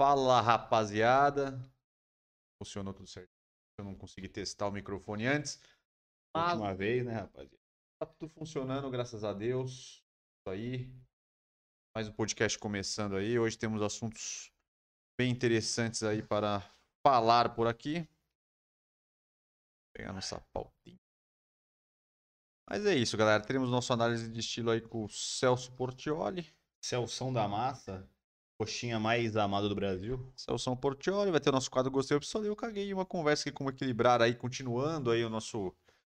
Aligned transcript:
Fala 0.00 0.40
rapaziada. 0.40 1.58
Funcionou 2.62 2.94
tudo 2.94 3.08
certo. 3.08 3.28
Eu 3.80 3.84
não 3.84 3.96
consegui 3.96 4.28
testar 4.28 4.68
o 4.68 4.72
microfone 4.72 5.26
antes. 5.26 5.60
Mas 6.32 6.52
Última 6.52 6.72
vez, 6.72 7.04
né, 7.04 7.14
rapaziada? 7.14 7.58
tá 8.00 8.06
tudo 8.06 8.32
funcionando, 8.32 8.88
graças 8.92 9.24
a 9.24 9.32
Deus. 9.32 10.04
Isso 10.38 10.50
aí. 10.50 10.88
Mais 11.96 12.08
um 12.08 12.12
podcast 12.12 12.56
começando 12.60 13.16
aí. 13.16 13.36
Hoje 13.36 13.58
temos 13.58 13.82
assuntos 13.82 14.52
bem 15.18 15.32
interessantes 15.32 16.04
aí 16.04 16.22
para 16.22 16.60
falar 17.04 17.56
por 17.56 17.66
aqui. 17.66 18.02
Vou 18.02 18.08
pegar 19.96 20.12
nossa 20.12 20.40
pautinha. 20.52 20.96
Mas 22.70 22.86
é 22.86 22.94
isso, 22.94 23.16
galera. 23.16 23.42
Teremos 23.44 23.68
nossa 23.68 23.94
análise 23.94 24.30
de 24.30 24.38
estilo 24.38 24.70
aí 24.70 24.80
com 24.80 25.06
o 25.06 25.08
Celso 25.08 25.72
Portioli. 25.72 26.46
Celção 26.84 27.32
da 27.32 27.48
Massa, 27.48 28.08
coxinha 28.58 28.98
mais 28.98 29.36
amada 29.36 29.68
do 29.68 29.74
Brasil. 29.74 30.20
Celso 30.36 30.76
Portioli, 30.76 31.30
vai 31.30 31.38
ter 31.38 31.50
o 31.50 31.52
nosso 31.52 31.70
quadro 31.70 31.92
Gostei 31.92 32.18
Pistolei. 32.18 32.50
Eu 32.50 32.56
caguei 32.56 32.92
uma 32.92 33.06
conversa 33.06 33.48
aqui 33.48 33.52
como 33.52 33.70
equilibrar 33.70 34.20
aí, 34.20 34.34
continuando 34.34 35.12
aí 35.12 35.24
o 35.24 35.30
nosso 35.30 35.72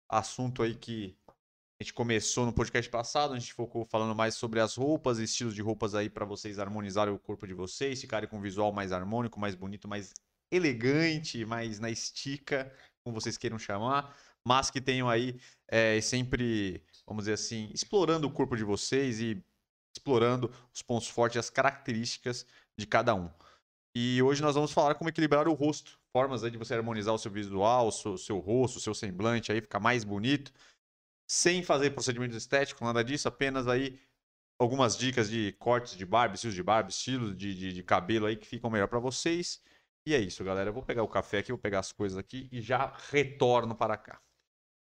assunto 0.10 0.64
aí 0.64 0.76
que 0.76 1.16
a 1.28 1.84
gente 1.84 1.94
começou 1.94 2.46
no 2.46 2.54
podcast 2.54 2.90
passado, 2.90 3.34
a 3.34 3.40
gente 3.40 3.54
focou 3.54 3.86
falando 3.86 4.16
mais 4.16 4.36
sobre 4.36 4.60
as 4.60 4.76
roupas, 4.76 5.20
estilos 5.20 5.54
de 5.54 5.62
roupas 5.62 5.94
aí 5.94 6.10
para 6.10 6.26
vocês 6.26 6.58
harmonizarem 6.58 7.14
o 7.14 7.20
corpo 7.20 7.46
de 7.46 7.54
vocês, 7.54 8.02
ficarem 8.02 8.28
com 8.28 8.38
um 8.38 8.42
visual 8.42 8.72
mais 8.72 8.92
harmônico, 8.92 9.40
mais 9.40 9.56
bonito, 9.56 9.88
mais 9.88 10.14
elegante, 10.52 11.46
mais 11.46 11.80
na 11.80 11.90
estica, 11.90 12.72
como 13.04 13.20
vocês 13.20 13.38
queiram 13.38 13.58
chamar, 13.58 14.16
mas 14.44 14.70
que 14.70 14.82
tenham 14.82 15.08
aí 15.08 15.40
é, 15.68 16.02
sempre, 16.02 16.84
vamos 17.06 17.24
dizer 17.24 17.34
assim, 17.34 17.70
explorando 17.74 18.28
o 18.28 18.32
corpo 18.32 18.56
de 18.58 18.64
vocês 18.64 19.20
e 19.20 19.44
explorando 19.96 20.52
os 20.74 20.82
pontos 20.82 21.08
fortes 21.08 21.36
e 21.36 21.40
as 21.40 21.50
características 21.50 22.46
de 22.78 22.86
cada 22.86 23.14
um. 23.14 23.30
E 23.96 24.22
hoje 24.22 24.42
nós 24.42 24.56
vamos 24.56 24.72
falar 24.72 24.96
como 24.96 25.10
equilibrar 25.10 25.48
o 25.48 25.54
rosto, 25.54 26.00
formas 26.16 26.42
de 26.42 26.58
você 26.58 26.74
harmonizar 26.74 27.14
o 27.14 27.18
seu 27.18 27.32
visual, 27.32 27.88
o 27.88 27.92
seu, 27.92 28.18
seu 28.18 28.40
rosto, 28.40 28.78
o 28.78 28.82
seu 28.82 28.94
semblante 28.94 29.52
aí, 29.52 29.62
ficar 29.62 29.80
mais 29.80 30.04
bonito, 30.04 30.54
sem 31.30 31.62
fazer 31.62 31.92
procedimentos 31.92 32.38
estéticos, 32.38 32.82
nada 32.82 33.04
disso, 33.04 33.28
apenas 33.28 33.68
aí 33.68 34.00
algumas 34.62 34.96
dicas 34.96 35.30
de 35.30 35.54
cortes 35.54 35.98
de 35.98 36.06
barba, 36.06 36.36
estilos 36.36 36.56
de 36.56 36.64
barba, 36.64 36.90
estilos 36.90 37.36
de, 37.36 37.56
de, 37.56 37.74
de 37.74 37.84
cabelo 37.84 38.28
aí 38.28 38.36
que 38.36 38.48
ficam 38.48 38.70
melhor 38.70 38.88
para 38.88 39.00
vocês. 39.00 39.62
E 40.06 40.14
é 40.14 40.20
isso, 40.20 40.44
galera. 40.44 40.70
Eu 40.70 40.74
vou 40.74 40.84
pegar 40.84 41.04
o 41.04 41.08
café 41.08 41.40
aqui, 41.40 41.52
vou 41.52 41.58
pegar 41.58 41.80
as 41.80 41.92
coisas 41.92 42.18
aqui 42.18 42.48
e 42.52 42.62
já 42.62 42.94
retorno 43.10 43.76
para 43.76 43.98
cá. 43.98 44.22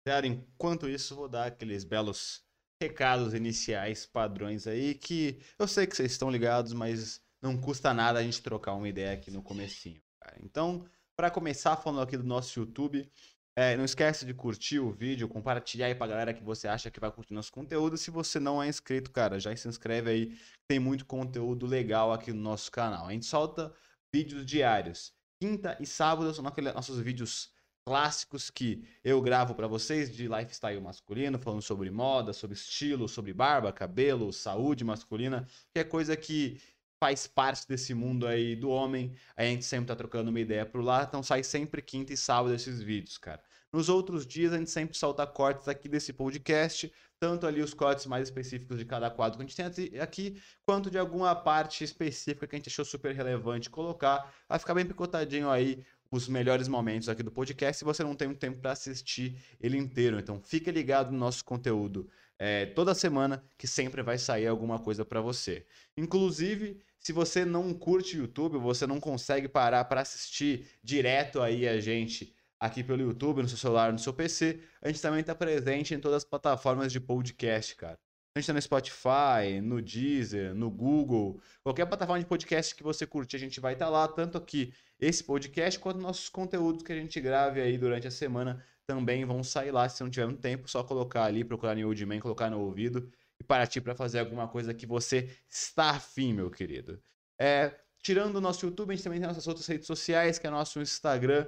Cara, 0.06 0.28
enquanto 0.28 0.90
isso, 0.90 1.16
vou 1.16 1.30
dar 1.30 1.46
aqueles 1.46 1.84
belos 1.84 2.44
recados 2.84 3.34
iniciais, 3.34 4.06
padrões 4.06 4.68
aí, 4.68 4.94
que 4.94 5.40
eu 5.58 5.68
sei 5.68 5.88
que 5.88 5.96
vocês 5.96 6.12
estão 6.12 6.30
ligados, 6.30 6.74
mas 6.74 7.22
não 7.42 7.58
custa 7.58 7.94
nada 7.94 8.20
a 8.20 8.24
gente 8.24 8.42
trocar 8.42 8.74
uma 8.74 8.88
ideia 8.88 9.14
aqui 9.14 9.32
no 9.32 9.42
comecinho, 9.42 10.02
cara. 10.20 10.38
Então, 10.44 10.86
para 11.16 11.32
começar 11.32 11.78
falando 11.78 12.04
aqui 12.04 12.18
do 12.18 12.24
nosso 12.24 12.60
YouTube, 12.60 13.10
é, 13.56 13.78
não 13.78 13.86
esquece 13.86 14.26
de 14.26 14.34
curtir 14.34 14.80
o 14.80 14.92
vídeo, 14.92 15.28
compartilhar 15.28 15.86
aí 15.86 15.96
pra 15.96 16.08
galera 16.08 16.34
que 16.34 16.44
você 16.44 16.68
acha 16.68 16.90
que 16.90 17.00
vai 17.00 17.12
curtir 17.12 17.34
nosso 17.34 17.52
conteúdo. 17.52 17.98
Se 17.98 18.10
você 18.10 18.40
não 18.40 18.62
é 18.62 18.68
inscrito, 18.68 19.12
cara, 19.12 19.40
já 19.40 19.56
se 19.56 19.68
inscreve 19.68 20.10
aí. 20.10 20.38
Tem 20.68 20.80
muito 20.80 21.06
conteúdo 21.06 21.66
legal 21.68 22.12
aqui 22.12 22.34
no 22.34 22.42
nosso 22.42 22.72
canal. 22.72 23.06
A 23.08 23.12
gente 23.12 23.28
solta 23.28 23.72
vídeos 24.12 24.46
diários. 24.46 25.14
Quinta 25.40 25.78
e 25.80 25.86
sábado 25.86 26.34
são 26.34 26.44
nossos 26.74 27.00
vídeos 27.00 27.52
clássicos 27.86 28.50
que 28.50 28.84
eu 29.04 29.22
gravo 29.22 29.54
para 29.54 29.68
vocês 29.68 30.14
de 30.14 30.28
lifestyle 30.28 30.80
masculino, 30.82 31.38
falando 31.38 31.62
sobre 31.62 31.92
moda, 31.92 32.34
sobre 32.34 32.56
estilo, 32.56 33.08
sobre 33.08 33.34
barba, 33.34 33.72
cabelo, 33.72 34.32
saúde 34.32 34.84
masculina, 34.84 35.46
que 35.74 35.80
é 35.80 35.84
coisa 35.84 36.16
que 36.16 36.62
faz 37.00 37.28
parte 37.28 37.68
desse 37.68 37.94
mundo 37.94 38.26
aí 38.26 38.56
do 38.56 38.70
homem. 38.70 39.14
A 39.36 39.44
gente 39.44 39.66
sempre 39.66 39.88
tá 39.88 39.96
trocando 39.96 40.30
uma 40.30 40.40
ideia 40.40 40.66
por 40.66 40.82
lá, 40.82 41.04
então 41.04 41.22
sai 41.22 41.44
sempre 41.44 41.82
quinta 41.82 42.14
e 42.14 42.18
sábado 42.18 42.56
esses 42.56 42.82
vídeos, 42.82 43.18
cara. 43.18 43.42
Nos 43.74 43.90
outros 43.90 44.26
dias 44.26 44.54
a 44.54 44.58
gente 44.58 44.70
sempre 44.70 44.96
solta 44.96 45.26
cortes 45.28 45.68
aqui 45.68 45.90
desse 45.90 46.14
podcast, 46.14 46.94
tanto 47.20 47.48
ali 47.48 47.62
os 47.62 47.74
cortes 47.74 48.06
mais 48.06 48.28
específicos 48.28 48.78
de 48.78 48.86
cada 48.86 49.10
quadro 49.10 49.38
que 49.38 49.44
a 49.44 49.48
gente 49.48 49.90
tem 49.90 50.00
aqui, 50.00 50.42
quanto 50.66 50.92
de 50.92 50.98
alguma 50.98 51.36
parte 51.36 51.84
específica 51.84 52.48
que 52.48 52.56
a 52.56 52.60
gente 52.60 52.70
achou 52.70 52.86
super 52.86 53.14
relevante 53.14 53.70
colocar. 53.70 54.32
Vai 54.48 54.60
ficar 54.60 54.74
bem 54.74 54.86
picotadinho 54.86 55.50
aí 55.50 55.84
os 56.16 56.28
melhores 56.28 56.68
momentos 56.68 57.10
aqui 57.10 57.24
do 57.24 57.32
podcast 57.32 57.78
se 57.78 57.86
você 57.86 58.04
não 58.04 58.16
tem 58.16 58.28
um 58.28 58.36
tempo 58.36 58.60
para 58.60 58.72
assistir 58.72 59.38
ele 59.60 59.78
inteiro. 59.78 60.20
Então 60.20 60.40
fique 60.42 60.72
ligado 60.72 61.12
no 61.12 61.18
nosso 61.18 61.44
conteúdo 61.44 62.10
é, 62.40 62.66
toda 62.66 62.94
semana 62.94 63.44
que 63.58 63.68
sempre 63.68 64.02
vai 64.02 64.18
sair 64.18 64.48
alguma 64.48 64.80
coisa 64.80 65.06
para 65.06 65.22
você. 65.22 65.66
Inclusive, 65.98 66.80
se 67.00 67.14
você 67.14 67.46
não 67.46 67.74
curte 67.74 68.18
YouTube, 68.18 68.58
você 68.58 68.88
não 68.88 69.00
consegue 69.00 69.48
parar 69.48 69.86
para 69.86 70.02
assistir 70.02 70.68
direto 70.84 71.42
aí 71.42 71.68
a 71.68 71.80
gente 71.80 72.34
aqui 72.60 72.82
pelo 72.82 73.02
YouTube, 73.02 73.42
no 73.42 73.48
seu 73.50 73.58
celular, 73.58 73.92
no 73.92 74.00
seu 74.00 74.14
PC, 74.14 74.60
a 74.82 74.88
gente 74.88 75.02
também 75.02 75.20
está 75.20 75.36
presente 75.36 75.94
em 75.94 76.00
todas 76.00 76.18
as 76.18 76.24
plataformas 76.24 76.94
de 76.94 77.00
podcast, 77.00 77.76
cara. 77.76 78.00
A 78.36 78.40
gente 78.40 78.48
tá 78.48 78.54
no 78.54 78.62
Spotify, 78.62 79.62
no 79.62 79.82
Deezer, 79.82 80.56
no 80.56 80.72
Google, 80.72 81.40
qualquer 81.62 81.86
plataforma 81.86 82.20
de 82.20 82.26
podcast 82.26 82.74
que 82.74 82.82
você 82.82 83.06
curtir, 83.06 83.36
a 83.36 83.40
gente 83.40 83.60
vai 83.60 83.74
estar 83.74 83.86
tá 83.86 83.92
lá, 83.92 84.08
tanto 84.08 84.38
aqui 84.38 84.74
esse 85.06 85.24
podcast 85.24 85.80
quanto 85.80 86.00
nossos 86.00 86.30
conteúdos 86.30 86.84
que 86.84 86.92
a 86.92 86.96
gente 86.96 87.20
grave 87.20 87.62
aí 87.62 87.78
durante 87.78 88.08
a 88.08 88.12
semana 88.12 88.64
também 88.86 89.26
vão 89.26 89.44
sair 89.44 89.72
lá. 89.72 89.88
Se 89.88 90.04
não 90.04 90.10
tiver 90.10 90.26
um 90.26 90.36
tempo, 90.36 90.70
só 90.70 90.84
colocar 90.84 91.26
ali, 91.26 91.44
procurar 91.44 91.76
no 91.76 91.88
Oldman, 91.88 92.20
colocar 92.20 92.50
no 92.50 92.60
ouvido 92.60 93.10
e 93.40 93.44
partir 93.44 93.82
para 93.82 93.96
fazer 93.96 94.20
alguma 94.20 94.48
coisa 94.48 94.74
que 94.74 94.86
você 94.86 95.30
está 95.50 95.92
afim, 95.92 96.34
meu 96.34 96.50
querido. 96.50 97.02
É, 97.40 97.74
tirando 98.02 98.36
o 98.36 98.42
nosso 98.42 98.66
YouTube, 98.66 98.92
a 98.92 98.96
gente 98.96 99.04
também 99.04 99.20
tem 99.20 99.28
nossas 99.28 99.48
outras 99.48 99.66
redes 99.68 99.88
sociais, 99.88 100.38
que 100.38 100.48
é 100.48 100.50
nosso 100.50 100.82
Instagram, 100.82 101.48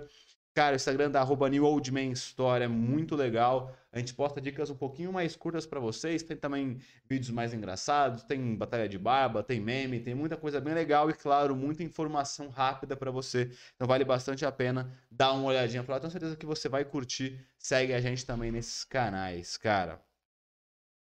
Cara, 0.55 0.71
o 0.71 0.75
Instagram 0.77 1.11
da 1.11 1.19
arroba 1.19 1.49
New 1.49 1.65
Old 1.65 1.91
Man 1.91 2.13
Store 2.13 2.63
é 2.63 2.67
muito 2.69 3.13
legal. 3.13 3.75
A 3.91 3.99
gente 3.99 4.13
posta 4.13 4.39
dicas 4.39 4.69
um 4.69 4.75
pouquinho 4.75 5.11
mais 5.11 5.35
curtas 5.35 5.65
para 5.65 5.81
vocês. 5.81 6.23
Tem 6.23 6.37
também 6.37 6.79
vídeos 7.09 7.29
mais 7.29 7.53
engraçados, 7.53 8.23
tem 8.23 8.55
batalha 8.55 8.87
de 8.87 8.97
barba, 8.97 9.43
tem 9.43 9.59
meme, 9.59 9.99
tem 9.99 10.15
muita 10.15 10.37
coisa 10.37 10.61
bem 10.61 10.73
legal 10.73 11.09
e, 11.09 11.13
claro, 11.13 11.57
muita 11.57 11.83
informação 11.83 12.47
rápida 12.47 12.95
para 12.95 13.11
você. 13.11 13.51
Então 13.75 13.85
vale 13.85 14.05
bastante 14.05 14.45
a 14.45 14.51
pena 14.51 14.89
dar 15.11 15.33
uma 15.33 15.43
olhadinha 15.43 15.83
para 15.83 15.95
lá. 15.95 15.99
Tenho 15.99 16.11
certeza 16.11 16.37
que 16.37 16.45
você 16.45 16.69
vai 16.69 16.85
curtir. 16.85 17.37
Segue 17.59 17.93
a 17.93 17.99
gente 17.99 18.25
também 18.25 18.49
nesses 18.49 18.85
canais, 18.85 19.57
cara. 19.57 20.01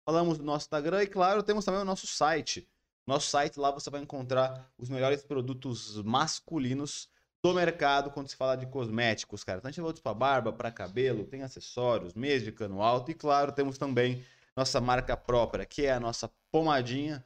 Falamos 0.06 0.38
do 0.38 0.44
nosso 0.44 0.66
Instagram 0.66 1.02
e, 1.02 1.08
claro, 1.08 1.42
temos 1.42 1.66
também 1.66 1.82
o 1.82 1.86
nosso 1.86 2.06
site. 2.06 2.70
Nosso 3.08 3.28
site 3.28 3.60
lá 3.60 3.72
você 3.72 3.90
vai 3.90 4.02
encontrar 4.02 4.72
os 4.78 4.88
melhores 4.88 5.24
produtos 5.24 6.00
masculinos 6.04 7.10
do 7.44 7.54
mercado 7.54 8.12
quando 8.12 8.28
se 8.28 8.36
fala 8.36 8.56
de 8.56 8.68
cosméticos, 8.68 9.44
cara. 9.44 9.60
Então 9.60 9.70
a 9.70 9.72
gente 9.72 9.82
volta 9.82 10.02
para 10.02 10.14
barba, 10.14 10.54
para 10.54 10.72
cabelo, 10.72 11.26
tem 11.26 11.42
acessórios, 11.42 12.14
meias 12.14 12.44
de 12.44 12.52
cano 12.52 12.82
alto 12.82 13.12
e 13.12 13.14
claro, 13.14 13.52
temos 13.52 13.78
também 13.78 14.24
nossa 14.56 14.80
marca 14.80 15.18
própria, 15.18 15.66
que 15.66 15.86
é 15.86 15.94
a 15.94 16.00
nossa 16.00 16.30
pomadinha, 16.52 17.24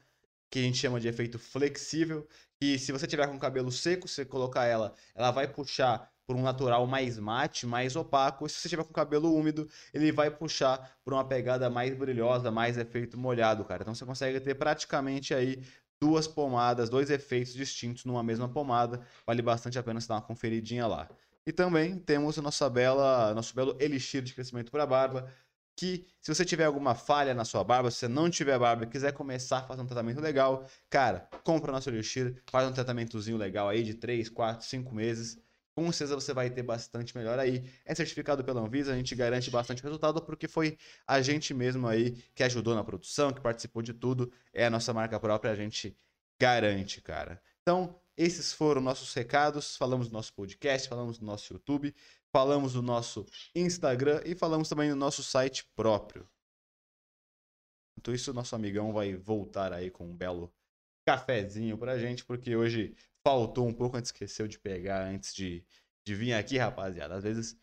que 0.49 0.59
a 0.59 0.61
gente 0.61 0.77
chama 0.77 0.99
de 0.99 1.07
efeito 1.07 1.37
flexível, 1.37 2.27
e 2.61 2.79
se 2.79 2.91
você 2.91 3.05
tiver 3.05 3.27
com 3.27 3.37
cabelo 3.37 3.71
seco, 3.71 4.07
você 4.07 4.23
colocar 4.23 4.65
ela, 4.65 4.93
ela 5.13 5.31
vai 5.31 5.47
puxar 5.47 6.09
por 6.25 6.35
um 6.35 6.41
natural 6.41 6.87
mais 6.87 7.19
mate, 7.19 7.67
mais 7.67 7.95
opaco. 7.95 8.45
E 8.45 8.49
se 8.49 8.59
você 8.59 8.69
tiver 8.69 8.83
com 8.83 8.93
cabelo 8.93 9.33
úmido, 9.35 9.69
ele 9.93 10.11
vai 10.11 10.31
puxar 10.31 10.97
por 11.03 11.13
uma 11.13 11.23
pegada 11.27 11.69
mais 11.69 11.95
brilhosa, 11.95 12.49
mais 12.51 12.77
efeito 12.77 13.17
molhado, 13.17 13.63
cara. 13.65 13.83
Então 13.83 13.93
você 13.93 14.05
consegue 14.05 14.39
ter 14.39 14.55
praticamente 14.55 15.33
aí 15.33 15.61
duas 16.01 16.27
pomadas, 16.27 16.89
dois 16.89 17.09
efeitos 17.09 17.53
distintos 17.53 18.05
numa 18.05 18.23
mesma 18.23 18.47
pomada. 18.47 19.01
Vale 19.25 19.41
bastante 19.41 19.79
a 19.79 19.83
pena 19.83 19.99
você 19.99 20.07
dar 20.07 20.15
uma 20.15 20.21
conferidinha 20.21 20.87
lá. 20.87 21.09
E 21.45 21.51
também 21.51 21.99
temos 21.99 22.37
nossa 22.37 22.69
bela, 22.69 23.33
nosso 23.33 23.53
belo 23.55 23.77
elixir 23.79 24.21
de 24.23 24.33
crescimento 24.33 24.71
para 24.71 24.85
barba, 24.85 25.31
que 25.77 26.07
se 26.21 26.33
você 26.33 26.45
tiver 26.45 26.65
alguma 26.65 26.95
falha 26.95 27.33
na 27.33 27.45
sua 27.45 27.63
barba, 27.63 27.91
se 27.91 27.97
você 27.97 28.07
não 28.07 28.29
tiver 28.29 28.57
barba 28.57 28.85
e 28.85 28.87
quiser 28.87 29.11
começar 29.11 29.59
a 29.59 29.63
fazer 29.63 29.81
um 29.81 29.85
tratamento 29.85 30.21
legal, 30.21 30.65
cara, 30.89 31.29
compra 31.43 31.71
nosso 31.71 31.89
elixir, 31.89 32.41
faz 32.49 32.67
um 32.67 32.71
tratamentozinho 32.73 33.37
legal 33.37 33.69
aí 33.69 33.83
de 33.83 33.93
3, 33.93 34.29
4, 34.29 34.65
5 34.65 34.95
meses 34.95 35.37
com 35.75 35.91
certeza 35.91 36.15
você 36.15 36.33
vai 36.33 36.49
ter 36.49 36.63
bastante 36.63 37.15
melhor 37.15 37.37
aí. 37.37 37.69
É 37.83 37.93
certificado 37.93 38.43
pela 38.43 38.61
Anvisa, 38.61 38.93
a 38.93 38.95
gente 38.95 39.13
garante 39.13 39.51
bastante 39.51 39.83
resultado 39.83 40.21
porque 40.21 40.47
foi 40.47 40.77
a 41.05 41.21
gente 41.21 41.53
mesmo 41.53 41.85
aí 41.87 42.11
que 42.33 42.43
ajudou 42.43 42.73
na 42.73 42.83
produção, 42.83 43.33
que 43.33 43.41
participou 43.41 43.81
de 43.81 43.93
tudo. 43.93 44.31
É 44.53 44.65
a 44.65 44.69
nossa 44.69 44.93
marca 44.93 45.19
própria, 45.19 45.51
a 45.51 45.55
gente 45.55 45.95
garante, 46.39 47.01
cara. 47.01 47.41
Então, 47.61 47.99
esses 48.15 48.53
foram 48.53 48.81
nossos 48.81 49.13
recados. 49.13 49.75
Falamos 49.75 50.07
do 50.07 50.13
nosso 50.13 50.33
podcast, 50.33 50.87
falamos 50.87 51.17
do 51.17 51.25
nosso 51.25 51.51
YouTube, 51.51 51.93
falamos 52.31 52.73
do 52.73 52.81
nosso 52.81 53.25
Instagram 53.53 54.21
e 54.25 54.33
falamos 54.33 54.69
também 54.69 54.89
do 54.89 54.95
nosso 54.95 55.21
site 55.21 55.65
próprio. 55.75 56.27
Enquanto 57.97 58.13
isso, 58.13 58.33
nosso 58.33 58.55
amigão 58.55 58.93
vai 58.93 59.15
voltar 59.15 59.73
aí 59.73 59.91
com 59.91 60.05
um 60.05 60.15
belo 60.15 60.53
cafezinho 61.05 61.77
pra 61.77 61.97
gente, 61.97 62.23
porque 62.23 62.55
hoje 62.55 62.95
faltou 63.25 63.67
um 63.67 63.73
pouco, 63.73 63.95
a 63.95 63.99
gente 63.99 64.05
esqueceu 64.05 64.47
de 64.47 64.59
pegar 64.59 65.03
antes 65.07 65.33
de, 65.33 65.65
de 66.05 66.13
vir 66.13 66.33
aqui, 66.33 66.59
rapaziada. 66.59 67.15
Às 67.15 67.23
vezes, 67.23 67.59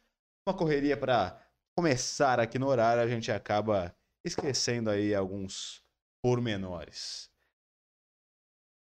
uma 0.47 0.57
correria 0.57 0.97
para 0.97 1.41
começar 1.77 2.41
aqui 2.41 2.59
no 2.59 2.67
horário, 2.67 3.01
a 3.01 3.07
gente 3.07 3.31
acaba 3.31 3.95
esquecendo 4.25 4.91
aí 4.91 5.15
alguns 5.15 5.85
pormenores. 6.21 7.31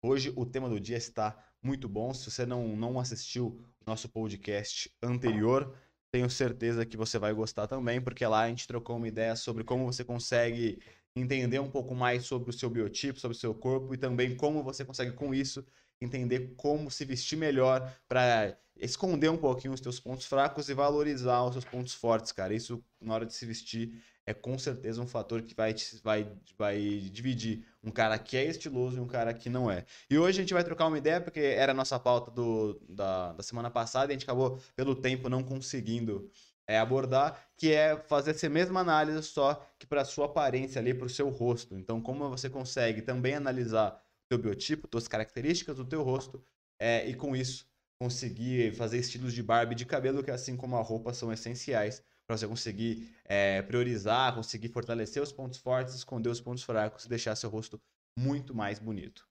Hoje 0.04 0.34
o 0.36 0.46
tema 0.46 0.68
do 0.68 0.80
dia 0.80 0.98
está 0.98 1.38
muito 1.62 1.88
bom. 1.88 2.14
Se 2.14 2.32
você 2.32 2.46
não, 2.46 2.76
não 2.76 3.00
assistiu 3.00 3.48
o 3.82 3.90
nosso 3.90 4.10
podcast 4.10 4.92
anterior, 5.04 5.78
tenho 6.12 6.30
certeza 6.30 6.86
que 6.86 6.98
você 6.98 7.20
vai 7.20 7.34
gostar 7.34 7.68
também, 7.68 8.02
porque 8.02 8.26
lá 8.26 8.42
a 8.42 8.50
gente 8.50 8.68
trocou 8.68 8.98
uma 8.98 9.08
ideia 9.08 9.36
sobre 9.36 9.64
como 9.64 9.86
você 9.86 10.04
consegue 10.04 10.80
entender 11.16 11.60
um 11.60 11.70
pouco 11.70 11.94
mais 11.94 12.26
sobre 12.26 12.50
o 12.50 12.54
seu 12.54 12.70
biotipo, 12.70 13.20
sobre 13.20 13.38
o 13.38 13.40
seu 13.40 13.54
corpo 13.54 13.94
e 13.94 13.98
também 13.98 14.36
como 14.36 14.64
você 14.64 14.84
consegue 14.84 15.14
com 15.14 15.34
isso 15.34 15.66
entender 16.06 16.54
como 16.56 16.90
se 16.90 17.04
vestir 17.06 17.38
melhor 17.38 17.94
para 18.08 18.58
esconder 18.78 19.30
um 19.30 19.38
pouquinho 19.38 19.74
os 19.74 19.82
teus 19.82 20.00
pontos 20.00 20.26
fracos 20.26 20.70
e 20.70 20.74
valorizar 20.74 21.44
os 21.44 21.54
seus 21.54 21.66
pontos 21.66 21.94
fortes, 21.94 22.32
cara. 22.32 22.54
Isso 22.54 22.84
na 23.00 23.14
hora 23.14 23.26
de 23.26 23.34
se 23.34 23.46
vestir 23.46 24.02
é 24.26 24.34
com 24.34 24.58
certeza 24.58 25.02
um 25.02 25.08
fator 25.08 25.42
que 25.44 25.54
vai, 25.54 25.74
vai, 26.04 26.28
vai 26.58 26.80
dividir 27.12 27.64
um 27.84 27.92
cara 27.92 28.18
que 28.18 28.36
é 28.36 28.46
estiloso 28.46 28.98
e 28.98 29.00
um 29.00 29.08
cara 29.08 29.34
que 29.34 29.50
não 29.50 29.70
é. 29.70 29.86
E 30.10 30.18
hoje 30.18 30.40
a 30.40 30.42
gente 30.42 30.54
vai 30.54 30.64
trocar 30.64 30.88
uma 30.88 30.98
ideia, 30.98 31.22
porque 31.22 31.40
era 31.40 31.72
a 31.72 31.76
nossa 31.76 32.00
pauta 32.00 32.32
do, 32.32 32.82
da, 32.90 33.34
da 33.34 33.44
semana 33.44 33.70
passada 33.70 34.12
e 34.12 34.16
a 34.16 34.18
gente 34.18 34.24
acabou, 34.24 34.60
pelo 34.76 34.96
tempo, 34.96 35.30
não 35.30 35.44
conseguindo 35.44 36.30
é, 36.68 36.80
abordar, 36.80 37.40
que 37.56 37.72
é 37.72 37.96
fazer 37.96 38.32
essa 38.32 38.50
mesma 38.50 38.80
análise, 38.80 39.22
só 39.24 39.64
que 39.78 39.86
para 39.86 40.04
sua 40.04 40.26
aparência 40.26 40.80
ali, 40.80 40.94
para 40.94 41.06
o 41.06 41.10
seu 41.10 41.30
rosto. 41.30 41.76
Então, 41.76 42.02
como 42.02 42.28
você 42.28 42.50
consegue 42.50 43.04
também 43.04 43.36
analisar 43.36 44.02
teu 44.30 44.38
biotipo, 44.38 44.88
suas 44.92 45.08
características 45.08 45.76
do 45.76 45.86
teu 45.86 46.04
rosto, 46.04 46.44
é, 46.80 47.08
e 47.08 47.16
com 47.16 47.36
isso 47.36 47.68
conseguir 48.02 48.76
fazer 48.76 48.98
estilos 48.98 49.34
de 49.34 49.42
barba 49.42 49.74
e 49.74 49.76
de 49.76 49.86
cabelo 49.86 50.24
que, 50.24 50.32
assim 50.32 50.58
como 50.58 50.76
a 50.76 50.82
roupa, 50.82 51.14
são 51.14 51.32
essenciais 51.32 52.04
para 52.28 52.38
você 52.38 52.48
conseguir 52.48 53.16
é, 53.24 53.62
priorizar, 53.62 54.34
conseguir 54.34 54.70
fortalecer 54.70 55.22
os 55.22 55.32
pontos 55.32 55.60
fortes, 55.60 55.94
esconder 55.94 56.30
os 56.30 56.42
pontos 56.42 56.64
fracos 56.64 57.06
e 57.06 57.10
deixar 57.10 57.36
seu 57.36 57.50
rosto 57.50 57.80
muito 58.18 58.54
mais 58.54 58.80
bonito. 58.80 59.28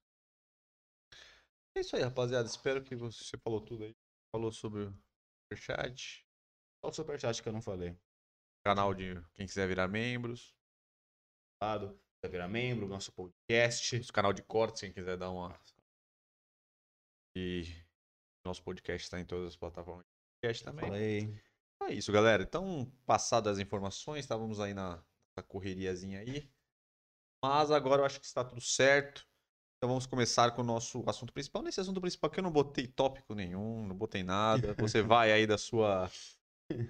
É 1.76 1.80
isso 1.80 1.96
aí, 1.96 2.02
rapaziada. 2.02 2.46
Espero 2.46 2.82
que 2.82 2.94
você 2.94 3.36
falou 3.38 3.60
tudo 3.60 3.84
aí. 3.84 3.96
Falou 4.34 4.52
sobre 4.52 4.82
o 4.82 4.94
Superchat. 5.42 6.24
Só 6.84 6.90
o 6.90 6.92
Superchat 6.92 7.42
que 7.42 7.48
eu 7.48 7.52
não 7.52 7.60
falei. 7.60 7.98
Canal 8.64 8.94
de 8.94 9.20
quem 9.34 9.46
quiser 9.46 9.66
virar 9.66 9.88
membros. 9.88 10.54
Quiser 11.60 12.03
virar 12.28 12.48
membro, 12.48 12.88
nosso 12.88 13.12
podcast. 13.12 13.98
Nosso 13.98 14.12
canal 14.12 14.32
de 14.32 14.42
cortes, 14.42 14.80
quem 14.80 14.92
quiser 14.92 15.16
dar 15.16 15.30
uma. 15.30 15.58
E 17.36 17.64
nosso 18.44 18.62
podcast 18.62 19.04
está 19.04 19.18
em 19.18 19.24
todas 19.24 19.48
as 19.48 19.56
plataformas 19.56 20.04
de 20.04 20.12
podcast 20.40 20.64
também. 20.64 20.86
Falei. 20.86 21.42
É 21.82 21.92
isso, 21.92 22.12
galera. 22.12 22.42
Então, 22.42 22.90
passadas 23.04 23.54
as 23.54 23.58
informações, 23.58 24.20
estávamos 24.20 24.60
aí 24.60 24.72
na, 24.72 25.02
na 25.36 25.42
correriazinha 25.42 26.20
aí. 26.20 26.48
Mas 27.42 27.70
agora 27.70 28.02
eu 28.02 28.06
acho 28.06 28.20
que 28.20 28.26
está 28.26 28.44
tudo 28.44 28.60
certo. 28.60 29.26
Então 29.76 29.88
vamos 29.88 30.06
começar 30.06 30.50
com 30.52 30.62
o 30.62 30.64
nosso 30.64 31.04
assunto 31.06 31.32
principal. 31.32 31.62
Nesse 31.62 31.78
assunto 31.78 32.00
principal 32.00 32.30
que 32.30 32.38
eu 32.38 32.42
não 32.42 32.50
botei 32.50 32.86
tópico 32.86 33.34
nenhum, 33.34 33.86
não 33.86 33.94
botei 33.94 34.22
nada. 34.22 34.74
Você 34.78 35.02
vai 35.02 35.30
aí 35.30 35.46
da 35.46 35.58
sua 35.58 36.10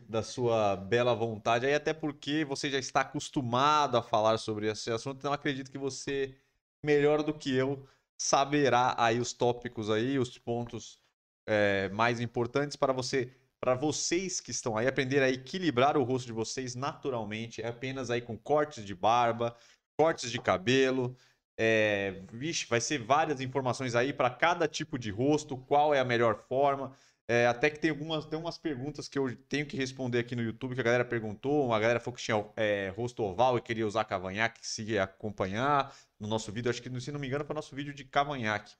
da 0.08 0.22
sua 0.22 0.76
bela 0.76 1.14
vontade, 1.14 1.66
aí 1.66 1.74
até 1.74 1.92
porque 1.92 2.44
você 2.44 2.70
já 2.70 2.78
está 2.78 3.00
acostumado 3.02 3.96
a 3.96 4.02
falar 4.02 4.38
sobre 4.38 4.68
esse 4.70 4.90
assunto, 4.90 5.18
então 5.18 5.32
acredito 5.32 5.70
que 5.70 5.78
você 5.78 6.34
melhor 6.82 7.22
do 7.22 7.32
que 7.34 7.54
eu 7.54 7.86
saberá 8.16 8.94
aí 8.98 9.18
os 9.18 9.32
tópicos 9.32 9.90
aí, 9.90 10.18
os 10.18 10.38
pontos 10.38 10.98
é, 11.46 11.88
mais 11.90 12.20
importantes 12.20 12.76
para 12.76 12.92
você 12.92 13.32
para 13.64 13.74
vocês 13.74 14.42
que 14.42 14.50
estão 14.50 14.76
aí 14.76 14.86
aprender 14.86 15.22
a 15.22 15.30
equilibrar 15.30 15.96
o 15.96 16.02
rosto 16.02 16.26
de 16.26 16.34
vocês 16.34 16.74
naturalmente, 16.74 17.62
é 17.62 17.68
apenas 17.68 18.10
aí 18.10 18.20
com 18.20 18.36
cortes 18.36 18.84
de 18.84 18.94
barba, 18.94 19.56
cortes 19.96 20.30
de 20.30 20.38
cabelo. 20.38 21.16
É, 21.56 22.22
vixe, 22.30 22.66
vai 22.66 22.78
ser 22.78 22.98
várias 22.98 23.40
informações 23.40 23.94
aí 23.94 24.12
para 24.12 24.28
cada 24.28 24.68
tipo 24.68 24.98
de 24.98 25.10
rosto, 25.10 25.56
qual 25.56 25.94
é 25.94 26.00
a 26.00 26.04
melhor 26.04 26.44
forma. 26.46 26.94
É, 27.26 27.46
até 27.46 27.70
que 27.70 27.78
tem 27.78 27.90
algumas 27.90 28.26
tem 28.26 28.38
umas 28.38 28.58
perguntas 28.58 29.08
que 29.08 29.18
eu 29.18 29.34
tenho 29.48 29.66
que 29.66 29.76
responder 29.76 30.18
aqui 30.18 30.36
no 30.36 30.42
YouTube 30.42 30.74
que 30.74 30.80
a 30.80 30.84
galera 30.84 31.04
perguntou. 31.04 31.66
Uma 31.66 31.80
galera 31.80 31.98
falou 31.98 32.16
que 32.16 32.22
tinha 32.22 32.44
é, 32.56 32.90
rosto 32.90 33.22
oval 33.22 33.56
e 33.56 33.62
queria 33.62 33.86
usar 33.86 34.04
cavanhaque, 34.04 34.66
se 34.66 34.98
acompanhar 34.98 35.94
no 36.20 36.28
nosso 36.28 36.52
vídeo. 36.52 36.70
Acho 36.70 36.82
que, 36.82 37.00
se 37.00 37.10
não 37.10 37.18
me 37.18 37.26
engano, 37.26 37.44
foi 37.44 37.54
nosso 37.54 37.74
vídeo 37.74 37.94
de 37.94 38.04
cavanhaque. 38.04 38.74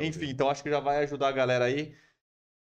Enfim, 0.00 0.30
então 0.30 0.50
acho 0.50 0.62
que 0.62 0.70
já 0.70 0.80
vai 0.80 0.98
ajudar 1.04 1.28
a 1.28 1.32
galera 1.32 1.64
aí. 1.66 1.96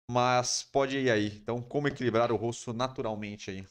Mas 0.09 0.63
pode 0.63 0.97
ir 0.97 1.11
aí. 1.11 1.27
Então, 1.37 1.61
como 1.61 1.87
equilibrar 1.87 2.31
o 2.31 2.35
rosto 2.35 2.71
naturalmente 2.73 3.51
aí? 3.51 3.67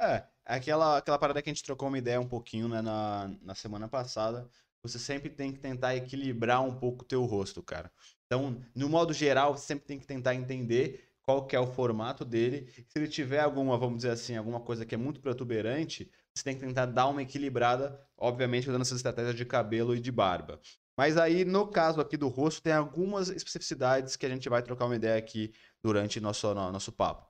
É, 0.00 0.24
aquela, 0.44 0.98
aquela 0.98 1.18
parada 1.18 1.40
que 1.42 1.48
a 1.48 1.52
gente 1.52 1.64
trocou 1.64 1.88
uma 1.88 1.98
ideia 1.98 2.20
um 2.20 2.28
pouquinho 2.28 2.68
né, 2.68 2.80
na, 2.82 3.28
na 3.42 3.54
semana 3.54 3.88
passada. 3.88 4.48
Você 4.82 4.98
sempre 4.98 5.30
tem 5.30 5.52
que 5.52 5.58
tentar 5.58 5.94
equilibrar 5.94 6.62
um 6.62 6.74
pouco 6.74 7.04
o 7.04 7.06
teu 7.06 7.24
rosto, 7.24 7.62
cara. 7.62 7.92
Então, 8.30 8.60
no 8.74 8.88
modo 8.90 9.12
geral, 9.14 9.56
sempre 9.56 9.86
tem 9.86 9.98
que 9.98 10.06
tentar 10.06 10.34
entender 10.34 11.08
qual 11.22 11.46
que 11.46 11.56
é 11.56 11.60
o 11.60 11.66
formato 11.66 12.24
dele. 12.24 12.70
Se 12.88 12.98
ele 12.98 13.08
tiver 13.08 13.40
alguma, 13.40 13.76
vamos 13.78 13.98
dizer 13.98 14.10
assim, 14.10 14.36
alguma 14.36 14.60
coisa 14.60 14.84
que 14.84 14.94
é 14.94 14.98
muito 14.98 15.20
protuberante, 15.20 16.10
você 16.34 16.44
tem 16.44 16.54
que 16.54 16.64
tentar 16.64 16.86
dar 16.86 17.06
uma 17.08 17.22
equilibrada, 17.22 17.98
obviamente 18.16 18.68
usando 18.68 18.82
essas 18.82 18.98
estratégias 18.98 19.34
de 19.34 19.44
cabelo 19.44 19.96
e 19.96 20.00
de 20.00 20.12
barba. 20.12 20.60
Mas 20.96 21.16
aí, 21.16 21.44
no 21.44 21.66
caso 21.68 22.00
aqui 22.00 22.16
do 22.16 22.28
rosto, 22.28 22.62
tem 22.62 22.72
algumas 22.72 23.28
especificidades 23.28 24.16
que 24.16 24.26
a 24.26 24.28
gente 24.28 24.48
vai 24.48 24.62
trocar 24.62 24.84
uma 24.86 24.96
ideia 24.96 25.16
aqui 25.16 25.52
durante 25.82 26.20
nosso, 26.20 26.52
nosso 26.54 26.92
papo. 26.92 27.26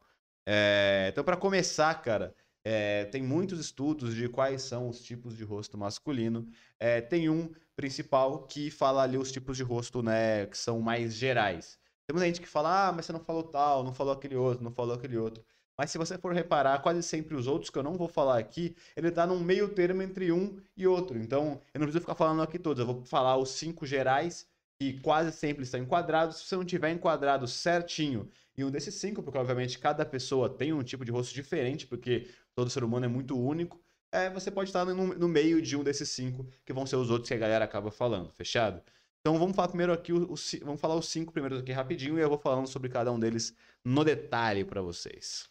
É, 0.46 1.08
então, 1.12 1.22
para 1.22 1.36
começar, 1.36 1.94
cara, 2.00 2.34
é, 2.64 3.04
tem 3.06 3.22
muitos 3.22 3.60
estudos 3.60 4.14
de 4.14 4.28
quais 4.28 4.62
são 4.62 4.88
os 4.88 5.00
tipos 5.02 5.36
de 5.36 5.44
rosto 5.44 5.76
masculino. 5.76 6.48
É, 6.78 7.00
tem 7.00 7.28
um 7.28 7.52
principal 7.78 8.42
que 8.42 8.72
fala 8.72 9.04
ali 9.04 9.16
os 9.16 9.30
tipos 9.30 9.56
de 9.56 9.62
rosto, 9.62 10.02
né, 10.02 10.46
que 10.46 10.58
são 10.58 10.80
mais 10.80 11.14
gerais. 11.14 11.78
Tem 12.08 12.18
gente 12.18 12.40
que 12.40 12.48
fala, 12.48 12.88
ah, 12.88 12.92
mas 12.92 13.06
você 13.06 13.12
não 13.12 13.20
falou 13.20 13.44
tal, 13.44 13.84
não 13.84 13.94
falou 13.94 14.12
aquele 14.12 14.34
outro, 14.34 14.64
não 14.64 14.72
falou 14.72 14.96
aquele 14.96 15.16
outro. 15.16 15.44
Mas 15.78 15.92
se 15.92 15.96
você 15.96 16.18
for 16.18 16.34
reparar, 16.34 16.82
quase 16.82 17.04
sempre 17.04 17.36
os 17.36 17.46
outros 17.46 17.70
que 17.70 17.78
eu 17.78 17.84
não 17.84 17.94
vou 17.94 18.08
falar 18.08 18.36
aqui, 18.36 18.74
ele 18.96 19.08
está 19.08 19.24
num 19.24 19.38
meio 19.38 19.68
termo 19.68 20.02
entre 20.02 20.32
um 20.32 20.60
e 20.76 20.88
outro. 20.88 21.16
Então, 21.16 21.62
eu 21.72 21.78
não 21.78 21.86
preciso 21.86 22.00
ficar 22.00 22.16
falando 22.16 22.42
aqui 22.42 22.58
todos. 22.58 22.80
Eu 22.80 22.86
vou 22.86 23.04
falar 23.04 23.36
os 23.36 23.50
cinco 23.50 23.86
gerais, 23.86 24.48
que 24.80 24.98
quase 24.98 25.30
sempre 25.30 25.62
estão 25.62 25.78
enquadrados. 25.78 26.38
Se 26.38 26.46
você 26.46 26.56
não 26.56 26.64
tiver 26.64 26.90
enquadrado 26.90 27.46
certinho 27.46 28.28
em 28.56 28.64
um 28.64 28.72
desses 28.72 28.96
cinco, 28.96 29.22
porque 29.22 29.38
obviamente 29.38 29.78
cada 29.78 30.04
pessoa 30.04 30.48
tem 30.48 30.72
um 30.72 30.82
tipo 30.82 31.04
de 31.04 31.12
rosto 31.12 31.32
diferente, 31.32 31.86
porque 31.86 32.28
todo 32.56 32.70
ser 32.70 32.82
humano 32.82 33.06
é 33.06 33.08
muito 33.08 33.38
único, 33.38 33.80
é, 34.12 34.30
você 34.30 34.50
pode 34.50 34.70
estar 34.70 34.84
no, 34.84 34.94
no 34.94 35.28
meio 35.28 35.60
de 35.60 35.76
um 35.76 35.84
desses 35.84 36.08
cinco, 36.10 36.46
que 36.64 36.72
vão 36.72 36.86
ser 36.86 36.96
os 36.96 37.10
outros 37.10 37.28
que 37.28 37.34
a 37.34 37.38
galera 37.38 37.64
acaba 37.64 37.90
falando, 37.90 38.30
fechado? 38.32 38.82
Então 39.20 39.38
vamos 39.38 39.54
falar 39.54 39.68
primeiro 39.68 39.92
aqui, 39.92 40.12
os, 40.12 40.56
vamos 40.62 40.80
falar 40.80 40.94
os 40.94 41.08
cinco 41.08 41.32
primeiros 41.32 41.60
aqui 41.60 41.72
rapidinho 41.72 42.18
e 42.18 42.22
eu 42.22 42.28
vou 42.28 42.38
falando 42.38 42.66
sobre 42.66 42.88
cada 42.88 43.12
um 43.12 43.18
deles 43.18 43.54
no 43.84 44.04
detalhe 44.04 44.64
para 44.64 44.80
vocês. 44.80 45.48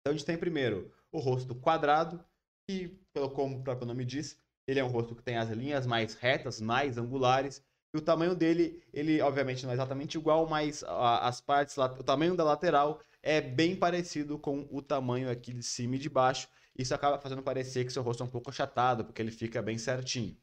Então 0.00 0.12
a 0.12 0.16
gente 0.16 0.26
tem 0.26 0.36
primeiro 0.36 0.92
o 1.10 1.18
rosto 1.18 1.54
quadrado, 1.54 2.22
que, 2.68 2.98
pelo 3.12 3.30
como 3.30 3.58
o 3.58 3.62
próprio 3.62 3.86
nome 3.86 4.04
diz, 4.04 4.38
ele 4.66 4.78
é 4.78 4.84
um 4.84 4.88
rosto 4.88 5.14
que 5.14 5.22
tem 5.22 5.36
as 5.36 5.48
linhas 5.50 5.86
mais 5.86 6.14
retas, 6.14 6.60
mais 6.60 6.98
angulares, 6.98 7.62
e 7.94 7.98
o 7.98 8.02
tamanho 8.02 8.34
dele, 8.34 8.82
ele 8.92 9.20
obviamente 9.22 9.64
não 9.64 9.70
é 9.70 9.74
exatamente 9.74 10.18
igual, 10.18 10.46
mas 10.46 10.84
as 10.86 11.40
partes, 11.40 11.76
o 11.78 12.02
tamanho 12.02 12.36
da 12.36 12.44
lateral 12.44 13.00
é 13.22 13.40
bem 13.40 13.74
parecido 13.74 14.38
com 14.38 14.68
o 14.70 14.82
tamanho 14.82 15.30
aqui 15.30 15.54
de 15.54 15.62
cima 15.62 15.96
e 15.96 15.98
de 15.98 16.10
baixo. 16.10 16.48
Isso 16.78 16.94
acaba 16.94 17.18
fazendo 17.18 17.42
parecer 17.42 17.84
que 17.84 17.92
seu 17.92 18.02
rosto 18.02 18.22
é 18.22 18.26
um 18.26 18.30
pouco 18.30 18.50
achatado, 18.50 19.04
porque 19.04 19.20
ele 19.20 19.32
fica 19.32 19.60
bem 19.60 19.76
certinho. 19.76 20.36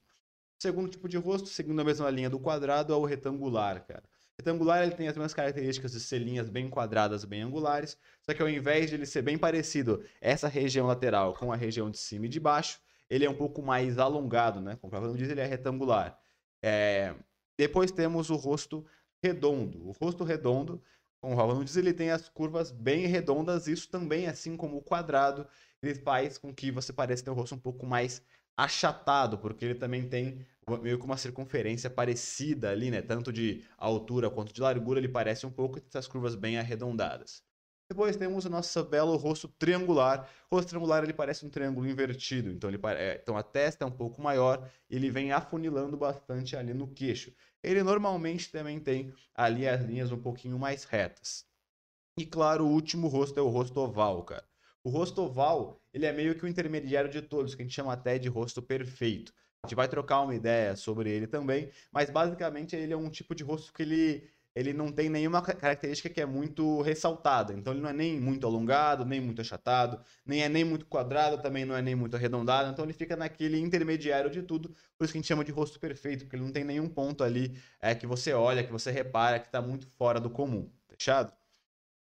Segundo 0.59 0.89
tipo 0.89 1.07
de 1.07 1.17
rosto, 1.17 1.47
seguindo 1.47 1.79
a 1.79 1.83
mesma 1.83 2.09
linha 2.09 2.29
do 2.29 2.39
quadrado, 2.39 2.93
é 2.93 2.95
o 2.95 3.05
retangular, 3.05 3.85
cara. 3.85 4.03
Retangular 4.37 4.83
ele 4.83 4.91
tem 4.91 5.07
as 5.07 5.15
mesmas 5.15 5.33
características 5.33 5.93
de 5.93 5.99
ser 5.99 6.19
linhas 6.19 6.49
bem 6.49 6.69
quadradas, 6.69 7.23
bem 7.23 7.41
angulares, 7.41 7.97
só 8.21 8.33
que 8.33 8.41
ao 8.41 8.49
invés 8.49 8.89
de 8.89 8.95
ele 8.95 9.05
ser 9.05 9.21
bem 9.21 9.37
parecido 9.37 10.03
essa 10.19 10.49
região 10.49 10.87
lateral 10.87 11.33
com 11.33 11.53
a 11.53 11.55
região 11.55 11.89
de 11.89 11.97
cima 11.97 12.25
e 12.25 12.29
de 12.29 12.39
baixo, 12.39 12.81
ele 13.09 13.25
é 13.25 13.29
um 13.29 13.35
pouco 13.35 13.61
mais 13.61 13.97
alongado, 13.97 14.59
né? 14.59 14.75
Como 14.75 14.87
o 14.87 14.91
próprio 14.91 15.15
diz, 15.15 15.29
ele 15.29 15.39
é 15.39 15.45
retangular. 15.45 16.19
É... 16.61 17.15
Depois 17.57 17.91
temos 17.91 18.29
o 18.29 18.35
rosto 18.35 18.85
redondo. 19.23 19.87
O 19.87 19.91
rosto 19.91 20.23
redondo, 20.23 20.81
como 21.21 21.33
o 21.33 21.37
Raul 21.37 21.63
diz, 21.63 21.77
ele 21.77 21.93
tem 21.93 22.11
as 22.11 22.27
curvas 22.27 22.71
bem 22.71 23.05
redondas. 23.05 23.67
Isso 23.67 23.89
também, 23.89 24.27
assim 24.27 24.57
como 24.57 24.77
o 24.77 24.81
quadrado, 24.81 25.47
ele 25.85 25.95
faz 25.99 26.37
com 26.37 26.53
que 26.53 26.71
você 26.71 26.91
pareça 26.93 27.23
ter 27.23 27.29
o 27.31 27.33
rosto 27.33 27.55
um 27.55 27.59
pouco 27.59 27.85
mais 27.85 28.21
achatado, 28.57 29.37
porque 29.37 29.65
ele 29.65 29.75
também 29.75 30.07
tem 30.07 30.45
meio 30.81 30.97
que 30.97 31.05
uma 31.05 31.17
circunferência 31.17 31.89
parecida 31.89 32.71
ali, 32.71 32.89
né? 32.89 33.01
Tanto 33.01 33.31
de 33.31 33.63
altura 33.77 34.29
quanto 34.29 34.53
de 34.53 34.61
largura, 34.61 34.99
ele 34.99 35.09
parece 35.09 35.45
um 35.45 35.51
pouco 35.51 35.79
essas 35.79 36.07
curvas 36.07 36.35
bem 36.35 36.57
arredondadas. 36.57 37.43
Depois 37.89 38.17
temos 38.17 38.45
o 38.45 38.49
nosso 38.49 38.83
belo 38.83 39.15
rosto 39.15 39.47
triangular. 39.47 40.27
O 40.49 40.55
rosto 40.55 40.69
triangular 40.69 41.03
ele 41.03 41.13
parece 41.13 41.45
um 41.45 41.49
triângulo 41.49 41.87
invertido, 41.87 42.49
então, 42.49 42.69
ele 42.69 42.79
é, 42.97 43.19
então 43.21 43.37
a 43.37 43.43
testa 43.43 43.83
é 43.83 43.87
um 43.87 43.91
pouco 43.91 44.21
maior 44.21 44.69
e 44.89 44.95
ele 44.95 45.11
vem 45.11 45.31
afunilando 45.31 45.95
bastante 45.95 46.55
ali 46.55 46.73
no 46.73 46.87
queixo. 46.87 47.31
Ele 47.61 47.83
normalmente 47.83 48.51
também 48.51 48.79
tem 48.79 49.13
ali 49.35 49.67
as 49.67 49.81
linhas 49.83 50.11
um 50.11 50.19
pouquinho 50.21 50.57
mais 50.57 50.83
retas. 50.83 51.45
E 52.17 52.25
claro, 52.25 52.65
o 52.65 52.71
último 52.71 53.07
rosto 53.07 53.39
é 53.39 53.43
o 53.43 53.49
rosto 53.49 53.79
oval, 53.79 54.23
cara. 54.23 54.45
O 54.85 54.89
rosto 54.89 55.21
oval, 55.23 55.81
ele 55.93 56.05
é 56.05 56.13
meio 56.13 56.35
que 56.37 56.45
o 56.45 56.47
intermediário 56.47 57.09
de 57.09 57.21
todos, 57.21 57.55
que 57.55 57.61
a 57.63 57.65
gente 57.65 57.73
chama 57.75 57.93
até 57.93 58.19
de 58.19 58.29
rosto 58.29 58.61
perfeito. 58.61 59.33
A 59.63 59.67
gente 59.67 59.75
vai 59.75 59.87
trocar 59.89 60.21
uma 60.21 60.35
ideia 60.35 60.75
sobre 60.75 61.09
ele 61.09 61.27
também, 61.27 61.71
mas 61.91 62.09
basicamente 62.11 62.75
ele 62.75 62.93
é 62.93 62.97
um 62.97 63.09
tipo 63.09 63.33
de 63.35 63.43
rosto 63.43 63.73
que 63.73 63.81
ele 63.83 64.29
ele 64.55 64.71
não 64.71 64.89
tem 64.89 65.09
nenhuma 65.09 65.41
ca- 65.41 65.53
característica 65.53 66.09
que 66.09 66.21
é 66.21 66.25
muito 66.25 66.81
ressaltada. 66.81 67.53
Então 67.53 67.73
ele 67.73 67.81
não 67.81 67.89
é 67.89 67.93
nem 67.93 68.17
muito 68.21 68.47
alongado, 68.47 69.03
nem 69.03 69.19
muito 69.19 69.41
achatado, 69.41 70.01
nem 70.25 70.43
é 70.43 70.49
nem 70.49 70.63
muito 70.63 70.85
quadrado, 70.85 71.41
também 71.41 71.65
não 71.65 71.75
é 71.75 71.81
nem 71.81 71.93
muito 71.95 72.15
arredondado. 72.15 72.71
Então 72.71 72.85
ele 72.85 72.93
fica 72.93 73.17
naquele 73.17 73.59
intermediário 73.59 74.29
de 74.31 74.41
tudo. 74.43 74.69
Por 74.97 75.03
isso 75.03 75.11
que 75.13 75.17
a 75.19 75.21
gente 75.21 75.27
chama 75.27 75.43
de 75.43 75.51
rosto 75.51 75.77
perfeito, 75.79 76.23
porque 76.23 76.37
ele 76.37 76.43
não 76.45 76.53
tem 76.53 76.63
nenhum 76.63 76.87
ponto 76.87 77.21
ali 77.23 77.59
é, 77.81 77.93
que 77.95 78.07
você 78.07 78.33
olha, 78.33 78.63
que 78.63 78.71
você 78.71 78.91
repara 78.91 79.39
que 79.41 79.47
está 79.47 79.61
muito 79.61 79.87
fora 79.87 80.21
do 80.21 80.29
comum. 80.29 80.71
Fechado? 80.87 81.33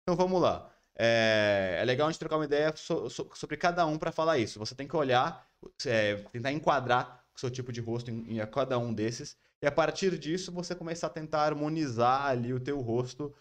Então 0.04 0.16
vamos 0.18 0.42
lá. 0.42 0.73
É, 0.96 1.78
é 1.82 1.86
legal 1.86 2.08
a 2.08 2.12
gente 2.12 2.20
trocar 2.20 2.36
uma 2.38 2.46
ideia 2.46 2.74
so- 2.76 3.10
so- 3.10 3.30
sobre 3.36 3.58
cada 3.58 3.86
um 3.86 3.98
para 3.98 4.12
falar 4.12 4.38
isso. 4.38 4.60
Você 4.60 4.76
tem 4.76 4.88
que 4.88 4.96
olhar, 4.96 5.48
é, 5.86 6.16
tentar 6.32 6.52
enquadrar 6.52 7.26
o 7.36 7.40
seu 7.40 7.50
tipo 7.50 7.72
de 7.72 7.82
rosto 7.82 8.12
em, 8.12 8.40
em 8.40 8.48
cada 8.48 8.78
um 8.78 8.94
desses. 8.94 9.38
E 9.62 9.68
a 9.68 9.72
partir 9.72 10.18
disso, 10.20 10.52
você 10.52 10.76
começar 10.76 11.08
a 11.08 11.10
tentar 11.10 11.44
harmonizar 11.46 12.26
ali 12.28 12.54
o 12.54 12.60
teu 12.60 12.80
rosto 12.82 13.34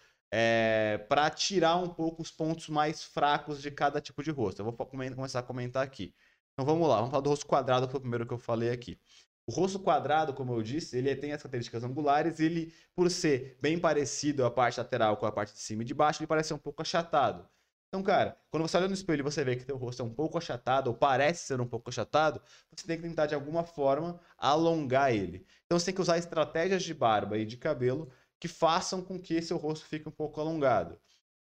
para 1.09 1.31
tirar 1.31 1.77
um 1.77 1.89
pouco 1.89 2.23
os 2.23 2.31
pontos 2.31 2.69
mais 2.69 3.03
fracos 3.05 3.61
de 3.61 3.71
cada 3.71 4.01
tipo 4.01 4.23
de 4.23 4.31
rosto. 4.31 4.61
Eu 4.61 4.65
vou 4.65 4.73
começar 4.87 5.41
a 5.41 5.43
comentar 5.43 5.83
aqui. 5.85 6.15
Então 6.53 6.65
vamos 6.65 6.89
lá, 6.89 6.97
vamos 6.97 7.11
falar 7.11 7.23
do 7.23 7.31
rosto 7.31 7.47
quadrado, 7.47 7.87
que 7.87 7.93
foi 7.93 7.99
o 7.99 8.03
primeiro 8.03 8.27
que 8.27 8.33
eu 8.35 8.39
falei 8.39 8.71
aqui. 8.71 8.99
O 9.47 9.53
rosto 9.53 9.79
quadrado, 9.79 10.35
como 10.35 10.53
eu 10.55 10.63
disse, 10.63 10.97
ele 10.97 11.15
tem 11.17 11.33
as 11.33 11.43
características 11.43 11.83
angulares 11.85 12.39
e 12.39 12.45
ele, 12.45 12.75
por 12.95 13.11
ser 13.11 13.59
bem 13.61 13.79
parecido 13.79 14.45
a 14.45 14.51
parte 14.51 14.79
lateral 14.79 15.17
com 15.17 15.27
a 15.27 15.33
parte 15.33 15.53
de 15.53 15.59
cima 15.61 15.83
e 15.83 15.85
de 15.85 15.95
baixo, 15.95 16.21
ele 16.23 16.29
parece 16.29 16.55
um 16.55 16.59
pouco 16.59 16.83
achatado. 16.83 17.49
Então, 17.89 18.03
cara, 18.03 18.39
quando 18.51 18.63
você 18.63 18.77
olha 18.79 18.89
no 18.89 18.95
espelho 18.95 19.21
e 19.21 19.23
você 19.23 19.45
vê 19.45 19.55
que 19.57 19.67
teu 19.67 19.77
rosto 19.77 20.01
é 20.03 20.05
um 20.05 20.15
pouco 20.15 20.39
achatado, 20.39 20.89
ou 20.89 20.97
parece 20.97 21.47
ser 21.47 21.61
um 21.61 21.67
pouco 21.67 21.91
achatado, 21.91 22.41
você 22.75 22.87
tem 22.87 22.97
que 22.97 23.03
tentar 23.03 23.27
de 23.27 23.35
alguma 23.35 23.65
forma 23.65 24.19
alongar 24.39 25.13
ele. 25.15 25.47
Então 25.67 25.79
você 25.79 25.87
tem 25.87 25.95
que 25.95 26.01
usar 26.01 26.17
estratégias 26.19 26.83
de 26.83 26.95
barba 26.95 27.37
e 27.37 27.45
de 27.45 27.57
cabelo 27.59 28.11
que 28.41 28.49
façam 28.49 29.03
com 29.03 29.21
que 29.21 29.43
seu 29.43 29.57
rosto 29.59 29.85
fique 29.87 30.09
um 30.09 30.13
pouco 30.13 30.41
alongado. 30.41 30.99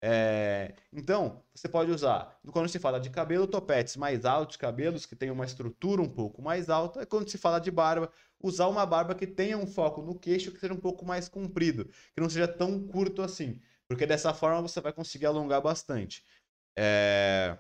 É, 0.02 0.74
Então, 0.92 1.44
você 1.54 1.68
pode 1.68 1.90
usar, 1.90 2.38
quando 2.52 2.68
se 2.68 2.78
fala 2.78 2.98
de 2.98 3.10
cabelo, 3.10 3.46
topetes 3.46 3.96
mais 3.96 4.24
altos, 4.24 4.56
cabelos 4.56 5.04
que 5.06 5.14
tenham 5.14 5.34
uma 5.34 5.44
estrutura 5.44 6.00
um 6.00 6.08
pouco 6.08 6.40
mais 6.42 6.70
alta. 6.70 7.04
Quando 7.06 7.28
se 7.28 7.36
fala 7.38 7.60
de 7.60 7.70
barba, 7.70 8.10
usar 8.42 8.68
uma 8.68 8.86
barba 8.86 9.14
que 9.14 9.26
tenha 9.26 9.58
um 9.58 9.66
foco 9.66 10.00
no 10.02 10.18
queixo, 10.18 10.52
que 10.52 10.60
seja 10.60 10.72
um 10.74 10.80
pouco 10.80 11.04
mais 11.04 11.28
comprido, 11.28 11.84
que 12.14 12.20
não 12.20 12.30
seja 12.30 12.48
tão 12.48 12.86
curto 12.86 13.20
assim. 13.22 13.60
Porque 13.88 14.06
dessa 14.06 14.32
forma 14.32 14.62
você 14.62 14.80
vai 14.80 14.92
conseguir 14.92 15.26
alongar 15.26 15.60
bastante. 15.60 16.24
É, 16.78 17.58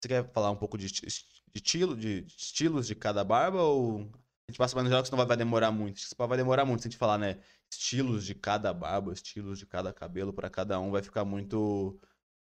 Você 0.00 0.08
quer 0.08 0.32
falar 0.32 0.50
um 0.50 0.56
pouco 0.56 0.78
de, 0.78 0.86
esti- 0.86 1.06
de 1.06 1.12
estilo, 1.56 1.96
de 1.96 2.22
de 2.22 2.34
estilos 2.36 2.86
de 2.86 2.94
cada 2.94 3.24
barba 3.24 3.62
ou 3.62 4.00
a 4.48 4.50
gente 4.52 4.58
passa 4.58 4.74
mais 4.76 4.84
no 4.84 4.90
geral 4.90 5.02
que 5.02 5.08
senão 5.08 5.18
vai 5.18 5.26
vai 5.26 5.36
demorar 5.36 5.72
muito? 5.72 6.00
Vai 6.16 6.36
demorar 6.38 6.64
muito 6.64 6.82
se 6.82 6.88
a 6.88 6.90
gente 6.90 6.98
falar, 6.98 7.18
né? 7.18 7.42
Estilos 7.70 8.24
de 8.26 8.34
cada 8.34 8.72
barba, 8.74 9.12
estilos 9.12 9.58
de 9.58 9.66
cada 9.66 9.92
cabelo 9.92 10.32
para 10.32 10.50
cada 10.50 10.78
um, 10.80 10.90
vai 10.90 11.02
ficar 11.02 11.24
muito. 11.24 11.98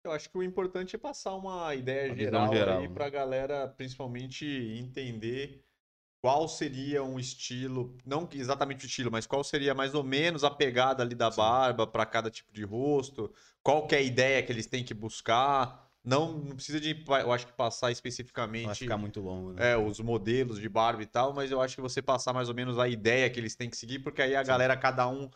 Eu 0.05 0.11
acho 0.13 0.29
que 0.31 0.37
o 0.39 0.43
importante 0.43 0.97
é 0.97 0.99
passar 0.99 1.35
uma 1.37 1.75
ideia 1.75 2.13
Uma 2.13 2.15
geral, 2.15 2.49
geral, 2.49 2.83
aí 2.83 2.89
né? 2.89 2.93
pra 2.93 3.09
galera, 3.09 3.69
principalmente, 3.69 4.45
entender 4.45 5.65
qual 6.23 6.49
seria 6.49 7.05
um 7.05 7.19
estilo, 7.21 7.97
não 8.07 8.29
exatamente 8.33 8.87
o 8.87 8.89
estilo, 8.89 9.11
mas 9.13 9.27
qual 9.27 9.45
seria 9.45 9.75
mais 9.75 9.95
ou 9.95 10.05
menos 10.05 10.45
a 10.45 10.51
pegada 10.51 11.03
ali 11.05 11.15
da 11.17 11.31
Sim. 11.31 11.39
barba 11.39 11.87
para 11.87 12.07
cada 12.07 12.31
tipo 12.31 12.53
de 12.53 12.65
rosto, 12.65 13.35
qual 13.63 13.87
que 13.89 13.97
é 13.97 13.99
a 13.99 14.03
ideia 14.03 14.43
que 14.45 14.53
eles 14.53 14.67
têm 14.69 14.85
que 14.85 14.95
buscar. 14.95 15.92
Não, 16.05 16.33
não 16.33 16.57
precisa 16.57 16.81
de, 16.81 17.05
eu 17.07 17.33
acho 17.33 17.47
que 17.47 17.53
passar 17.53 17.87
Vai 17.87 17.93
especificamente 17.93 18.85
ficar 18.85 18.97
muito 18.97 19.21
longo, 19.21 19.53
né? 19.53 19.73
é, 19.73 19.77
os 19.77 20.01
modelos 20.01 20.61
de 20.61 20.69
barba 20.69 21.03
e 21.03 21.07
tal, 21.07 21.33
mas 21.33 21.51
eu 21.51 21.61
acho 21.61 21.77
que 21.77 21.81
você 21.81 22.03
passar 22.03 22.33
mais 22.33 22.49
ou 22.49 22.55
menos 22.55 22.79
a 22.79 22.89
ideia 22.89 23.31
que 23.31 23.39
eles 23.39 23.55
têm 23.55 23.71
que 23.71 23.77
seguir, 23.77 24.01
porque 24.01 24.21
aí 24.21 24.35
a 24.35 24.43
Sim. 24.43 24.49
galera, 24.49 24.77
cada 24.77 25.09
um 25.09 25.31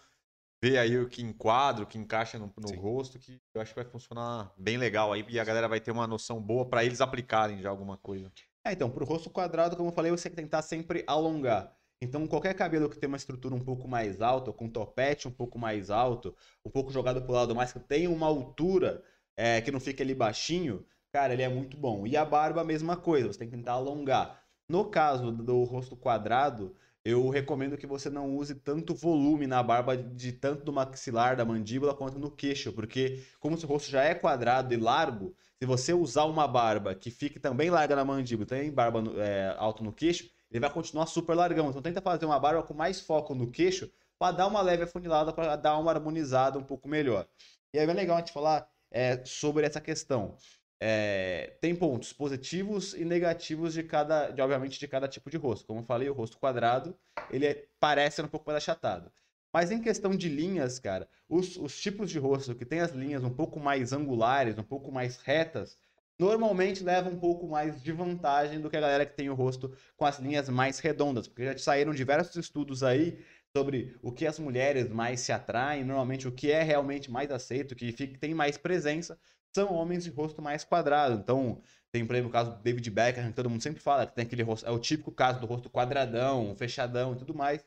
vê 0.63 0.79
aí 0.79 0.99
o 0.99 1.09
que 1.09 1.23
enquadra, 1.23 1.85
o 1.85 1.87
que 1.87 1.99
encaixa 1.99 2.39
no, 2.39 2.53
no 2.59 2.73
rosto, 2.73 3.19
que 3.19 3.41
eu 3.55 3.61
acho 3.61 3.75
que 3.75 3.81
vai 3.81 3.91
funcionar 3.91 4.53
bem 4.59 4.77
legal 4.77 5.13
aí, 5.13 5.25
e 5.29 5.39
a 5.39 5.45
galera 5.45 5.69
vai 5.69 5.81
ter 5.81 5.91
uma 5.93 6.07
noção 6.07 6.41
boa 6.41 6.69
pra 6.69 6.85
eles 6.85 7.01
aplicarem 7.01 7.61
já 7.61 7.71
alguma 7.71 7.97
coisa. 7.97 8.33
É, 8.65 8.73
então, 8.73 8.91
pro 8.91 9.05
rosto 9.05 9.31
quadrado, 9.31 9.77
como 9.77 9.91
eu 9.91 9.95
falei, 9.95 10.11
você 10.11 10.25
tem 10.25 10.33
que 10.37 10.43
tentar 10.43 10.63
sempre 10.63 11.05
alongar. 11.07 11.77
Então, 12.03 12.27
qualquer 12.27 12.53
cabelo 12.55 12.91
que 12.91 12.99
tenha 12.99 13.09
uma 13.09 13.17
estrutura 13.17 13.55
um 13.55 13.61
pouco 13.61 13.89
mais 13.89 14.21
alta, 14.21 14.53
com 14.53 14.69
topete 14.69 15.29
um 15.29 15.31
pouco 15.31 15.59
mais 15.59 15.91
alto, 15.91 16.37
um 16.65 16.71
pouco 16.71 16.91
jogado 16.91 17.23
pro 17.23 17.33
lado, 17.33 17.55
mas 17.55 17.73
que 17.73 17.81
tenha 17.81 18.11
uma 18.11 18.27
altura 18.27 19.03
é, 19.37 19.61
que 19.61 19.71
não 19.71 19.81
fique 19.81 20.03
ali 20.03 20.15
baixinho, 20.15 20.85
cara, 21.13 21.33
ele 21.33 21.43
é 21.43 21.49
muito 21.49 21.77
bom. 21.77 22.07
E 22.07 22.17
a 22.17 22.25
barba, 22.25 22.61
a 22.63 22.65
mesma 22.65 22.97
coisa, 22.97 23.29
você 23.29 23.39
tem 23.39 23.49
que 23.51 23.57
tentar 23.57 23.73
alongar. 23.73 24.43
No 24.69 24.85
caso 24.91 25.31
do 25.31 25.63
rosto 25.65 25.97
quadrado, 25.97 26.75
eu 27.05 27.29
recomendo 27.29 27.77
que 27.77 27.87
você 27.87 28.11
não 28.11 28.35
use 28.37 28.55
tanto 28.57 28.95
volume 28.95 29.47
na 29.47 29.63
barba, 29.63 29.97
de 29.97 30.33
tanto 30.33 30.65
do 30.65 30.73
maxilar, 30.73 31.37
da 31.37 31.45
mandíbula, 31.45 31.95
quanto 31.95 32.19
no 32.19 32.31
queixo, 32.31 32.73
porque 32.73 33.23
como 33.39 33.57
seu 33.57 33.69
rosto 33.69 33.89
já 33.91 34.03
é 34.03 34.15
quadrado 34.15 34.75
e 34.75 34.77
largo, 34.77 35.35
se 35.59 35.65
você 35.67 35.93
usar 35.93 36.25
uma 36.25 36.49
barba 36.49 36.95
que 36.95 37.11
fique 37.11 37.39
também 37.39 37.71
larga 37.71 37.95
na 37.95 38.05
mandíbula, 38.05 38.47
tem 38.47 38.73
barba 38.73 39.01
no- 39.01 39.21
é, 39.21 39.55
alto 39.57 39.85
no 39.85 39.93
queixo, 39.93 40.29
ele 40.51 40.61
vai 40.61 40.71
continuar 40.71 41.07
super 41.07 41.35
largão. 41.35 41.71
Então 41.71 41.81
tenta 41.83 42.01
fazer 42.01 42.27
uma 42.27 42.39
barba 42.41 42.63
com 42.63 42.75
mais 42.75 43.01
foco 43.01 43.35
no 43.35 43.51
queixo 43.51 43.91
para 44.19 44.37
dar 44.37 44.47
uma 44.49 44.61
leve 44.61 44.83
afunilada, 44.85 45.33
para 45.33 45.57
dar 45.57 45.79
uma 45.79 45.93
harmonizada 45.93 46.59
um 46.59 46.65
pouco 46.65 46.89
melhor. 46.89 47.27
E 47.73 47.79
aí 47.79 47.89
é 47.89 47.93
legal 47.93 48.17
a 48.17 48.21
gente 48.21 48.33
falar 48.33 48.69
é, 48.97 49.23
sobre 49.27 49.67
essa 49.67 49.79
questão. 49.79 50.39
É, 50.81 51.57
tem 51.61 51.75
pontos 51.77 52.13
positivos 52.15 52.95
e 52.95 53.05
negativos 53.05 53.75
de 53.75 53.83
cada, 53.83 54.31
de, 54.31 54.41
obviamente, 54.41 54.79
de 54.79 54.89
cada 54.89 55.07
tipo 55.07 55.29
de 55.29 55.37
rosto. 55.37 55.67
Como 55.67 55.81
eu 55.81 55.85
falei, 55.85 56.09
o 56.09 56.15
rosto 56.15 56.39
quadrado, 56.39 56.97
ele 57.31 57.47
é- 57.47 57.67
parece 57.79 58.23
um 58.23 58.29
pouco 58.29 58.47
mais 58.47 58.57
achatado. 58.57 59.13
Mas 59.53 59.71
em 59.71 59.81
questão 59.83 60.17
de 60.17 60.29
linhas, 60.31 60.79
cara, 60.79 61.09
os, 61.29 61.57
os 61.59 61.79
tipos 61.79 62.11
de 62.11 62.19
rosto 62.19 62.55
que 62.55 62.65
tem 62.65 62.81
as 62.81 62.93
linhas 62.93 63.23
um 63.23 63.31
pouco 63.31 63.61
mais 63.61 63.93
angulares, 63.93 64.57
um 64.59 64.63
pouco 64.63 64.91
mais 64.91 65.19
retas, 65.19 65.77
normalmente 66.19 66.83
levam 66.83 67.13
um 67.13 67.19
pouco 67.19 67.47
mais 67.47 67.83
de 67.83 67.93
vantagem 67.93 68.61
do 68.61 68.71
que 68.71 68.77
a 68.77 68.81
galera 68.81 69.05
que 69.07 69.15
tem 69.15 69.29
o 69.29 69.35
rosto 69.35 69.75
com 69.97 70.07
as 70.07 70.19
linhas 70.19 70.49
mais 70.49 70.79
redondas, 70.79 71.29
porque 71.29 71.45
já 71.45 71.59
saíram 71.59 71.93
diversos 71.93 72.37
estudos 72.37 72.83
aí 72.83 73.23
sobre 73.57 73.97
o 74.03 74.13
que 74.13 74.27
as 74.27 74.39
mulheres 74.39 74.91
mais 74.91 75.21
se 75.21 75.33
atraem, 75.33 75.83
normalmente 75.83 76.29
o 76.29 76.33
que 76.33 76.51
é 76.51 76.63
realmente 76.63 77.11
mais 77.11 77.31
aceito, 77.31 77.75
que 77.75 77.91
fica, 77.91 78.19
tem 78.19 78.35
mais 78.35 78.59
presença, 78.59 79.19
são 79.51 79.73
homens 79.73 80.05
de 80.05 80.11
rosto 80.11 80.43
mais 80.43 80.63
quadrado. 80.63 81.15
Então, 81.15 81.63
tem, 81.91 82.05
por 82.05 82.15
exemplo, 82.15 82.29
o 82.29 82.33
caso 82.33 82.51
do 82.51 82.63
David 82.63 82.91
Beckham, 82.91 83.29
que 83.29 83.33
todo 83.33 83.49
mundo 83.49 83.63
sempre 83.63 83.81
fala, 83.81 84.07
que 84.07 84.15
tem 84.15 84.27
aquele 84.27 84.43
rosto, 84.43 84.67
é 84.67 84.71
o 84.71 84.79
típico 84.79 85.11
caso 85.11 85.41
do 85.41 85.47
rosto 85.47 85.71
quadradão, 85.71 86.55
fechadão 86.55 87.15
e 87.15 87.17
tudo 87.17 87.35
mais. 87.35 87.65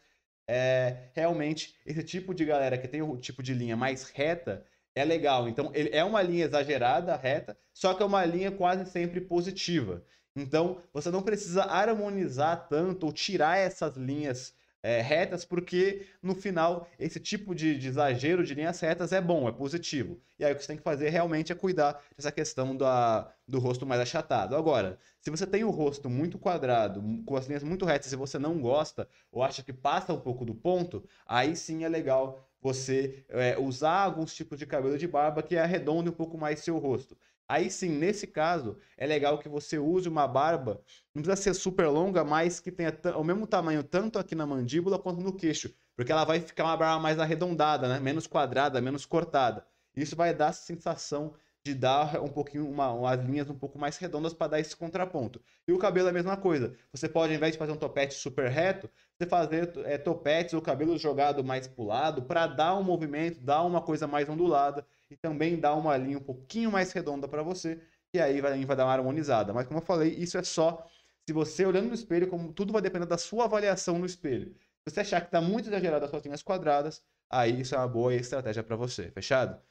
É, 0.47 1.09
realmente, 1.15 1.73
esse 1.83 2.03
tipo 2.03 2.35
de 2.35 2.45
galera 2.45 2.77
que 2.77 2.87
tem 2.87 3.01
o 3.01 3.17
tipo 3.17 3.41
de 3.41 3.55
linha 3.55 3.75
mais 3.75 4.11
reta 4.11 4.63
é 4.93 5.03
legal. 5.03 5.49
Então, 5.49 5.71
ele 5.73 5.89
é 5.91 6.03
uma 6.03 6.21
linha 6.21 6.45
exagerada, 6.45 7.15
reta, 7.15 7.57
só 7.73 7.95
que 7.95 8.03
é 8.03 8.05
uma 8.05 8.23
linha 8.23 8.51
quase 8.51 8.85
sempre 8.91 9.21
positiva. 9.21 10.03
Então, 10.35 10.83
você 10.93 11.09
não 11.09 11.23
precisa 11.23 11.63
harmonizar 11.63 12.67
tanto 12.69 13.07
ou 13.07 13.11
tirar 13.11 13.57
essas 13.57 13.97
linhas 13.97 14.53
é, 14.81 15.01
retas, 15.01 15.45
porque 15.45 16.05
no 16.21 16.33
final 16.35 16.87
esse 16.97 17.19
tipo 17.19 17.53
de, 17.53 17.77
de 17.77 17.87
exagero 17.87 18.43
de 18.45 18.53
linhas 18.53 18.79
retas 18.79 19.11
é 19.11 19.21
bom, 19.21 19.47
é 19.47 19.51
positivo. 19.51 20.19
E 20.37 20.45
aí 20.45 20.51
o 20.53 20.55
que 20.55 20.61
você 20.61 20.67
tem 20.67 20.77
que 20.77 20.83
fazer 20.83 21.09
realmente 21.09 21.51
é 21.51 21.55
cuidar 21.55 22.01
dessa 22.15 22.31
questão 22.31 22.75
da, 22.75 23.31
do 23.47 23.59
rosto 23.59 23.85
mais 23.85 24.01
achatado. 24.01 24.55
Agora, 24.55 24.97
se 25.19 25.29
você 25.29 25.45
tem 25.45 25.63
o 25.63 25.69
rosto 25.69 26.09
muito 26.09 26.37
quadrado, 26.37 27.01
com 27.25 27.35
as 27.35 27.47
linhas 27.47 27.63
muito 27.63 27.85
retas, 27.85 28.11
e 28.11 28.15
você 28.15 28.39
não 28.39 28.59
gosta, 28.59 29.07
ou 29.31 29.43
acha 29.43 29.63
que 29.63 29.73
passa 29.73 30.13
um 30.13 30.19
pouco 30.19 30.45
do 30.45 30.55
ponto, 30.55 31.03
aí 31.25 31.55
sim 31.55 31.83
é 31.83 31.89
legal 31.89 32.45
você 32.61 33.25
é, 33.29 33.57
usar 33.57 34.03
alguns 34.03 34.33
tipos 34.33 34.59
de 34.59 34.65
cabelo 34.65 34.97
de 34.97 35.07
barba 35.07 35.41
que 35.41 35.57
arredonde 35.57 36.09
um 36.09 36.13
pouco 36.13 36.37
mais 36.37 36.59
seu 36.59 36.77
rosto. 36.77 37.17
Aí 37.49 37.71
sim, 37.71 37.89
nesse 37.89 38.27
caso, 38.27 38.77
é 38.95 39.07
legal 39.07 39.39
que 39.39 39.49
você 39.49 39.79
use 39.79 40.07
uma 40.07 40.27
barba, 40.27 40.83
não 41.15 41.23
precisa 41.23 41.51
ser 41.51 41.59
super 41.59 41.87
longa, 41.87 42.23
mas 42.23 42.59
que 42.59 42.71
tenha 42.71 42.95
o 43.15 43.23
mesmo 43.23 43.47
tamanho 43.47 43.83
tanto 43.83 44.19
aqui 44.19 44.35
na 44.35 44.45
mandíbula 44.45 44.99
quanto 44.99 45.19
no 45.19 45.35
queixo, 45.35 45.73
porque 45.95 46.11
ela 46.11 46.23
vai 46.25 46.39
ficar 46.39 46.65
uma 46.65 46.77
barba 46.77 47.01
mais 47.01 47.17
arredondada, 47.17 47.89
né? 47.89 47.99
Menos 47.99 48.27
quadrada, 48.27 48.79
menos 48.79 49.03
cortada. 49.03 49.65
Isso 49.95 50.15
vai 50.15 50.31
dar 50.31 50.49
essa 50.49 50.61
sensação 50.61 51.33
de 51.65 51.73
dar 51.73 52.21
um 52.21 52.27
pouquinho, 52.27 52.69
uma, 52.69 52.93
umas 52.93 53.19
linhas 53.25 53.49
um 53.49 53.57
pouco 53.57 53.79
mais 53.79 53.97
redondas 53.97 54.33
para 54.33 54.51
dar 54.51 54.59
esse 54.59 54.75
contraponto. 54.75 55.41
E 55.67 55.73
o 55.73 55.77
cabelo 55.79 56.07
é 56.07 56.11
a 56.11 56.13
mesma 56.13 56.37
coisa. 56.37 56.75
Você 56.93 57.09
pode, 57.09 57.33
ao 57.33 57.37
invés 57.37 57.53
de 57.53 57.57
fazer 57.57 57.71
um 57.71 57.77
topete 57.77 58.13
super 58.13 58.47
reto, 58.47 58.87
você 59.17 59.25
fazer 59.27 59.73
é, 59.85 59.97
topetes 59.97 60.53
ou 60.53 60.61
cabelo 60.61 60.97
jogado 60.99 61.43
mais 61.43 61.67
pro 61.67 61.83
lado 61.83 62.21
para 62.21 62.45
dar 62.45 62.75
um 62.75 62.83
movimento, 62.83 63.41
dar 63.41 63.63
uma 63.63 63.81
coisa 63.81 64.05
mais 64.05 64.29
ondulada 64.29 64.85
e 65.09 65.17
também 65.17 65.59
dar 65.59 65.75
uma 65.75 65.95
linha 65.97 66.17
um 66.17 66.23
pouquinho 66.23 66.71
mais 66.71 66.91
redonda 66.91 67.27
para 67.27 67.43
você, 67.43 67.81
e 68.13 68.19
aí 68.19 68.41
vai, 68.41 68.63
vai 68.65 68.75
dar 68.75 68.85
uma 68.85 68.93
harmonizada. 68.93 69.53
Mas 69.53 69.67
como 69.67 69.79
eu 69.79 69.85
falei, 69.85 70.09
isso 70.15 70.37
é 70.37 70.43
só 70.43 70.85
se 71.27 71.33
você 71.33 71.65
olhando 71.65 71.89
no 71.89 71.93
espelho, 71.93 72.27
como 72.27 72.51
tudo 72.51 72.73
vai 72.73 72.81
depender 72.81 73.05
da 73.05 73.17
sua 73.17 73.45
avaliação 73.45 73.99
no 73.99 74.05
espelho. 74.05 74.55
Se 74.87 74.93
você 74.93 75.01
achar 75.01 75.21
que 75.21 75.27
está 75.27 75.39
muito 75.39 75.69
exagerado 75.69 76.03
as 76.05 76.09
suas 76.09 76.23
linhas 76.23 76.41
quadradas, 76.41 77.03
aí 77.29 77.61
isso 77.61 77.75
é 77.75 77.77
uma 77.77 77.87
boa 77.87 78.15
estratégia 78.15 78.63
para 78.63 78.75
você. 78.75 79.11
Fechado? 79.11 79.61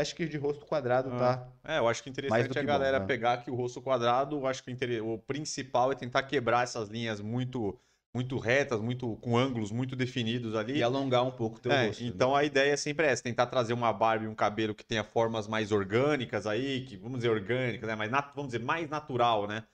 Acho 0.00 0.16
que 0.16 0.26
de 0.26 0.36
rosto 0.36 0.66
quadrado 0.66 1.10
tá. 1.10 1.48
É, 1.64 1.78
eu 1.78 1.88
acho 1.88 2.02
que 2.02 2.10
interessante 2.10 2.58
a 2.58 2.60
que 2.60 2.66
galera 2.66 2.98
bom, 2.98 3.02
né? 3.02 3.06
pegar 3.06 3.34
aqui 3.34 3.50
o 3.50 3.54
rosto 3.54 3.80
quadrado. 3.80 4.36
Eu 4.36 4.46
acho 4.46 4.64
que 4.64 5.00
o 5.00 5.18
principal 5.18 5.92
é 5.92 5.94
tentar 5.94 6.24
quebrar 6.24 6.64
essas 6.64 6.88
linhas 6.88 7.20
muito 7.20 7.78
muito 8.14 8.38
retas, 8.38 8.80
muito 8.80 9.16
com 9.16 9.36
ângulos 9.38 9.70
muito 9.70 9.94
definidos 9.94 10.54
ali. 10.56 10.78
E 10.78 10.82
alongar 10.82 11.24
um 11.24 11.30
pouco 11.30 11.58
o 11.58 11.60
teu 11.60 11.70
É, 11.70 11.86
rosto. 11.86 12.02
né? 12.02 12.08
então 12.08 12.34
a 12.34 12.44
ideia 12.44 12.72
é 12.72 12.76
sempre 12.76 13.06
essa, 13.06 13.22
tentar 13.22 13.46
trazer 13.46 13.72
uma 13.72 13.92
barba 13.92 14.24
e 14.24 14.28
um 14.28 14.34
cabelo 14.34 14.74
que 14.74 14.84
tenha 14.84 15.04
formas 15.04 15.46
mais 15.46 15.70
orgânicas 15.70 16.46
aí, 16.46 16.84
que 16.84 16.96
vamos 16.96 17.18
dizer 17.18 17.30
orgânicas, 17.30 17.88
né? 17.88 17.94
Mas 17.94 18.10
vamos 18.34 18.52
dizer 18.52 18.64
mais 18.64 18.88
natural, 18.88 19.46
né? 19.46 19.64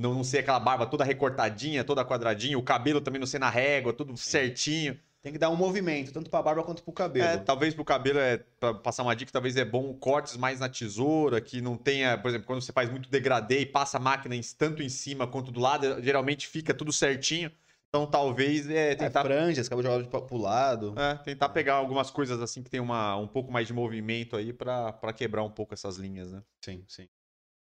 Não, 0.00 0.14
não 0.14 0.24
ser 0.24 0.38
aquela 0.38 0.58
barba 0.58 0.86
toda 0.86 1.04
recortadinha, 1.04 1.84
toda 1.84 2.04
quadradinha, 2.04 2.58
o 2.58 2.62
cabelo 2.62 3.00
também 3.00 3.20
não 3.20 3.26
ser 3.26 3.38
na 3.38 3.50
régua, 3.50 3.92
tudo 3.92 4.16
certinho. 4.16 4.98
Tem 5.22 5.32
que 5.32 5.38
dar 5.38 5.50
um 5.50 5.56
movimento, 5.56 6.12
tanto 6.12 6.30
pra 6.30 6.40
barba 6.40 6.62
quanto 6.62 6.82
pro 6.82 6.92
cabelo. 6.92 7.26
É, 7.26 7.36
talvez 7.36 7.74
pro 7.74 7.84
cabelo, 7.84 8.18
é, 8.18 8.38
pra 8.60 8.72
passar 8.72 9.02
uma 9.02 9.14
dica, 9.14 9.30
talvez 9.30 9.56
é 9.56 9.64
bom 9.64 9.92
cortes 9.92 10.36
mais 10.36 10.60
na 10.60 10.68
tesoura, 10.68 11.40
que 11.40 11.60
não 11.60 11.76
tenha, 11.76 12.16
por 12.16 12.28
exemplo, 12.28 12.46
quando 12.46 12.62
você 12.62 12.72
faz 12.72 12.88
muito 12.88 13.10
degradê 13.10 13.60
e 13.62 13.66
passa 13.66 13.98
a 13.98 14.00
máquina 14.00 14.34
tanto 14.56 14.82
em 14.82 14.88
cima 14.88 15.26
quanto 15.26 15.50
do 15.50 15.58
lado, 15.60 16.00
geralmente 16.00 16.46
fica 16.46 16.72
tudo 16.72 16.92
certinho. 16.92 17.50
Então 17.88 18.06
talvez 18.06 18.68
é, 18.68 18.92
É, 18.92 18.94
tentar 18.94 19.22
franjas, 19.22 19.68
cabelo 19.68 19.88
jogado 19.88 20.08
pro- 20.10 20.26
pro 20.26 20.36
lado. 20.36 20.94
É, 20.98 21.14
tentar 21.16 21.48
pegar 21.50 21.74
algumas 21.74 22.10
coisas 22.10 22.40
assim 22.40 22.62
que 22.62 22.70
tem 22.70 22.80
uma, 22.80 23.16
um 23.16 23.26
pouco 23.28 23.50
mais 23.50 23.66
de 23.66 23.72
movimento 23.72 24.36
aí 24.36 24.52
pra 24.52 24.92
pra 24.92 25.12
quebrar 25.12 25.42
um 25.42 25.50
pouco 25.50 25.72
essas 25.74 25.96
linhas, 25.96 26.32
né? 26.32 26.42
Sim, 26.64 26.84
sim. 26.88 27.08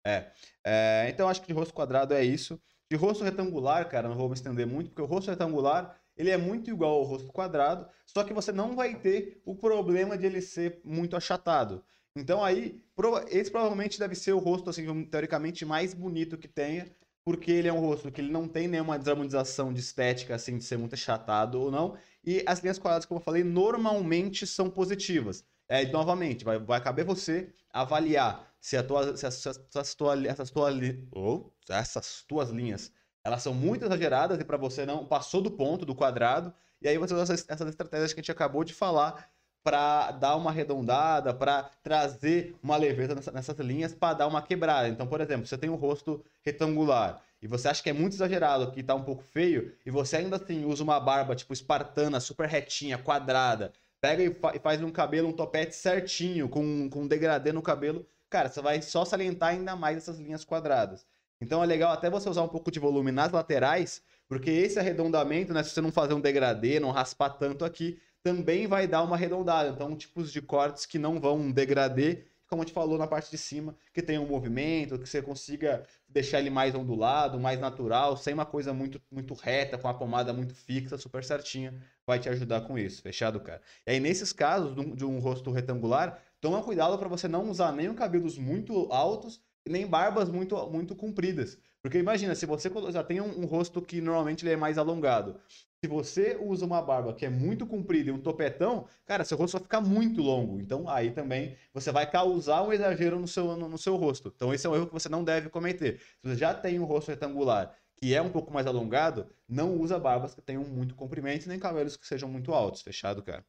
É. 0.07 0.31
É, 0.65 1.07
Então 1.09 1.29
acho 1.29 1.41
que 1.41 1.47
de 1.47 1.53
rosto 1.53 1.73
quadrado 1.73 2.15
é 2.15 2.25
isso. 2.25 2.61
De 2.91 2.97
rosto 2.97 3.25
retangular, 3.25 3.89
cara, 3.89 4.09
não 4.09 4.17
vou 4.17 4.29
me 4.29 4.35
estender 4.35 4.67
muito, 4.67 4.91
porque 4.91 5.03
o 5.03 5.07
rosto 5.07 5.31
retangular 5.31 5.99
ele 6.17 6.31
é 6.31 6.37
muito 6.37 6.71
igual 6.71 6.93
ao 6.93 7.03
rosto 7.03 7.33
quadrado, 7.33 7.89
só 8.07 8.23
que 8.23 8.33
você 8.33 8.53
não 8.53 8.77
vai 8.77 8.95
ter 8.95 9.41
o 9.45 9.55
problema 9.57 10.17
de 10.17 10.27
ele 10.27 10.41
ser 10.41 10.81
muito 10.85 11.17
achatado. 11.17 11.83
Então 12.17 12.45
aí, 12.45 12.81
esse 13.29 13.51
provavelmente 13.51 13.99
deve 13.99 14.15
ser 14.15 14.33
o 14.33 14.39
rosto, 14.39 14.71
assim, 14.71 15.05
teoricamente 15.07 15.65
mais 15.65 15.93
bonito 15.93 16.39
que 16.39 16.47
tenha, 16.47 16.87
porque 17.25 17.51
ele 17.51 17.69
é 17.69 17.73
um 17.73 17.81
rosto 17.81 18.11
que 18.13 18.21
ele 18.21 18.31
não 18.31 18.47
tem 18.49 18.69
nenhuma 18.69 18.99
desarmonização 18.99 19.73
de 19.73 19.81
estética, 19.81 20.35
assim, 20.35 20.59
de 20.59 20.65
ser 20.65 20.77
muito 20.77 20.95
achatado 20.95 21.61
ou 21.61 21.71
não. 21.71 21.97
E 22.25 22.43
as 22.47 22.61
linhas 22.61 22.79
quadradas, 22.79 23.07
como 23.07 23.19
eu 23.21 23.25
falei, 23.25 23.43
normalmente 23.45 24.47
são 24.47 24.71
positivas. 24.71 25.45
É, 25.69 25.87
novamente, 25.87 26.45
vai, 26.45 26.59
vai 26.59 26.83
caber 26.83 27.05
você 27.07 27.51
avaliar 27.73 28.53
se, 28.61 28.77
a 28.77 28.83
tua, 28.85 29.17
se, 29.17 29.27
as, 29.27 29.35
se 29.35 29.49
as- 29.49 29.57
se 29.71 29.79
as 29.79 29.95
tua- 29.95 30.27
essas, 30.27 30.51
tua, 30.51 30.71
ou 31.13 31.57
essas 31.69 32.23
tuas 32.29 32.51
linhas 32.51 32.93
elas 33.27 33.43
são 33.43 33.55
muito 33.55 33.85
exageradas 33.87 34.39
e 34.39 34.45
para 34.45 34.59
você 34.59 34.85
não 34.85 35.07
passou 35.07 35.41
do 35.41 35.51
ponto 35.51 35.87
do 35.87 35.95
quadrado. 35.95 36.53
E 36.83 36.87
aí 36.89 36.99
você 36.99 37.15
usa 37.15 37.23
essas, 37.23 37.49
essas 37.49 37.69
estratégias 37.71 38.13
que 38.13 38.21
a 38.21 38.23
gente 38.23 38.31
acabou 38.31 38.63
de 38.65 38.75
falar 38.75 39.31
para 39.65 40.13
dar 40.13 40.37
uma 40.37 40.51
arredondada, 40.51 41.35
para 41.35 41.71
trazer 41.83 42.55
uma 42.63 42.77
leveza 42.77 43.15
nessa- 43.15 43.33
nessas 43.33 43.59
linhas, 43.59 43.95
para 43.95 44.15
dar 44.15 44.27
uma 44.29 44.43
quebrada. 44.43 44.89
Então, 44.89 45.07
por 45.07 45.21
exemplo, 45.23 45.47
você 45.47 45.59
tem 45.59 45.71
um 45.71 45.75
rosto 45.75 46.23
retangular 46.45 47.23
e 47.43 47.49
você 47.49 47.69
acha 47.69 47.83
que 47.83 47.91
é 47.91 47.93
muito 47.93 48.13
exagerado, 48.15 48.71
que 48.73 48.83
tá 48.83 48.95
um 48.95 49.03
pouco 49.03 49.23
feio, 49.23 49.73
e 49.85 49.91
você 49.91 50.19
ainda 50.19 50.37
assim 50.37 50.65
usa 50.65 50.83
uma 50.85 51.01
barba 51.01 51.35
tipo 51.35 51.53
espartana, 51.53 52.21
super 52.21 52.49
retinha, 52.49 52.99
quadrada, 52.99 53.73
pega 54.01 54.23
e, 54.23 54.35
fa- 54.35 54.53
e 54.55 54.59
faz 54.59 54.83
um 54.83 54.91
cabelo, 54.91 55.29
um 55.29 55.33
topete 55.33 55.75
certinho, 55.75 56.49
com, 56.49 56.89
com 56.91 57.03
um 57.03 57.07
degradê 57.09 57.53
no 57.53 57.63
cabelo, 57.63 58.07
cara, 58.31 58.49
você 58.49 58.61
vai 58.61 58.83
só 58.83 59.05
salientar 59.05 59.51
ainda 59.51 59.75
mais 59.77 59.97
essas 59.99 60.19
linhas 60.19 60.45
quadradas. 60.45 61.07
Então 61.41 61.63
é 61.63 61.67
legal 61.67 61.93
até 61.93 62.09
você 62.11 62.29
usar 62.29 62.43
um 62.43 62.49
pouco 62.49 62.71
de 62.71 62.79
volume 62.81 63.11
nas 63.13 63.33
laterais, 63.33 64.03
porque 64.29 64.51
esse 64.51 64.79
arredondamento, 64.79 65.53
né, 65.53 65.63
se 65.63 65.71
você 65.71 65.81
não 65.81 65.93
fazer 65.93 66.15
um 66.15 66.21
degradê, 66.21 66.81
não 66.81 66.91
raspar 66.91 67.31
tanto 67.31 67.65
aqui, 67.65 67.99
também 68.25 68.67
vai 68.67 68.89
dar 68.89 69.03
uma 69.03 69.17
arredondada. 69.17 69.69
Então, 69.69 69.95
tipos 69.95 70.33
de 70.33 70.41
cortes 70.41 70.87
que 70.87 70.99
não 70.99 71.21
vão 71.21 71.53
degradê, 71.53 72.25
como 72.49 72.63
a 72.63 72.65
gente 72.65 72.75
falou 72.75 72.97
na 72.97 73.07
parte 73.07 73.31
de 73.31 73.37
cima, 73.37 73.77
que 73.93 74.01
tem 74.01 74.19
um 74.19 74.27
movimento, 74.27 74.99
que 74.99 75.07
você 75.07 75.21
consiga 75.21 75.85
deixar 76.09 76.41
ele 76.41 76.49
mais 76.49 76.75
ondulado, 76.75 77.39
mais 77.39 77.61
natural, 77.61 78.17
sem 78.17 78.33
uma 78.33 78.47
coisa 78.47 78.73
muito, 78.73 78.99
muito 79.11 79.35
reta, 79.35 79.77
com 79.77 79.89
a 79.89 79.95
pomada 79.95 80.33
muito 80.33 80.55
fixa, 80.55 80.97
super 80.97 81.23
certinha, 81.23 81.75
vai 82.07 82.19
te 82.19 82.31
ajudar 82.31 82.63
com 82.63 82.79
isso. 82.79 83.03
Fechado, 83.03 83.39
cara? 83.41 83.61
E 83.87 83.91
aí, 83.91 84.01
nesses 84.01 84.33
casos 84.33 84.75
de 84.75 84.81
um, 84.81 84.95
de 84.95 85.05
um 85.05 85.19
rosto 85.19 85.51
retangular, 85.51 86.19
toma 86.41 86.63
cuidado 86.63 86.99
para 86.99 87.09
você 87.09 87.29
não 87.29 87.51
usar 87.51 87.73
nem 87.73 87.93
cabelos 87.95 88.39
muito 88.39 88.91
altos 88.91 89.39
nem 89.69 89.87
barbas 89.87 90.29
muito, 90.29 90.57
muito 90.71 90.95
compridas. 90.95 91.59
Porque 91.83 91.99
imagina, 91.99 92.35
se 92.35 92.47
você 92.47 92.71
já 92.91 93.03
tem 93.03 93.21
um, 93.21 93.41
um 93.41 93.47
rosto 93.47 93.81
que 93.83 94.01
normalmente 94.01 94.45
ele 94.45 94.53
é 94.53 94.57
mais 94.57 94.79
alongado, 94.79 95.41
se 95.85 95.89
você 95.89 96.37
usa 96.41 96.65
uma 96.67 96.81
barba 96.83 97.15
que 97.15 97.27
é 97.27 97.31
muito 97.31 97.67
comprida 97.67 98.11
e 98.11 98.13
um 98.13 98.21
topetão, 98.21 98.87
cara, 99.05 99.25
seu 99.25 99.37
rosto 99.39 99.55
vai 99.55 99.63
ficar 99.63 99.81
muito 99.81 100.23
longo. 100.23 100.61
Então 100.61 100.89
aí 100.89 101.11
também 101.13 101.57
você 101.73 101.93
vai 101.93 102.11
causar 102.11 102.63
um 102.63 102.73
exagero 102.73 103.19
no 103.19 103.29
seu, 103.29 103.57
no, 103.57 103.69
no 103.69 103.79
seu 103.79 103.97
rosto. 103.97 104.33
Então 104.35 104.53
esse 104.55 104.67
é 104.67 104.71
um 104.71 104.75
erro 104.75 104.87
que 104.87 104.93
você 104.93 105.09
não 105.09 105.23
deve 105.25 105.49
cometer. 105.51 105.99
Se 106.01 106.29
você 106.29 106.37
já 106.37 106.55
tem 106.55 106.79
um 106.79 106.85
rosto 106.85 107.09
retangular 107.11 107.77
que 107.97 108.15
é 108.15 108.21
um 108.21 108.31
pouco 108.31 108.53
mais 108.53 108.67
alongado, 108.67 109.31
não 109.49 109.77
usa 109.81 109.99
barbas 109.99 110.35
que 110.35 110.43
tenham 110.43 110.65
muito 110.65 110.95
comprimento 110.97 111.49
nem 111.49 111.59
cabelos 111.59 111.97
que 111.97 112.07
sejam 112.07 112.29
muito 112.29 112.53
altos. 112.53 112.83
Fechado, 112.83 113.23
cara? 113.23 113.45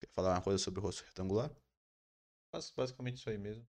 Quer 0.00 0.08
falar 0.12 0.34
uma 0.34 0.42
coisa 0.42 0.58
sobre 0.58 0.80
o 0.80 0.82
rosto 0.82 1.04
retangular? 1.04 1.50
Bas- 2.52 2.70
Basicamente 2.76 3.16
isso 3.18 3.28
aí 3.30 3.38
mesmo. 3.38 3.66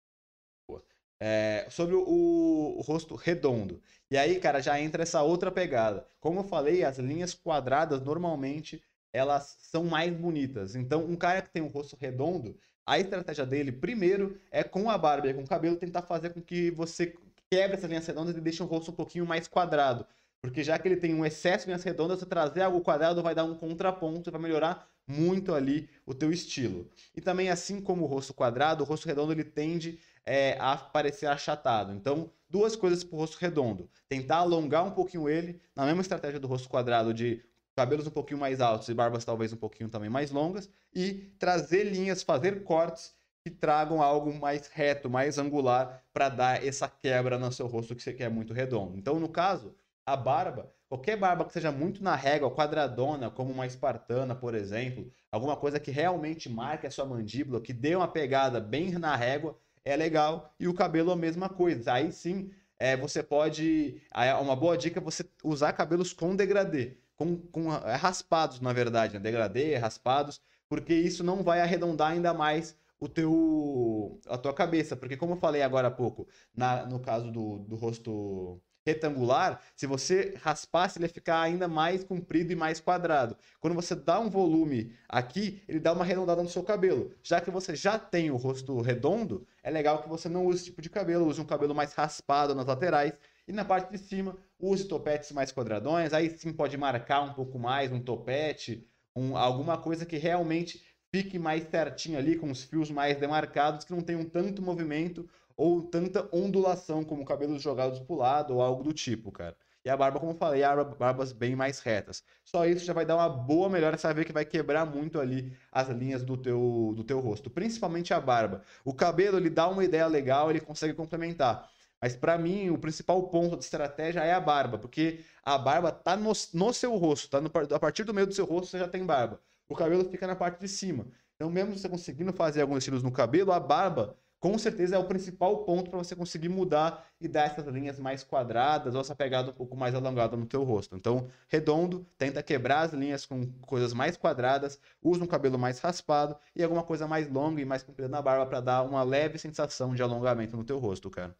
É, 1.20 1.68
sobre 1.70 1.96
o, 1.96 2.76
o 2.78 2.82
rosto 2.82 3.16
redondo. 3.16 3.82
E 4.12 4.18
aí, 4.18 4.40
cara, 4.40 4.62
já 4.62 4.80
entra 4.80 5.04
essa 5.04 5.22
outra 5.22 5.52
pegada. 5.52 6.06
Como 6.20 6.42
eu 6.42 6.44
falei, 6.44 6.84
as 6.84 6.98
linhas 6.98 7.34
quadradas 7.34 8.02
normalmente 8.02 8.82
elas 9.16 9.56
são 9.60 9.86
mais 9.86 10.14
bonitas. 10.14 10.76
Então, 10.76 11.06
um 11.06 11.16
cara 11.16 11.42
que 11.42 11.50
tem 11.50 11.62
um 11.62 11.68
rosto 11.68 11.98
redondo, 12.00 12.58
a 12.86 13.00
estratégia 13.00 13.46
dele, 13.46 13.72
primeiro, 13.72 14.38
é 14.52 14.62
com 14.62 14.90
a 14.90 14.98
barba 14.98 15.30
e 15.30 15.34
com 15.34 15.42
o 15.42 15.48
cabelo 15.48 15.78
tentar 15.78 16.02
fazer 16.02 16.32
com 16.32 16.42
que 16.42 16.70
você 16.72 17.16
quebre 17.50 17.78
essas 17.78 17.90
linhas 17.90 18.06
redondas 18.06 18.36
e 18.36 18.42
deixe 18.42 18.62
o 18.62 18.66
rosto 18.66 18.92
um 18.92 18.96
pouquinho 18.96 19.26
mais 19.26 19.48
quadrado. 19.48 20.06
Porque 20.42 20.64
já 20.64 20.78
que 20.78 20.88
ele 20.88 20.98
tem 20.98 21.16
um 21.16 21.26
excesso 21.26 21.64
de 21.64 21.68
linhas 21.68 21.84
redondas, 21.84 22.20
você 22.20 22.26
trazer 22.26 22.62
algo 22.62 22.82
quadrado 22.82 23.24
vai 23.24 23.34
dar 23.34 23.46
um 23.46 23.56
contraponto 23.56 24.30
vai 24.32 24.42
melhorar 24.42 24.88
muito 25.08 25.54
ali 25.54 25.90
o 26.06 26.14
teu 26.14 26.32
estilo. 26.32 26.88
E 27.16 27.22
também, 27.22 27.50
assim 27.50 27.80
como 27.82 28.04
o 28.04 28.08
rosto 28.08 28.34
quadrado, 28.34 28.84
o 28.84 28.88
rosto 28.88 29.08
redondo 29.08 29.32
ele 29.32 29.44
tende 29.44 29.98
é, 30.26 30.58
a 30.60 30.76
parecer 30.76 31.28
achatado. 31.28 31.94
Então, 31.94 32.32
duas 32.50 32.76
coisas 32.76 33.04
para 33.04 33.16
o 33.16 33.20
rosto 33.20 33.38
redondo. 33.38 33.90
Tentar 34.10 34.38
alongar 34.38 34.86
um 34.86 34.92
pouquinho 34.92 35.30
ele, 35.30 35.62
na 35.76 35.86
mesma 35.86 36.02
estratégia 36.02 36.40
do 36.40 36.48
rosto 36.48 36.70
quadrado, 36.70 37.14
de 37.14 37.44
cabelos 37.76 38.08
um 38.08 38.12
pouquinho 38.12 38.40
mais 38.40 38.62
altos 38.62 38.88
e 38.88 38.94
barbas 38.94 39.26
talvez 39.26 39.52
um 39.52 39.58
pouquinho 39.58 39.90
também 39.90 40.10
mais 40.10 40.32
longas, 40.32 40.70
e 40.94 41.14
trazer 41.38 41.84
linhas, 41.84 42.24
fazer 42.24 42.64
cortes 42.64 43.14
que 43.44 43.50
tragam 43.52 44.02
algo 44.02 44.34
mais 44.34 44.68
reto, 44.68 45.10
mais 45.10 45.38
angular, 45.38 46.04
para 46.12 46.30
dar 46.30 46.66
essa 46.66 46.88
quebra 46.88 47.38
no 47.38 47.52
seu 47.52 47.68
rosto 47.68 47.96
que 47.96 48.02
você 48.02 48.14
quer 48.14 48.30
muito 48.30 48.54
redondo. 48.54 48.98
Então, 48.98 49.20
no 49.20 49.30
caso, 49.30 49.76
a 50.06 50.16
barba, 50.16 50.74
qualquer 50.88 51.18
barba 51.18 51.46
que 51.46 51.54
seja 51.54 51.72
muito 51.72 52.02
na 52.04 52.16
régua, 52.16 52.50
quadradona, 52.50 53.30
como 53.30 53.52
uma 53.52 53.68
espartana, 53.68 54.34
por 54.34 54.56
exemplo, 54.56 55.12
alguma 55.32 55.56
coisa 55.56 55.80
que 55.80 55.92
realmente 55.92 56.50
marque 56.50 56.88
a 56.88 56.92
sua 56.92 57.06
mandíbula, 57.06 57.62
que 57.62 57.74
dê 57.74 57.96
uma 57.96 58.08
pegada 58.08 58.60
bem 58.60 58.92
na 58.94 59.16
régua, 59.16 59.58
é 59.86 59.96
legal. 59.96 60.54
E 60.60 60.68
o 60.68 60.74
cabelo 60.74 61.12
a 61.12 61.16
mesma 61.16 61.48
coisa. 61.48 61.94
Aí 61.94 62.12
sim, 62.12 62.52
é, 62.80 62.98
você 62.98 63.24
pode. 63.24 64.02
aí 64.12 64.34
Uma 64.34 64.56
boa 64.56 64.78
dica 64.78 65.00
é 65.00 65.04
você 65.04 65.24
usar 65.44 65.74
cabelos 65.74 66.12
com 66.12 66.36
degradê. 66.36 66.98
Com, 67.16 67.38
com 67.38 67.74
é, 67.74 67.96
raspados, 67.96 68.60
na 68.60 68.74
verdade. 68.74 69.14
Né? 69.14 69.20
Degradê, 69.20 69.76
raspados. 69.78 70.42
Porque 70.68 70.94
isso 70.94 71.24
não 71.24 71.44
vai 71.44 71.62
arredondar 71.62 72.12
ainda 72.12 72.34
mais 72.34 72.76
o 73.00 73.08
teu 73.08 74.20
a 74.28 74.38
tua 74.38 74.54
cabeça. 74.54 74.96
Porque 74.96 75.16
como 75.16 75.34
eu 75.34 75.38
falei 75.38 75.62
agora 75.62 75.88
há 75.88 75.92
pouco, 75.92 76.28
na, 76.56 76.86
no 76.86 77.00
caso 77.00 77.32
do, 77.32 77.60
do 77.60 77.76
rosto 77.76 78.62
retangular, 78.86 79.62
se 79.76 79.88
você 79.88 80.36
raspasse, 80.42 80.98
ele 80.98 81.06
ia 81.06 81.10
ficar 81.10 81.42
ainda 81.42 81.68
mais 81.68 82.04
comprido 82.04 82.54
e 82.54 82.56
mais 82.56 82.80
quadrado. 82.80 83.36
Quando 83.60 83.74
você 83.74 83.96
dá 83.96 84.20
um 84.20 84.30
volume 84.30 84.94
aqui, 85.10 85.64
ele 85.68 85.80
dá 85.80 85.92
uma 85.92 86.04
arredondada 86.04 86.44
no 86.44 86.50
seu 86.50 86.62
cabelo. 86.62 87.12
Já 87.24 87.42
que 87.42 87.50
você 87.50 87.76
já 87.76 87.98
tem 87.98 88.30
o 88.30 88.36
rosto 88.36 88.80
redondo, 88.82 89.48
é 89.64 89.72
legal 89.72 90.04
que 90.04 90.10
você 90.10 90.30
não 90.30 90.46
use 90.46 90.58
esse 90.58 90.66
tipo 90.66 90.82
de 90.82 90.90
cabelo, 90.90 91.26
use 91.26 91.42
um 91.42 91.46
cabelo 91.46 91.74
mais 91.74 91.94
raspado 91.94 92.54
nas 92.54 92.68
laterais 92.68 93.14
e 93.48 93.52
na 93.52 93.66
parte 93.66 93.92
de 93.92 93.98
cima 93.98 94.38
use 94.60 94.88
topetes 94.88 95.32
mais 95.32 95.52
quadradões, 95.52 96.14
aí 96.14 96.30
sim 96.38 96.54
pode 96.54 96.78
marcar 96.78 97.22
um 97.22 97.34
pouco 97.34 97.58
mais 97.58 97.92
um 97.92 98.00
topete, 98.00 98.88
um, 99.16 99.36
alguma 99.36 99.78
coisa 99.78 100.06
que 100.06 100.18
realmente 100.18 100.84
fique 101.12 101.40
mais 101.40 101.64
certinho 101.70 102.18
ali, 102.18 102.36
com 102.36 102.52
os 102.52 102.64
fios 102.64 102.92
mais 102.92 103.18
demarcados, 103.18 103.86
que 103.86 103.94
não 103.94 104.02
tenham 104.02 104.26
tanto 104.26 104.62
movimento 104.62 105.30
ou 105.58 105.82
tanta 105.84 106.28
ondulação 106.36 107.04
como 107.04 107.26
cabelos 107.26 107.62
jogados 107.62 108.00
pro 108.00 108.16
lado 108.16 108.56
ou 108.56 108.62
algo 108.62 108.84
do 108.84 108.94
tipo, 108.94 109.32
cara. 109.32 109.56
E 109.86 109.90
a 109.90 109.96
barba, 109.96 110.20
como 110.20 110.32
eu 110.32 110.36
falei, 110.36 110.64
a 110.64 110.84
barbas 110.84 111.32
bem 111.32 111.56
mais 111.56 111.80
retas. 111.80 112.24
Só 112.44 112.66
isso 112.66 112.84
já 112.84 112.92
vai 112.92 113.06
dar 113.06 113.16
uma 113.16 113.30
boa 113.30 113.70
melhora, 113.70 113.96
você 113.96 114.08
vai 114.08 114.16
ver 114.16 114.26
que 114.26 114.34
vai 114.34 114.44
quebrar 114.44 114.84
muito 114.84 115.20
ali 115.20 115.56
as 115.72 115.88
linhas 115.90 116.24
do 116.24 116.36
teu, 116.36 116.92
do 116.96 117.04
teu 117.04 117.20
rosto, 117.20 117.52
principalmente 117.52 118.12
a 118.12 118.20
barba. 118.20 118.64
O 118.84 118.94
cabelo, 118.94 119.38
ele 119.38 119.50
dá 119.50 119.68
uma 119.68 119.84
ideia 119.84 120.08
legal, 120.08 120.50
ele 120.50 120.60
consegue 120.60 120.94
complementar. 120.96 121.70
Mas 122.02 122.16
para 122.16 122.36
mim, 122.36 122.72
o 122.72 122.80
principal 122.80 123.30
ponto 123.30 123.58
de 123.58 123.64
estratégia 123.64 124.22
é 124.22 124.34
a 124.34 124.40
barba, 124.40 124.80
porque 124.80 125.24
a 125.44 125.56
barba 125.58 125.92
tá 125.92 126.18
no, 126.18 126.34
no 126.54 126.74
seu 126.74 126.96
rosto, 126.96 127.30
tá 127.30 127.40
no, 127.40 127.52
a 127.74 127.80
partir 127.80 128.04
do 128.04 128.14
meio 128.14 128.26
do 128.26 128.34
seu 128.34 128.46
rosto 128.46 128.72
você 128.72 128.80
já 128.80 128.88
tem 128.88 129.06
barba. 129.06 129.40
O 129.70 129.76
cabelo 129.76 130.10
fica 130.10 130.26
na 130.26 130.36
parte 130.36 130.60
de 130.60 130.68
cima. 130.68 131.08
Então, 131.36 131.50
mesmo 131.50 131.78
você 131.78 131.88
conseguindo 131.88 132.34
fazer 132.34 132.62
alguns 132.62 132.80
estilos 132.80 133.04
no 133.04 133.12
cabelo, 133.12 133.52
a 133.52 133.60
barba 133.60 134.18
com 134.46 134.60
certeza 134.60 134.96
é 134.96 135.00
o 135.00 135.08
principal 135.08 135.66
ponto 135.66 135.90
para 135.90 135.98
você 135.98 136.16
conseguir 136.16 136.50
mudar 136.50 137.10
e 137.20 137.28
dar 137.28 137.46
essas 137.46 137.66
linhas 137.66 137.98
mais 137.98 138.24
quadradas 138.24 138.94
ou 138.94 139.02
essa 139.02 139.16
pegada 139.16 139.50
um 139.50 139.54
pouco 139.56 139.76
mais 139.76 139.96
alongada 139.96 140.38
no 140.38 140.46
teu 140.46 140.62
rosto. 140.64 140.96
Então, 140.96 141.28
redondo, 141.48 142.06
tenta 142.16 142.44
quebrar 142.44 142.82
as 142.82 142.94
linhas 142.94 143.26
com 143.26 143.52
coisas 143.62 143.92
mais 143.92 144.16
quadradas, 144.16 144.80
usa 145.02 145.24
um 145.24 145.26
cabelo 145.26 145.58
mais 145.58 145.80
raspado 145.80 146.38
e 146.56 146.62
alguma 146.62 146.84
coisa 146.84 147.08
mais 147.08 147.28
longa 147.28 147.60
e 147.60 147.66
mais 147.66 147.82
comprida 147.82 148.08
na 148.08 148.22
barba 148.22 148.46
para 148.46 148.62
dar 148.62 148.84
uma 148.84 149.02
leve 149.02 149.40
sensação 149.40 149.96
de 149.96 150.04
alongamento 150.04 150.56
no 150.56 150.64
teu 150.64 150.78
rosto, 150.78 151.10
cara. 151.10 151.36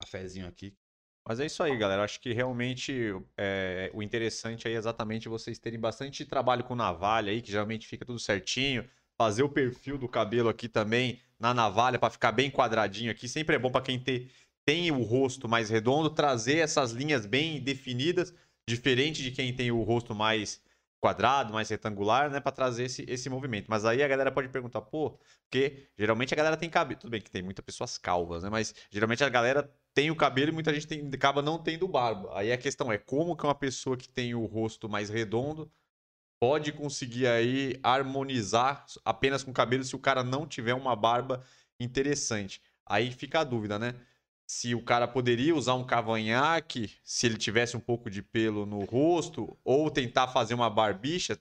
Cafézinho 0.00 0.48
aqui. 0.48 0.76
Mas 1.24 1.38
é 1.38 1.46
isso 1.46 1.62
aí, 1.62 1.78
galera. 1.78 2.02
Acho 2.02 2.20
que 2.20 2.32
realmente 2.32 3.12
é, 3.36 3.92
o 3.94 4.02
interessante 4.02 4.66
aí 4.66 4.74
é 4.74 4.76
exatamente 4.76 5.28
vocês 5.28 5.56
terem 5.56 5.78
bastante 5.78 6.24
trabalho 6.24 6.64
com 6.64 6.74
navalha 6.74 7.30
aí, 7.30 7.40
que 7.40 7.52
geralmente 7.52 7.86
fica 7.86 8.04
tudo 8.04 8.18
certinho 8.18 8.90
fazer 9.18 9.42
o 9.42 9.48
perfil 9.48 9.98
do 9.98 10.08
cabelo 10.08 10.48
aqui 10.48 10.68
também 10.68 11.20
na 11.38 11.52
navalha 11.52 11.98
para 11.98 12.10
ficar 12.10 12.32
bem 12.32 12.50
quadradinho 12.50 13.10
aqui. 13.10 13.28
Sempre 13.28 13.56
é 13.56 13.58
bom 13.58 13.70
para 13.70 13.84
quem 13.84 13.98
tem, 13.98 14.28
tem 14.64 14.90
o 14.90 15.02
rosto 15.02 15.48
mais 15.48 15.70
redondo, 15.70 16.10
trazer 16.10 16.58
essas 16.58 16.92
linhas 16.92 17.26
bem 17.26 17.60
definidas, 17.60 18.34
diferente 18.68 19.22
de 19.22 19.30
quem 19.30 19.54
tem 19.54 19.70
o 19.70 19.82
rosto 19.82 20.14
mais 20.14 20.60
quadrado, 21.00 21.52
mais 21.52 21.68
retangular, 21.68 22.30
né, 22.30 22.40
para 22.40 22.50
trazer 22.50 22.84
esse, 22.84 23.04
esse 23.06 23.28
movimento. 23.28 23.66
Mas 23.68 23.84
aí 23.84 24.02
a 24.02 24.08
galera 24.08 24.32
pode 24.32 24.48
perguntar, 24.48 24.80
pô, 24.80 25.18
porque 25.44 25.88
geralmente 25.96 26.34
a 26.34 26.36
galera 26.36 26.56
tem 26.56 26.68
cabelo, 26.68 26.98
tudo 27.00 27.10
bem 27.10 27.20
que 27.20 27.30
tem 27.30 27.42
muitas 27.42 27.64
pessoas 27.64 27.96
calvas, 27.98 28.42
né, 28.42 28.50
mas 28.50 28.74
geralmente 28.90 29.22
a 29.22 29.28
galera 29.28 29.70
tem 29.94 30.10
o 30.10 30.16
cabelo 30.16 30.50
e 30.50 30.52
muita 30.52 30.74
gente 30.74 30.86
tem, 30.86 31.08
acaba 31.14 31.42
não 31.42 31.62
tendo 31.62 31.86
barba. 31.86 32.36
Aí 32.36 32.50
a 32.50 32.58
questão 32.58 32.90
é 32.90 32.98
como 32.98 33.36
que 33.36 33.44
uma 33.44 33.54
pessoa 33.54 33.96
que 33.96 34.08
tem 34.08 34.34
o 34.34 34.46
rosto 34.46 34.88
mais 34.88 35.08
redondo 35.08 35.70
pode 36.46 36.70
conseguir 36.70 37.26
aí 37.26 37.74
harmonizar 37.82 38.86
apenas 39.04 39.42
com 39.42 39.50
o 39.50 39.54
cabelo 39.54 39.82
se 39.82 39.96
o 39.96 39.98
cara 39.98 40.22
não 40.22 40.46
tiver 40.46 40.74
uma 40.74 40.94
barba 40.94 41.42
interessante. 41.80 42.62
Aí 42.86 43.10
fica 43.10 43.40
a 43.40 43.44
dúvida, 43.44 43.80
né? 43.80 43.96
Se 44.46 44.72
o 44.72 44.80
cara 44.80 45.08
poderia 45.08 45.56
usar 45.56 45.74
um 45.74 45.82
cavanhaque, 45.82 46.92
se 47.02 47.26
ele 47.26 47.36
tivesse 47.36 47.76
um 47.76 47.80
pouco 47.80 48.08
de 48.08 48.22
pelo 48.22 48.64
no 48.64 48.84
rosto, 48.84 49.58
ou 49.64 49.90
tentar 49.90 50.28
fazer 50.28 50.54
uma 50.54 50.70
barbicha, 50.70 51.36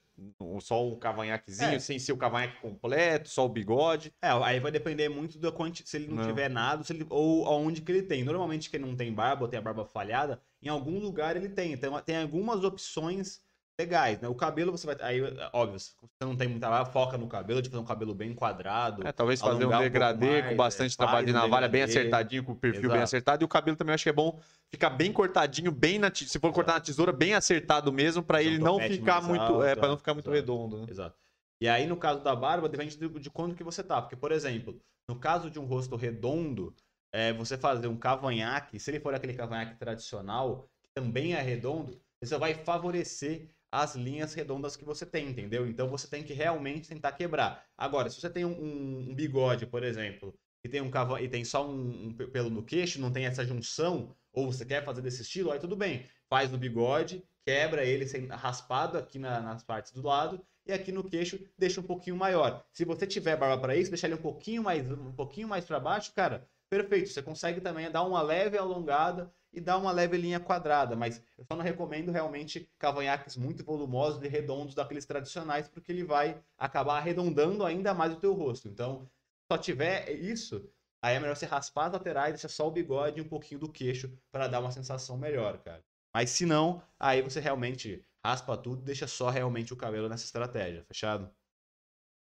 só 0.59 0.83
um 0.83 0.97
cavanhaquezinho, 0.97 1.75
é. 1.75 1.79
sem 1.79 1.99
ser 1.99 2.11
o 2.11 2.17
cavanhaque 2.17 2.59
completo, 2.59 3.29
só 3.29 3.45
o 3.45 3.49
bigode. 3.49 4.11
É, 4.23 4.29
aí 4.29 4.59
vai 4.59 4.71
depender 4.71 5.07
muito 5.07 5.37
do 5.37 5.53
quanti, 5.53 5.87
se 5.87 5.97
ele 5.97 6.07
não, 6.07 6.15
não, 6.15 6.27
tiver 6.27 6.49
nada, 6.49 6.83
se 6.83 6.91
ele, 6.91 7.05
ou 7.11 7.45
aonde 7.45 7.81
que 7.81 7.91
ele 7.91 8.01
tem. 8.01 8.23
Normalmente, 8.23 8.71
quem 8.71 8.79
não 8.79 8.95
tem 8.95 9.13
barba 9.13 9.43
ou 9.43 9.47
tem 9.47 9.59
a 9.59 9.61
barba 9.61 9.85
falhada, 9.85 10.41
em 10.63 10.67
algum 10.67 10.97
lugar 10.97 11.37
ele 11.37 11.49
tem. 11.49 11.73
Então, 11.73 12.01
tem 12.01 12.17
algumas 12.17 12.63
opções 12.63 13.44
legais, 13.79 14.21
né? 14.21 14.27
O 14.27 14.35
cabelo 14.35 14.71
você 14.71 14.87
vai. 14.87 14.95
Aí, 15.01 15.21
óbvio, 15.51 15.79
se 15.79 15.93
você 15.99 16.25
não 16.25 16.35
tem 16.35 16.47
muita 16.47 16.69
barba, 16.69 16.89
foca 16.89 17.17
no 17.17 17.27
cabelo, 17.27 17.61
de 17.61 17.69
fazer 17.69 17.81
um 17.81 17.85
cabelo 17.85 18.13
bem 18.13 18.33
quadrado. 18.33 19.05
É, 19.05 19.11
talvez 19.11 19.41
fazer 19.41 19.65
um 19.65 19.77
degradê 19.77 20.25
um 20.25 20.31
mais, 20.31 20.49
com 20.49 20.55
bastante 20.55 20.93
é, 20.93 20.97
trabalho 20.97 21.25
de 21.27 21.33
navalha, 21.33 21.67
bem 21.67 21.83
acertadinho, 21.83 22.43
com 22.43 22.53
o 22.53 22.55
perfil 22.55 22.81
Exato. 22.81 22.93
bem 22.93 23.01
acertado. 23.01 23.43
E 23.43 23.45
o 23.45 23.47
cabelo 23.47 23.75
também 23.75 23.91
eu 23.91 23.95
acho 23.95 24.03
que 24.03 24.09
é 24.09 24.13
bom 24.13 24.39
ficar 24.71 24.89
bem 24.89 25.11
cortadinho, 25.11 25.71
bem 25.71 25.99
na 25.99 26.13
Se 26.13 26.39
for 26.39 26.53
cortar 26.53 26.73
na 26.73 26.79
tesoura, 26.79 27.11
bem 27.11 27.33
acertado 27.33 27.91
mesmo, 27.91 28.23
para 28.23 28.41
ele 28.41 28.57
não 28.57 28.79
ficar 28.79 29.21
muito. 29.21 29.41
Alto, 29.41 29.63
é, 29.63 29.75
para 29.75 29.89
não 29.89 29.97
ficar 29.97 30.13
muito 30.13 30.29
Exato. 30.29 30.35
redondo, 30.35 30.77
né? 30.77 30.85
Exato. 30.89 31.17
E 31.61 31.67
aí, 31.67 31.85
no 31.85 31.97
caso 31.97 32.21
da 32.21 32.35
barba, 32.35 32.69
depende 32.69 32.97
de, 32.97 33.07
de 33.07 33.29
quando 33.29 33.55
que 33.55 33.63
você 33.63 33.83
tá. 33.83 34.01
Porque, 34.01 34.15
por 34.15 34.31
exemplo, 34.31 34.79
no 35.09 35.17
caso 35.17 35.49
de 35.49 35.59
um 35.59 35.65
rosto 35.65 35.95
redondo, 35.95 36.73
é, 37.13 37.31
você 37.33 37.57
fazer 37.57 37.87
um 37.87 37.97
cavanhaque, 37.97 38.79
se 38.79 38.91
ele 38.91 38.99
for 38.99 39.13
aquele 39.13 39.33
cavanhaque 39.33 39.77
tradicional, 39.77 40.67
que 40.81 40.89
também 40.93 41.33
é 41.33 41.41
redondo, 41.41 41.99
você 42.21 42.37
vai 42.37 42.53
favorecer 42.53 43.49
as 43.81 43.95
linhas 43.95 44.33
redondas 44.33 44.77
que 44.77 44.85
você 44.85 45.05
tem, 45.05 45.29
entendeu? 45.29 45.67
Então 45.67 45.89
você 45.89 46.07
tem 46.07 46.23
que 46.23 46.33
realmente 46.33 46.87
tentar 46.87 47.11
quebrar. 47.11 47.65
Agora, 47.77 48.09
se 48.09 48.19
você 48.19 48.29
tem 48.29 48.45
um, 48.45 49.09
um 49.09 49.13
bigode, 49.13 49.65
por 49.65 49.83
exemplo, 49.83 50.33
e 50.63 50.69
tem 50.69 50.81
um 50.81 50.89
cava 50.89 51.21
e 51.21 51.27
tem 51.27 51.43
só 51.43 51.67
um, 51.67 52.07
um, 52.07 52.13
pelo 52.13 52.49
no 52.49 52.63
queixo, 52.63 53.01
não 53.01 53.11
tem 53.11 53.25
essa 53.25 53.45
junção, 53.45 54.15
ou 54.31 54.51
você 54.51 54.65
quer 54.65 54.83
fazer 54.85 55.01
desse 55.01 55.23
estilo, 55.23 55.51
aí 55.51 55.59
tudo 55.59 55.75
bem. 55.75 56.05
Faz 56.29 56.49
no 56.49 56.57
bigode, 56.57 57.21
quebra 57.45 57.83
ele 57.83 58.07
sem, 58.07 58.27
raspado 58.27 58.97
aqui 58.97 59.19
na, 59.19 59.41
nas 59.41 59.61
partes 59.61 59.91
do 59.91 60.01
lado 60.01 60.41
e 60.65 60.71
aqui 60.71 60.91
no 60.91 61.03
queixo 61.03 61.37
deixa 61.57 61.81
um 61.81 61.83
pouquinho 61.83 62.15
maior. 62.15 62.65
Se 62.71 62.85
você 62.85 63.05
tiver 63.05 63.35
barba 63.35 63.61
para 63.61 63.75
isso, 63.75 63.91
deixar 63.91 64.07
ele 64.07 64.15
um 64.15 64.21
pouquinho 64.21 64.63
mais 64.63 64.89
um 64.89 65.11
pouquinho 65.11 65.47
mais 65.47 65.65
para 65.65 65.79
baixo, 65.79 66.13
cara, 66.13 66.47
perfeito. 66.69 67.09
Você 67.09 67.21
consegue 67.21 67.59
também 67.59 67.91
dar 67.91 68.03
uma 68.03 68.21
leve 68.21 68.57
alongada 68.57 69.31
e 69.55 69.61
dar 69.61 69.77
uma 69.77 69.91
leve 69.91 70.17
linha 70.17 70.39
quadrada, 70.39 70.95
mas 70.95 71.21
eu 71.37 71.45
só 71.45 71.55
não 71.55 71.63
recomendo 71.63 72.11
realmente 72.11 72.69
cavanhaques 72.77 73.37
muito 73.37 73.63
volumosos 73.63 74.21
e 74.23 74.27
redondos 74.27 74.75
daqueles 74.75 75.05
tradicionais, 75.05 75.67
porque 75.67 75.91
ele 75.91 76.03
vai 76.03 76.41
acabar 76.57 76.97
arredondando 76.97 77.65
ainda 77.65 77.93
mais 77.93 78.13
o 78.13 78.19
teu 78.19 78.33
rosto. 78.33 78.67
Então, 78.67 79.09
só 79.51 79.57
tiver 79.57 80.11
isso, 80.11 80.69
aí 81.01 81.15
é 81.15 81.19
melhor 81.19 81.35
você 81.35 81.45
raspar 81.45 81.85
as 81.87 81.93
laterais, 81.93 82.33
deixar 82.33 82.49
só 82.49 82.67
o 82.67 82.71
bigode 82.71 83.19
e 83.19 83.21
um 83.21 83.27
pouquinho 83.29 83.59
do 83.59 83.71
queixo 83.71 84.11
para 84.31 84.47
dar 84.47 84.59
uma 84.59 84.71
sensação 84.71 85.17
melhor, 85.17 85.57
cara. 85.59 85.83
Mas 86.13 86.29
se 86.31 86.45
não, 86.45 86.81
aí 86.99 87.21
você 87.21 87.39
realmente 87.39 88.03
raspa 88.25 88.57
tudo, 88.57 88.81
deixa 88.81 89.07
só 89.07 89.29
realmente 89.29 89.73
o 89.73 89.77
cabelo 89.77 90.09
nessa 90.09 90.25
estratégia, 90.25 90.83
fechado? 90.83 91.31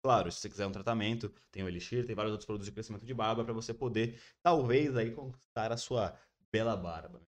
Claro, 0.03 0.31
se 0.31 0.39
você 0.41 0.49
quiser 0.49 0.67
um 0.67 0.73
tratamento, 0.73 1.29
tem 1.51 1.65
o 1.65 1.69
Elixir, 1.69 2.07
tem 2.07 2.15
vários 2.15 2.33
outros 2.33 2.47
produtos 2.47 2.67
de 2.67 2.73
crescimento 2.73 3.05
de 3.05 3.12
barba 3.12 3.45
para 3.45 3.53
você 3.53 3.75
poder, 3.75 4.21
talvez, 4.43 4.97
aí 4.97 5.11
conquistar 5.11 5.73
a 5.73 5.77
sua 5.77 6.17
bela 6.53 6.77
barba. 6.77 7.21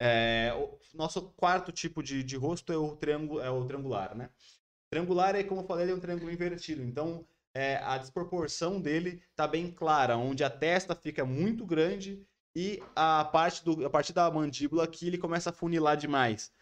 É, 0.00 0.52
o 0.54 0.78
nosso 0.94 1.30
quarto 1.30 1.72
tipo 1.72 2.02
de, 2.02 2.22
de 2.22 2.36
rosto 2.36 2.72
é 2.72 2.76
o, 2.76 2.96
triângulo, 2.96 3.40
é 3.40 3.50
o 3.50 3.64
triangular, 3.64 4.14
né? 4.14 4.30
Triangular 4.90 5.34
é, 5.34 5.42
como 5.42 5.62
eu 5.62 5.66
falei, 5.66 5.90
é 5.90 5.94
um 5.94 6.00
triângulo 6.00 6.30
invertido. 6.30 6.82
Então, 6.82 7.26
é, 7.54 7.76
a 7.78 7.96
desproporção 7.96 8.80
dele 8.80 9.22
está 9.30 9.48
bem 9.48 9.70
clara, 9.70 10.16
onde 10.16 10.44
a 10.44 10.50
testa 10.50 10.94
fica 10.94 11.24
muito 11.24 11.64
grande 11.64 12.22
e 12.54 12.82
a 12.94 13.24
parte 13.24 13.64
do, 13.64 13.84
a 13.86 13.90
partir 13.90 14.12
da 14.12 14.30
mandíbula 14.30 14.84
aqui 14.84 15.06
ele 15.06 15.18
começa 15.18 15.50
a 15.50 15.52
funilar 15.52 15.96
demais. 15.96 16.52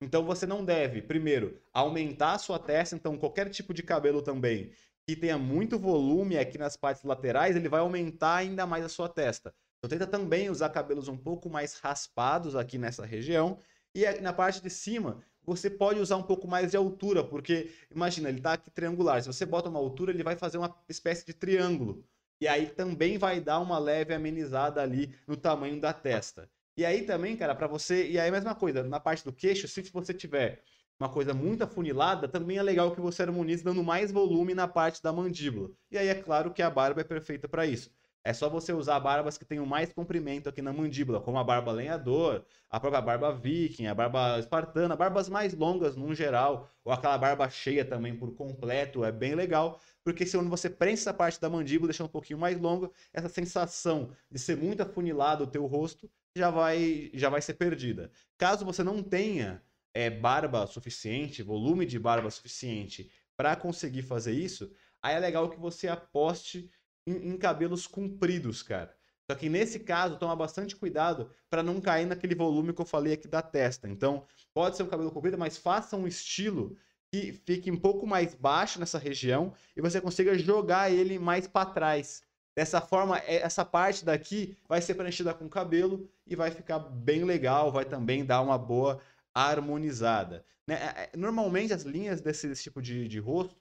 Então 0.00 0.24
você 0.24 0.46
não 0.46 0.64
deve, 0.64 1.02
primeiro, 1.02 1.60
aumentar 1.72 2.34
a 2.34 2.38
sua 2.38 2.58
testa, 2.58 2.94
então 2.94 3.18
qualquer 3.18 3.48
tipo 3.50 3.74
de 3.74 3.82
cabelo 3.82 4.22
também 4.22 4.72
que 5.06 5.14
tenha 5.14 5.36
muito 5.36 5.78
volume 5.78 6.38
aqui 6.38 6.56
nas 6.56 6.76
partes 6.76 7.02
laterais, 7.04 7.56
ele 7.56 7.68
vai 7.68 7.80
aumentar 7.80 8.36
ainda 8.36 8.66
mais 8.66 8.84
a 8.84 8.88
sua 8.88 9.08
testa. 9.08 9.54
Então 9.84 9.98
tenta 9.98 10.06
também 10.06 10.48
usar 10.48 10.70
cabelos 10.70 11.08
um 11.08 11.16
pouco 11.16 11.50
mais 11.50 11.74
raspados 11.74 12.56
aqui 12.56 12.78
nessa 12.78 13.04
região. 13.04 13.58
E 13.94 14.10
na 14.20 14.32
parte 14.32 14.62
de 14.62 14.70
cima, 14.70 15.22
você 15.44 15.68
pode 15.68 16.00
usar 16.00 16.16
um 16.16 16.22
pouco 16.22 16.48
mais 16.48 16.70
de 16.70 16.76
altura, 16.76 17.22
porque 17.22 17.70
imagina, 17.90 18.28
ele 18.28 18.38
está 18.38 18.54
aqui 18.54 18.70
triangular. 18.70 19.20
Se 19.20 19.26
você 19.26 19.44
bota 19.44 19.68
uma 19.68 19.78
altura, 19.78 20.10
ele 20.10 20.22
vai 20.22 20.36
fazer 20.36 20.58
uma 20.58 20.74
espécie 20.88 21.26
de 21.26 21.34
triângulo. 21.34 22.02
E 22.40 22.48
aí 22.48 22.66
também 22.66 23.18
vai 23.18 23.40
dar 23.40 23.60
uma 23.60 23.78
leve 23.78 24.14
amenizada 24.14 24.82
ali 24.82 25.14
no 25.26 25.36
tamanho 25.36 25.80
da 25.80 25.92
testa. 25.92 26.50
E 26.76 26.84
aí 26.84 27.02
também, 27.02 27.36
cara, 27.36 27.54
para 27.54 27.66
você. 27.66 28.08
E 28.08 28.18
aí, 28.18 28.30
mesma 28.30 28.54
coisa, 28.54 28.82
na 28.82 28.98
parte 28.98 29.24
do 29.24 29.32
queixo, 29.32 29.68
se 29.68 29.82
você 29.82 30.12
tiver 30.12 30.62
uma 30.98 31.08
coisa 31.08 31.34
muito 31.34 31.62
afunilada, 31.62 32.26
também 32.26 32.56
é 32.56 32.62
legal 32.62 32.92
que 32.92 33.00
você 33.00 33.22
harmonize 33.22 33.62
dando 33.62 33.82
mais 33.82 34.10
volume 34.10 34.54
na 34.54 34.66
parte 34.66 35.02
da 35.02 35.12
mandíbula. 35.12 35.70
E 35.90 35.98
aí 35.98 36.08
é 36.08 36.14
claro 36.14 36.52
que 36.52 36.62
a 36.62 36.70
barba 36.70 37.00
é 37.00 37.04
perfeita 37.04 37.48
para 37.48 37.66
isso. 37.66 37.90
É 38.26 38.32
só 38.32 38.48
você 38.48 38.72
usar 38.72 38.98
barbas 39.00 39.36
que 39.36 39.44
tenham 39.44 39.66
mais 39.66 39.92
comprimento 39.92 40.48
aqui 40.48 40.62
na 40.62 40.72
mandíbula, 40.72 41.20
como 41.20 41.36
a 41.36 41.44
barba 41.44 41.70
lenhador, 41.70 42.42
a 42.70 42.80
própria 42.80 43.02
barba 43.02 43.30
viking, 43.30 43.86
a 43.86 43.94
barba 43.94 44.38
espartana, 44.38 44.96
barbas 44.96 45.28
mais 45.28 45.52
longas 45.52 45.94
no 45.94 46.14
geral, 46.14 46.70
ou 46.82 46.90
aquela 46.90 47.18
barba 47.18 47.50
cheia 47.50 47.84
também 47.84 48.16
por 48.16 48.34
completo, 48.34 49.04
é 49.04 49.12
bem 49.12 49.34
legal, 49.34 49.78
porque 50.02 50.24
se 50.24 50.38
você 50.38 50.70
prensa 50.70 51.10
essa 51.10 51.14
parte 51.14 51.38
da 51.38 51.50
mandíbula, 51.50 51.88
deixa 51.88 52.02
um 52.02 52.08
pouquinho 52.08 52.38
mais 52.38 52.58
longa, 52.58 52.90
essa 53.12 53.28
sensação 53.28 54.10
de 54.30 54.38
ser 54.38 54.56
muito 54.56 54.82
afunilado 54.82 55.44
o 55.44 55.46
teu 55.46 55.66
rosto 55.66 56.10
já 56.34 56.50
vai, 56.50 57.10
já 57.12 57.28
vai 57.28 57.42
ser 57.42 57.54
perdida. 57.54 58.10
Caso 58.38 58.64
você 58.64 58.82
não 58.82 59.02
tenha 59.02 59.62
é, 59.92 60.08
barba 60.08 60.66
suficiente, 60.66 61.42
volume 61.42 61.84
de 61.84 61.98
barba 61.98 62.30
suficiente 62.30 63.10
para 63.36 63.54
conseguir 63.54 64.02
fazer 64.02 64.32
isso, 64.32 64.72
aí 65.02 65.14
é 65.14 65.18
legal 65.18 65.50
que 65.50 65.60
você 65.60 65.88
aposte 65.88 66.70
em, 67.06 67.30
em 67.30 67.36
cabelos 67.36 67.86
compridos, 67.86 68.62
cara. 68.62 68.94
Só 69.30 69.36
que 69.36 69.48
nesse 69.48 69.80
caso, 69.80 70.18
toma 70.18 70.36
bastante 70.36 70.76
cuidado 70.76 71.30
para 71.48 71.62
não 71.62 71.80
cair 71.80 72.06
naquele 72.06 72.34
volume 72.34 72.74
que 72.74 72.80
eu 72.80 72.86
falei 72.86 73.14
aqui 73.14 73.26
da 73.26 73.40
testa. 73.40 73.88
Então, 73.88 74.26
pode 74.52 74.76
ser 74.76 74.82
um 74.82 74.88
cabelo 74.88 75.10
comprido, 75.10 75.38
mas 75.38 75.56
faça 75.56 75.96
um 75.96 76.06
estilo 76.06 76.76
que 77.10 77.32
fique 77.32 77.70
um 77.70 77.78
pouco 77.78 78.06
mais 78.06 78.34
baixo 78.34 78.78
nessa 78.78 78.98
região 78.98 79.54
e 79.76 79.80
você 79.80 80.00
consiga 80.00 80.36
jogar 80.36 80.90
ele 80.92 81.18
mais 81.18 81.46
para 81.46 81.70
trás. 81.70 82.22
Dessa 82.56 82.80
forma, 82.80 83.18
é, 83.18 83.36
essa 83.36 83.64
parte 83.64 84.04
daqui 84.04 84.56
vai 84.68 84.80
ser 84.80 84.94
preenchida 84.94 85.32
com 85.32 85.48
cabelo 85.48 86.08
e 86.26 86.36
vai 86.36 86.50
ficar 86.50 86.78
bem 86.78 87.24
legal, 87.24 87.72
vai 87.72 87.84
também 87.84 88.24
dar 88.24 88.40
uma 88.40 88.58
boa 88.58 89.00
harmonizada. 89.32 90.44
Né? 90.66 90.74
É, 90.74 91.02
é, 91.02 91.16
normalmente 91.16 91.72
as 91.72 91.82
linhas 91.82 92.20
desse, 92.20 92.46
desse 92.46 92.62
tipo 92.64 92.80
de, 92.80 93.08
de 93.08 93.18
rosto 93.18 93.56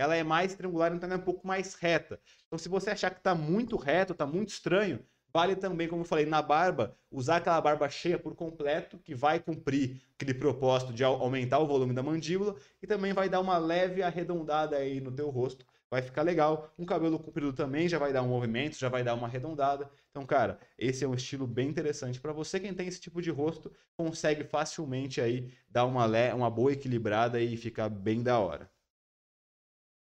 ela 0.00 0.16
é 0.16 0.22
mais 0.22 0.54
triangular, 0.54 0.92
então 0.92 1.06
ela 1.06 1.18
é 1.18 1.20
um 1.20 1.24
pouco 1.24 1.46
mais 1.46 1.74
reta. 1.74 2.20
Então, 2.46 2.58
se 2.58 2.68
você 2.68 2.90
achar 2.90 3.10
que 3.10 3.18
está 3.18 3.34
muito 3.34 3.76
reto, 3.76 4.12
está 4.12 4.26
muito 4.26 4.48
estranho, 4.48 5.04
vale 5.32 5.54
também, 5.54 5.88
como 5.88 6.02
eu 6.02 6.06
falei, 6.06 6.26
na 6.26 6.42
barba, 6.42 6.96
usar 7.10 7.36
aquela 7.36 7.60
barba 7.60 7.88
cheia 7.88 8.18
por 8.18 8.34
completo, 8.34 8.98
que 8.98 9.14
vai 9.14 9.38
cumprir 9.40 10.02
aquele 10.14 10.34
propósito 10.34 10.92
de 10.92 11.04
aumentar 11.04 11.58
o 11.58 11.66
volume 11.66 11.94
da 11.94 12.02
mandíbula 12.02 12.56
e 12.82 12.86
também 12.86 13.12
vai 13.12 13.28
dar 13.28 13.40
uma 13.40 13.58
leve 13.58 14.02
arredondada 14.02 14.76
aí 14.76 15.00
no 15.00 15.12
teu 15.12 15.30
rosto 15.30 15.64
vai 15.90 16.00
ficar 16.00 16.22
legal. 16.22 16.72
Um 16.78 16.86
cabelo 16.86 17.18
comprido 17.18 17.52
também 17.52 17.88
já 17.88 17.98
vai 17.98 18.12
dar 18.12 18.22
um 18.22 18.28
movimento, 18.28 18.78
já 18.78 18.88
vai 18.88 19.02
dar 19.02 19.14
uma 19.14 19.26
arredondada. 19.26 19.90
Então, 20.10 20.24
cara, 20.24 20.58
esse 20.78 21.04
é 21.04 21.08
um 21.08 21.14
estilo 21.14 21.46
bem 21.46 21.68
interessante 21.68 22.20
para 22.20 22.32
você. 22.32 22.60
Quem 22.60 22.72
tem 22.72 22.86
esse 22.86 23.00
tipo 23.00 23.20
de 23.20 23.30
rosto 23.30 23.72
consegue 23.96 24.44
facilmente 24.44 25.20
aí 25.20 25.52
dar 25.68 25.84
uma, 25.84 26.06
uma 26.34 26.50
boa 26.50 26.72
equilibrada 26.72 27.40
e 27.40 27.56
ficar 27.56 27.88
bem 27.88 28.22
da 28.22 28.38
hora. 28.38 28.70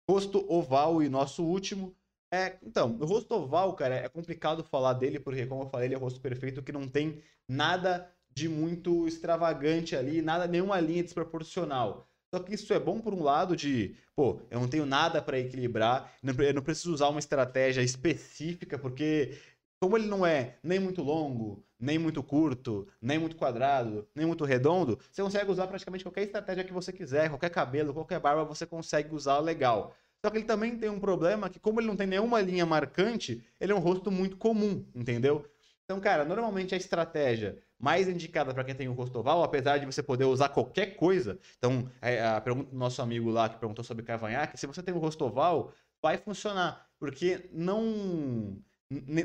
Rosto 0.09 0.45
oval 0.53 1.03
e 1.03 1.09
nosso 1.09 1.45
último. 1.45 1.95
É, 2.33 2.59
então, 2.63 2.97
o 3.01 3.05
rosto 3.05 3.35
oval, 3.35 3.75
cara, 3.75 3.95
é 3.95 4.09
complicado 4.09 4.65
falar 4.65 4.95
dele, 4.95 5.21
porque, 5.21 5.47
como 5.47 5.63
eu 5.63 5.69
falei, 5.69 5.89
ele 5.89 5.95
é 5.95 5.99
rosto 5.99 6.21
perfeito 6.21 6.63
que 6.63 6.73
não 6.73 6.89
tem 6.89 7.23
nada 7.49 8.11
de 8.35 8.49
muito 8.49 9.07
extravagante 9.07 9.95
ali, 9.95 10.23
nada, 10.23 10.47
nenhuma 10.47 10.81
linha 10.81 11.03
desproporcional. 11.03 12.09
Só 12.35 12.41
que 12.43 12.55
isso 12.55 12.73
é 12.73 12.81
bom 12.81 12.99
por 12.99 13.13
um 13.13 13.23
lado 13.23 13.55
de, 13.55 13.95
pô, 14.17 14.41
eu 14.51 14.59
não 14.59 14.69
tenho 14.69 14.87
nada 14.87 15.21
para 15.21 15.39
equilibrar, 15.39 16.11
eu 16.23 16.55
não 16.55 16.63
preciso 16.63 16.95
usar 16.95 17.09
uma 17.09 17.19
estratégia 17.19 17.83
específica, 17.83 18.79
porque 18.79 19.39
como 19.79 19.99
ele 19.99 20.07
não 20.07 20.25
é 20.25 20.57
nem 20.63 20.79
muito 20.79 21.03
longo, 21.03 21.63
nem 21.83 21.99
muito 21.99 22.23
curto, 22.23 22.87
nem 23.01 23.19
muito 23.19 23.35
quadrado, 23.35 24.07
nem 24.15 24.25
muito 24.25 24.45
redondo, 24.45 25.01
você 25.11 25.21
consegue 25.21 25.51
usar 25.51 25.67
praticamente 25.67 26.05
qualquer 26.05 26.23
estratégia 26.23 26.63
que 26.63 26.73
você 26.73 26.93
quiser, 26.93 27.29
qualquer 27.29 27.51
cabelo, 27.51 27.93
qualquer 27.93 28.21
barba, 28.21 28.45
você 28.45 28.65
consegue 28.65 29.13
usar 29.13 29.41
legal. 29.41 29.93
Só 30.25 30.31
que 30.31 30.39
ele 30.39 30.45
também 30.45 30.79
tem 30.79 30.89
um 30.89 31.01
problema 31.01 31.51
que, 31.51 31.59
como 31.59 31.81
ele 31.81 31.89
não 31.89 31.97
tem 31.97 32.07
nenhuma 32.07 32.41
linha 32.41 32.65
marcante, 32.65 33.45
ele 33.61 33.73
é 33.73 33.75
um 33.75 33.81
rosto 33.81 34.13
muito 34.13 34.37
comum, 34.37 34.87
entendeu? 34.95 35.45
Então, 35.85 36.01
cara, 36.01 36.25
normalmente 36.25 36.73
a 36.73 36.79
estratégia 36.79 37.59
mais 37.77 38.09
indicada 38.09 38.55
para 38.55 38.63
quem 38.63 38.77
tem 38.77 38.89
um 38.89 38.93
rosto 38.93 39.19
oval, 39.19 39.43
apesar 39.43 39.79
de 39.79 39.87
você 39.87 40.01
poder 40.05 40.25
usar 40.25 40.51
qualquer 40.51 40.95
coisa. 40.95 41.41
Então, 41.59 41.91
é, 42.01 42.25
a 42.25 42.41
pergunta 42.41 42.71
do 42.71 42.77
nosso 42.79 43.03
amigo 43.03 43.29
lá 43.29 43.49
que 43.49 43.59
perguntou 43.59 43.85
sobre 43.85 44.05
cavanhaque, 44.05 44.57
se 44.57 44.69
você 44.69 44.81
tem 44.81 44.95
um 44.95 44.99
rosto 44.99 45.25
oval, 45.25 45.73
vai 46.01 46.17
funcionar, 46.17 46.89
porque 47.01 47.51
não 47.53 48.57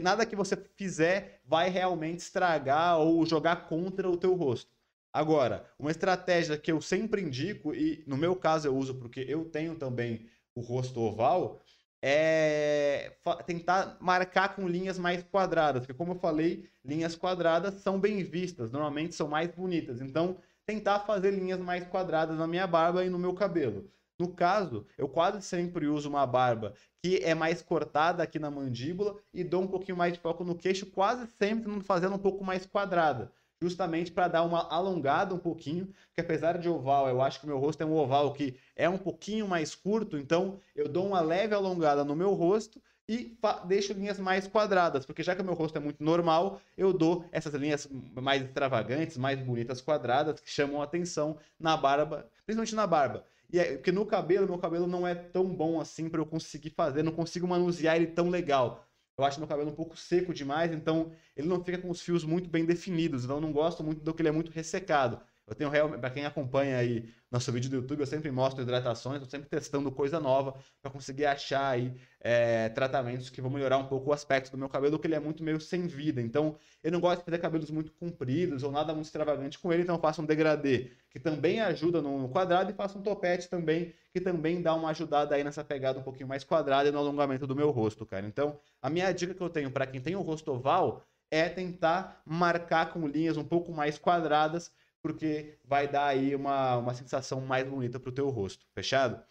nada 0.02 0.26
que 0.26 0.36
você 0.36 0.56
fizer 0.76 1.42
vai 1.46 1.70
realmente 1.70 2.20
estragar 2.20 3.00
ou 3.00 3.26
jogar 3.26 3.68
contra 3.68 4.10
o 4.10 4.18
teu 4.18 4.34
rosto. 4.34 4.72
Agora, 5.12 5.66
uma 5.80 5.92
estratégia 5.92 6.58
que 6.58 6.72
eu 6.72 6.80
sempre 6.82 7.22
indico 7.22 7.74
e 7.74 8.04
no 8.06 8.18
meu 8.18 8.36
caso 8.36 8.68
eu 8.68 8.76
uso 8.76 8.96
porque 8.96 9.26
eu 9.28 9.46
tenho 9.46 9.76
também 9.76 10.28
o 10.54 10.62
rosto 10.62 11.00
oval, 11.02 11.62
é 12.02 13.14
tentar 13.46 13.98
marcar 14.00 14.56
com 14.56 14.68
linhas 14.68 14.98
mais 15.00 15.24
quadradas, 15.24 15.82
porque 15.82 15.98
como 15.98 16.14
eu 16.14 16.20
falei, 16.20 16.70
linhas 16.84 17.16
quadradas 17.16 17.76
são 17.82 18.00
bem 18.00 18.24
vistas, 18.24 18.72
normalmente 18.72 19.16
são 19.16 19.28
mais 19.28 19.50
bonitas. 19.50 20.02
Então, 20.02 20.38
tentar 20.66 21.00
fazer 21.00 21.32
linhas 21.32 21.60
mais 21.60 21.86
quadradas 21.88 22.38
na 22.38 22.48
minha 22.48 22.68
barba 22.68 23.04
e 23.04 23.10
no 23.10 23.18
meu 23.18 23.34
cabelo. 23.34 23.90
No 24.20 24.34
caso, 24.34 24.86
eu 24.98 25.08
quase 25.08 25.42
sempre 25.42 25.88
uso 25.88 26.10
uma 26.10 26.26
barba 26.26 26.74
que 27.04 27.18
é 27.18 27.36
mais 27.36 27.62
cortada 27.62 28.24
aqui 28.24 28.40
na 28.40 28.50
mandíbula 28.50 29.18
e 29.34 29.44
dou 29.44 29.62
um 29.62 29.68
pouquinho 29.68 29.98
mais 29.98 30.14
de 30.14 30.20
foco 30.20 30.44
no 30.44 30.56
queixo, 30.56 30.88
quase 30.88 31.28
sempre 31.38 31.80
fazendo 31.82 32.16
um 32.16 32.20
pouco 32.20 32.44
mais 32.44 32.66
quadrada 32.66 33.32
justamente 33.62 34.12
para 34.12 34.28
dar 34.28 34.44
uma 34.44 34.68
alongada 34.72 35.34
um 35.34 35.40
pouquinho, 35.40 35.92
que 36.14 36.22
apesar 36.22 36.58
de 36.58 36.70
oval, 36.70 37.10
eu 37.10 37.22
acho 37.22 37.40
que 37.40 37.48
meu 37.48 37.58
rosto 37.58 37.82
é 37.82 37.86
um 37.86 37.96
oval 37.96 38.34
que 38.34 38.58
é 38.76 38.88
um 38.88 38.98
pouquinho 38.98 39.48
mais 39.48 39.74
curto, 39.74 40.18
então 40.18 40.60
eu 40.76 40.88
dou 40.88 41.08
uma 41.08 41.22
leve 41.22 41.56
alongada 41.56 42.04
no 42.04 42.16
meu 42.16 42.34
rosto 42.34 42.82
e 43.10 43.38
deixo 43.66 43.94
linhas 43.94 44.20
mais 44.20 44.48
quadradas, 44.48 45.06
porque 45.06 45.24
já 45.24 45.34
que 45.34 45.42
o 45.42 45.46
meu 45.46 45.54
rosto 45.54 45.78
é 45.78 45.80
muito 45.80 46.04
normal, 46.04 46.60
eu 46.78 46.92
dou 46.92 47.26
essas 47.32 47.54
linhas 47.54 47.88
mais 48.14 48.44
extravagantes, 48.44 49.18
mais 49.18 49.40
bonitas 49.40 49.82
quadradas, 49.82 50.40
que 50.42 50.50
chamam 50.50 50.82
atenção 50.82 51.38
na 51.58 51.78
barba, 51.78 52.30
principalmente 52.46 52.76
na 52.76 52.86
barba. 52.86 53.26
E 53.52 53.60
é, 53.60 53.76
porque 53.76 53.92
no 53.92 54.06
cabelo, 54.06 54.48
meu 54.48 54.58
cabelo 54.58 54.88
não 54.88 55.08
é 55.08 55.16
tão 55.16 55.46
bom 55.56 55.80
assim 55.80 56.10
para 56.10 56.20
eu 56.22 56.26
conseguir 56.26 56.70
fazer, 56.72 57.04
não 57.04 57.14
consigo 57.14 57.48
manusear 57.48 57.96
ele 57.96 58.08
tão 58.08 58.30
legal. 58.30 58.86
Eu 59.18 59.26
acho 59.26 59.40
meu 59.40 59.48
cabelo 59.48 59.70
um 59.72 59.76
pouco 59.76 59.98
seco 59.98 60.34
demais, 60.34 60.72
então 60.72 61.12
ele 61.36 61.48
não 61.48 61.64
fica 61.64 61.78
com 61.80 61.90
os 61.90 62.02
fios 62.02 62.24
muito 62.24 62.50
bem 62.50 62.66
definidos. 62.66 63.24
Então 63.24 63.38
eu 63.38 63.42
não 63.42 63.52
gosto 63.52 63.84
muito 63.84 64.04
do 64.04 64.14
que 64.14 64.22
ele 64.22 64.30
é 64.30 64.32
muito 64.32 64.52
ressecado. 64.52 65.22
Eu 65.48 65.56
tenho 65.56 65.70
realmente, 65.70 66.02
para 66.02 66.10
quem 66.10 66.26
acompanha 66.26 66.78
aí 66.78 67.10
nosso 67.32 67.50
vídeo 67.54 67.70
do 67.70 67.78
YouTube, 67.78 68.02
eu 68.02 68.06
sempre 68.06 68.30
mostro 68.30 68.62
hidratações, 68.62 69.22
eu 69.22 69.30
sempre 69.30 69.48
testando 69.48 69.90
coisa 69.90 70.20
nova 70.20 70.56
para 70.82 70.92
conseguir 70.92 71.26
achar 71.26 71.70
aí 71.70 71.94
é, 72.20 72.68
tratamentos 72.70 73.30
que 73.30 73.42
vão 73.42 73.50
melhorar 73.50 73.78
um 73.78 73.88
pouco 73.88 74.10
o 74.10 74.14
aspecto 74.14 74.52
do 74.52 74.58
meu 74.58 74.68
cabelo, 74.68 75.00
que 75.00 75.08
ele 75.08 75.16
é 75.16 75.20
muito 75.20 75.42
meio 75.44 75.60
sem 75.62 75.88
vida. 75.88 76.22
Então, 76.22 76.58
eu 76.84 76.92
não 76.92 77.00
gosto 77.00 77.20
de 77.20 77.26
fazer 77.26 77.38
cabelos 77.38 77.72
muito 77.72 77.94
compridos 77.94 78.62
ou 78.62 78.72
nada 78.72 78.94
muito 78.94 79.06
extravagante 79.06 79.58
com 79.58 79.72
ele, 79.72 79.84
então 79.84 79.96
eu 79.96 80.02
faço 80.02 80.22
um 80.22 80.26
degradê 80.26 80.92
que 81.10 81.20
também 81.20 81.62
ajuda 81.62 82.02
no 82.02 82.28
quadrado 82.28 82.70
e 82.70 82.74
faço 82.74 83.00
um 83.00 83.02
topete 83.02 83.50
também 83.50 83.94
que 84.12 84.20
também 84.20 84.62
dá 84.62 84.74
uma 84.74 84.90
ajudada 84.90 85.36
aí 85.36 85.44
nessa 85.46 85.64
pegada 85.64 86.00
um 86.00 86.04
pouquinho 86.04 86.28
mais 86.28 86.44
quadrada 86.44 86.90
e 86.90 86.92
no 86.92 86.98
alongamento 86.98 87.48
do 87.48 87.56
meu 87.56 87.72
rosto, 87.72 88.06
cara. 88.06 88.26
Então, 88.26 88.60
a 88.82 88.90
minha 88.90 89.12
dica 89.14 89.34
que 89.34 89.42
eu 89.42 89.50
tenho 89.50 89.72
para 89.72 89.88
quem 89.88 90.02
tem 90.02 90.16
o 90.16 90.22
rosto 90.22 90.52
oval 90.52 91.06
é 91.32 91.48
tentar 91.50 92.22
marcar 92.26 92.92
com 92.92 93.08
linhas 93.08 93.38
um 93.38 93.44
pouco 93.44 93.72
mais 93.72 93.98
quadradas 93.98 94.72
porque 95.02 95.60
vai 95.64 95.88
dar 95.88 96.08
aí 96.08 96.36
uma, 96.36 96.78
uma 96.78 96.94
sensação 96.94 97.42
mais 97.42 97.68
bonita 97.68 98.00
pro 98.00 98.12
teu 98.12 98.30
rosto, 98.30 98.66
fechado? 98.74 99.24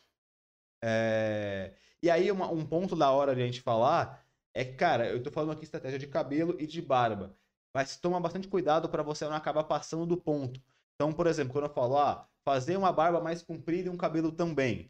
É... 0.83 1.75
E 2.03 2.11
aí, 2.11 2.31
uma, 2.31 2.51
um 2.51 2.65
ponto 2.65 2.95
da 2.97 3.11
hora 3.11 3.35
de 3.35 3.43
a 3.43 3.47
gente 3.47 3.61
falar 3.61 4.25
é 4.55 4.65
que, 4.65 4.75
cara, 4.75 5.09
eu 5.09 5.23
tô 5.23 5.31
falando 5.31 5.53
aqui 5.53 5.65
estratégia 5.65 5.99
de 5.99 6.07
cabelo 6.07 6.57
e 6.61 6.67
de 6.67 6.81
barba, 6.81 7.37
mas 7.75 7.97
toma 7.97 8.21
bastante 8.21 8.49
cuidado 8.49 8.89
para 8.89 9.03
você 9.03 9.25
não 9.27 9.35
acabar 9.35 9.65
passando 9.65 10.07
do 10.07 10.17
ponto. 10.17 10.61
Então, 10.95 11.13
por 11.13 11.27
exemplo, 11.27 11.53
quando 11.53 11.67
eu 11.67 11.75
falo, 11.75 11.99
ah, 11.99 12.29
fazer 12.45 12.77
uma 12.77 12.93
barba 12.93 13.21
mais 13.21 13.43
comprida 13.43 13.89
e 13.89 13.93
um 13.93 13.97
cabelo 13.97 14.33
também. 14.33 14.89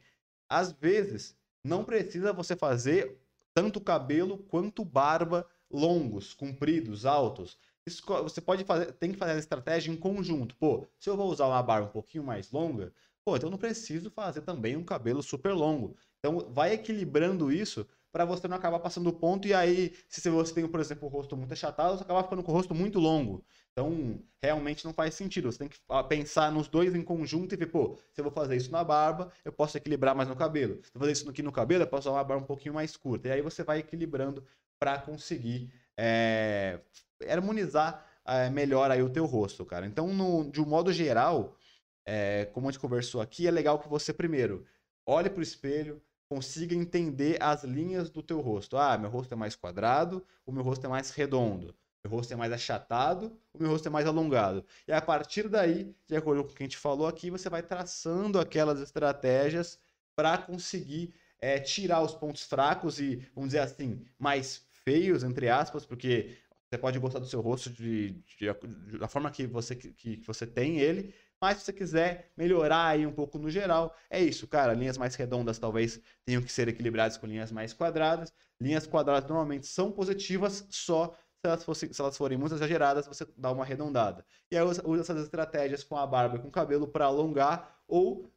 Às 0.48 0.72
vezes, 0.72 1.36
não 1.64 1.84
precisa 1.84 2.32
você 2.32 2.54
fazer 2.54 3.20
tanto 3.54 3.80
cabelo 3.80 4.38
quanto 4.38 4.84
barba 4.84 5.48
longos, 5.70 6.34
compridos, 6.34 7.06
altos 7.06 7.58
você 7.86 8.40
pode 8.40 8.64
fazer, 8.64 8.92
tem 8.92 9.12
que 9.12 9.18
fazer 9.18 9.32
a 9.32 9.38
estratégia 9.38 9.92
em 9.92 9.96
conjunto. 9.96 10.56
Pô, 10.56 10.86
se 10.98 11.08
eu 11.08 11.16
vou 11.16 11.30
usar 11.30 11.46
uma 11.46 11.62
barba 11.62 11.88
um 11.88 11.92
pouquinho 11.92 12.24
mais 12.24 12.50
longa, 12.50 12.92
pô, 13.24 13.36
então 13.36 13.50
não 13.50 13.58
preciso 13.58 14.10
fazer 14.10 14.42
também 14.42 14.76
um 14.76 14.84
cabelo 14.84 15.22
super 15.22 15.52
longo. 15.52 15.96
Então 16.18 16.52
vai 16.52 16.72
equilibrando 16.72 17.52
isso 17.52 17.86
para 18.16 18.24
você 18.24 18.48
não 18.48 18.56
acabar 18.56 18.78
passando 18.78 19.08
o 19.08 19.12
ponto 19.12 19.46
e 19.46 19.52
aí, 19.52 19.94
se 20.08 20.30
você 20.30 20.54
tem, 20.54 20.66
por 20.66 20.80
exemplo, 20.80 21.06
o 21.06 21.10
rosto 21.10 21.36
muito 21.36 21.52
achatado, 21.52 21.98
você 21.98 22.02
acaba 22.02 22.22
ficando 22.22 22.42
com 22.42 22.50
o 22.50 22.54
rosto 22.54 22.74
muito 22.74 22.98
longo. 22.98 23.44
Então, 23.72 24.18
realmente 24.42 24.86
não 24.86 24.94
faz 24.94 25.14
sentido. 25.14 25.52
Você 25.52 25.58
tem 25.58 25.68
que 25.68 25.76
ah, 25.86 26.02
pensar 26.02 26.50
nos 26.50 26.66
dois 26.66 26.94
em 26.94 27.02
conjunto 27.02 27.52
e 27.52 27.58
ver, 27.58 27.66
pô, 27.66 27.98
se 28.14 28.20
eu 28.20 28.24
vou 28.24 28.32
fazer 28.32 28.56
isso 28.56 28.72
na 28.72 28.82
barba, 28.82 29.30
eu 29.44 29.52
posso 29.52 29.76
equilibrar 29.76 30.14
mais 30.14 30.30
no 30.30 30.34
cabelo. 30.34 30.76
Se 30.82 30.90
eu 30.94 30.98
fazer 30.98 31.12
isso 31.12 31.28
aqui 31.28 31.42
no 31.42 31.52
cabelo, 31.52 31.82
eu 31.82 31.86
posso 31.86 32.08
usar 32.08 32.16
uma 32.16 32.24
barba 32.24 32.42
um 32.42 32.46
pouquinho 32.46 32.74
mais 32.74 32.96
curta. 32.96 33.28
E 33.28 33.32
aí 33.32 33.42
você 33.42 33.62
vai 33.62 33.80
equilibrando 33.80 34.42
para 34.78 34.98
conseguir 34.98 35.70
é, 35.94 36.80
harmonizar 37.28 38.06
é, 38.26 38.50
melhor 38.50 38.90
aí 38.90 39.02
o 39.02 39.10
teu 39.10 39.24
rosto, 39.24 39.64
cara. 39.64 39.86
Então, 39.86 40.12
no, 40.12 40.50
de 40.50 40.60
um 40.60 40.66
modo 40.66 40.92
geral, 40.92 41.56
é, 42.04 42.46
como 42.52 42.68
a 42.68 42.72
gente 42.72 42.80
conversou 42.80 43.20
aqui, 43.20 43.46
é 43.46 43.50
legal 43.50 43.78
que 43.78 43.88
você 43.88 44.12
primeiro 44.12 44.66
olhe 45.06 45.30
para 45.30 45.40
o 45.40 45.42
espelho, 45.42 46.02
consiga 46.28 46.74
entender 46.74 47.40
as 47.40 47.62
linhas 47.62 48.10
do 48.10 48.22
teu 48.22 48.40
rosto. 48.40 48.76
Ah, 48.76 48.98
meu 48.98 49.10
rosto 49.10 49.32
é 49.32 49.36
mais 49.36 49.54
quadrado, 49.54 50.24
o 50.44 50.52
meu 50.52 50.62
rosto 50.62 50.84
é 50.84 50.88
mais 50.88 51.10
redondo, 51.10 51.74
meu 52.04 52.10
rosto 52.10 52.32
é 52.32 52.36
mais 52.36 52.52
achatado, 52.52 53.38
o 53.54 53.62
meu 53.62 53.70
rosto 53.70 53.86
é 53.86 53.90
mais 53.90 54.06
alongado. 54.06 54.64
E 54.86 54.92
a 54.92 55.00
partir 55.00 55.48
daí, 55.48 55.94
de 56.08 56.16
acordo 56.16 56.44
com 56.44 56.50
o 56.50 56.54
que 56.54 56.62
a 56.62 56.66
gente 56.66 56.76
falou 56.76 57.06
aqui, 57.06 57.30
você 57.30 57.48
vai 57.48 57.62
traçando 57.62 58.40
aquelas 58.40 58.80
estratégias 58.80 59.78
para 60.16 60.36
conseguir 60.38 61.14
é, 61.38 61.60
tirar 61.60 62.02
os 62.02 62.14
pontos 62.14 62.42
fracos 62.42 62.98
e, 62.98 63.16
vamos 63.34 63.50
dizer 63.50 63.60
assim, 63.60 64.04
mais 64.18 64.64
feios, 64.84 65.22
entre 65.22 65.48
aspas, 65.48 65.84
porque 65.84 66.36
você 66.68 66.78
pode 66.78 66.98
gostar 66.98 67.18
do 67.20 67.26
seu 67.26 67.40
rosto 67.40 67.70
de, 67.70 68.12
de, 68.12 68.52
de 68.90 68.98
da 68.98 69.08
forma 69.08 69.30
que 69.30 69.46
você, 69.46 69.76
que, 69.76 69.92
que 69.92 70.26
você 70.26 70.46
tem 70.46 70.78
ele, 70.78 71.14
mas 71.40 71.58
se 71.58 71.64
você 71.64 71.72
quiser 71.72 72.32
melhorar 72.36 72.86
aí 72.86 73.06
um 73.06 73.12
pouco 73.12 73.38
no 73.38 73.50
geral, 73.50 73.94
é 74.10 74.20
isso, 74.20 74.48
cara. 74.48 74.72
Linhas 74.72 74.98
mais 74.98 75.14
redondas 75.14 75.58
talvez 75.58 76.00
tenham 76.24 76.42
que 76.42 76.50
ser 76.50 76.66
equilibradas 76.68 77.16
com 77.16 77.26
linhas 77.26 77.52
mais 77.52 77.72
quadradas. 77.72 78.32
Linhas 78.60 78.86
quadradas 78.86 79.28
normalmente 79.28 79.66
são 79.66 79.92
positivas, 79.92 80.66
só 80.70 81.14
se 81.38 81.46
elas, 81.46 81.78
se 81.78 82.00
elas 82.00 82.16
forem 82.16 82.38
muito 82.38 82.54
exageradas, 82.54 83.06
você 83.06 83.26
dá 83.36 83.52
uma 83.52 83.62
arredondada. 83.62 84.24
E 84.50 84.56
aí 84.56 84.64
usa, 84.64 84.82
usa 84.86 85.02
essas 85.02 85.24
estratégias 85.24 85.84
com 85.84 85.96
a 85.96 86.06
barba 86.06 86.36
e 86.36 86.38
com 86.40 86.48
o 86.48 86.50
cabelo 86.50 86.88
para 86.88 87.04
alongar 87.04 87.80
ou 87.86 88.30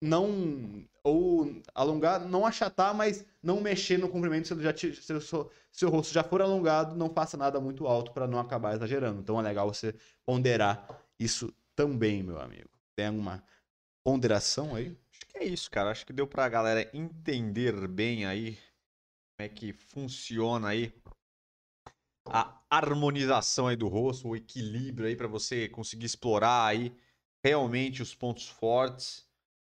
não 0.00 0.84
ou 1.02 1.62
alongar, 1.74 2.20
não 2.20 2.44
achatar, 2.44 2.92
mas 2.92 3.24
não 3.42 3.60
mexer 3.60 3.96
no 3.96 4.08
comprimento 4.08 4.48
se, 4.48 4.62
já 4.62 4.76
se 4.76 5.12
o 5.12 5.20
seu, 5.20 5.50
seu 5.70 5.88
rosto 5.88 6.12
já 6.12 6.24
for 6.24 6.42
alongado, 6.42 6.96
não 6.96 7.08
faça 7.08 7.36
nada 7.36 7.60
muito 7.60 7.86
alto 7.86 8.10
para 8.12 8.26
não 8.26 8.40
acabar 8.40 8.74
exagerando. 8.74 9.20
Então 9.20 9.38
é 9.38 9.42
legal 9.42 9.72
você 9.72 9.94
ponderar 10.24 11.00
isso 11.18 11.54
também, 11.76 12.22
meu 12.22 12.40
amigo. 12.40 12.68
Tem 12.96 13.06
alguma 13.06 13.42
ponderação 14.04 14.74
aí? 14.74 14.96
Acho 15.12 15.26
que 15.28 15.38
é 15.38 15.44
isso, 15.44 15.70
cara. 15.70 15.90
Acho 15.90 16.04
que 16.04 16.12
deu 16.12 16.26
pra 16.26 16.48
galera 16.48 16.90
entender 16.92 17.86
bem 17.86 18.26
aí 18.26 18.58
como 19.36 19.46
é 19.46 19.48
que 19.48 19.72
funciona 19.72 20.68
aí 20.68 20.92
a 22.28 22.60
harmonização 22.68 23.68
aí 23.68 23.76
do 23.76 23.86
rosto, 23.86 24.28
o 24.28 24.36
equilíbrio 24.36 25.06
aí 25.06 25.14
para 25.14 25.28
você 25.28 25.68
conseguir 25.68 26.06
explorar 26.06 26.66
aí 26.66 26.92
realmente 27.44 28.02
os 28.02 28.14
pontos 28.14 28.48
fortes 28.48 29.25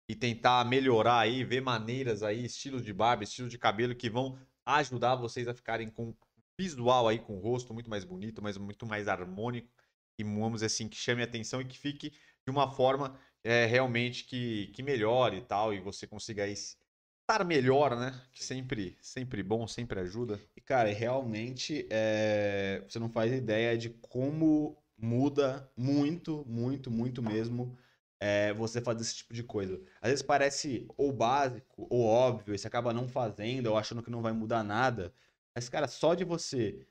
e 0.08 0.16
tentar 0.16 0.66
melhorar 0.66 1.20
aí, 1.20 1.44
ver 1.44 1.62
maneiras 1.62 2.24
aí, 2.24 2.46
estilos 2.46 2.84
de 2.84 2.94
barba, 2.94 3.24
estilos 3.24 3.52
de 3.52 3.58
cabelo 3.58 3.96
que 3.96 4.10
vão 4.10 4.38
ajudar 4.66 5.16
vocês 5.16 5.48
a 5.48 5.54
ficarem 5.54 5.90
com 5.90 6.16
visual 6.58 7.08
aí, 7.08 7.20
com 7.20 7.36
o 7.38 7.40
rosto 7.40 7.74
muito 7.74 7.90
mais 7.90 8.04
bonito, 8.04 8.42
mas 8.42 8.58
muito 8.58 8.86
mais 8.86 9.08
harmônico 9.08 9.70
e 10.18 10.24
vamos 10.24 10.56
dizer 10.56 10.68
assim, 10.68 10.88
que 10.88 10.96
chame 10.96 11.22
a 11.22 11.26
atenção 11.26 11.62
e 11.62 11.66
que 11.66 11.78
fique 11.78 12.12
de 12.12 12.52
uma 12.52 12.72
forma 12.72 13.20
é, 13.44 13.66
realmente 13.66 14.26
que, 14.26 14.68
que 14.68 14.84
melhore 14.84 15.38
e 15.38 15.42
tal, 15.42 15.74
e 15.74 15.80
você 15.80 16.06
consiga 16.06 16.44
aí 16.44 16.54
estar 16.54 17.44
melhor, 17.46 17.98
né? 17.98 18.22
Que 18.32 18.44
sempre, 18.44 18.98
sempre 19.02 19.42
bom, 19.42 19.68
sempre 19.68 20.00
ajuda. 20.00 20.40
E, 20.56 20.62
cara, 20.62 20.90
realmente 20.94 21.88
é... 21.90 22.84
você 22.88 23.00
não 23.00 23.10
faz 23.10 23.32
ideia 23.34 23.78
de 23.78 23.90
como 23.90 24.78
muda 24.98 25.70
muito, 25.76 26.46
muito, 26.48 26.92
muito 26.92 27.22
mesmo 27.22 27.78
é, 28.24 28.54
você 28.54 28.80
fazer 28.80 29.02
esse 29.02 29.16
tipo 29.16 29.34
de 29.34 29.44
coisa. 29.44 29.82
Às 30.02 30.10
vezes 30.12 30.26
parece 30.26 30.88
ou 30.96 31.12
básico 31.12 31.86
ou 31.90 32.06
óbvio, 32.06 32.56
e 32.56 32.58
você 32.58 32.68
acaba 32.68 32.94
não 32.94 33.06
fazendo 33.06 33.68
ou 33.68 33.78
achando 33.78 34.02
que 34.02 34.10
não 34.10 34.22
vai 34.22 34.32
mudar 34.32 34.64
nada. 34.64 35.14
Mas, 35.54 35.68
cara, 35.68 35.90
só 35.90 36.14
de 36.16 36.24
você 36.24 36.88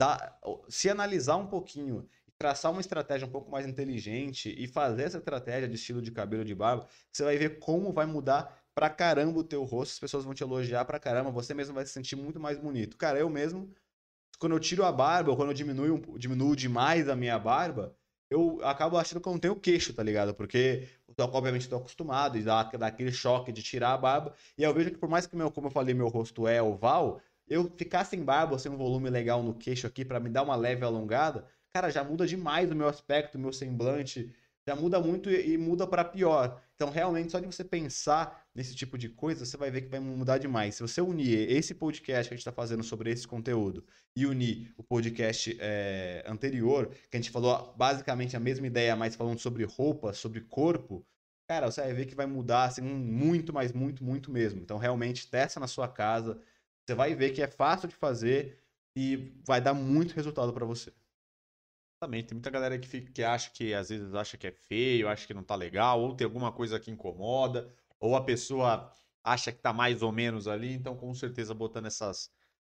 dar, 0.00 0.40
se 0.70 0.88
analisar 0.88 1.36
um 1.36 1.46
pouquinho 1.46 2.08
traçar 2.38 2.72
uma 2.72 2.80
estratégia 2.80 3.28
um 3.28 3.30
pouco 3.30 3.50
mais 3.50 3.66
inteligente 3.66 4.54
e 4.58 4.66
fazer 4.66 5.02
essa 5.04 5.18
estratégia 5.18 5.68
de 5.68 5.74
estilo 5.74 6.00
de 6.00 6.10
cabelo 6.10 6.44
de 6.44 6.54
barba, 6.54 6.88
você 7.12 7.22
vai 7.22 7.36
ver 7.36 7.58
como 7.58 7.92
vai 7.92 8.06
mudar 8.06 8.58
pra 8.74 8.88
caramba 8.88 9.40
o 9.40 9.44
teu 9.44 9.62
rosto, 9.64 9.92
as 9.92 9.98
pessoas 9.98 10.24
vão 10.24 10.34
te 10.34 10.42
elogiar 10.42 10.84
pra 10.86 10.98
caramba, 10.98 11.30
você 11.30 11.52
mesmo 11.52 11.74
vai 11.74 11.84
se 11.84 11.92
sentir 11.92 12.16
muito 12.16 12.40
mais 12.40 12.58
bonito. 12.58 12.96
Cara, 12.96 13.18
eu 13.18 13.28
mesmo, 13.28 13.70
quando 14.38 14.52
eu 14.52 14.60
tiro 14.60 14.82
a 14.84 14.90
barba, 14.90 15.30
ou 15.30 15.36
quando 15.36 15.50
eu 15.50 15.54
diminuo, 15.54 16.18
diminuo 16.18 16.56
demais 16.56 17.08
a 17.08 17.14
minha 17.14 17.38
barba, 17.38 17.94
eu 18.30 18.60
acabo 18.64 18.96
achando 18.98 19.20
que 19.20 19.28
eu 19.28 19.32
não 19.32 19.38
tenho 19.40 19.56
queixo, 19.56 19.92
tá 19.94 20.02
ligado? 20.02 20.34
Porque, 20.34 20.88
eu, 21.16 21.24
obviamente, 21.26 21.62
estou 21.62 21.78
acostumado 21.78 22.38
e 22.38 22.42
dá, 22.42 22.62
dá 22.64 22.86
aquele 22.86 23.12
choque 23.12 23.52
de 23.52 23.62
tirar 23.62 23.92
a 23.92 23.98
barba. 23.98 24.34
E 24.58 24.62
eu 24.62 24.74
vejo 24.74 24.90
que, 24.90 24.98
por 24.98 25.08
mais 25.08 25.26
que, 25.26 25.36
meu, 25.36 25.50
como 25.50 25.68
eu 25.68 25.70
falei, 25.70 25.94
meu 25.94 26.08
rosto 26.08 26.46
é 26.48 26.62
oval, 26.62 27.20
eu 27.46 27.70
ficar 27.76 28.04
sem 28.04 28.24
barba, 28.24 28.58
sem 28.58 28.72
um 28.72 28.76
volume 28.76 29.10
legal 29.10 29.42
no 29.42 29.54
queixo 29.54 29.86
aqui, 29.86 30.04
para 30.04 30.18
me 30.20 30.30
dar 30.30 30.42
uma 30.42 30.56
leve 30.56 30.84
alongada, 30.84 31.46
cara, 31.72 31.90
já 31.90 32.02
muda 32.02 32.26
demais 32.26 32.70
o 32.70 32.74
meu 32.74 32.88
aspecto, 32.88 33.36
o 33.36 33.40
meu 33.40 33.52
semblante, 33.52 34.34
já 34.66 34.74
muda 34.74 35.00
muito 35.00 35.30
e, 35.30 35.52
e 35.52 35.58
muda 35.58 35.86
para 35.86 36.04
pior. 36.04 36.62
Então, 36.74 36.90
realmente, 36.90 37.30
só 37.30 37.38
de 37.38 37.46
você 37.46 37.62
pensar 37.62 38.46
nesse 38.54 38.74
tipo 38.74 38.98
de 38.98 39.08
coisa, 39.08 39.46
você 39.46 39.56
vai 39.56 39.70
ver 39.70 39.82
que 39.82 39.88
vai 39.88 40.00
mudar 40.00 40.38
demais. 40.38 40.74
Se 40.74 40.82
você 40.82 41.00
unir 41.00 41.48
esse 41.50 41.74
podcast 41.74 42.28
que 42.28 42.34
a 42.34 42.36
gente 42.36 42.40
está 42.40 42.52
fazendo 42.52 42.82
sobre 42.82 43.10
esse 43.10 43.28
conteúdo 43.28 43.84
e 44.16 44.26
unir 44.26 44.74
o 44.76 44.82
podcast 44.82 45.56
é, 45.60 46.24
anterior, 46.26 46.88
que 46.88 47.16
a 47.16 47.20
gente 47.20 47.30
falou 47.30 47.72
basicamente 47.76 48.36
a 48.36 48.40
mesma 48.40 48.66
ideia, 48.66 48.96
mas 48.96 49.14
falando 49.14 49.38
sobre 49.38 49.64
roupa, 49.64 50.12
sobre 50.12 50.40
corpo, 50.40 51.06
cara, 51.48 51.70
você 51.70 51.80
vai 51.80 51.92
ver 51.94 52.06
que 52.06 52.14
vai 52.14 52.26
mudar 52.26 52.64
assim, 52.64 52.82
muito, 52.82 53.52
mas 53.52 53.72
muito, 53.72 54.02
muito 54.02 54.32
mesmo. 54.32 54.60
Então, 54.60 54.76
realmente, 54.76 55.30
testa 55.30 55.60
na 55.60 55.68
sua 55.68 55.86
casa. 55.88 56.40
Você 56.86 56.94
vai 56.94 57.14
ver 57.14 57.30
que 57.30 57.42
é 57.42 57.46
fácil 57.46 57.88
de 57.88 57.94
fazer 57.94 58.60
e 58.96 59.32
vai 59.46 59.60
dar 59.60 59.74
muito 59.74 60.14
resultado 60.14 60.52
para 60.52 60.66
você. 60.66 60.92
Exatamente. 62.04 62.26
Tem 62.28 62.34
muita 62.36 62.50
galera 62.50 62.78
que, 62.78 62.86
fica, 62.88 63.10
que 63.12 63.22
acha 63.22 63.50
que 63.50 63.74
às 63.74 63.88
vezes 63.88 64.14
acha 64.14 64.36
que 64.36 64.46
é 64.46 64.52
feio, 64.52 65.08
acha 65.08 65.26
que 65.26 65.34
não 65.34 65.42
tá 65.42 65.54
legal, 65.54 66.00
ou 66.00 66.14
tem 66.14 66.24
alguma 66.24 66.52
coisa 66.52 66.78
que 66.78 66.90
incomoda, 66.90 67.72
ou 67.98 68.14
a 68.16 68.24
pessoa 68.24 68.92
acha 69.22 69.50
que 69.52 69.58
tá 69.58 69.72
mais 69.72 70.02
ou 70.02 70.12
menos 70.12 70.46
ali. 70.46 70.72
Então, 70.72 70.96
com 70.96 71.12
certeza, 71.14 71.54
botando 71.54 71.86
essas, 71.86 72.30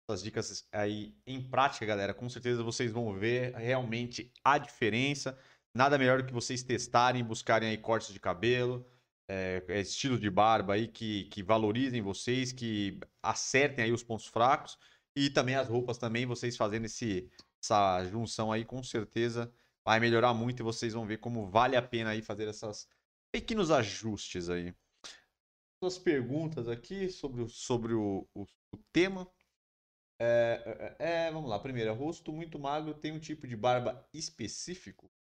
essas 0.08 0.24
dicas 0.24 0.68
aí 0.72 1.14
em 1.26 1.42
prática, 1.42 1.86
galera, 1.86 2.14
com 2.14 2.30
certeza 2.30 2.64
vocês 2.64 2.92
vão 2.92 3.14
ver 3.14 3.54
realmente 3.56 4.32
a 4.44 4.58
diferença. 4.58 5.38
Nada 5.76 5.98
melhor 5.98 6.22
do 6.22 6.26
que 6.28 6.34
vocês 6.34 6.64
testarem, 6.64 7.24
buscarem 7.24 7.70
aí 7.70 7.78
cortes 7.78 8.14
de 8.14 8.20
cabelo, 8.20 8.86
é, 9.28 9.64
estilo 9.82 10.18
de 10.18 10.30
barba 10.30 10.74
aí 10.74 10.88
que, 10.88 11.26
que 11.26 11.44
valorizem 11.44 12.02
vocês, 12.02 12.52
que 12.52 13.00
acertem 13.22 13.86
aí 13.86 13.92
os 13.92 14.04
pontos 14.04 14.26
fracos. 14.28 14.78
E 15.16 15.30
também 15.32 15.56
as 15.56 15.68
roupas 15.68 15.98
também, 15.98 16.28
vocês 16.28 16.56
fazendo 16.56 16.86
esse, 16.86 17.28
essa 17.62 18.04
junção 18.06 18.52
aí 18.52 18.64
com 18.66 18.84
certeza 18.84 19.52
vai 19.84 20.00
melhorar 20.00 20.34
muito 20.34 20.60
e 20.60 20.64
vocês 20.64 20.94
vão 20.94 21.06
ver 21.06 21.18
como 21.18 21.50
vale 21.50 21.76
a 21.76 21.82
pena 21.82 22.12
aí 22.12 22.22
fazer 22.22 22.48
essas 22.48 22.88
pequenos 23.32 23.72
ajustes 23.72 24.50
aí. 24.50 24.76
Suas 25.82 25.98
perguntas 25.98 26.68
aqui 26.68 27.10
sobre, 27.10 27.42
o, 27.42 27.48
sobre 27.48 27.94
o, 27.94 28.28
o, 28.34 28.44
o 28.74 28.78
tema. 28.92 29.32
É, 30.20 30.96
é, 31.00 31.28
é, 31.28 31.32
vamos 31.32 31.50
lá. 31.50 31.60
Primeiro, 31.60 31.94
rosto 31.94 32.34
muito 32.34 32.58
magro 32.58 32.94
tem 32.94 33.12
um 33.12 33.20
tipo 33.20 33.48
de 33.48 33.56
barba 33.56 34.08
específico? 34.14 35.12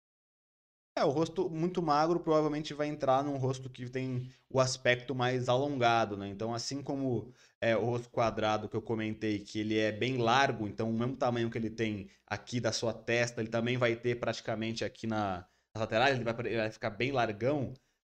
É, 0.97 1.03
o 1.05 1.12
rosto 1.12 1.47
muito 1.47 1.79
magro 1.79 2.19
provavelmente 2.19 2.73
vai 2.73 2.88
entrar 2.88 3.23
num 3.23 3.38
rosto 3.38 3.69
que 3.69 3.88
tem 3.88 4.31
o 4.49 4.60
aspecto 4.60 5.13
mais 5.13 5.47
alongado, 5.47 6.17
né? 6.17 6.27
Então, 6.27 6.55
assim 6.55 6.81
como 6.81 7.31
é, 7.62 7.77
o 7.77 7.86
rosto 7.86 8.10
quadrado 8.10 8.67
que 8.67 8.75
eu 8.75 8.81
comentei, 8.81 9.38
que 9.38 9.60
ele 9.60 9.77
é 9.77 9.91
bem 9.91 10.17
largo, 10.17 10.67
então 10.67 10.89
o 10.89 10.93
mesmo 10.93 11.15
tamanho 11.15 11.51
que 11.51 11.57
ele 11.60 11.69
tem 11.69 12.10
aqui 12.25 12.60
da 12.60 12.71
sua 12.71 12.93
testa, 12.93 13.41
ele 13.41 13.49
também 13.51 13.77
vai 13.77 13.95
ter 13.95 14.19
praticamente 14.19 14.83
aqui 14.83 15.05
na, 15.05 15.45
nas 15.71 15.81
laterais, 15.81 16.15
ele 16.15 16.23
vai, 16.23 16.33
ele 16.47 16.57
vai 16.57 16.71
ficar 16.71 16.89
bem 16.89 17.12
largão. 17.12 17.75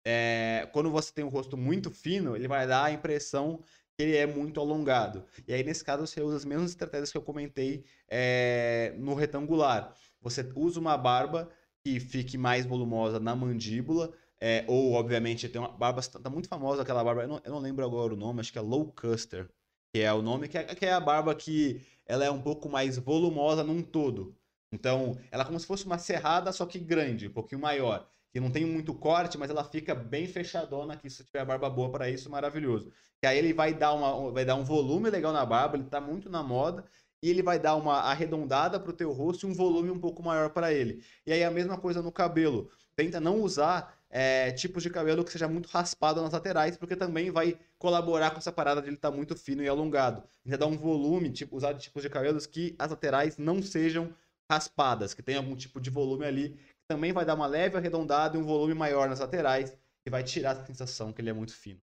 É, 0.06 0.68
quando 0.72 0.88
você 0.88 1.12
tem 1.12 1.24
um 1.24 1.28
rosto 1.28 1.56
muito 1.56 1.90
fino, 1.90 2.36
ele 2.36 2.46
vai 2.46 2.64
dar 2.64 2.84
a 2.84 2.92
impressão 2.92 3.60
que 3.96 4.04
ele 4.04 4.16
é 4.16 4.24
muito 4.24 4.60
alongado. 4.60 5.24
E 5.48 5.52
aí, 5.52 5.64
nesse 5.64 5.82
caso, 5.82 6.06
você 6.06 6.20
usa 6.20 6.36
as 6.36 6.44
mesmas 6.44 6.70
estratégias 6.70 7.10
que 7.10 7.18
eu 7.18 7.22
comentei 7.22 7.84
é, 8.08 8.94
no 8.96 9.14
retangular. 9.14 9.92
Você 10.20 10.48
usa 10.54 10.78
uma 10.78 10.96
barba 10.96 11.50
que 11.88 12.00
fique 12.00 12.36
mais 12.36 12.66
volumosa 12.66 13.18
na 13.18 13.34
mandíbula. 13.34 14.12
É, 14.40 14.64
ou, 14.68 14.92
obviamente, 14.92 15.48
tem 15.48 15.60
uma 15.60 15.68
barba. 15.68 16.02
Tá 16.02 16.30
muito 16.30 16.48
famosa 16.48 16.82
aquela 16.82 17.02
barba. 17.02 17.22
Eu 17.22 17.28
não, 17.28 17.40
eu 17.44 17.52
não, 17.52 17.58
lembro 17.58 17.84
agora 17.84 18.12
o 18.12 18.16
nome, 18.16 18.40
acho 18.40 18.52
que 18.52 18.58
é 18.58 18.62
Low 18.62 18.92
Custer. 18.92 19.48
Que 19.92 20.00
é 20.00 20.12
o 20.12 20.20
nome, 20.20 20.48
que 20.48 20.58
é, 20.58 20.64
que 20.64 20.84
é 20.84 20.92
a 20.92 21.00
barba 21.00 21.34
que 21.34 21.80
ela 22.06 22.24
é 22.24 22.30
um 22.30 22.42
pouco 22.42 22.68
mais 22.68 22.98
volumosa 22.98 23.64
num 23.64 23.82
todo. 23.82 24.36
Então, 24.70 25.18
ela 25.30 25.42
é 25.42 25.46
como 25.46 25.58
se 25.58 25.66
fosse 25.66 25.86
uma 25.86 25.98
serrada, 25.98 26.52
só 26.52 26.66
que 26.66 26.78
grande, 26.78 27.28
um 27.28 27.32
pouquinho 27.32 27.60
maior. 27.60 28.06
Que 28.30 28.38
não 28.38 28.50
tem 28.50 28.66
muito 28.66 28.92
corte, 28.92 29.38
mas 29.38 29.48
ela 29.48 29.64
fica 29.64 29.94
bem 29.94 30.26
fechadona, 30.26 30.94
que 30.94 31.08
se 31.08 31.24
tiver 31.24 31.44
barba 31.46 31.70
boa 31.70 31.90
para 31.90 32.10
isso, 32.10 32.28
maravilhoso. 32.28 32.92
Que 33.18 33.26
aí 33.26 33.38
ele 33.38 33.54
vai 33.54 33.72
dar, 33.72 33.94
uma, 33.94 34.30
vai 34.30 34.44
dar 34.44 34.56
um 34.56 34.64
volume 34.64 35.08
legal 35.08 35.32
na 35.32 35.44
barba, 35.44 35.76
ele 35.76 35.84
tá 35.84 36.00
muito 36.00 36.28
na 36.28 36.42
moda 36.42 36.84
e 37.22 37.30
ele 37.30 37.42
vai 37.42 37.58
dar 37.58 37.74
uma 37.74 37.96
arredondada 38.00 38.78
para 38.78 38.90
o 38.90 38.94
teu 38.94 39.12
rosto 39.12 39.46
e 39.46 39.50
um 39.50 39.54
volume 39.54 39.90
um 39.90 39.98
pouco 39.98 40.22
maior 40.22 40.50
para 40.50 40.72
ele. 40.72 41.02
E 41.26 41.32
aí 41.32 41.42
a 41.42 41.50
mesma 41.50 41.76
coisa 41.76 42.02
no 42.02 42.12
cabelo. 42.12 42.70
Tenta 42.96 43.20
não 43.20 43.40
usar 43.40 43.96
é, 44.10 44.50
tipos 44.52 44.82
de 44.82 44.90
cabelo 44.90 45.24
que 45.24 45.30
seja 45.30 45.46
muito 45.46 45.68
raspado 45.68 46.20
nas 46.20 46.32
laterais, 46.32 46.76
porque 46.76 46.96
também 46.96 47.30
vai 47.30 47.58
colaborar 47.78 48.30
com 48.30 48.38
essa 48.38 48.50
parada 48.50 48.80
de 48.80 48.88
ele 48.88 48.96
estar 48.96 49.10
tá 49.10 49.16
muito 49.16 49.36
fino 49.36 49.62
e 49.62 49.68
alongado. 49.68 50.22
Tenta 50.42 50.58
dar 50.58 50.66
um 50.66 50.76
volume, 50.76 51.30
tipo, 51.30 51.56
usar 51.56 51.74
tipos 51.74 52.02
de 52.02 52.10
cabelos 52.10 52.46
que 52.46 52.74
as 52.78 52.90
laterais 52.90 53.38
não 53.38 53.62
sejam 53.62 54.12
raspadas, 54.50 55.14
que 55.14 55.22
tenha 55.22 55.38
algum 55.38 55.54
tipo 55.54 55.80
de 55.80 55.90
volume 55.90 56.24
ali, 56.24 56.50
que 56.50 56.86
também 56.88 57.12
vai 57.12 57.24
dar 57.24 57.34
uma 57.34 57.46
leve 57.46 57.76
arredondada 57.76 58.36
e 58.36 58.40
um 58.40 58.44
volume 58.44 58.74
maior 58.74 59.08
nas 59.08 59.20
laterais 59.20 59.76
e 60.06 60.10
vai 60.10 60.24
tirar 60.24 60.52
a 60.52 60.66
sensação 60.66 61.12
que 61.12 61.20
ele 61.20 61.30
é 61.30 61.34
muito 61.34 61.54
fino. 61.54 61.80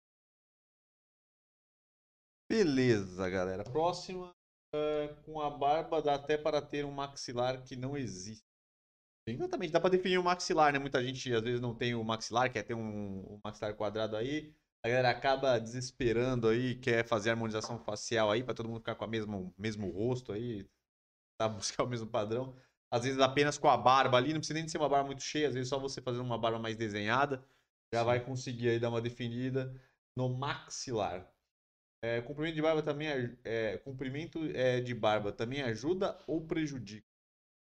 Beleza, 2.48 3.28
galera. 3.28 3.64
Próxima 3.64 4.32
uh, 4.74 5.14
com 5.24 5.40
a 5.40 5.50
barba 5.50 6.00
dá 6.02 6.14
até 6.14 6.36
para 6.36 6.60
ter 6.60 6.84
um 6.84 6.92
maxilar 6.92 7.62
que 7.62 7.76
não 7.76 7.96
existe. 7.96 8.44
Exatamente, 9.26 9.72
dá 9.72 9.80
para 9.80 9.90
definir 9.90 10.18
um 10.18 10.22
maxilar, 10.22 10.72
né? 10.72 10.78
Muita 10.78 11.02
gente 11.02 11.32
às 11.32 11.42
vezes 11.42 11.60
não 11.60 11.74
tem 11.74 11.94
o 11.94 12.02
maxilar, 12.02 12.52
quer 12.52 12.64
ter 12.64 12.74
um, 12.74 13.34
um 13.34 13.40
maxilar 13.44 13.74
quadrado 13.74 14.16
aí. 14.16 14.52
A 14.84 14.88
galera 14.88 15.10
acaba 15.10 15.60
desesperando 15.60 16.48
aí, 16.48 16.74
quer 16.74 17.06
fazer 17.06 17.30
harmonização 17.30 17.78
facial 17.78 18.32
aí 18.32 18.42
para 18.42 18.54
todo 18.54 18.68
mundo 18.68 18.80
ficar 18.80 18.96
com 18.96 19.04
o 19.04 19.08
mesmo, 19.08 19.54
mesmo 19.56 19.88
rosto 19.90 20.32
aí, 20.32 20.68
tá? 21.38 21.48
buscar 21.48 21.84
o 21.84 21.88
mesmo 21.88 22.08
padrão. 22.08 22.56
Às 22.90 23.04
vezes 23.04 23.20
apenas 23.20 23.56
com 23.58 23.68
a 23.68 23.76
barba 23.76 24.18
ali, 24.18 24.32
não 24.32 24.40
precisa 24.40 24.58
nem 24.58 24.68
ser 24.68 24.78
uma 24.78 24.88
barba 24.88 25.06
muito 25.06 25.22
cheia, 25.22 25.48
às 25.48 25.54
vezes 25.54 25.68
só 25.68 25.78
você 25.78 26.02
fazer 26.02 26.18
uma 26.20 26.36
barba 26.38 26.58
mais 26.58 26.76
desenhada, 26.76 27.44
já 27.94 28.02
vai 28.02 28.20
conseguir 28.24 28.70
aí 28.70 28.80
dar 28.80 28.90
uma 28.90 29.00
definida 29.00 29.72
no 30.16 30.28
maxilar. 30.28 31.32
É, 32.02 32.20
comprimento 32.20 32.56
de 32.56 32.62
barba 32.62 32.82
também 32.82 33.08
é, 33.44 33.78
comprimento 33.78 34.40
é, 34.54 34.80
de 34.80 34.92
barba 34.92 35.32
também 35.32 35.62
ajuda 35.62 36.18
ou 36.26 36.40
prejudica? 36.40 37.06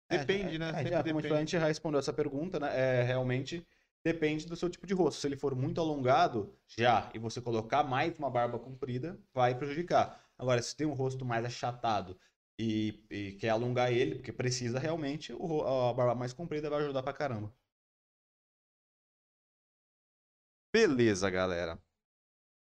É, 0.10 0.18
depende, 0.18 0.56
é, 0.56 0.60
né? 0.60 0.70
É, 0.76 0.86
já, 0.86 1.02
depende. 1.02 1.34
a 1.34 1.40
gente 1.40 1.52
já 1.52 1.66
respondeu 1.66 2.00
essa 2.00 2.12
pergunta, 2.12 2.60
né? 2.60 2.70
É, 2.78 3.04
realmente 3.04 3.66
depende 4.04 4.46
do 4.46 4.56
seu 4.56 4.70
tipo 4.70 4.86
de 4.86 4.94
rosto. 4.94 5.22
Se 5.22 5.28
ele 5.28 5.38
for 5.38 5.56
muito 5.56 5.80
alongado, 5.80 6.54
já, 6.78 7.10
e 7.14 7.20
você 7.20 7.42
colocar 7.42 7.84
mais 7.84 8.18
uma 8.18 8.30
barba 8.30 8.60
comprida, 8.60 9.20
vai 9.34 9.58
prejudicar. 9.58 10.22
Agora, 10.38 10.62
se 10.62 10.76
tem 10.76 10.86
um 10.86 10.94
rosto 10.94 11.26
mais 11.26 11.46
achatado 11.46 12.18
e, 12.60 13.04
e 13.10 13.32
quer 13.34 13.50
alongar 13.50 13.92
ele, 13.92 14.16
porque 14.16 14.32
precisa 14.32 14.80
realmente, 14.80 15.34
o, 15.34 15.62
a 15.90 15.94
barba 15.94 16.16
mais 16.16 16.34
comprida 16.34 16.70
vai 16.70 16.82
ajudar 16.84 17.04
pra 17.04 17.14
caramba. 17.14 17.54
Beleza, 20.72 21.30
galera. 21.30 21.78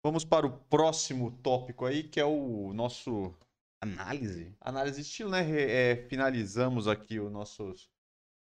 Vamos 0.07 0.25
para 0.25 0.47
o 0.47 0.53
próximo 0.57 1.33
tópico 1.43 1.85
aí, 1.85 2.05
que 2.05 2.21
é 2.21 2.25
o 2.25 2.73
nosso. 2.73 3.35
Análise? 3.83 4.55
Análise 4.61 5.01
de 5.01 5.03
estilo, 5.05 5.31
né? 5.31 5.45
É, 5.51 5.97
finalizamos 6.09 6.87
aqui 6.87 7.19
o 7.19 7.29
nossos, 7.29 7.91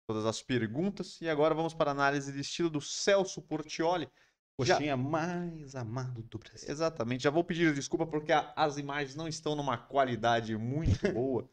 todas 0.08 0.26
as 0.26 0.42
perguntas. 0.42 1.20
E 1.20 1.28
agora 1.28 1.54
vamos 1.54 1.74
para 1.74 1.92
a 1.92 1.94
análise 1.94 2.32
de 2.32 2.40
estilo 2.40 2.70
do 2.70 2.80
Celso 2.80 3.42
Portioli. 3.42 4.08
Coxinha 4.58 4.96
mais 4.96 5.76
amado 5.76 6.24
do 6.24 6.40
Brasil. 6.40 6.70
Exatamente. 6.70 7.24
Já 7.24 7.30
vou 7.30 7.44
pedir 7.44 7.74
desculpa 7.74 8.08
porque 8.08 8.32
a- 8.32 8.54
as 8.56 8.78
imagens 8.78 9.16
não 9.18 9.28
estão 9.28 9.54
numa 9.54 9.78
qualidade 9.78 10.56
muito 10.56 10.98
boa. 11.22 11.46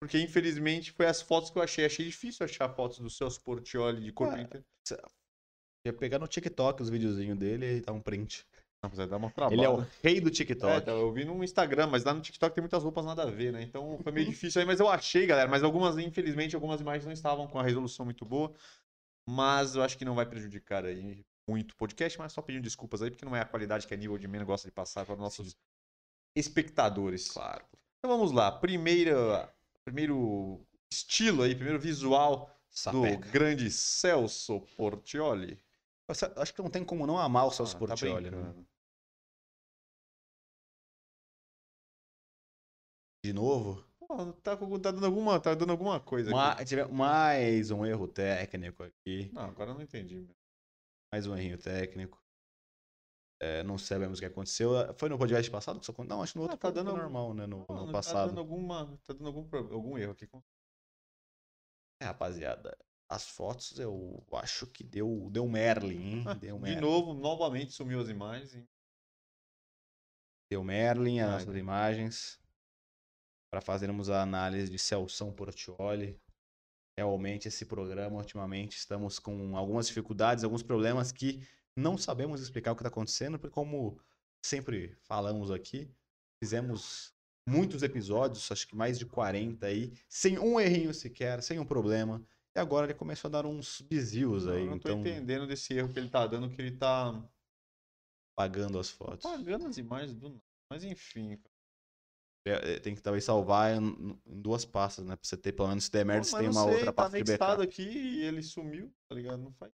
Porque, 0.00 0.18
infelizmente, 0.18 0.90
foi 0.92 1.04
as 1.04 1.20
fotos 1.20 1.50
que 1.50 1.58
eu 1.58 1.62
achei. 1.62 1.84
Achei 1.84 2.06
difícil 2.06 2.46
achar 2.46 2.66
fotos 2.74 2.98
do 2.98 3.10
Celso 3.10 3.42
Portioli 3.42 4.02
de 4.02 4.10
corpo 4.10 4.38
inteiro. 4.38 4.64
Ia 5.86 5.92
pegar 5.92 6.18
no 6.18 6.26
TikTok 6.26 6.80
os 6.82 6.88
videozinhos 6.88 7.38
dele 7.38 7.76
e 7.76 7.80
dar 7.82 7.92
um 7.92 8.00
print. 8.00 8.46
Não, 8.82 8.88
mas 8.88 8.96
vai 8.96 9.06
dar 9.06 9.16
uma. 9.18 9.32
Ele 9.50 9.64
é 9.64 9.68
o 9.68 9.84
rei 10.02 10.20
do 10.20 10.28
É, 10.28 10.32
TikTok. 10.32 10.78
então, 10.82 10.98
eu 10.98 11.12
vi 11.12 11.24
no 11.24 11.44
Instagram, 11.44 11.88
mas 11.88 12.02
lá 12.04 12.14
no 12.14 12.20
TikTok 12.22 12.54
tem 12.54 12.62
muitas 12.62 12.82
roupas 12.82 13.04
nada 13.04 13.24
a 13.24 13.26
ver, 13.26 13.52
né? 13.52 13.62
Então 13.62 13.98
foi 14.02 14.10
meio 14.10 14.26
difícil 14.30 14.60
aí, 14.60 14.66
mas 14.66 14.80
eu 14.80 14.88
achei, 14.88 15.26
galera. 15.26 15.48
Mas 15.48 15.62
algumas, 15.62 15.98
infelizmente, 15.98 16.54
algumas 16.54 16.80
imagens 16.80 17.04
não 17.04 17.12
estavam 17.12 17.46
com 17.46 17.58
a 17.58 17.62
resolução 17.62 18.04
muito 18.06 18.24
boa. 18.24 18.52
Mas 19.28 19.76
eu 19.76 19.82
acho 19.82 19.98
que 19.98 20.04
não 20.04 20.14
vai 20.14 20.24
prejudicar 20.24 20.84
aí 20.86 21.24
muito 21.48 21.72
o 21.72 21.76
podcast, 21.76 22.18
mas 22.18 22.32
só 22.32 22.40
pedindo 22.40 22.62
desculpas 22.62 23.02
aí, 23.02 23.10
porque 23.10 23.24
não 23.24 23.36
é 23.36 23.40
a 23.40 23.44
qualidade 23.44 23.86
que 23.86 23.92
a 23.92 23.96
nível 23.96 24.16
de 24.16 24.26
menos 24.26 24.46
gosta 24.46 24.66
de 24.66 24.72
passar 24.72 25.04
para 25.04 25.14
os 25.14 25.20
nossos 25.20 25.54
espectadores. 26.34 27.28
Claro. 27.28 27.64
Então 27.98 28.16
vamos 28.16 28.32
lá. 28.32 28.50
Primeira, 28.50 29.52
primeiro 29.84 30.60
estilo 30.90 31.42
aí, 31.42 31.54
primeiro 31.54 31.78
visual 31.78 32.46
do 32.46 32.52
Sapeca. 32.70 33.28
grande 33.30 33.70
Celso 33.70 34.60
Portioli. 34.76 35.60
Acho 36.36 36.54
que 36.54 36.62
não 36.62 36.70
tem 36.70 36.84
como 36.84 37.06
não 37.06 37.18
amar 37.18 37.46
o 37.46 37.50
Celso 37.50 37.76
Ah, 37.76 37.80
tá 37.80 37.86
Portioli, 37.86 38.30
né? 38.30 38.54
De 43.24 43.32
novo. 43.32 43.84
Pô, 43.98 44.32
tá, 44.32 44.56
tá 44.56 44.90
dando 44.90 45.06
alguma, 45.06 45.40
tá 45.40 45.54
dando 45.54 45.70
alguma 45.70 46.00
coisa 46.00 46.30
aqui. 46.30 46.36
Ma- 46.36 46.64
tive 46.64 46.84
mais 46.86 47.70
um 47.70 47.84
erro 47.84 48.08
técnico 48.08 48.82
aqui. 48.82 49.30
Não, 49.32 49.42
agora 49.42 49.70
eu 49.70 49.74
não 49.74 49.82
entendi. 49.82 50.26
Mais 51.12 51.26
um 51.26 51.36
errinho 51.36 51.58
técnico. 51.58 52.18
É, 53.42 53.62
não 53.62 53.78
sabemos 53.78 54.18
o 54.18 54.20
que 54.20 54.26
aconteceu. 54.26 54.70
Foi 54.96 55.08
no 55.08 55.18
podcast 55.18 55.50
passado 55.50 55.78
que 55.78 55.82
isso 55.84 55.90
aconteceu? 55.92 56.16
Não, 56.16 56.22
acho 56.22 56.32
que 56.32 56.38
no 56.38 56.44
Ah, 56.44 56.46
outro 56.46 56.58
tá 56.58 56.68
foi 56.68 56.74
dando 56.74 56.96
normal, 56.96 57.34
né? 57.34 57.46
No, 57.46 57.60
no 57.60 57.74
Não, 57.74 57.86
Tá 57.86 57.92
passado. 57.92 58.28
dando 58.28 58.38
alguma, 58.40 58.98
tá 59.06 59.12
dando 59.14 59.26
algum, 59.28 59.56
algum 59.74 59.98
erro 59.98 60.12
aqui. 60.12 60.28
É, 62.02 62.06
rapaziada. 62.06 62.76
As 63.08 63.28
fotos 63.28 63.78
eu 63.78 64.24
acho 64.34 64.66
que 64.66 64.84
deu, 64.84 65.28
deu 65.30 65.46
Merlin, 65.48 66.00
hein? 66.00 66.24
Deu 66.40 66.56
De 66.56 66.62
Merlin. 66.62 66.80
novo, 66.80 67.12
novamente 67.14 67.72
sumiu 67.72 68.00
as 68.00 68.08
imagens. 68.08 68.54
hein? 68.54 68.68
Deu 70.50 70.62
Merlin, 70.62 71.20
as 71.20 71.30
nossas 71.46 71.56
imagens. 71.56 72.39
Para 73.50 73.60
fazermos 73.60 74.08
a 74.08 74.22
análise 74.22 74.70
de 74.70 74.78
Celção 74.78 75.32
Portioli. 75.32 76.18
Realmente, 76.96 77.48
esse 77.48 77.64
programa, 77.64 78.18
ultimamente, 78.18 78.76
estamos 78.76 79.18
com 79.18 79.56
algumas 79.56 79.86
dificuldades, 79.86 80.44
alguns 80.44 80.62
problemas 80.62 81.10
que 81.10 81.42
não 81.76 81.96
sabemos 81.96 82.40
explicar 82.40 82.72
o 82.72 82.76
que 82.76 82.82
está 82.82 82.88
acontecendo, 82.88 83.38
porque, 83.38 83.54
como 83.54 83.98
sempre 84.44 84.96
falamos 85.02 85.50
aqui, 85.50 85.90
fizemos 86.42 87.14
muitos 87.48 87.82
episódios, 87.82 88.50
acho 88.52 88.66
que 88.66 88.76
mais 88.76 88.98
de 88.98 89.06
40 89.06 89.66
aí, 89.66 89.92
sem 90.08 90.38
um 90.38 90.60
errinho 90.60 90.92
sequer, 90.92 91.42
sem 91.42 91.58
um 91.58 91.64
problema. 91.64 92.22
E 92.54 92.60
agora 92.60 92.86
ele 92.86 92.94
começou 92.94 93.28
a 93.28 93.32
dar 93.32 93.46
uns 93.46 93.80
desvios 93.82 94.46
aí, 94.46 94.64
eu 94.64 94.70
não 94.70 94.78
tô 94.78 94.88
então 94.88 95.00
entendendo 95.00 95.46
desse 95.46 95.74
erro 95.74 95.92
que 95.92 95.98
ele 95.98 96.10
tá 96.10 96.26
dando, 96.26 96.50
que 96.50 96.60
ele 96.60 96.76
tá 96.76 97.22
pagando 98.36 98.78
as 98.78 98.90
fotos. 98.90 99.24
apagando 99.24 99.66
as 99.66 99.78
imagens 99.78 100.14
do. 100.14 100.40
Mas 100.70 100.84
enfim. 100.84 101.38
É, 102.46 102.74
é, 102.74 102.80
Tem 102.80 102.94
que 102.94 103.02
talvez 103.02 103.24
salvar 103.24 103.74
em, 103.76 104.18
duas 104.24 104.64
pastas, 104.64 105.04
né? 105.04 105.14
Pra 105.16 105.26
você 105.28 105.36
ter, 105.36 105.52
pelo 105.52 105.68
menos, 105.68 105.84
se 105.84 105.90
der 105.90 106.04
merda, 106.06 106.24
você 106.24 106.38
tem 106.38 106.48
uma 106.48 106.64
sei, 106.64 106.72
outra 106.72 106.86
tá 106.86 106.92
pasta 106.92 107.22
de 107.22 107.32
backup. 107.38 107.62
aqui 107.62 107.82
e 107.82 108.22
ele 108.22 108.42
sumiu, 108.42 108.90
tá 109.08 109.14
ligado? 109.14 109.38
Não 109.42 109.52
faz. 109.52 109.72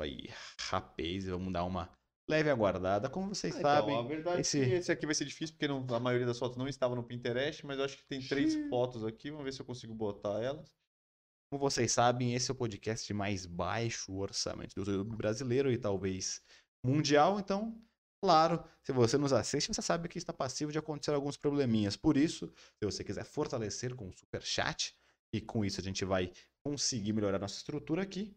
Aí, 0.00 0.28
rapaz, 0.70 1.24
vamos 1.26 1.52
dar 1.52 1.64
uma 1.64 1.90
leve 2.30 2.48
aguardada. 2.50 3.10
Como 3.10 3.34
vocês 3.34 3.56
Ah, 3.56 3.58
então, 3.58 3.70
sabem, 3.72 3.98
a 3.98 4.02
verdade 4.02 4.40
esse- 4.42 4.60
é 4.60 4.64
que 4.64 4.74
esse 4.74 4.92
aqui 4.92 5.06
vai 5.06 5.14
ser 5.14 5.24
difícil, 5.24 5.56
porque 5.56 5.66
não- 5.66 5.84
a 5.92 5.98
maioria 5.98 6.26
das 6.26 6.38
fotos 6.38 6.56
não 6.56 6.68
estava 6.68 6.94
no 6.94 7.02
Pinterest, 7.02 7.66
mas 7.66 7.78
eu 7.78 7.84
acho 7.84 7.96
que 7.96 8.06
tem 8.06 8.20
três 8.20 8.52
Xiii. 8.52 8.68
fotos 8.68 9.04
aqui. 9.04 9.30
Vamos 9.30 9.44
ver 9.44 9.52
se 9.52 9.60
eu 9.60 9.66
consigo 9.66 9.94
botar 9.94 10.40
elas. 10.42 10.76
como 11.50 11.60
vocês 11.62 11.90
sabem, 11.92 12.34
esse 12.34 12.50
é 12.50 12.52
o 12.52 12.56
podcast 12.56 13.06
de 13.06 13.14
mais 13.14 13.46
baixo 13.46 14.14
orçamento 14.14 14.74
do 14.74 14.90
YouTube 14.92 15.16
brasileiro 15.16 15.72
e 15.72 15.78
talvez 15.78 16.42
mundial. 16.84 17.40
Então, 17.40 17.82
claro, 18.20 18.62
se 18.82 18.92
você 18.92 19.16
nos 19.18 19.32
assiste, 19.32 19.68
você 19.68 19.82
sabe 19.82 20.08
que 20.08 20.18
está 20.18 20.32
passivo 20.32 20.72
de 20.72 20.78
acontecer 20.78 21.12
alguns 21.12 21.36
probleminhas. 21.36 21.96
Por 21.96 22.16
isso, 22.16 22.52
se 22.78 22.84
você 22.84 23.04
quiser 23.04 23.24
fortalecer 23.24 23.94
com 23.94 24.08
o 24.08 24.12
super 24.12 24.42
chat 24.42 24.96
e 25.32 25.40
com 25.40 25.64
isso 25.64 25.80
a 25.80 25.84
gente 25.84 26.04
vai 26.04 26.32
conseguir 26.62 27.12
melhorar 27.12 27.38
nossa 27.38 27.56
estrutura 27.56 28.02
aqui, 28.02 28.36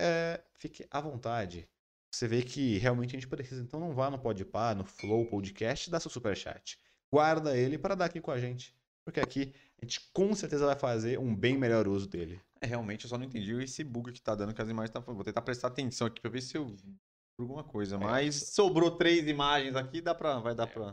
é, 0.00 0.42
fique 0.54 0.86
à 0.90 1.00
vontade. 1.00 1.68
Você 2.12 2.26
vê 2.26 2.42
que 2.42 2.78
realmente 2.78 3.10
a 3.10 3.18
gente 3.18 3.28
precisa. 3.28 3.62
Então 3.62 3.78
não 3.78 3.94
vá 3.94 4.10
no 4.10 4.18
Podpah, 4.18 4.74
no 4.74 4.84
Flow 4.84 5.26
Podcast, 5.26 5.90
dá 5.90 6.00
seu 6.00 6.10
super 6.10 6.36
chat. 6.36 6.78
Guarda 7.12 7.56
ele 7.56 7.78
para 7.78 7.94
dar 7.94 8.06
aqui 8.06 8.20
com 8.20 8.30
a 8.30 8.38
gente, 8.38 8.74
porque 9.04 9.20
aqui 9.20 9.52
a 9.80 9.84
gente 9.84 10.00
com 10.12 10.34
certeza 10.34 10.66
vai 10.66 10.76
fazer 10.76 11.18
um 11.18 11.34
bem 11.34 11.56
melhor 11.56 11.86
uso 11.86 12.08
dele. 12.08 12.40
É, 12.60 12.66
realmente, 12.66 13.04
eu 13.04 13.08
só 13.08 13.16
não 13.16 13.24
entendi 13.24 13.52
esse 13.62 13.82
bug 13.82 14.12
que 14.12 14.20
tá 14.20 14.34
dando 14.34 14.54
que 14.54 14.60
as 14.60 14.68
imagens 14.68 14.90
tá. 14.90 15.00
Vou 15.00 15.24
tentar 15.24 15.42
prestar 15.42 15.68
atenção 15.68 16.06
aqui 16.06 16.20
pra 16.20 16.30
ver 16.30 16.42
se 16.42 16.56
eu 16.56 16.76
vi 17.40 17.50
alguma 17.50 17.64
coisa. 17.64 17.98
Mas 17.98 18.50
sobrou 18.52 18.90
três 18.90 19.26
imagens 19.26 19.76
aqui, 19.76 20.00
dá 20.00 20.14
pra, 20.14 20.38
vai 20.38 20.54
dar 20.54 20.64
É, 20.64 20.66
pra. 20.66 20.92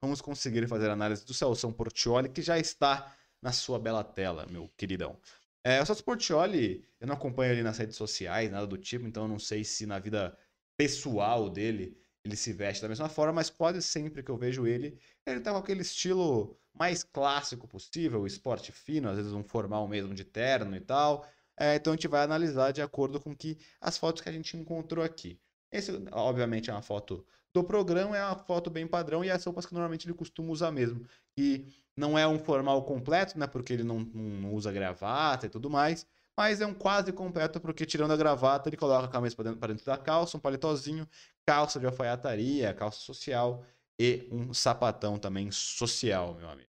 Vamos 0.00 0.20
conseguir 0.20 0.66
fazer 0.68 0.88
a 0.88 0.92
análise 0.92 1.24
do 1.24 1.34
Celso 1.34 1.72
Portioli, 1.72 2.28
que 2.28 2.42
já 2.42 2.58
está 2.58 3.14
na 3.42 3.52
sua 3.52 3.78
bela 3.78 4.04
tela, 4.04 4.46
meu 4.46 4.68
queridão. 4.76 5.18
É, 5.64 5.80
o 5.82 5.86
Celso 5.86 6.04
Portioli, 6.04 6.86
eu 7.00 7.06
não 7.06 7.14
acompanho 7.14 7.52
ele 7.52 7.62
nas 7.62 7.78
redes 7.78 7.96
sociais, 7.96 8.50
nada 8.50 8.66
do 8.66 8.78
tipo, 8.78 9.06
então 9.06 9.24
eu 9.24 9.28
não 9.28 9.38
sei 9.38 9.64
se 9.64 9.86
na 9.86 9.98
vida 9.98 10.36
pessoal 10.76 11.48
dele 11.48 11.98
ele 12.24 12.36
se 12.36 12.52
veste 12.52 12.82
da 12.82 12.88
mesma 12.88 13.08
forma, 13.08 13.32
mas 13.32 13.48
quase 13.50 13.80
sempre 13.80 14.22
que 14.22 14.30
eu 14.30 14.36
vejo 14.36 14.66
ele, 14.66 14.98
ele 15.24 15.40
tá 15.40 15.52
com 15.52 15.58
aquele 15.58 15.82
estilo 15.82 16.58
mais 16.74 17.02
clássico 17.02 17.66
possível, 17.66 18.26
esporte 18.26 18.70
fino, 18.72 19.08
às 19.08 19.16
vezes 19.16 19.32
um 19.32 19.42
formal 19.42 19.88
mesmo 19.88 20.14
de 20.14 20.24
terno 20.24 20.76
e 20.76 20.80
tal. 20.80 21.26
É, 21.58 21.76
então 21.76 21.92
a 21.92 21.96
gente 21.96 22.08
vai 22.08 22.22
analisar 22.22 22.72
de 22.72 22.82
acordo 22.82 23.18
com 23.20 23.34
que 23.34 23.58
as 23.80 23.96
fotos 23.96 24.22
que 24.22 24.28
a 24.28 24.32
gente 24.32 24.56
encontrou 24.56 25.04
aqui. 25.04 25.40
Esse, 25.70 25.92
obviamente, 26.12 26.70
é 26.70 26.72
uma 26.72 26.82
foto 26.82 27.26
do 27.52 27.64
programa, 27.64 28.16
é 28.16 28.24
uma 28.24 28.36
foto 28.36 28.70
bem 28.70 28.86
padrão 28.86 29.24
e 29.24 29.30
as 29.30 29.44
roupas 29.44 29.66
que 29.66 29.72
normalmente 29.72 30.06
ele 30.06 30.14
costuma 30.14 30.50
usar 30.52 30.70
mesmo. 30.70 31.06
E 31.38 31.66
não 31.96 32.18
é 32.18 32.26
um 32.26 32.38
formal 32.38 32.84
completo, 32.84 33.38
né? 33.38 33.46
Porque 33.46 33.72
ele 33.72 33.82
não, 33.84 34.00
não- 34.00 34.54
usa 34.54 34.72
gravata 34.72 35.46
e 35.46 35.48
tudo 35.48 35.70
mais. 35.70 36.06
Mas 36.36 36.60
é 36.60 36.66
um 36.66 36.74
quase 36.74 37.12
completo, 37.12 37.60
porque 37.60 37.86
tirando 37.86 38.12
a 38.12 38.16
gravata, 38.16 38.68
ele 38.68 38.76
coloca 38.76 39.06
a 39.06 39.08
camisa 39.08 39.34
para 39.34 39.44
dentro, 39.50 39.68
dentro 39.68 39.86
da 39.86 39.96
calça, 39.96 40.36
um 40.36 40.40
palitozinho, 40.40 41.08
calça 41.46 41.80
de 41.80 41.86
alfaiataria, 41.86 42.74
calça 42.74 42.98
social 43.00 43.64
e 43.98 44.28
um 44.30 44.52
sapatão 44.52 45.18
também 45.18 45.50
social, 45.50 46.34
meu 46.34 46.48
amigo. 46.50 46.68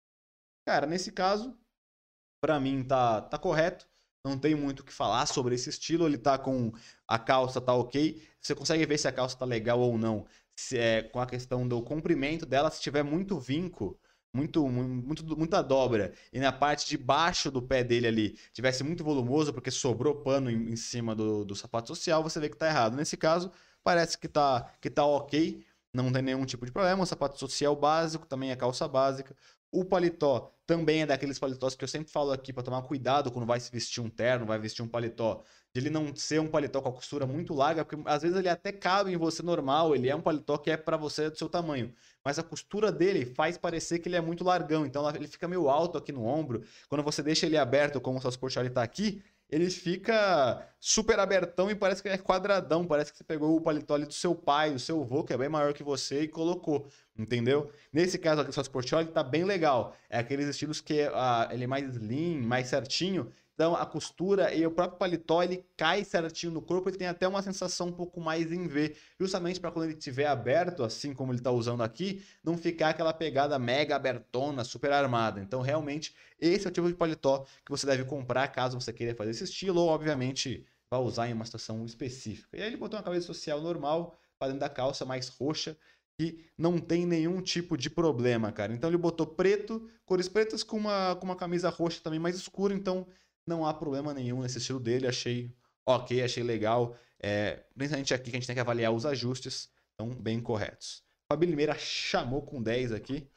Cara, 0.65 0.87
nesse 0.87 1.13
caso, 1.13 1.57
pra 2.41 2.61
mim 2.61 2.85
tá, 2.85 3.23
tá 3.23 3.39
correto. 3.39 3.89
Não 4.29 4.39
tem 4.39 4.55
muito 4.55 4.81
o 4.81 4.85
que 4.85 4.93
falar 4.93 5.27
sobre 5.27 5.55
esse 5.55 5.71
estilo. 5.71 6.07
Ele 6.07 6.19
tá 6.19 6.39
com 6.39 6.73
a 7.07 7.19
calça 7.19 7.61
tá 7.61 7.73
ok. 7.75 8.23
Você 8.41 8.55
consegue 8.55 8.85
ver 8.87 8.99
se 8.99 9.09
a 9.09 9.13
calça 9.13 9.37
tá 9.37 9.45
legal 9.45 9.81
ou 9.81 9.97
não. 9.99 10.27
Se 10.55 10.79
é 10.79 11.03
com 11.03 11.21
a 11.21 11.27
questão 11.27 11.67
do 11.69 11.83
comprimento 11.83 12.47
dela, 12.47 12.71
se 12.71 12.81
tiver 12.81 13.03
muito 13.03 13.39
vinco, 13.39 13.99
muito, 14.33 14.67
mu- 14.69 14.85
muito, 14.89 15.37
muita 15.37 15.63
dobra, 15.63 16.13
e 16.33 16.39
na 16.41 16.53
parte 16.53 16.87
de 16.89 16.97
baixo 16.99 17.51
do 17.51 17.63
pé 17.63 17.83
dele 17.85 18.07
ali 18.07 18.39
tivesse 18.53 18.83
muito 18.85 19.03
volumoso, 19.05 19.53
porque 19.53 19.71
sobrou 19.71 20.15
pano 20.23 20.51
em, 20.51 20.73
em 20.73 20.77
cima 20.77 21.15
do, 21.15 21.45
do 21.45 21.55
sapato 21.55 21.89
social, 21.89 22.23
você 22.23 22.39
vê 22.41 22.49
que 22.49 22.57
tá 22.57 22.67
errado. 22.69 22.97
Nesse 22.97 23.17
caso, 23.17 23.51
parece 23.83 24.19
que 24.19 24.29
tá, 24.29 24.71
que 24.81 24.91
tá 24.91 25.05
ok. 25.05 25.65
Não 25.93 26.13
tem 26.13 26.21
nenhum 26.23 26.45
tipo 26.45 26.67
de 26.67 26.73
problema. 26.73 27.03
O 27.03 27.07
sapato 27.07 27.39
social 27.39 27.75
básico, 27.75 28.27
também 28.27 28.53
a 28.53 28.57
calça 28.57 28.87
básica. 28.87 29.35
O 29.77 29.85
paletó 29.85 30.55
também 30.67 31.03
é 31.03 31.07
daqueles 31.07 31.39
paletós 31.39 31.75
que 31.75 31.85
eu 31.85 31.89
sempre 31.89 32.11
falo 32.11 32.33
aqui 32.33 32.51
para 32.51 32.63
tomar 32.63 32.81
cuidado 32.81 33.31
quando 33.31 33.45
vai 33.45 33.61
se 33.61 33.71
vestir 33.71 34.01
um 34.03 34.09
terno, 34.09 34.47
vai 34.47 34.59
vestir 34.59 34.83
um 34.83 34.89
paletó. 34.89 35.43
De 35.71 35.83
ele 35.83 35.91
não 35.91 36.17
ser 36.17 36.41
um 36.41 36.49
paletó 36.49 36.81
com 36.81 36.89
a 36.89 36.93
costura 36.93 37.27
muito 37.27 37.53
larga, 37.53 37.85
porque 37.85 38.03
às 38.09 38.23
vezes 38.23 38.39
ele 38.39 38.49
até 38.49 38.73
cabe 38.73 39.13
em 39.13 39.19
você 39.19 39.43
normal, 39.43 39.95
ele 39.95 40.09
é 40.09 40.17
um 40.17 40.23
paletó 40.23 40.57
que 40.57 40.71
é 40.71 40.79
para 40.79 40.97
você 40.97 41.29
do 41.29 41.37
seu 41.37 41.47
tamanho. 41.51 41.93
Mas 42.25 42.39
a 42.39 42.43
costura 42.43 42.91
dele 42.91 43.27
faz 43.27 43.59
parecer 43.59 43.99
que 43.99 44.09
ele 44.09 44.17
é 44.17 44.21
muito 44.23 44.43
largão, 44.43 44.87
então 44.87 45.07
ele 45.15 45.29
fica 45.29 45.47
meio 45.47 45.69
alto 45.69 45.99
aqui 45.99 46.11
no 46.11 46.25
ombro. 46.25 46.63
Quando 46.89 47.05
você 47.05 47.23
deixa 47.23 47.45
ele 47.45 47.59
aberto, 47.59 48.01
como 48.01 48.19
o 48.19 48.21
seu 48.23 48.31
Sportioli 48.31 48.71
tá 48.71 48.83
aqui, 48.83 49.23
ele 49.49 49.71
fica 49.71 50.67
super 50.81 51.19
abertão 51.21 51.71
e 51.71 51.75
parece 51.75 52.03
que 52.03 52.09
é 52.09 52.19
quadradão. 52.19 52.85
Parece 52.85 53.13
que 53.13 53.19
você 53.19 53.25
pegou 53.25 53.57
o 53.57 53.61
paletó 53.61 53.95
ali 53.95 54.05
do 54.05 54.13
seu 54.13 54.35
pai, 54.35 54.73
do 54.73 54.79
seu 54.79 55.01
avô, 55.01 55.23
que 55.23 55.33
é 55.33 55.37
bem 55.37 55.49
maior 55.49 55.73
que 55.73 55.83
você, 55.83 56.23
e 56.23 56.29
colocou. 56.29 56.89
Entendeu? 57.17 57.71
Nesse 57.93 58.19
caso 58.19 58.41
aqui, 58.41 58.51
o 58.51 58.53
Celso 58.53 58.71
Portioli 58.71 59.07
tá 59.07 59.23
bem 59.23 59.45
legal. 59.45 59.97
É 60.11 60.19
aqueles 60.19 60.49
estilos 60.49 60.81
que 60.81 61.03
ah, 61.15 61.49
ele 61.53 61.65
é 61.65 61.67
mais 61.67 61.95
slim, 61.95 62.41
mais 62.41 62.69
certinho. 62.69 63.33
Então 63.57 63.75
a 63.75 63.87
costura 63.87 64.55
e 64.55 64.67
o 64.67 64.71
próprio 64.71 64.99
paletó 64.99 65.43
ele 65.43 65.65
cai 65.79 66.05
certinho 66.05 66.53
no 66.53 66.61
corpo, 66.61 66.91
ele 66.91 66.99
tem 66.99 67.09
até 67.09 67.27
uma 67.27 67.43
sensação 67.43 67.89
um 67.89 67.93
pouco 67.93 68.21
mais 68.21 68.53
em 68.53 68.69
V, 68.69 68.95
justamente 69.19 69.59
para 69.59 69.71
quando 69.71 69.87
ele 69.87 69.95
estiver 69.99 70.27
aberto, 70.27 70.85
assim 70.85 71.15
como 71.15 71.33
ele 71.33 71.41
tá 71.41 71.51
usando 71.51 71.83
aqui, 71.83 72.23
não 72.45 72.59
ficar 72.59 72.91
aquela 72.91 73.15
pegada 73.15 73.59
mega 73.59 73.97
abertona, 73.97 74.63
super 74.63 74.93
armada. 74.93 75.41
Então 75.41 75.63
realmente 75.63 76.15
esse 76.39 76.67
é 76.67 76.69
o 76.69 76.73
tipo 76.73 76.87
de 76.87 76.95
paletó 76.95 77.47
que 77.65 77.71
você 77.71 77.87
deve 77.87 78.05
comprar 78.05 78.47
caso 78.49 78.79
você 78.79 78.93
queira 78.93 79.15
fazer 79.15 79.31
esse 79.31 79.45
estilo, 79.45 79.81
ou 79.81 79.89
obviamente 79.89 80.67
vai 80.91 81.01
usar 81.01 81.27
em 81.27 81.33
uma 81.33 81.47
situação 81.47 81.83
específica. 81.87 82.59
E 82.59 82.61
aí 82.61 82.67
ele 82.69 82.77
botou 82.77 82.99
uma 82.99 83.05
camisa 83.05 83.25
social 83.25 83.61
normal, 83.63 84.15
dentro 84.39 84.59
da 84.59 84.69
calça, 84.69 85.07
mais 85.07 85.29
roxa, 85.29 85.75
que 86.19 86.45
não 86.59 86.79
tem 86.79 87.07
nenhum 87.07 87.41
tipo 87.41 87.77
de 87.77 87.89
problema, 87.89 88.53
cara. 88.53 88.73
Então 88.73 88.89
ele 88.91 88.99
botou 88.99 89.27
preto, 89.27 89.89
cores 90.05 90.29
pretas 90.29 90.63
com 90.63 90.77
uma, 90.77 91.17
com 91.17 91.25
uma 91.25 91.37
camisa 91.37 91.69
roxa 91.71 92.01
também 92.03 92.19
mais 92.19 92.37
escura, 92.37 92.75
então 92.75 93.07
não 93.47 93.67
há 93.67 93.73
problema 93.73 94.13
nenhum 94.13 94.43
nesse 94.43 94.59
estilo 94.59 94.81
dele. 94.81 95.07
Achei 95.07 95.55
ok, 95.87 96.23
achei 96.23 96.43
legal. 96.43 96.97
É, 97.21 97.65
principalmente 97.75 98.13
aqui 98.13 98.31
que 98.31 98.37
a 98.37 98.41
gente 98.41 98.47
tem 98.47 98.57
que 98.57 98.61
avaliar 98.61 98.93
os 98.93 99.07
ajustes, 99.07 99.71
estão 99.91 100.15
bem 100.15 100.41
corretos. 100.41 101.03
Fabi 101.31 101.47
Limeira 101.47 101.77
chamou 101.79 102.43
com 102.43 102.63
10 102.63 102.93
aqui. 102.93 103.29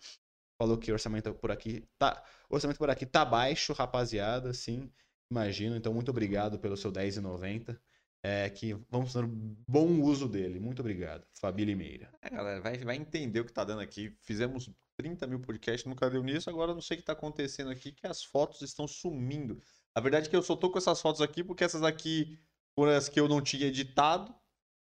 Falou 0.62 0.78
que 0.78 0.92
o 0.92 0.94
orçamento 0.94 1.34
por 1.34 1.52
aqui 1.52 1.88
tá, 1.98 2.22
orçamento 2.50 2.78
por 2.78 2.90
aqui 2.90 3.06
tá 3.06 3.24
baixo, 3.24 3.72
rapaziada, 3.72 4.54
sim, 4.54 4.92
imagino. 5.32 5.76
Então 5.76 5.94
muito 5.94 6.10
obrigado 6.10 6.60
pelo 6.60 6.76
seu 6.76 6.92
10,90 6.92 7.80
é, 8.22 8.50
que 8.50 8.74
vamos 8.90 9.14
fazer 9.14 9.26
bom 9.28 10.02
uso 10.02 10.28
dele. 10.28 10.60
Muito 10.60 10.82
obrigado, 10.82 11.26
Fabi 11.34 11.66
Limeira. 11.66 12.12
É, 12.22 12.30
galera, 12.30 12.62
vai, 12.62 12.78
vai 12.78 12.96
entender 12.96 13.40
o 13.40 13.46
que 13.46 13.54
tá 13.54 13.64
dando 13.64 13.82
aqui. 13.82 14.14
Fizemos 14.22 14.70
30 14.98 15.28
mil 15.28 15.40
podcasts, 15.40 15.86
nunca 15.86 16.10
deu 16.10 16.24
nisso. 16.24 16.50
Agora 16.50 16.74
não 16.74 16.82
sei 16.82 16.98
o 16.98 17.00
que 17.00 17.06
tá 17.06 17.14
acontecendo 17.14 17.72
aqui, 17.72 17.92
que 17.92 18.06
as 18.06 18.24
fotos 18.24 18.62
estão 18.62 18.88
sumindo. 18.88 19.58
A 20.00 20.02
verdade 20.02 20.28
é 20.28 20.30
que 20.30 20.36
eu 20.36 20.42
só 20.42 20.56
tô 20.56 20.70
com 20.70 20.78
essas 20.78 21.02
fotos 21.02 21.20
aqui 21.20 21.44
porque 21.44 21.62
essas 21.62 21.84
aqui 21.84 22.40
foram 22.74 22.94
as 22.94 23.10
que 23.10 23.20
eu 23.20 23.28
não 23.28 23.42
tinha 23.42 23.68
editado. 23.68 24.34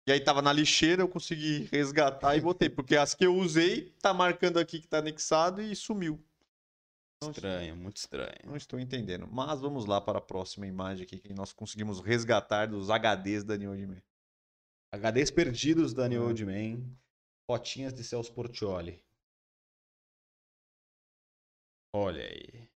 E 0.06 0.12
aí 0.12 0.20
tava 0.20 0.40
na 0.40 0.52
lixeira, 0.52 1.02
eu 1.02 1.08
consegui 1.08 1.68
resgatar 1.72 2.36
e 2.36 2.40
botei. 2.40 2.70
Porque 2.70 2.94
as 2.94 3.12
que 3.12 3.26
eu 3.26 3.34
usei, 3.34 3.90
tá 4.00 4.14
marcando 4.14 4.60
aqui 4.60 4.80
que 4.80 4.86
tá 4.86 4.98
anexado 4.98 5.60
e 5.60 5.74
sumiu. 5.74 6.24
Estranho, 7.24 7.76
muito 7.76 7.96
estranho. 7.96 8.38
Não 8.44 8.54
estou 8.54 8.78
entendendo. 8.78 9.26
Mas 9.26 9.60
vamos 9.60 9.84
lá 9.84 10.00
para 10.00 10.18
a 10.18 10.22
próxima 10.22 10.64
imagem 10.64 11.02
aqui 11.02 11.18
que 11.18 11.34
nós 11.34 11.52
conseguimos 11.52 11.98
resgatar 11.98 12.68
dos 12.68 12.88
HDs 12.88 13.42
da 13.42 13.56
New 13.56 13.72
Old 13.72 13.86
Man. 13.88 14.02
HDs 14.92 15.32
perdidos 15.32 15.92
da 15.92 16.08
New 16.08 16.24
Old 16.24 16.46
Man. 16.46 16.84
Fotinhas 17.50 17.92
de 17.92 18.04
Celso 18.04 18.32
Portioli. 18.32 19.04
Olha 21.92 22.22
aí. 22.22 22.70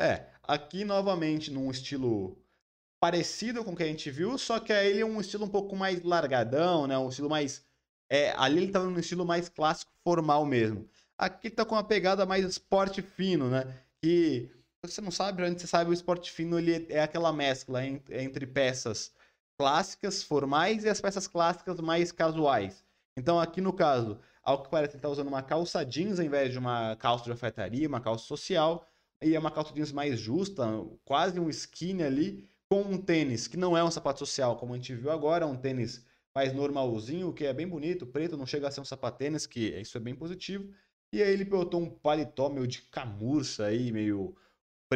É, 0.00 0.37
aqui 0.48 0.84
novamente 0.84 1.50
num 1.50 1.70
estilo 1.70 2.36
parecido 2.98 3.62
com 3.62 3.72
o 3.72 3.76
que 3.76 3.82
a 3.82 3.86
gente 3.86 4.10
viu, 4.10 4.36
só 4.38 4.58
que 4.58 4.72
aí 4.72 4.90
ele 4.90 5.00
é 5.02 5.06
um 5.06 5.20
estilo 5.20 5.44
um 5.44 5.48
pouco 5.48 5.76
mais 5.76 6.02
largadão, 6.02 6.86
né? 6.86 6.98
Um 6.98 7.10
estilo 7.10 7.28
mais. 7.28 7.64
É, 8.10 8.32
ali 8.36 8.62
ele 8.62 8.72
tá 8.72 8.80
num 8.80 8.98
estilo 8.98 9.26
mais 9.26 9.48
clássico, 9.48 9.92
formal 10.02 10.44
mesmo. 10.46 10.88
Aqui 11.16 11.50
tá 11.50 11.64
com 11.64 11.74
uma 11.74 11.84
pegada 11.84 12.24
mais 12.24 12.44
esporte 12.44 13.02
fino, 13.02 13.50
né? 13.50 13.72
Que 14.02 14.50
você 14.82 15.00
não 15.00 15.10
sabe, 15.10 15.42
antes 15.42 15.62
você 15.62 15.68
sabe, 15.68 15.90
o 15.90 15.92
esporte 15.92 16.32
fino 16.32 16.58
ele 16.58 16.86
é 16.88 17.02
aquela 17.02 17.32
mescla 17.32 17.84
entre 17.84 18.46
peças 18.46 19.12
clássicas, 19.58 20.22
formais 20.22 20.84
e 20.84 20.88
as 20.88 21.00
peças 21.00 21.26
clássicas 21.26 21.80
mais 21.80 22.12
casuais. 22.12 22.84
Então, 23.16 23.40
aqui 23.40 23.60
no 23.60 23.72
caso, 23.72 24.20
ao 24.42 24.62
que 24.62 24.70
parece, 24.70 24.92
ele 24.92 24.98
está 24.98 25.08
usando 25.08 25.26
uma 25.26 25.42
calça 25.42 25.84
jeans 25.84 26.20
ao 26.20 26.24
invés 26.24 26.52
de 26.52 26.58
uma 26.58 26.96
calça 26.96 27.24
de 27.24 27.32
alfaiataria, 27.32 27.88
uma 27.88 28.00
calça 28.00 28.24
social, 28.24 28.86
e 29.22 29.34
é 29.34 29.38
uma 29.38 29.50
calça 29.50 29.72
jeans 29.72 29.92
mais 29.92 30.18
justa, 30.18 30.64
quase 31.04 31.38
um 31.40 31.48
skinny 31.48 32.02
ali, 32.02 32.48
com 32.70 32.82
um 32.82 32.98
tênis 32.98 33.48
que 33.48 33.56
não 33.56 33.76
é 33.76 33.82
um 33.82 33.90
sapato 33.90 34.18
social, 34.18 34.56
como 34.56 34.74
a 34.74 34.76
gente 34.76 34.94
viu 34.94 35.10
agora, 35.10 35.44
é 35.44 35.48
um 35.48 35.56
tênis 35.56 36.04
mais 36.34 36.52
normalzinho, 36.52 37.32
que 37.32 37.44
é 37.44 37.52
bem 37.52 37.66
bonito, 37.66 38.06
preto, 38.06 38.36
não 38.36 38.46
chega 38.46 38.68
a 38.68 38.70
ser 38.70 38.80
um 38.80 38.84
sapatênis, 38.84 39.46
que 39.46 39.70
isso 39.80 39.96
é 39.96 40.00
bem 40.00 40.14
positivo. 40.14 40.72
E 41.12 41.22
aí 41.22 41.32
ele 41.32 41.44
botou 41.44 41.80
um 41.80 41.90
paletó 41.90 42.48
meio 42.48 42.66
de 42.66 42.82
camurça 42.82 43.64
aí, 43.66 43.90
meio 43.90 44.36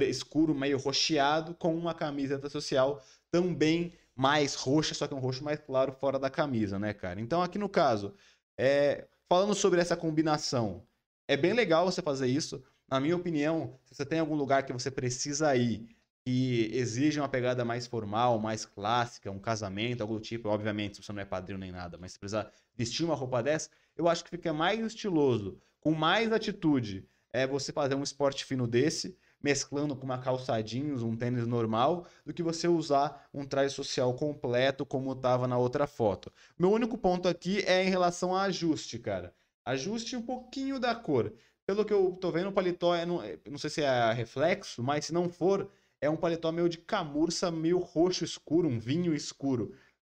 escuro, 0.02 0.54
meio 0.54 0.78
rocheado, 0.78 1.54
com 1.54 1.74
uma 1.76 1.94
camiseta 1.94 2.48
social 2.48 3.02
também 3.30 3.94
mais 4.14 4.54
roxa, 4.54 4.94
só 4.94 5.06
que 5.08 5.14
um 5.14 5.18
roxo 5.18 5.42
mais 5.42 5.58
claro 5.58 5.92
fora 5.92 6.18
da 6.18 6.30
camisa, 6.30 6.78
né, 6.78 6.92
cara? 6.92 7.20
Então 7.20 7.42
aqui 7.42 7.58
no 7.58 7.68
caso, 7.68 8.14
é, 8.58 9.08
falando 9.28 9.54
sobre 9.54 9.80
essa 9.80 9.96
combinação, 9.96 10.86
é 11.26 11.36
bem 11.36 11.54
legal 11.54 11.86
você 11.86 12.02
fazer 12.02 12.26
isso. 12.26 12.62
Na 12.92 13.00
minha 13.00 13.16
opinião, 13.16 13.78
se 13.86 13.94
você 13.94 14.04
tem 14.04 14.18
algum 14.18 14.34
lugar 14.34 14.66
que 14.66 14.72
você 14.74 14.90
precisa 14.90 15.56
ir 15.56 15.88
que 16.26 16.68
exige 16.74 17.18
uma 17.18 17.28
pegada 17.28 17.64
mais 17.64 17.86
formal, 17.86 18.38
mais 18.38 18.66
clássica, 18.66 19.30
um 19.30 19.38
casamento, 19.38 20.02
algo 20.02 20.16
do 20.16 20.20
tipo, 20.20 20.50
obviamente, 20.50 20.96
se 20.96 21.02
você 21.02 21.10
não 21.10 21.22
é 21.22 21.24
padrinho 21.24 21.58
nem 21.58 21.72
nada, 21.72 21.96
mas 21.96 22.12
se 22.12 22.18
precisar 22.18 22.52
vestir 22.76 23.06
uma 23.06 23.14
roupa 23.14 23.42
dessa, 23.42 23.70
eu 23.96 24.08
acho 24.08 24.22
que 24.22 24.28
fica 24.28 24.52
mais 24.52 24.78
estiloso 24.78 25.58
com 25.80 25.92
mais 25.92 26.30
atitude 26.34 27.08
é 27.32 27.46
você 27.46 27.72
fazer 27.72 27.94
um 27.94 28.02
esporte 28.02 28.44
fino 28.44 28.66
desse, 28.66 29.16
mesclando 29.42 29.96
com 29.96 30.04
uma 30.04 30.18
calça 30.18 30.62
jeans, 30.62 31.02
um 31.02 31.16
tênis 31.16 31.46
normal, 31.46 32.06
do 32.26 32.34
que 32.34 32.42
você 32.42 32.68
usar 32.68 33.26
um 33.32 33.46
traje 33.46 33.74
social 33.74 34.12
completo 34.12 34.84
como 34.84 35.12
estava 35.12 35.48
na 35.48 35.56
outra 35.56 35.86
foto. 35.86 36.30
Meu 36.58 36.70
único 36.70 36.98
ponto 36.98 37.26
aqui 37.26 37.60
é 37.60 37.82
em 37.82 37.88
relação 37.88 38.36
a 38.36 38.42
ajuste, 38.42 38.98
cara. 38.98 39.34
Ajuste 39.64 40.14
um 40.14 40.22
pouquinho 40.22 40.78
da 40.78 40.94
cor. 40.94 41.32
Pelo 41.72 41.86
que 41.86 41.92
eu 41.94 42.12
tô 42.20 42.30
vendo, 42.30 42.50
o 42.50 42.52
paletó 42.52 42.94
é, 42.94 43.06
não, 43.06 43.22
não 43.50 43.56
sei 43.56 43.70
se 43.70 43.80
é 43.80 44.12
reflexo, 44.12 44.82
mas 44.82 45.06
se 45.06 45.14
não 45.14 45.30
for, 45.30 45.70
é 46.02 46.10
um 46.10 46.18
paletó 46.18 46.52
meio 46.52 46.68
de 46.68 46.76
camurça, 46.76 47.50
meio 47.50 47.78
roxo 47.78 48.26
escuro, 48.26 48.68
um 48.68 48.78
vinho 48.78 49.14
escuro. 49.14 49.74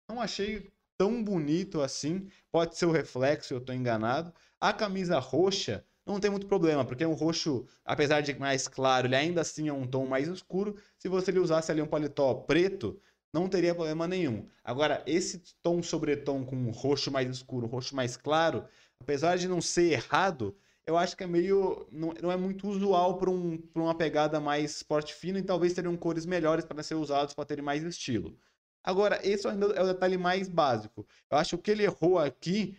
Não 0.10 0.20
achei 0.20 0.70
tão 0.98 1.24
bonito 1.24 1.80
assim. 1.80 2.28
Pode 2.52 2.78
ser 2.78 2.88
o 2.88 2.92
reflexo, 2.92 3.54
eu 3.54 3.62
tô 3.62 3.72
enganado. 3.72 4.34
A 4.60 4.74
camisa 4.74 5.18
roxa 5.18 5.86
não 6.06 6.20
tem 6.20 6.30
muito 6.30 6.46
problema, 6.46 6.84
porque 6.84 7.06
é 7.06 7.08
um 7.08 7.14
roxo, 7.14 7.66
apesar 7.86 8.20
de 8.20 8.38
mais 8.38 8.68
claro, 8.68 9.08
ele 9.08 9.16
ainda 9.16 9.40
assim 9.40 9.70
é 9.70 9.74
um 9.74 9.88
tom 9.88 10.06
mais 10.06 10.28
escuro. 10.28 10.76
Se 11.00 11.08
você 11.08 11.32
usasse 11.40 11.72
ali 11.72 11.82
um 11.82 11.88
paletó 11.88 12.34
preto, 12.34 13.00
não 13.34 13.48
teria 13.48 13.74
problema 13.74 14.10
nenhum. 14.10 14.46
Agora, 14.62 15.02
esse 15.08 15.42
tom 15.62 15.82
sobretom 15.82 16.44
com 16.44 16.58
um 16.58 16.72
roxo 16.72 17.10
mais 17.10 17.30
escuro, 17.30 17.66
roxo 17.66 17.96
mais 17.96 18.18
claro, 18.18 18.66
apesar 19.00 19.38
de 19.38 19.48
não 19.48 19.62
ser 19.62 19.94
errado, 19.94 20.54
eu 20.86 20.98
acho 20.98 21.18
que 21.18 21.24
é 21.24 21.28
meio. 21.28 21.88
não, 21.92 22.14
não 22.22 22.32
é 22.32 22.38
muito 22.38 22.68
usual 22.68 23.18
para 23.18 23.30
um, 23.30 23.62
uma 23.74 23.96
pegada 23.96 24.40
mais 24.40 24.78
esporte 24.78 25.14
fino 25.14 25.38
e 25.38 25.44
talvez 25.44 25.74
teriam 25.74 25.96
cores 25.98 26.26
melhores 26.26 26.66
para 26.66 26.84
ser 26.84 26.96
usados 26.96 27.34
para 27.34 27.46
terem 27.46 27.64
mais 27.64 27.84
estilo. 27.84 28.38
Agora, 28.84 29.20
esse 29.24 29.48
ainda 29.48 29.66
é 29.68 29.82
o 29.82 29.88
detalhe 29.88 30.18
mais 30.18 30.48
básico. 30.48 31.08
Eu 31.30 31.38
acho 31.38 31.50
que 31.52 31.56
o 31.56 31.64
que 31.64 31.72
ele 31.72 31.84
errou 31.84 32.20
aqui 32.20 32.78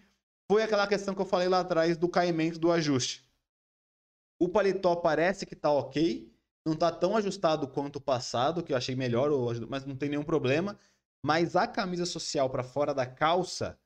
foi 0.49 0.63
aquela 0.63 0.87
questão 0.87 1.15
que 1.15 1.21
eu 1.21 1.27
falei 1.27 1.49
lá 1.49 1.61
atrás 1.61 1.97
do 1.97 2.09
caimento 2.09 2.59
do 2.61 2.71
ajuste. 2.71 3.25
O 4.39 4.49
paletó 4.49 4.95
parece 4.95 5.45
que 5.45 5.57
tá 5.57 5.71
ok, 5.73 6.33
não 6.65 6.77
tá 6.77 6.93
tão 6.93 7.17
ajustado 7.17 7.67
quanto 7.67 7.97
o 7.97 8.01
passado, 8.01 8.63
que 8.63 8.73
eu 8.73 8.77
achei 8.77 8.95
melhor, 8.95 9.31
mas 9.69 9.85
não 9.85 9.97
tem 9.97 10.11
nenhum 10.11 10.23
problema. 10.23 10.79
Mas 11.25 11.57
a 11.57 11.67
camisa 11.67 12.07
social 12.07 12.49
para 12.49 12.63
fora 12.63 12.95
da 12.95 13.05
calça, 13.05 13.77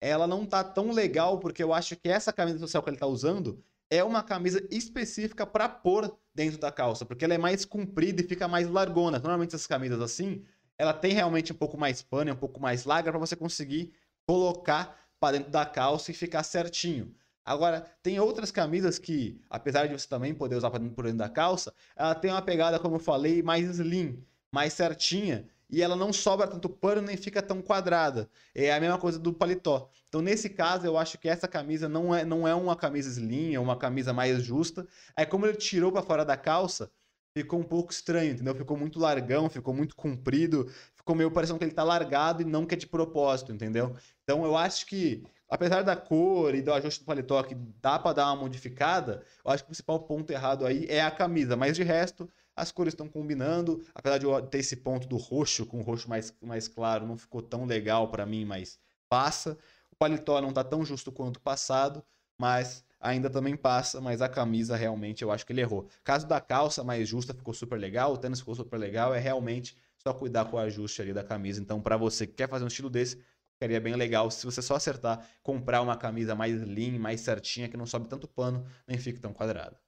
ela 0.00 0.26
não 0.26 0.44
tá 0.44 0.62
tão 0.62 0.92
legal, 0.92 1.38
porque 1.38 1.62
eu 1.62 1.72
acho 1.72 1.96
que 1.96 2.08
essa 2.08 2.32
camisa 2.32 2.58
social 2.58 2.82
que 2.82 2.90
ele 2.90 2.96
tá 2.96 3.06
usando 3.06 3.62
é 3.90 4.02
uma 4.02 4.22
camisa 4.22 4.66
específica 4.70 5.46
para 5.46 5.68
pôr 5.68 6.16
dentro 6.34 6.58
da 6.58 6.72
calça, 6.72 7.04
porque 7.04 7.24
ela 7.24 7.34
é 7.34 7.38
mais 7.38 7.64
comprida 7.64 8.20
e 8.20 8.26
fica 8.26 8.48
mais 8.48 8.68
largona. 8.68 9.18
Normalmente 9.18 9.54
essas 9.54 9.66
camisas 9.66 10.00
assim, 10.00 10.44
ela 10.76 10.92
tem 10.92 11.12
realmente 11.12 11.52
um 11.52 11.56
pouco 11.56 11.78
mais 11.78 12.02
pano, 12.02 12.32
um 12.32 12.36
pouco 12.36 12.60
mais 12.60 12.84
larga 12.84 13.10
para 13.10 13.18
você 13.18 13.36
conseguir 13.36 13.92
colocar 14.26 14.98
para 15.18 15.38
dentro 15.38 15.50
da 15.50 15.64
calça 15.64 16.10
e 16.10 16.14
ficar 16.14 16.42
certinho. 16.42 17.14
Agora, 17.44 17.86
tem 18.02 18.18
outras 18.18 18.50
camisas 18.50 18.98
que, 18.98 19.40
apesar 19.48 19.86
de 19.86 19.92
você 19.96 20.08
também 20.08 20.34
poder 20.34 20.56
usar 20.56 20.68
por 20.68 20.80
dentro 20.80 21.18
da 21.18 21.28
calça, 21.28 21.72
ela 21.94 22.14
tem 22.14 22.30
uma 22.30 22.42
pegada, 22.42 22.78
como 22.78 22.96
eu 22.96 23.00
falei, 23.00 23.40
mais 23.40 23.68
slim, 23.68 24.20
mais 24.50 24.72
certinha, 24.72 25.48
e 25.68 25.82
ela 25.82 25.96
não 25.96 26.12
sobra 26.12 26.46
tanto 26.46 26.68
pano 26.68 27.02
nem 27.02 27.16
fica 27.16 27.42
tão 27.42 27.60
quadrada. 27.60 28.28
É 28.54 28.72
a 28.72 28.80
mesma 28.80 28.98
coisa 28.98 29.18
do 29.18 29.32
paletó. 29.32 29.90
Então, 30.08 30.22
nesse 30.22 30.48
caso, 30.48 30.86
eu 30.86 30.96
acho 30.96 31.18
que 31.18 31.28
essa 31.28 31.48
camisa 31.48 31.88
não 31.88 32.14
é, 32.14 32.24
não 32.24 32.46
é 32.46 32.54
uma 32.54 32.76
camisa 32.76 33.08
slim, 33.08 33.54
é 33.54 33.60
uma 33.60 33.76
camisa 33.76 34.12
mais 34.12 34.42
justa. 34.42 34.86
Aí, 35.16 35.26
como 35.26 35.46
ele 35.46 35.56
tirou 35.56 35.90
para 35.90 36.02
fora 36.02 36.24
da 36.24 36.36
calça, 36.36 36.90
ficou 37.36 37.60
um 37.60 37.64
pouco 37.64 37.92
estranho, 37.92 38.32
entendeu? 38.32 38.54
Ficou 38.54 38.78
muito 38.78 38.98
largão, 38.98 39.50
ficou 39.50 39.74
muito 39.74 39.94
comprido, 39.94 40.72
ficou 40.94 41.14
meio 41.14 41.30
parecendo 41.30 41.58
que 41.58 41.64
ele 41.66 41.74
tá 41.74 41.84
largado 41.84 42.40
e 42.40 42.46
não 42.46 42.64
que 42.64 42.74
é 42.74 42.78
de 42.78 42.86
propósito, 42.86 43.52
entendeu? 43.52 43.94
Então 44.22 44.44
eu 44.46 44.56
acho 44.56 44.86
que, 44.86 45.22
apesar 45.46 45.82
da 45.82 45.94
cor 45.94 46.54
e 46.54 46.62
do 46.62 46.72
ajuste 46.72 47.00
do 47.00 47.06
paletó 47.06 47.42
que 47.42 47.54
dá 47.54 47.98
para 47.98 48.14
dar 48.14 48.26
uma 48.32 48.36
modificada, 48.36 49.22
eu 49.44 49.50
acho 49.50 49.64
que 49.64 49.66
o 49.66 49.72
principal 49.72 50.00
ponto 50.00 50.30
errado 50.30 50.64
aí 50.64 50.86
é 50.88 51.02
a 51.02 51.10
camisa, 51.10 51.56
mas 51.56 51.76
de 51.76 51.82
resto 51.82 52.26
as 52.56 52.72
cores 52.72 52.94
estão 52.94 53.06
combinando, 53.06 53.84
apesar 53.94 54.16
de 54.16 54.26
ter 54.48 54.58
esse 54.58 54.76
ponto 54.76 55.06
do 55.06 55.16
roxo 55.16 55.66
com 55.66 55.78
o 55.78 55.82
roxo 55.82 56.08
mais, 56.08 56.34
mais 56.40 56.66
claro, 56.66 57.06
não 57.06 57.16
ficou 57.16 57.42
tão 57.42 57.66
legal 57.66 58.08
para 58.08 58.24
mim, 58.24 58.46
mas 58.46 58.78
passa. 59.08 59.58
O 59.92 59.96
paletó 59.96 60.40
não 60.40 60.52
tá 60.52 60.64
tão 60.64 60.84
justo 60.84 61.12
quanto 61.12 61.36
o 61.36 61.40
passado, 61.40 62.02
mas 62.40 62.82
ainda 62.98 63.28
também 63.28 63.56
passa, 63.56 64.00
mas 64.00 64.22
a 64.22 64.28
camisa 64.28 64.74
realmente 64.74 65.22
eu 65.22 65.30
acho 65.30 65.44
que 65.44 65.52
ele 65.52 65.60
errou. 65.60 65.86
Caso 66.02 66.26
da 66.26 66.40
calça 66.40 66.82
mais 66.82 67.06
justa 67.06 67.34
ficou 67.34 67.52
super 67.52 67.78
legal, 67.78 68.14
o 68.14 68.16
tênis 68.16 68.40
ficou 68.40 68.54
super 68.54 68.78
legal, 68.78 69.14
é 69.14 69.18
realmente 69.18 69.76
só 69.98 70.14
cuidar 70.14 70.46
com 70.46 70.56
o 70.56 70.60
ajuste 70.60 71.02
ali 71.02 71.12
da 71.12 71.22
camisa. 71.22 71.60
Então, 71.60 71.80
para 71.80 71.96
você 71.96 72.26
que 72.26 72.34
quer 72.34 72.48
fazer 72.48 72.64
um 72.64 72.68
estilo 72.68 72.88
desse, 72.88 73.20
ficaria 73.52 73.80
bem 73.80 73.94
legal 73.94 74.30
se 74.30 74.44
você 74.46 74.62
só 74.62 74.76
acertar, 74.76 75.26
comprar 75.42 75.82
uma 75.82 75.96
camisa 75.96 76.34
mais 76.34 76.62
lean, 76.62 76.98
mais 76.98 77.20
certinha, 77.20 77.68
que 77.68 77.76
não 77.76 77.86
sobe 77.86 78.08
tanto 78.08 78.26
pano, 78.26 78.66
nem 78.86 78.98
fique 78.98 79.20
tão 79.20 79.32
quadrada. 79.32 79.78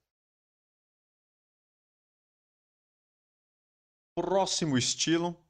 Próximo 4.20 4.76
estilo. 4.76 5.40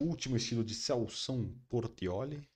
último 0.00 0.36
estilo 0.36 0.64
de 0.64 0.74
Celson 0.74 1.54
Portioli. 1.68 2.50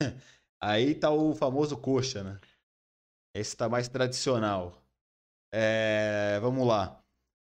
Aí 0.62 0.94
tá 0.94 1.10
o 1.10 1.34
famoso 1.34 1.76
coxa, 1.76 2.22
né? 2.22 2.40
Esse 3.34 3.56
tá 3.56 3.68
mais 3.68 3.88
tradicional. 3.88 4.80
É, 5.52 6.38
vamos 6.40 6.68
lá. 6.68 7.04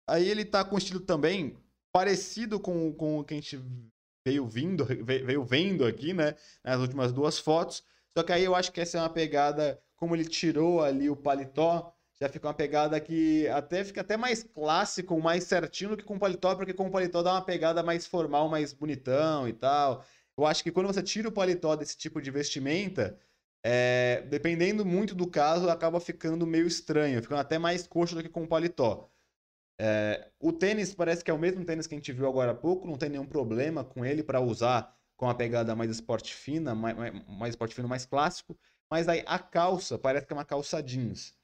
Aí 0.08 0.26
ele 0.26 0.46
tá 0.46 0.64
com 0.64 0.78
estilo 0.78 1.00
também 1.00 1.62
parecido 1.92 2.58
com, 2.58 2.94
com 2.94 3.18
o 3.18 3.24
que 3.26 3.34
a 3.34 3.36
gente 3.36 3.58
veio 4.26 4.48
vindo, 4.48 4.86
veio 4.86 5.44
vendo 5.44 5.84
aqui, 5.84 6.14
né? 6.14 6.34
Nas 6.64 6.80
últimas 6.80 7.12
duas 7.12 7.38
fotos. 7.38 7.84
Só 8.16 8.24
que 8.24 8.32
aí 8.32 8.42
eu 8.42 8.54
acho 8.54 8.72
que 8.72 8.80
essa 8.80 8.96
é 8.96 9.02
uma 9.02 9.10
pegada, 9.10 9.78
como 10.00 10.16
ele 10.16 10.24
tirou 10.24 10.82
ali 10.82 11.10
o 11.10 11.16
paletó, 11.16 11.92
já 12.20 12.28
fica 12.28 12.48
uma 12.48 12.54
pegada 12.54 12.98
que 13.00 13.46
até 13.48 13.84
fica 13.84 14.00
até 14.00 14.16
mais 14.16 14.42
clássico, 14.42 15.20
mais 15.20 15.44
certinho 15.44 15.90
do 15.90 15.96
que 15.96 16.04
com 16.04 16.16
o 16.16 16.18
paletó, 16.18 16.54
porque 16.54 16.72
com 16.74 16.86
o 16.86 16.90
paletó 16.90 17.22
dá 17.22 17.32
uma 17.34 17.44
pegada 17.44 17.82
mais 17.82 18.06
formal, 18.06 18.48
mais 18.48 18.72
bonitão 18.72 19.46
e 19.48 19.52
tal. 19.52 20.04
Eu 20.36 20.46
acho 20.46 20.62
que 20.62 20.72
quando 20.72 20.86
você 20.86 21.02
tira 21.02 21.28
o 21.28 21.32
paletó 21.32 21.76
desse 21.76 21.96
tipo 21.96 22.20
de 22.20 22.30
vestimenta, 22.30 23.18
é, 23.62 24.22
dependendo 24.28 24.84
muito 24.84 25.14
do 25.14 25.26
caso, 25.26 25.68
acaba 25.68 26.00
ficando 26.00 26.46
meio 26.46 26.66
estranho, 26.66 27.22
ficando 27.22 27.40
até 27.40 27.58
mais 27.58 27.86
coxa 27.86 28.14
do 28.16 28.22
que 28.22 28.28
com 28.28 28.44
o 28.44 28.48
paletó. 28.48 29.10
É, 29.78 30.30
o 30.38 30.52
tênis 30.52 30.94
parece 30.94 31.24
que 31.24 31.30
é 31.30 31.34
o 31.34 31.38
mesmo 31.38 31.64
tênis 31.64 31.86
que 31.86 31.94
a 31.94 31.98
gente 31.98 32.12
viu 32.12 32.26
agora 32.28 32.52
há 32.52 32.54
pouco, 32.54 32.86
não 32.86 32.98
tem 32.98 33.08
nenhum 33.08 33.26
problema 33.26 33.82
com 33.84 34.04
ele 34.04 34.22
para 34.22 34.40
usar 34.40 34.94
com 35.16 35.28
a 35.28 35.34
pegada 35.34 35.74
mais 35.76 35.90
esporte 35.90 36.34
fina, 36.34 36.74
mais, 36.74 36.96
mais 37.28 37.50
esporte 37.50 37.74
fino, 37.74 37.88
mais 37.88 38.06
clássico. 38.06 38.58
Mas 38.90 39.08
aí 39.08 39.22
a 39.26 39.38
calça 39.38 39.98
parece 39.98 40.26
que 40.26 40.32
é 40.32 40.36
uma 40.36 40.44
calça 40.44 40.82
jeans. 40.82 41.34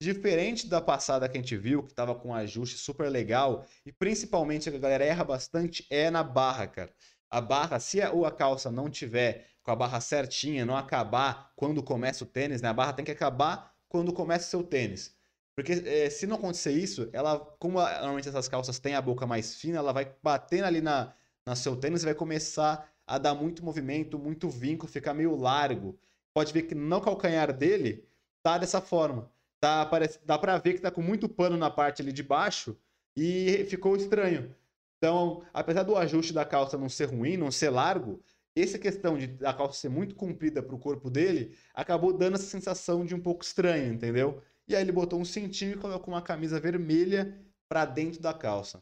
Diferente 0.00 0.68
da 0.68 0.80
passada 0.80 1.28
que 1.28 1.36
a 1.36 1.40
gente 1.40 1.56
viu, 1.56 1.82
que 1.82 1.92
tava 1.92 2.14
com 2.14 2.28
um 2.28 2.34
ajuste 2.34 2.78
super 2.78 3.08
legal, 3.08 3.64
e 3.84 3.90
principalmente 3.90 4.68
a 4.68 4.78
galera 4.78 5.04
erra 5.04 5.24
bastante, 5.24 5.86
é 5.90 6.10
na 6.10 6.22
barra, 6.22 6.68
cara. 6.68 6.94
A 7.30 7.40
barra, 7.40 7.80
se 7.80 8.00
a, 8.00 8.10
a 8.10 8.30
calça 8.30 8.70
não 8.70 8.88
tiver 8.88 9.48
com 9.62 9.72
a 9.72 9.76
barra 9.76 10.00
certinha, 10.00 10.64
não 10.64 10.76
acabar 10.76 11.52
quando 11.56 11.82
começa 11.82 12.22
o 12.24 12.26
tênis, 12.26 12.62
né? 12.62 12.68
A 12.68 12.72
barra 12.72 12.92
tem 12.92 13.04
que 13.04 13.10
acabar 13.10 13.74
quando 13.88 14.12
começa 14.12 14.46
o 14.46 14.50
seu 14.50 14.62
tênis. 14.62 15.16
Porque 15.54 15.72
é, 15.72 16.08
se 16.08 16.26
não 16.26 16.36
acontecer 16.36 16.70
isso, 16.72 17.10
ela, 17.12 17.38
como 17.58 17.80
a, 17.80 17.94
normalmente 17.94 18.28
essas 18.28 18.46
calças 18.46 18.78
têm 18.78 18.94
a 18.94 19.02
boca 19.02 19.26
mais 19.26 19.56
fina, 19.56 19.78
ela 19.78 19.92
vai 19.92 20.14
batendo 20.22 20.66
ali 20.66 20.80
na, 20.80 21.12
na 21.44 21.56
seu 21.56 21.74
tênis 21.76 22.02
e 22.02 22.04
vai 22.04 22.14
começar 22.14 22.88
a 23.04 23.18
dar 23.18 23.34
muito 23.34 23.64
movimento, 23.64 24.18
muito 24.18 24.48
vinco, 24.48 24.86
ficar 24.86 25.12
meio 25.12 25.34
largo. 25.34 25.98
Pode 26.38 26.52
ver 26.52 26.62
que 26.62 26.74
no 26.76 27.00
calcanhar 27.00 27.52
dele 27.52 28.06
tá 28.44 28.58
dessa 28.58 28.80
forma. 28.80 29.28
Tá, 29.58 29.84
parece, 29.84 30.20
dá 30.24 30.38
pra 30.38 30.56
ver 30.56 30.74
que 30.74 30.80
tá 30.80 30.88
com 30.88 31.02
muito 31.02 31.28
pano 31.28 31.56
na 31.56 31.68
parte 31.68 32.00
ali 32.00 32.12
de 32.12 32.22
baixo 32.22 32.78
e 33.16 33.66
ficou 33.68 33.96
estranho. 33.96 34.54
Então, 34.98 35.42
apesar 35.52 35.82
do 35.82 35.96
ajuste 35.96 36.32
da 36.32 36.44
calça 36.44 36.78
não 36.78 36.88
ser 36.88 37.06
ruim, 37.06 37.36
não 37.36 37.50
ser 37.50 37.70
largo, 37.70 38.22
essa 38.54 38.78
questão 38.78 39.18
de 39.18 39.36
a 39.44 39.52
calça 39.52 39.80
ser 39.80 39.88
muito 39.88 40.14
comprida 40.14 40.62
para 40.62 40.76
o 40.76 40.78
corpo 40.78 41.10
dele 41.10 41.58
acabou 41.74 42.12
dando 42.16 42.36
essa 42.36 42.46
sensação 42.46 43.04
de 43.04 43.16
um 43.16 43.20
pouco 43.20 43.42
estranho, 43.42 43.92
entendeu? 43.92 44.40
E 44.68 44.76
aí 44.76 44.82
ele 44.82 44.92
botou 44.92 45.20
um 45.20 45.24
cintinho 45.24 45.72
e 45.72 45.76
colocou 45.76 46.14
uma 46.14 46.22
camisa 46.22 46.60
vermelha 46.60 47.36
para 47.68 47.84
dentro 47.84 48.22
da 48.22 48.32
calça. 48.32 48.80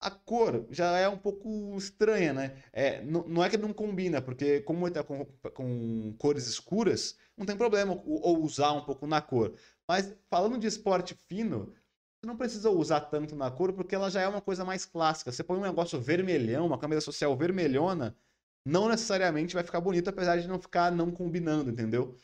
A 0.00 0.10
cor 0.10 0.66
já 0.70 0.96
é 0.98 1.08
um 1.08 1.18
pouco 1.18 1.76
estranha, 1.76 2.32
né? 2.32 2.62
É, 2.72 3.02
não, 3.02 3.42
é 3.42 3.50
que 3.50 3.56
não 3.56 3.72
combina, 3.72 4.22
porque 4.22 4.60
como 4.60 4.86
ele 4.86 4.94
tá 4.94 5.02
com, 5.02 5.24
com 5.52 6.14
cores 6.18 6.46
escuras, 6.46 7.16
não 7.36 7.44
tem 7.44 7.56
problema 7.56 8.00
ou 8.06 8.42
usar 8.44 8.72
um 8.72 8.84
pouco 8.84 9.06
na 9.06 9.20
cor. 9.20 9.54
Mas 9.88 10.14
falando 10.30 10.58
de 10.58 10.66
esporte 10.68 11.14
fino, 11.28 11.72
você 12.20 12.26
não 12.26 12.36
precisa 12.36 12.70
usar 12.70 13.00
tanto 13.02 13.34
na 13.36 13.50
cor, 13.50 13.72
porque 13.72 13.94
ela 13.94 14.10
já 14.10 14.20
é 14.20 14.28
uma 14.28 14.40
coisa 14.40 14.64
mais 14.64 14.84
clássica. 14.84 15.32
Você 15.32 15.42
põe 15.44 15.58
um 15.58 15.62
negócio 15.62 16.00
vermelhão, 16.00 16.66
uma 16.66 16.78
camisa 16.78 17.00
social 17.00 17.36
vermelhona, 17.36 18.16
não 18.64 18.88
necessariamente 18.88 19.54
vai 19.54 19.64
ficar 19.64 19.80
bonito, 19.80 20.08
apesar 20.10 20.36
de 20.36 20.48
não 20.48 20.60
ficar 20.60 20.92
não 20.92 21.10
combinando, 21.10 21.70
entendeu? 21.70 22.16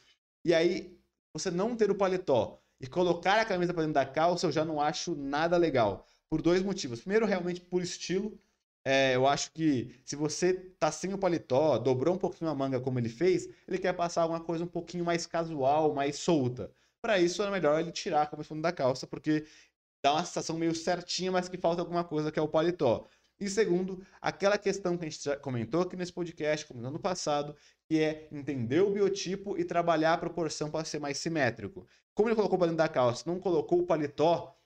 E 0.44 0.54
aí, 0.54 0.98
você 1.32 1.50
não 1.50 1.76
ter 1.76 1.90
o 1.90 1.94
paletó 1.96 2.62
e 2.80 2.86
colocar 2.86 3.40
a 3.40 3.44
camisa 3.44 3.72
para 3.72 3.82
dentro 3.82 3.94
da 3.94 4.06
calça, 4.06 4.46
eu 4.46 4.52
já 4.52 4.64
não 4.64 4.80
acho 4.80 5.14
nada 5.14 5.56
legal. 5.56 6.06
Por 6.30 6.42
dois 6.42 6.62
motivos. 6.62 7.00
Primeiro, 7.00 7.26
realmente 7.26 7.60
por 7.60 7.82
estilo. 7.82 8.38
É, 8.86 9.14
eu 9.16 9.26
acho 9.26 9.50
que 9.52 9.98
se 10.04 10.14
você 10.14 10.52
tá 10.78 10.92
sem 10.92 11.14
o 11.14 11.18
paletó, 11.18 11.78
dobrou 11.78 12.14
um 12.14 12.18
pouquinho 12.18 12.50
a 12.50 12.54
manga 12.54 12.78
como 12.78 12.98
ele 12.98 13.08
fez, 13.08 13.48
ele 13.66 13.78
quer 13.78 13.94
passar 13.94 14.22
alguma 14.22 14.40
coisa 14.40 14.64
um 14.64 14.68
pouquinho 14.68 15.04
mais 15.04 15.26
casual, 15.26 15.94
mais 15.94 16.16
solta. 16.16 16.70
Para 17.00 17.18
isso 17.18 17.42
é 17.42 17.50
melhor 17.50 17.80
ele 17.80 17.92
tirar 17.92 18.22
a 18.22 18.26
camisa 18.26 18.54
da 18.56 18.72
calça, 18.72 19.06
porque 19.06 19.46
dá 20.02 20.12
uma 20.12 20.24
sensação 20.24 20.58
meio 20.58 20.74
certinha, 20.74 21.32
mas 21.32 21.48
que 21.48 21.56
falta 21.56 21.80
alguma 21.80 22.04
coisa 22.04 22.30
que 22.30 22.38
é 22.38 22.42
o 22.42 22.48
paletó. 22.48 23.08
E 23.40 23.48
segundo, 23.48 24.04
aquela 24.20 24.56
questão 24.58 24.96
que 24.96 25.04
a 25.04 25.08
gente 25.08 25.24
já 25.24 25.36
comentou 25.36 25.82
aqui 25.82 25.96
nesse 25.96 26.12
podcast, 26.12 26.66
como 26.66 26.80
no 26.80 26.88
ano 26.88 27.00
passado, 27.00 27.56
que 27.88 27.98
é 28.00 28.28
entender 28.30 28.80
o 28.80 28.90
biotipo 28.90 29.58
e 29.58 29.64
trabalhar 29.64 30.12
a 30.14 30.18
proporção 30.18 30.70
para 30.70 30.84
ser 30.84 31.00
mais 31.00 31.18
simétrico. 31.18 31.86
Como 32.14 32.28
ele 32.28 32.36
colocou 32.36 32.58
para 32.58 32.68
dentro 32.68 32.78
da 32.78 32.88
calça, 32.88 33.24
não 33.26 33.40
colocou 33.40 33.80
o 33.80 33.86
paletó 33.86 34.56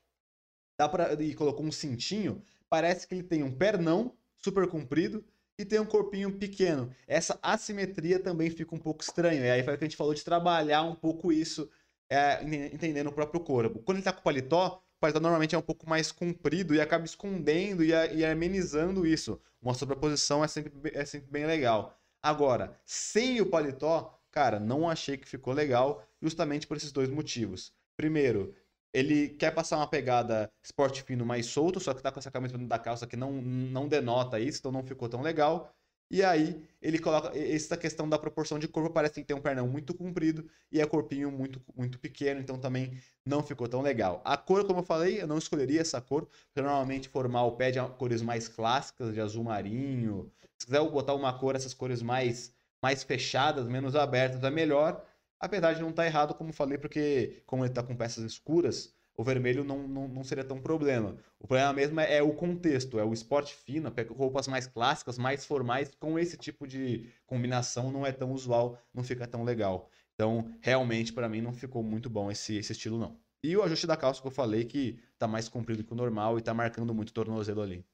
dá 0.78 0.88
e 1.18 1.34
colocou 1.34 1.66
um 1.66 1.72
cintinho, 1.72 2.40
parece 2.70 3.06
que 3.06 3.14
ele 3.14 3.24
tem 3.24 3.42
um 3.42 3.50
pernão 3.50 4.14
super 4.36 4.68
comprido 4.68 5.24
e 5.58 5.64
tem 5.64 5.80
um 5.80 5.84
corpinho 5.84 6.32
pequeno. 6.38 6.90
Essa 7.06 7.36
assimetria 7.42 8.20
também 8.20 8.48
fica 8.48 8.74
um 8.74 8.78
pouco 8.78 9.02
estranha. 9.02 9.44
E 9.44 9.50
aí 9.50 9.62
foi 9.64 9.74
o 9.74 9.78
que 9.78 9.84
a 9.84 9.88
gente 9.88 9.96
falou 9.96 10.14
de 10.14 10.24
trabalhar 10.24 10.82
um 10.82 10.94
pouco 10.94 11.32
isso, 11.32 11.68
é, 12.08 12.40
entendendo 12.72 13.08
o 13.08 13.12
próprio 13.12 13.40
corpo. 13.40 13.80
Quando 13.80 13.96
ele 13.96 14.02
está 14.02 14.12
com 14.12 14.20
o 14.20 14.22
paletó, 14.22 14.80
o 14.96 15.00
paletó 15.00 15.18
normalmente 15.18 15.56
é 15.56 15.58
um 15.58 15.62
pouco 15.62 15.88
mais 15.88 16.12
comprido 16.12 16.74
e 16.74 16.80
acaba 16.80 17.04
escondendo 17.04 17.82
e, 17.82 17.88
e 17.88 18.24
amenizando 18.24 19.04
isso. 19.04 19.40
Uma 19.60 19.74
sobreposição 19.74 20.44
é 20.44 20.48
sempre, 20.48 20.72
é 20.94 21.04
sempre 21.04 21.28
bem 21.28 21.44
legal. 21.44 21.98
Agora, 22.22 22.76
sem 22.84 23.40
o 23.40 23.46
paletó, 23.46 24.16
cara, 24.30 24.60
não 24.60 24.88
achei 24.88 25.16
que 25.16 25.28
ficou 25.28 25.52
legal, 25.52 26.04
justamente 26.22 26.68
por 26.68 26.76
esses 26.76 26.92
dois 26.92 27.08
motivos. 27.08 27.72
Primeiro, 27.96 28.54
ele 28.92 29.28
quer 29.30 29.52
passar 29.54 29.76
uma 29.76 29.86
pegada 29.86 30.50
esporte 30.62 31.02
fino 31.02 31.24
mais 31.24 31.46
solto, 31.46 31.80
só 31.80 31.94
que 31.94 32.02
tá 32.02 32.10
com 32.10 32.18
essa 32.18 32.30
camisa 32.30 32.56
da 32.58 32.78
calça 32.78 33.06
que 33.06 33.16
não, 33.16 33.32
não 33.32 33.88
denota 33.88 34.40
isso, 34.40 34.58
então 34.58 34.72
não 34.72 34.82
ficou 34.82 35.08
tão 35.08 35.22
legal. 35.22 35.72
E 36.10 36.22
aí 36.22 36.62
ele 36.80 36.98
coloca 36.98 37.36
essa 37.38 37.76
questão 37.76 38.08
da 38.08 38.18
proporção 38.18 38.58
de 38.58 38.66
corpo, 38.66 38.90
parece 38.90 39.14
que 39.20 39.26
tem 39.26 39.36
um 39.36 39.42
pernão 39.42 39.68
muito 39.68 39.92
comprido 39.94 40.48
e 40.72 40.80
é 40.80 40.86
corpinho 40.86 41.30
muito, 41.30 41.60
muito 41.76 41.98
pequeno, 41.98 42.40
então 42.40 42.58
também 42.58 42.98
não 43.26 43.42
ficou 43.42 43.68
tão 43.68 43.82
legal. 43.82 44.22
A 44.24 44.36
cor, 44.36 44.66
como 44.66 44.80
eu 44.80 44.84
falei, 44.84 45.20
eu 45.20 45.26
não 45.26 45.36
escolheria 45.36 45.82
essa 45.82 46.00
cor, 46.00 46.26
porque 46.26 46.62
normalmente 46.62 47.10
formal 47.10 47.56
pede 47.56 47.78
cores 47.98 48.22
mais 48.22 48.48
clássicas, 48.48 49.12
de 49.12 49.20
azul 49.20 49.44
marinho. 49.44 50.32
Se 50.58 50.66
quiser 50.66 50.80
botar 50.88 51.14
uma 51.14 51.38
cor, 51.38 51.54
essas 51.54 51.74
cores 51.74 52.00
mais, 52.00 52.54
mais 52.82 53.02
fechadas, 53.02 53.66
menos 53.66 53.94
abertas, 53.94 54.42
é 54.42 54.50
melhor. 54.50 55.04
Apesar 55.40 55.72
de 55.74 55.80
não 55.80 55.90
estar 55.90 56.02
tá 56.02 56.06
errado, 56.06 56.34
como 56.34 56.52
falei, 56.52 56.78
porque 56.78 57.42
como 57.46 57.62
ele 57.62 57.70
está 57.70 57.82
com 57.82 57.96
peças 57.96 58.24
escuras, 58.24 58.94
o 59.16 59.24
vermelho 59.24 59.64
não, 59.64 59.86
não, 59.86 60.08
não 60.08 60.24
seria 60.24 60.44
tão 60.44 60.60
problema. 60.60 61.16
O 61.40 61.46
problema 61.46 61.72
mesmo 61.72 62.00
é, 62.00 62.16
é 62.16 62.22
o 62.22 62.32
contexto, 62.32 62.98
é 62.98 63.04
o 63.04 63.12
esporte 63.12 63.54
fino, 63.54 63.90
pega 63.90 64.14
roupas 64.14 64.46
mais 64.46 64.66
clássicas, 64.66 65.18
mais 65.18 65.44
formais, 65.44 65.90
com 65.98 66.18
esse 66.18 66.36
tipo 66.36 66.66
de 66.66 67.10
combinação 67.26 67.90
não 67.90 68.06
é 68.06 68.12
tão 68.12 68.32
usual, 68.32 68.78
não 68.94 69.02
fica 69.02 69.26
tão 69.26 69.42
legal. 69.44 69.90
Então, 70.14 70.52
realmente, 70.60 71.12
para 71.12 71.28
mim, 71.28 71.40
não 71.40 71.52
ficou 71.52 71.82
muito 71.82 72.08
bom 72.08 72.30
esse, 72.30 72.56
esse 72.56 72.72
estilo, 72.72 72.98
não. 72.98 73.18
E 73.42 73.56
o 73.56 73.62
ajuste 73.62 73.86
da 73.86 73.96
calça 73.96 74.20
que 74.20 74.26
eu 74.26 74.32
falei, 74.32 74.64
que 74.64 75.00
tá 75.16 75.28
mais 75.28 75.48
comprido 75.48 75.84
que 75.84 75.92
o 75.92 75.96
normal 75.96 76.38
e 76.38 76.42
tá 76.42 76.52
marcando 76.52 76.92
muito 76.92 77.10
o 77.10 77.12
tornozelo 77.12 77.62
ali. 77.62 77.84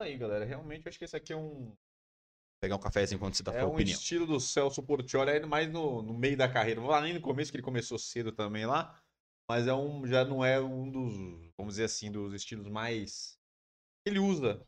Aí, 0.00 0.16
galera, 0.16 0.44
realmente 0.44 0.88
acho 0.88 0.98
que 0.98 1.04
esse 1.04 1.16
aqui 1.16 1.32
é 1.32 1.36
um. 1.36 1.74
Pegar 2.60 2.76
um 2.76 2.80
cafezinho 2.80 3.16
enquanto 3.16 3.36
você 3.36 3.42
dá 3.42 3.52
é 3.54 3.64
um 3.64 3.68
opinião. 3.68 3.96
estilo 3.96 4.26
do 4.26 4.40
Celso 4.40 4.82
Portioli, 4.82 5.30
é 5.30 5.46
mais 5.46 5.70
no, 5.70 6.02
no 6.02 6.12
meio 6.12 6.36
da 6.36 6.48
carreira. 6.48 6.80
Não 6.80 6.86
vou 6.86 6.92
lá 6.94 7.00
nem 7.00 7.14
no 7.14 7.20
começo, 7.20 7.50
que 7.50 7.56
ele 7.56 7.64
começou 7.64 7.98
cedo 7.98 8.32
também 8.32 8.66
lá 8.66 9.00
mas 9.50 9.66
é 9.66 9.72
um, 9.72 10.06
já 10.06 10.24
não 10.24 10.44
é 10.44 10.60
um 10.60 10.90
dos, 10.90 11.14
vamos 11.56 11.74
dizer 11.74 11.84
assim, 11.84 12.12
dos 12.12 12.34
estilos 12.34 12.68
mais 12.68 13.38
ele 14.06 14.18
usa 14.18 14.62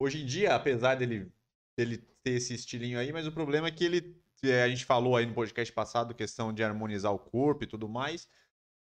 hoje 0.00 0.22
em 0.22 0.26
dia, 0.26 0.54
apesar 0.54 0.96
dele, 0.96 1.32
dele 1.78 1.98
ter 2.22 2.32
esse 2.32 2.54
estilinho 2.54 2.98
aí, 2.98 3.12
mas 3.12 3.26
o 3.26 3.32
problema 3.32 3.68
é 3.68 3.70
que 3.70 3.84
ele, 3.84 4.20
é, 4.42 4.62
a 4.62 4.68
gente 4.68 4.84
falou 4.84 5.16
aí 5.16 5.24
no 5.24 5.34
podcast 5.34 5.72
passado, 5.72 6.14
questão 6.14 6.52
de 6.52 6.62
harmonizar 6.62 7.12
o 7.12 7.18
corpo 7.18 7.64
e 7.64 7.66
tudo 7.66 7.88
mais, 7.88 8.28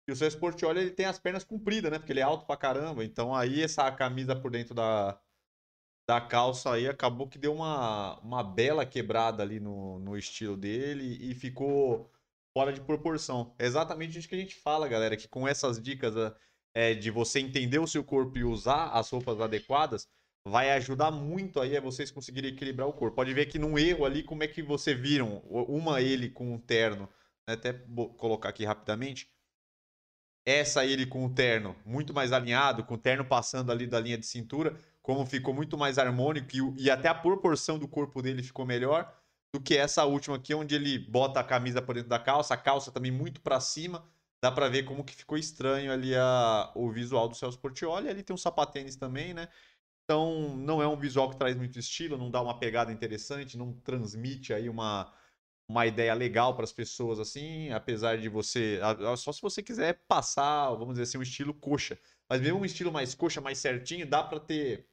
e 0.07 0.11
o 0.11 0.15
seu 0.15 0.27
Sportioli, 0.27 0.79
ele 0.79 0.91
tem 0.91 1.05
as 1.05 1.19
pernas 1.19 1.43
compridas, 1.43 1.91
né, 1.91 1.99
porque 1.99 2.13
ele 2.13 2.19
é 2.21 2.23
alto 2.23 2.45
pra 2.45 2.57
caramba, 2.57 3.03
então 3.03 3.35
aí 3.35 3.61
essa 3.61 3.89
camisa 3.91 4.35
por 4.35 4.51
dentro 4.51 4.73
da, 4.73 5.19
da 6.07 6.21
calça 6.21 6.71
aí 6.71 6.87
acabou 6.87 7.27
que 7.27 7.37
deu 7.37 7.53
uma, 7.53 8.19
uma 8.19 8.43
bela 8.43 8.85
quebrada 8.85 9.41
ali 9.41 9.59
no, 9.59 9.99
no 9.99 10.17
estilo 10.17 10.55
dele 10.55 11.17
e 11.19 11.33
ficou 11.33 12.11
fora 12.55 12.71
de 12.71 12.79
proporção. 12.81 13.53
É 13.57 13.65
exatamente 13.65 14.17
isso 14.17 14.29
que 14.29 14.35
a 14.35 14.39
gente 14.39 14.55
fala, 14.55 14.87
galera, 14.87 15.17
que 15.17 15.27
com 15.27 15.47
essas 15.47 15.81
dicas 15.81 16.13
é, 16.73 16.93
de 16.93 17.09
você 17.09 17.39
entender 17.39 17.79
o 17.79 17.87
seu 17.87 18.03
corpo 18.03 18.37
e 18.37 18.43
usar 18.43 18.89
as 18.89 19.09
roupas 19.09 19.41
adequadas, 19.41 20.07
vai 20.47 20.71
ajudar 20.71 21.09
muito 21.09 21.59
aí 21.59 21.75
a 21.75 21.81
vocês 21.81 22.11
conseguirem 22.11 22.51
equilibrar 22.51 22.87
o 22.87 22.93
corpo. 22.93 23.15
Pode 23.15 23.33
ver 23.33 23.47
que 23.47 23.57
num 23.57 23.77
erro 23.77 24.05
ali, 24.05 24.23
como 24.23 24.43
é 24.43 24.47
que 24.47 24.61
você 24.61 24.93
viram 24.93 25.39
uma 25.49 26.01
ele 26.01 26.29
com 26.29 26.53
um 26.53 26.59
terno, 26.59 27.09
né? 27.47 27.55
até 27.55 27.73
colocar 28.17 28.49
aqui 28.49 28.63
rapidamente. 28.63 29.27
essa 30.45 30.85
ele 30.85 31.07
com 31.07 31.25
o 31.25 31.33
terno 31.33 31.75
muito 31.85 32.13
mais 32.13 32.31
alinhado, 32.31 32.83
com 32.83 32.93
o 32.93 32.97
terno 32.97 33.25
passando 33.25 33.71
ali 33.71 33.87
da 33.87 33.99
linha 33.99 34.17
de 34.17 34.25
cintura, 34.27 34.77
como 35.05 35.23
ficou 35.23 35.53
muito 35.53 35.77
mais 35.77 35.99
harmônico 35.99 36.49
e, 36.51 36.85
e 36.85 36.89
até 36.89 37.07
a 37.07 37.13
proporção 37.13 37.77
do 37.77 37.87
corpo 37.87 38.23
dele 38.23 38.41
ficou 38.41 38.65
melhor 38.65 39.15
do 39.53 39.61
que 39.61 39.77
essa 39.77 40.03
última 40.03 40.35
aqui, 40.35 40.51
onde 40.55 40.73
ele 40.73 40.97
bota 40.97 41.39
a 41.39 41.43
camisa 41.43 41.79
por 41.79 41.93
dentro 41.93 42.09
da 42.09 42.17
calça, 42.17 42.55
a 42.55 42.57
calça 42.57 42.91
também 42.91 43.11
muito 43.11 43.39
pra 43.39 43.59
cima. 43.59 44.03
Dá 44.41 44.51
pra 44.51 44.67
ver 44.67 44.81
como 44.83 45.03
que 45.03 45.15
ficou 45.15 45.37
estranho 45.37 45.91
ali 45.91 46.15
a, 46.15 46.71
o 46.73 46.89
visual 46.91 47.29
do 47.29 47.35
Celso 47.35 47.59
Portioli. 47.59 48.09
Ali 48.09 48.23
tem 48.23 48.33
um 48.33 48.37
sapatênis 48.37 48.95
também, 48.95 49.31
né? 49.31 49.47
Então, 50.03 50.57
não 50.57 50.81
é 50.81 50.87
um 50.87 50.97
visual 50.97 51.29
que 51.29 51.37
traz 51.37 51.55
muito 51.55 51.77
estilo, 51.77 52.17
não 52.17 52.31
dá 52.31 52.41
uma 52.41 52.57
pegada 52.57 52.91
interessante, 52.91 53.57
não 53.59 53.73
transmite 53.73 54.53
aí 54.53 54.67
uma, 54.69 55.13
uma 55.67 55.85
ideia 55.85 56.15
legal 56.15 56.55
para 56.55 56.63
as 56.63 56.73
pessoas 56.73 57.19
assim, 57.19 57.71
apesar 57.71 58.17
de 58.17 58.27
você, 58.27 58.79
só 59.17 59.31
se 59.31 59.41
você 59.41 59.61
quiser 59.61 60.01
passar, 60.07 60.71
vamos 60.71 60.95
dizer 60.95 61.03
assim, 61.03 61.17
um 61.19 61.23
estilo 61.23 61.53
coxa. 61.53 61.97
Mas 62.27 62.41
mesmo 62.41 62.59
um 62.59 62.65
estilo 62.65 62.91
mais 62.91 63.13
coxa, 63.13 63.39
mais 63.39 63.59
certinho, 63.59 64.07
dá 64.07 64.23
para 64.23 64.39
ter 64.39 64.87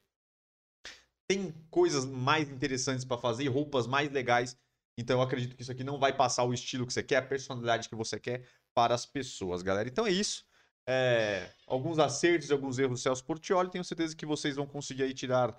tem 1.27 1.53
coisas 1.69 2.05
mais 2.05 2.49
interessantes 2.49 3.05
para 3.05 3.17
fazer, 3.17 3.47
roupas 3.47 3.87
mais 3.87 4.11
legais. 4.11 4.57
Então 4.97 5.19
eu 5.19 5.23
acredito 5.23 5.55
que 5.55 5.61
isso 5.61 5.71
aqui 5.71 5.83
não 5.83 5.97
vai 5.97 6.15
passar 6.15 6.43
o 6.43 6.53
estilo 6.53 6.85
que 6.85 6.93
você 6.93 7.03
quer, 7.03 7.17
a 7.17 7.21
personalidade 7.21 7.89
que 7.89 7.95
você 7.95 8.19
quer 8.19 8.45
para 8.73 8.93
as 8.93 9.05
pessoas, 9.05 9.61
galera. 9.61 9.87
Então 9.87 10.05
é 10.05 10.11
isso. 10.11 10.45
É, 10.87 11.49
alguns 11.65 11.97
acertos 11.97 12.49
e 12.49 12.53
alguns 12.53 12.77
erros 12.77 12.99
do 12.99 13.03
Celso 13.03 13.23
Portioli. 13.23 13.71
Tenho 13.71 13.83
certeza 13.83 14.15
que 14.15 14.25
vocês 14.25 14.55
vão 14.55 14.67
conseguir 14.67 15.03
aí 15.03 15.13
tirar 15.13 15.55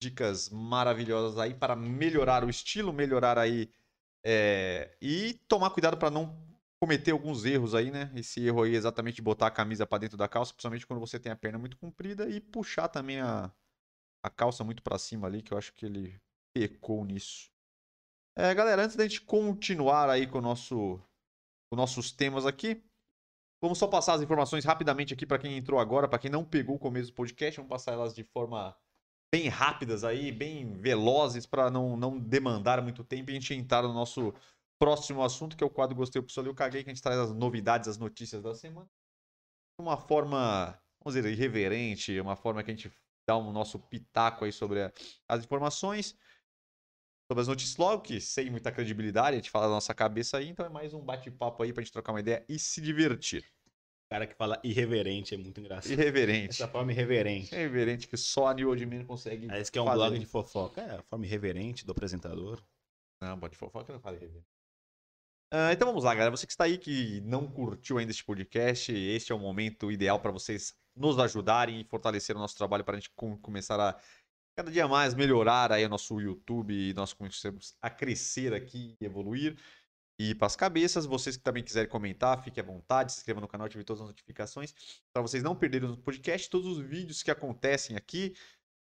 dicas 0.00 0.48
maravilhosas 0.50 1.38
aí 1.38 1.54
para 1.54 1.76
melhorar 1.76 2.44
o 2.44 2.50
estilo, 2.50 2.92
melhorar 2.92 3.38
aí 3.38 3.70
é, 4.24 4.96
e 5.00 5.34
tomar 5.46 5.70
cuidado 5.70 5.96
para 5.96 6.10
não 6.10 6.36
cometer 6.80 7.12
alguns 7.12 7.44
erros 7.44 7.74
aí, 7.74 7.92
né? 7.92 8.10
Esse 8.16 8.44
erro 8.44 8.62
aí 8.62 8.74
é 8.74 8.76
exatamente 8.76 9.22
botar 9.22 9.46
a 9.46 9.50
camisa 9.50 9.86
para 9.86 9.98
dentro 9.98 10.16
da 10.16 10.26
calça, 10.26 10.52
principalmente 10.52 10.86
quando 10.86 10.98
você 10.98 11.20
tem 11.20 11.30
a 11.30 11.36
perna 11.36 11.58
muito 11.58 11.76
comprida 11.76 12.28
e 12.28 12.40
puxar 12.40 12.88
também 12.88 13.20
a, 13.20 13.52
a 14.22 14.30
calça 14.30 14.62
muito 14.62 14.82
para 14.82 14.98
cima 14.98 15.26
ali, 15.26 15.42
que 15.42 15.52
eu 15.52 15.58
acho 15.58 15.72
que 15.74 15.86
ele 15.86 16.20
pecou 16.54 17.04
nisso. 17.04 17.50
É, 18.36 18.54
galera, 18.54 18.84
antes 18.84 18.96
da 18.96 19.02
gente 19.02 19.20
continuar 19.22 20.08
aí 20.08 20.26
com 20.26 20.38
o 20.38 20.42
nosso 20.42 21.00
com 21.70 21.76
nossos 21.76 22.12
temas 22.12 22.44
aqui, 22.44 22.82
vamos 23.62 23.78
só 23.78 23.86
passar 23.88 24.14
as 24.14 24.20
informações 24.20 24.64
rapidamente 24.64 25.14
aqui 25.14 25.24
para 25.24 25.38
quem 25.38 25.56
entrou 25.56 25.80
agora, 25.80 26.06
para 26.06 26.18
quem 26.18 26.30
não 26.30 26.44
pegou 26.44 26.76
o 26.76 26.78
começo 26.78 27.10
do 27.10 27.14
podcast, 27.14 27.56
vamos 27.56 27.70
passar 27.70 27.92
elas 27.92 28.14
de 28.14 28.22
forma 28.24 28.76
bem 29.32 29.48
rápidas 29.48 30.04
aí, 30.04 30.30
bem 30.30 30.74
velozes 30.74 31.46
para 31.46 31.70
não, 31.70 31.96
não 31.96 32.18
demandar 32.18 32.82
muito 32.82 33.02
tempo 33.02 33.30
e 33.30 33.32
a 33.32 33.40
gente 33.40 33.54
entrar 33.54 33.82
no 33.82 33.94
nosso 33.94 34.34
próximo 34.78 35.22
assunto, 35.22 35.56
que 35.56 35.64
é 35.64 35.66
o 35.66 35.70
quadro 35.70 35.96
Gostei, 35.96 36.20
o 36.20 36.24
Pessoal, 36.24 36.46
eu 36.46 36.54
caguei, 36.54 36.84
que 36.84 36.90
a 36.90 36.92
gente 36.92 37.02
traz 37.02 37.18
as 37.18 37.32
novidades, 37.32 37.88
as 37.88 37.96
notícias 37.96 38.42
da 38.42 38.54
semana. 38.54 38.86
De 39.78 39.86
uma 39.86 39.96
forma, 39.96 40.78
vamos 41.02 41.14
dizer, 41.14 41.30
irreverente, 41.30 42.20
uma 42.20 42.36
forma 42.36 42.62
que 42.62 42.70
a 42.70 42.74
gente 42.74 42.92
dá 43.26 43.36
um 43.36 43.52
nosso 43.52 43.78
pitaco 43.78 44.44
aí 44.44 44.52
sobre 44.52 44.82
a- 44.82 44.92
as 45.28 45.44
informações, 45.44 46.16
sobre 47.30 47.42
as 47.42 47.48
notícias 47.48 47.76
logo, 47.76 48.02
que 48.02 48.20
sem 48.20 48.50
muita 48.50 48.70
credibilidade, 48.72 49.34
a 49.34 49.38
gente 49.40 49.50
fala 49.50 49.66
da 49.66 49.72
nossa 49.72 49.94
cabeça 49.94 50.38
aí, 50.38 50.48
então 50.48 50.66
é 50.66 50.68
mais 50.68 50.92
um 50.92 51.00
bate-papo 51.00 51.62
aí 51.62 51.72
pra 51.72 51.82
gente 51.82 51.92
trocar 51.92 52.12
uma 52.12 52.20
ideia 52.20 52.44
e 52.48 52.58
se 52.58 52.80
divertir. 52.80 53.42
O 54.06 54.10
cara 54.14 54.26
que 54.26 54.34
fala 54.34 54.60
irreverente 54.62 55.34
é 55.34 55.38
muito 55.38 55.58
engraçado. 55.58 55.90
Irreverente. 55.90 56.50
Essa 56.50 56.68
forma 56.68 56.92
irreverente. 56.92 57.54
Irreverente 57.54 58.06
que 58.06 58.16
só 58.18 58.48
a 58.48 58.54
New 58.54 58.68
Old 58.68 58.84
Man 58.84 59.06
consegue 59.06 59.48
Ah, 59.50 59.58
Esse 59.58 59.72
que 59.72 59.78
é 59.78 59.82
um 59.82 59.86
fazer. 59.86 59.96
blog 59.98 60.18
de 60.18 60.26
fofoca. 60.26 60.82
É, 60.82 60.96
a 60.98 61.02
forma 61.04 61.24
irreverente 61.24 61.86
do 61.86 61.92
apresentador. 61.92 62.62
Não, 63.22 63.38
pode 63.40 63.56
fofoca 63.56 63.90
não 63.90 64.00
fala 64.00 64.16
irreverente. 64.16 64.46
Ah, 65.50 65.72
então 65.72 65.86
vamos 65.88 66.04
lá, 66.04 66.14
galera. 66.14 66.30
Você 66.30 66.46
que 66.46 66.52
está 66.52 66.64
aí 66.64 66.76
que 66.76 67.22
não 67.22 67.50
curtiu 67.50 67.96
ainda 67.96 68.10
este 68.10 68.22
podcast, 68.24 68.92
este 68.92 69.32
é 69.32 69.34
o 69.34 69.38
momento 69.38 69.90
ideal 69.90 70.20
para 70.20 70.30
vocês 70.30 70.74
nos 70.94 71.18
ajudarem 71.18 71.80
e 71.80 71.84
fortalecer 71.84 72.36
o 72.36 72.38
nosso 72.38 72.56
trabalho 72.56 72.84
para 72.84 72.96
a 72.96 73.00
gente 73.00 73.10
com- 73.14 73.36
começar 73.38 73.80
a 73.80 73.98
cada 74.56 74.70
dia 74.70 74.86
mais 74.86 75.14
melhorar 75.14 75.72
aí 75.72 75.84
o 75.84 75.88
nosso 75.88 76.20
YouTube 76.20 76.74
e 76.74 76.92
nós 76.94 77.12
começamos 77.12 77.74
a 77.80 77.88
crescer 77.88 78.52
aqui 78.52 78.96
e 79.00 79.04
evoluir. 79.04 79.56
E 80.20 80.34
para 80.34 80.46
as 80.46 80.54
cabeças, 80.54 81.06
vocês 81.06 81.36
que 81.36 81.42
também 81.42 81.64
quiserem 81.64 81.88
comentar, 81.88 82.42
fiquem 82.44 82.62
à 82.62 82.66
vontade, 82.66 83.12
se 83.12 83.18
inscreva 83.18 83.40
no 83.40 83.48
canal, 83.48 83.66
ative 83.66 83.82
todas 83.82 84.02
as 84.02 84.08
notificações 84.08 84.74
para 85.12 85.22
vocês 85.22 85.42
não 85.42 85.56
perderem 85.56 85.90
o 85.90 85.96
podcast, 85.96 86.48
todos 86.50 86.76
os 86.76 86.84
vídeos 86.84 87.22
que 87.22 87.30
acontecem 87.30 87.96
aqui. 87.96 88.34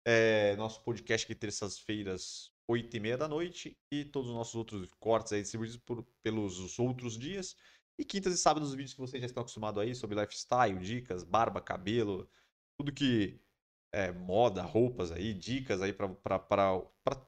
É, 0.06 0.56
nosso 0.56 0.84
podcast 0.84 1.26
aqui 1.26 1.36
terças-feiras, 1.36 2.52
8 2.68 2.98
e 2.98 3.00
meia 3.00 3.18
da 3.18 3.28
noite, 3.28 3.78
e 3.92 4.04
todos 4.04 4.30
os 4.30 4.36
nossos 4.36 4.56
outros 4.56 4.90
cortes 5.00 5.32
aí 5.32 5.42
distribuídos 5.42 5.78
por, 5.78 6.04
pelos 6.24 6.78
outros 6.80 7.18
dias. 7.18 7.56
E 8.02 8.04
quintas 8.04 8.34
e 8.34 8.38
sábados 8.40 8.70
os 8.70 8.74
vídeos 8.74 8.96
que 8.96 9.00
vocês 9.00 9.22
já 9.22 9.28
estão 9.28 9.42
acostumados 9.42 9.80
aí 9.80 9.94
sobre 9.94 10.20
lifestyle, 10.20 10.80
dicas, 10.80 11.24
barba, 11.24 11.62
cabelo, 11.62 12.28
tudo 12.76 12.92
que 12.92 13.40
é 13.94 14.12
moda, 14.12 14.64
roupas 14.64 15.12
aí, 15.12 15.36
dicas 15.36 15.84
aí 15.84 15.94
para 15.94 16.82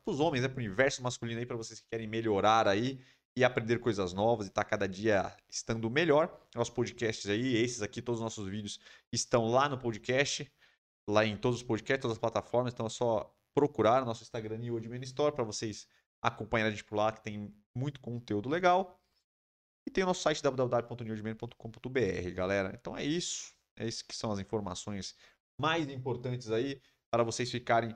os 0.04 0.20
homens, 0.20 0.42
né, 0.42 0.48
para 0.48 0.58
o 0.58 0.66
universo 0.66 1.04
masculino 1.04 1.40
aí, 1.40 1.46
para 1.46 1.56
vocês 1.56 1.80
que 1.80 1.86
querem 1.92 2.08
melhorar 2.08 2.68
aí 2.68 3.00
e 3.38 3.44
aprender 3.44 3.78
coisas 3.78 4.14
novas 4.14 4.48
e 4.48 4.50
estar 4.50 4.64
cada 4.64 4.88
dia 4.88 5.38
estando 5.48 5.88
melhor. 5.92 6.42
Nossos 6.56 6.74
podcasts 6.74 7.30
aí, 7.30 7.56
esses 7.56 7.84
aqui, 7.84 8.02
todos 8.02 8.20
os 8.20 8.24
nossos 8.24 8.48
vídeos 8.48 8.80
estão 9.12 9.46
lá 9.52 9.70
no 9.70 9.78
podcast, 9.78 10.52
lá 11.08 11.24
em 11.24 11.38
todos 11.38 11.60
os 11.60 11.64
podcasts, 11.64 12.02
todas 12.02 12.18
as 12.18 12.20
plataformas, 12.20 12.74
então 12.74 12.88
é 12.88 12.90
só 12.90 13.32
procurar 13.54 14.00
no 14.00 14.08
nosso 14.08 14.24
Instagram 14.24 14.58
e 14.64 14.72
o 14.72 14.78
Admin 14.78 15.02
Store 15.02 15.36
para 15.36 15.44
vocês 15.44 15.88
acompanharem 16.20 16.74
a 16.74 16.76
gente 16.76 16.84
por 16.84 16.96
lá, 16.96 17.12
que 17.12 17.22
tem 17.22 17.54
muito 17.76 18.00
conteúdo 18.00 18.50
legal. 18.50 19.00
E 19.86 19.92
tem 19.92 20.04
o 20.04 20.08
nosso 20.08 20.22
site 20.22 20.42
www.newdman.com.br, 20.42 22.32
galera. 22.34 22.74
Então 22.80 22.96
é 22.98 23.04
isso. 23.04 23.54
É 23.76 23.88
isso 23.88 24.06
que 24.06 24.16
são 24.16 24.32
as 24.32 24.40
informações 24.40 25.16
mais 25.60 25.88
importantes 25.90 26.50
aí 26.52 26.82
para 27.12 27.24
vocês 27.24 27.50
ficarem 27.52 27.96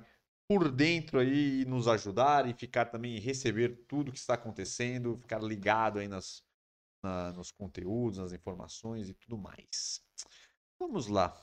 por 0.50 0.72
dentro 0.72 1.20
aí 1.20 1.62
e 1.62 1.66
nos 1.66 1.88
ajudar 1.88 2.48
e 2.48 2.54
ficar 2.54 2.86
também 2.86 3.20
receber 3.20 3.86
tudo 3.88 4.12
que 4.12 4.18
está 4.18 4.34
acontecendo, 4.36 5.18
ficar 5.18 5.42
ligado 5.42 6.00
aí 6.00 6.08
nas, 6.08 6.44
na- 7.04 7.32
nos 7.34 7.52
conteúdos, 7.52 8.18
nas 8.20 8.32
informações 8.32 9.10
e 9.10 9.14
tudo 9.14 9.38
mais. 9.38 10.02
Vamos 10.80 11.08
lá. 11.08 11.40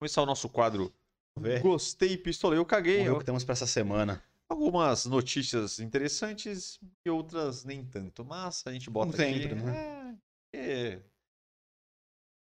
Começar 0.00 0.22
o 0.22 0.26
nosso 0.26 0.48
quadro 0.48 0.92
ver. 1.38 1.60
Gostei, 1.62 2.16
pistolei, 2.16 2.58
eu 2.58 2.64
caguei. 2.64 3.04
Ver 3.04 3.10
o 3.10 3.18
que 3.18 3.24
temos 3.24 3.44
pra 3.44 3.52
essa 3.52 3.66
semana. 3.66 4.22
Algumas 4.50 5.06
notícias 5.06 5.78
interessantes 5.78 6.78
e 7.06 7.10
outras 7.10 7.64
nem 7.64 7.84
tanto. 7.86 8.24
Mas 8.24 8.66
a 8.66 8.72
gente 8.72 8.90
bota 8.90 9.12
Como 9.12 9.22
aqui. 9.22 9.42
sempre, 9.42 9.54
né? 9.54 10.18
É, 10.52 10.92
é, 10.94 11.10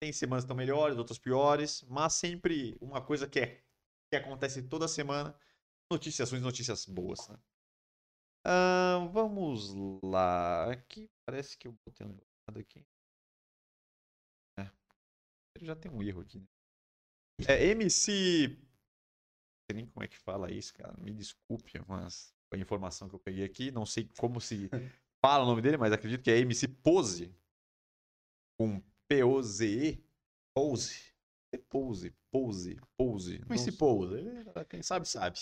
tem 0.01 0.13
semanas 0.13 0.43
que 0.43 0.45
estão 0.45 0.55
melhores, 0.55 0.97
outras 0.97 1.17
piores, 1.17 1.81
mas 1.89 2.13
sempre 2.13 2.77
uma 2.79 3.01
coisa 3.01 3.27
que, 3.27 3.39
é, 3.39 3.63
que 4.11 4.15
acontece 4.17 4.61
toda 4.63 4.87
semana. 4.87 5.35
Notícias 5.91 6.31
ruins, 6.31 6.43
notícias 6.43 6.85
boas, 6.85 7.27
né? 7.27 7.37
Ah, 8.45 9.07
vamos 9.11 9.73
lá. 10.03 10.71
Aqui 10.71 11.09
parece 11.25 11.57
que 11.57 11.67
eu 11.67 11.75
botei 11.85 12.05
um 12.05 12.09
negócio 12.09 12.29
errado 12.47 12.59
aqui. 12.59 12.85
É. 14.59 14.69
Ele 15.55 15.65
já 15.65 15.75
tem 15.75 15.91
um 15.91 16.03
erro 16.03 16.21
aqui. 16.21 16.39
né? 16.39 16.45
É 17.47 17.65
MC. 17.67 18.57
Não 19.67 19.75
sei 19.75 19.81
nem 19.83 19.85
como 19.91 20.03
é 20.03 20.07
que 20.07 20.17
fala 20.17 20.51
isso, 20.51 20.73
cara. 20.73 20.93
Me 20.99 21.11
desculpe, 21.11 21.73
mas 21.87 22.33
a 22.51 22.57
informação 22.57 23.09
que 23.09 23.15
eu 23.15 23.19
peguei 23.19 23.43
aqui. 23.43 23.71
Não 23.71 23.85
sei 23.85 24.07
como 24.17 24.39
se 24.39 24.69
fala 25.23 25.43
o 25.43 25.47
nome 25.47 25.61
dele, 25.61 25.77
mas 25.77 25.91
acredito 25.91 26.21
que 26.23 26.29
é 26.31 26.37
MC 26.37 26.67
Pose. 26.67 27.33
Com 28.59 28.81
P-O-Z-E. 29.07 30.03
Pose. 30.55 31.13
É 31.51 31.57
Pose, 31.57 32.13
Pose, 32.31 32.79
Pose. 32.97 33.39
Não- 33.39 33.77
pose? 33.77 34.15
Ele- 34.15 34.65
Quem 34.69 34.81
sabe, 34.83 35.07
sabe. 35.07 35.39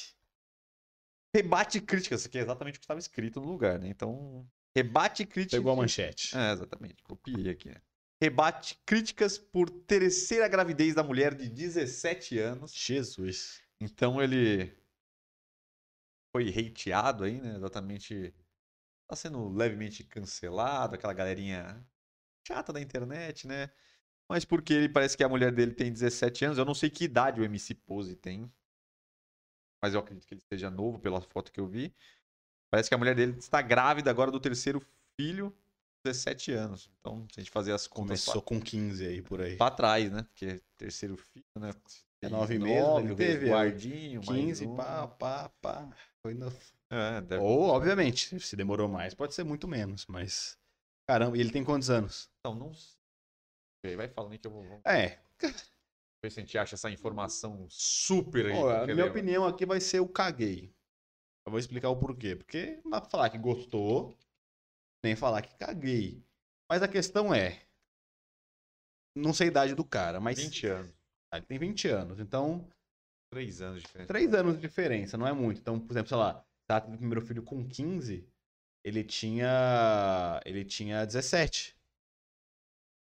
Rebate 1.36 1.82
críticas, 1.82 2.22
isso 2.22 2.28
aqui 2.30 2.38
é 2.38 2.42
exatamente 2.42 2.76
o 2.76 2.80
que 2.80 2.84
estava 2.86 3.00
escrito 3.00 3.42
no 3.42 3.48
lugar, 3.48 3.80
né? 3.80 3.88
Então, 3.90 4.48
rebate 4.76 5.26
críticas. 5.26 5.60
Pegou 5.60 5.74
a 5.74 5.76
manchete. 5.76 6.36
É, 6.38 6.52
exatamente. 6.52 7.02
Copiei 7.04 7.50
aqui, 7.50 7.70
né? 7.70 7.82
Rebate 8.22 8.80
críticas 8.86 9.38
por 9.38 9.70
terceira 9.70 10.48
gravidez 10.48 10.94
da 10.94 11.04
mulher 11.04 11.34
de 11.34 11.50
17 11.50 12.38
anos. 12.38 12.72
Jesus. 12.74 13.63
Então 13.84 14.22
ele 14.22 14.74
foi 16.36 16.50
hateado 16.50 17.26
aí, 17.26 17.40
né? 17.40 17.56
Exatamente. 17.56 18.34
Tá 19.08 19.16
sendo 19.16 19.50
levemente 19.50 20.04
cancelado, 20.04 20.96
aquela 20.96 21.14
galerinha 21.14 21.86
chata 22.48 22.72
da 22.72 22.82
internet, 22.82 23.46
né? 23.46 23.70
Mas 24.30 24.46
porque 24.46 24.74
ele 24.74 24.90
parece 24.90 25.18
que 25.18 25.24
a 25.24 25.30
mulher 25.30 25.54
dele 25.54 25.74
tem 25.74 25.92
17 25.92 26.46
anos. 26.46 26.58
Eu 26.58 26.66
não 26.66 26.74
sei 26.74 26.90
que 26.90 27.04
idade 27.04 27.42
o 27.42 27.44
MC 27.44 27.76
Pose 27.76 28.16
tem. 28.16 28.52
Mas 29.84 29.94
eu 29.94 30.00
acredito 30.00 30.26
que 30.26 30.34
ele 30.34 30.42
seja 30.42 30.72
novo 30.72 30.98
pela 30.98 31.20
foto 31.20 31.52
que 31.52 31.60
eu 31.60 31.68
vi. 31.68 31.94
Parece 32.72 32.90
que 32.90 32.96
a 32.96 32.98
mulher 32.98 33.16
dele 33.16 33.38
está 33.38 33.62
grávida 33.62 34.10
agora 34.10 34.32
do 34.32 34.40
terceiro 34.40 34.82
filho, 35.20 35.56
17 36.06 36.54
anos. 36.54 36.90
Então, 37.00 37.28
se 37.32 37.40
a 37.40 37.44
gente 37.44 37.52
fazer 37.52 37.74
as 37.74 37.86
contas 37.86 38.24
Começou 38.24 38.42
com 38.42 38.60
15 38.60 39.06
aí 39.06 39.22
por 39.22 39.42
aí. 39.42 39.58
pra 39.58 39.70
trás, 39.70 40.10
né? 40.10 40.24
Porque 40.24 40.62
terceiro 40.78 41.18
filho, 41.18 41.46
né? 41.60 41.72
É 42.24 42.30
Tem 42.30 42.38
nove 42.38 42.58
meses, 42.58 42.82
nove, 42.82 43.04
ele 43.04 43.14
o 43.14 43.16
teve, 43.16 43.50
guardinho, 43.50 44.22
mais 44.26 44.40
15, 44.40 44.68
um. 44.68 44.76
pá, 44.76 45.08
pá, 45.08 45.50
pá. 45.62 45.96
Foi 46.22 46.34
no... 46.34 46.48
É, 46.90 47.22
deve... 47.22 47.44
Ou, 47.44 47.64
obviamente, 47.64 48.40
se 48.40 48.56
demorou 48.56 48.88
mais, 48.88 49.14
pode 49.14 49.34
ser 49.34 49.44
muito 49.44 49.68
menos, 49.68 50.06
mas. 50.08 50.58
Caramba, 51.08 51.38
e 51.38 51.42
ele 51.42 51.52
tem 51.52 51.64
quantos 51.64 51.90
anos? 51.90 52.30
Então, 52.40 52.56
não 52.56 52.72
sei. 52.74 53.96
vai 53.98 54.08
falando 54.08 54.38
que 54.38 54.48
eu 54.48 54.52
vou. 54.52 54.82
É, 54.86 55.20
ver 56.24 56.32
se 56.32 56.40
a 56.40 56.44
gente 56.44 56.58
acha 56.58 56.76
essa 56.76 56.90
informação 56.90 57.68
super 57.70 58.46
Ó, 58.52 58.70
a 58.70 58.74
minha 58.74 58.86
relevante. 58.86 59.10
opinião 59.10 59.46
aqui 59.46 59.66
vai 59.66 59.82
ser 59.82 60.00
o 60.00 60.08
caguei. 60.08 60.74
Eu 61.46 61.52
vou 61.52 61.60
explicar 61.60 61.90
o 61.90 61.98
porquê. 61.98 62.36
Porque 62.36 62.80
não 62.86 62.92
dá 62.92 63.02
pra 63.02 63.10
falar 63.10 63.30
que 63.30 63.38
gostou, 63.38 64.18
nem 65.04 65.16
falar 65.16 65.42
que 65.42 65.56
caguei. 65.56 66.24
Mas 66.70 66.82
a 66.82 66.88
questão 66.88 67.34
é. 67.34 67.66
Não 69.16 69.34
sei 69.34 69.48
a 69.48 69.52
idade 69.52 69.76
do 69.76 69.84
cara, 69.84 70.20
mas. 70.22 70.40
20 70.40 70.68
anos. 70.68 71.03
Ah, 71.34 71.38
Ele 71.38 71.48
tem 71.48 71.58
20 71.58 71.88
anos. 71.88 72.20
Então, 72.20 72.70
3 73.32 73.60
anos 73.60 73.78
de 73.82 73.88
diferença. 73.88 74.08
3 74.08 74.34
anos 74.36 74.56
de 74.56 74.62
diferença, 74.62 75.18
não 75.18 75.28
é 75.28 75.34
muito. 75.34 75.60
Então, 75.60 75.80
por 75.80 75.92
exemplo, 75.92 76.10
sei 76.10 76.18
lá, 76.18 76.46
tá 76.68 76.80
tendo 76.80 76.94
o 76.94 76.98
primeiro 76.98 77.26
filho 77.26 77.42
com 77.42 77.68
15, 77.68 78.30
ele 78.84 79.04
tinha. 79.04 80.40
Ele 80.46 80.64
tinha 80.64 81.04
17. 81.04 81.76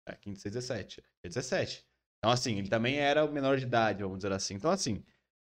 É, 0.07 0.15
15, 0.15 0.45
16, 0.45 0.85
17. 0.85 1.03
É 1.25 1.29
17. 1.29 1.87
Então, 2.19 2.31
assim, 2.31 2.59
ele 2.59 2.69
também 2.69 2.99
era 2.99 3.25
o 3.25 3.33
menor 3.33 3.57
de 3.57 3.65
idade, 3.65 4.03
vamos 4.03 4.19
dizer 4.19 4.33
assim. 4.33 4.55
Então, 4.55 4.71
assim, 4.71 5.03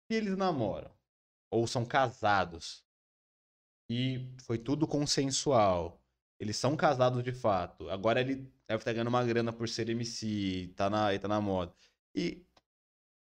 se 0.08 0.18
eles 0.18 0.38
namoram, 0.38 0.92
ou 1.52 1.68
são 1.68 1.86
casados, 1.86 2.86
e 3.90 4.26
foi 4.46 4.58
tudo 4.58 4.88
consensual, 4.88 6.02
eles 6.40 6.56
são 6.56 6.78
casados 6.78 7.24
de 7.24 7.34
fato, 7.34 7.90
agora 7.90 8.22
ele 8.22 8.36
deve 8.68 8.82
estar 8.82 8.94
ganhando 8.94 9.08
uma 9.08 9.26
grana 9.26 9.52
por 9.52 9.68
ser 9.68 9.90
MC, 9.90 10.72
tá 10.76 10.90
na, 10.90 11.18
tá 11.20 11.28
na 11.28 11.42
moda. 11.42 11.74
E, 12.16 12.46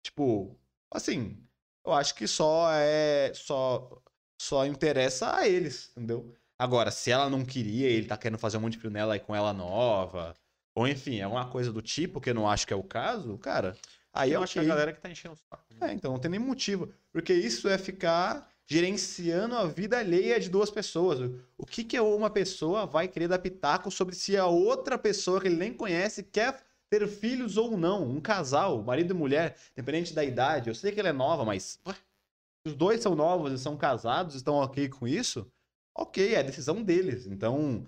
tipo, 0.03 0.57
assim, 0.91 1.37
eu 1.85 1.93
acho 1.93 2.15
que 2.15 2.27
só 2.27 2.69
é. 2.71 3.31
Só, 3.33 4.01
só 4.41 4.65
interessa 4.65 5.35
a 5.35 5.47
eles, 5.47 5.91
entendeu? 5.91 6.33
Agora, 6.57 6.91
se 6.91 7.09
ela 7.11 7.29
não 7.29 7.43
queria, 7.43 7.87
ele 7.87 8.07
tá 8.07 8.17
querendo 8.17 8.39
fazer 8.39 8.57
um 8.57 8.61
monte 8.61 8.73
de 8.73 8.79
filho 8.79 8.91
nela 8.91 9.13
aí 9.13 9.19
com 9.19 9.35
ela 9.35 9.51
nova, 9.51 10.35
ou 10.75 10.87
enfim, 10.87 11.19
é 11.19 11.27
uma 11.27 11.49
coisa 11.49 11.71
do 11.71 11.81
tipo 11.81 12.21
que 12.21 12.29
eu 12.29 12.35
não 12.35 12.49
acho 12.49 12.67
que 12.67 12.73
é 12.73 12.75
o 12.75 12.83
caso, 12.83 13.37
cara. 13.37 13.75
Aí 14.13 14.31
eu 14.31 14.39
eu 14.39 14.43
acho 14.43 14.53
que 14.53 14.59
a 14.59 14.63
galera 14.63 14.93
que 14.93 15.01
tá 15.01 15.09
enchendo 15.09 15.35
o 15.35 15.37
saco. 15.37 15.63
É, 15.81 15.93
então 15.93 16.11
não 16.11 16.19
tem 16.19 16.31
nem 16.31 16.39
motivo. 16.39 16.93
Porque 17.11 17.33
isso 17.33 17.67
é 17.67 17.77
ficar 17.77 18.49
gerenciando 18.67 19.55
a 19.55 19.65
vida 19.65 19.97
alheia 19.97 20.39
de 20.39 20.49
duas 20.49 20.69
pessoas. 20.69 21.19
O 21.57 21.65
que, 21.65 21.83
que 21.83 21.99
uma 21.99 22.29
pessoa 22.29 22.85
vai 22.85 23.07
querer 23.07 23.27
dar 23.27 23.39
pitaco 23.39 23.89
sobre 23.91 24.15
se 24.15 24.37
a 24.37 24.45
outra 24.45 24.97
pessoa 24.97 25.41
que 25.41 25.47
ele 25.47 25.57
nem 25.57 25.73
conhece 25.73 26.23
quer 26.23 26.61
ter 26.91 27.07
filhos 27.07 27.57
ou 27.57 27.77
não? 27.77 28.07
Um 28.07 28.21
casal, 28.21 28.83
marido 28.83 29.13
e 29.13 29.17
mulher, 29.17 29.57
independente 29.71 30.13
da 30.13 30.23
idade. 30.23 30.69
Eu 30.69 30.75
sei 30.75 30.91
que 30.91 30.99
ela 30.99 31.09
é 31.09 31.13
nova, 31.13 31.45
mas. 31.45 31.79
ué, 31.87 31.93
se 31.93 32.71
os 32.71 32.75
dois 32.75 33.01
são 33.01 33.15
novos 33.15 33.51
e 33.53 33.57
são 33.57 33.77
casados, 33.77 34.35
estão 34.35 34.55
ok 34.55 34.89
com 34.89 35.07
isso? 35.07 35.51
Ok, 35.95 36.35
é 36.35 36.39
a 36.39 36.43
decisão 36.43 36.83
deles. 36.83 37.25
Então, 37.25 37.87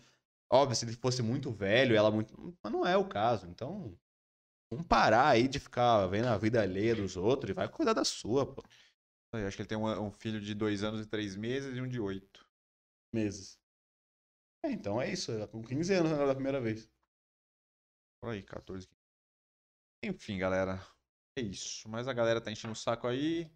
óbvio, 0.51 0.75
se 0.75 0.85
ele 0.85 0.95
fosse 0.95 1.21
muito 1.21 1.51
velho, 1.51 1.95
ela 1.95 2.09
muito. 2.09 2.55
Mas 2.63 2.73
não 2.73 2.85
é 2.85 2.97
o 2.97 3.07
caso. 3.07 3.47
Então, 3.47 3.95
Vamos 4.73 4.87
parar 4.87 5.27
aí 5.27 5.47
de 5.47 5.59
ficar 5.59 6.07
vendo 6.07 6.27
a 6.27 6.37
vida 6.37 6.59
alheia 6.59 6.95
dos 6.95 7.15
outros 7.15 7.51
e 7.51 7.53
vai 7.53 7.69
cuidar 7.69 7.93
da 7.93 8.03
sua, 8.03 8.43
pô. 8.51 8.63
Eu 9.31 9.47
acho 9.47 9.55
que 9.55 9.61
ele 9.61 9.69
tem 9.69 9.77
um, 9.77 10.07
um 10.07 10.11
filho 10.11 10.41
de 10.41 10.55
2 10.55 10.83
anos 10.83 11.01
e 11.01 11.09
3 11.09 11.35
meses 11.35 11.77
e 11.77 11.81
um 11.81 11.87
de 11.87 11.99
8. 11.99 12.43
Meses. 13.13 13.59
É, 14.63 14.71
então 14.71 14.99
é 14.99 15.11
isso. 15.11 15.31
Ela 15.31 15.47
com 15.47 15.61
15 15.61 15.93
anos 15.93 16.11
na 16.11 16.25
da 16.25 16.33
primeira 16.33 16.59
vez. 16.59 16.89
Por 18.19 18.31
aí, 18.31 18.41
14, 18.41 18.87
15. 18.87 18.92
Enfim, 20.03 20.37
galera. 20.37 20.79
É 21.37 21.41
isso. 21.41 21.87
Mas 21.89 22.07
a 22.07 22.13
galera 22.13 22.41
tá 22.41 22.51
enchendo 22.51 22.73
o 22.73 22.75
saco 22.75 23.07
aí. 23.07 23.49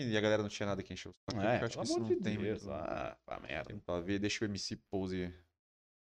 E 0.00 0.16
a 0.16 0.20
galera 0.20 0.42
não 0.42 0.48
tinha 0.48 0.66
nada 0.66 0.82
que 0.82 0.92
encher 0.92 1.08
o 1.08 1.14
saco. 1.28 1.40
É, 1.42 1.60
eu 1.60 1.66
acho 1.66 1.78
que 1.78 1.84
isso 1.84 1.98
não 1.98 2.08
de 2.08 2.16
tem 2.16 2.38
Deus. 2.38 2.62
muito 2.64 2.74
Ah, 2.74 3.16
pá, 3.24 3.40
merda. 3.40 3.68
tempo 3.70 3.84
pra 3.84 4.00
ver. 4.00 4.18
Deixa 4.18 4.44
o 4.44 4.48
MC 4.48 4.76
Pose 4.90 5.32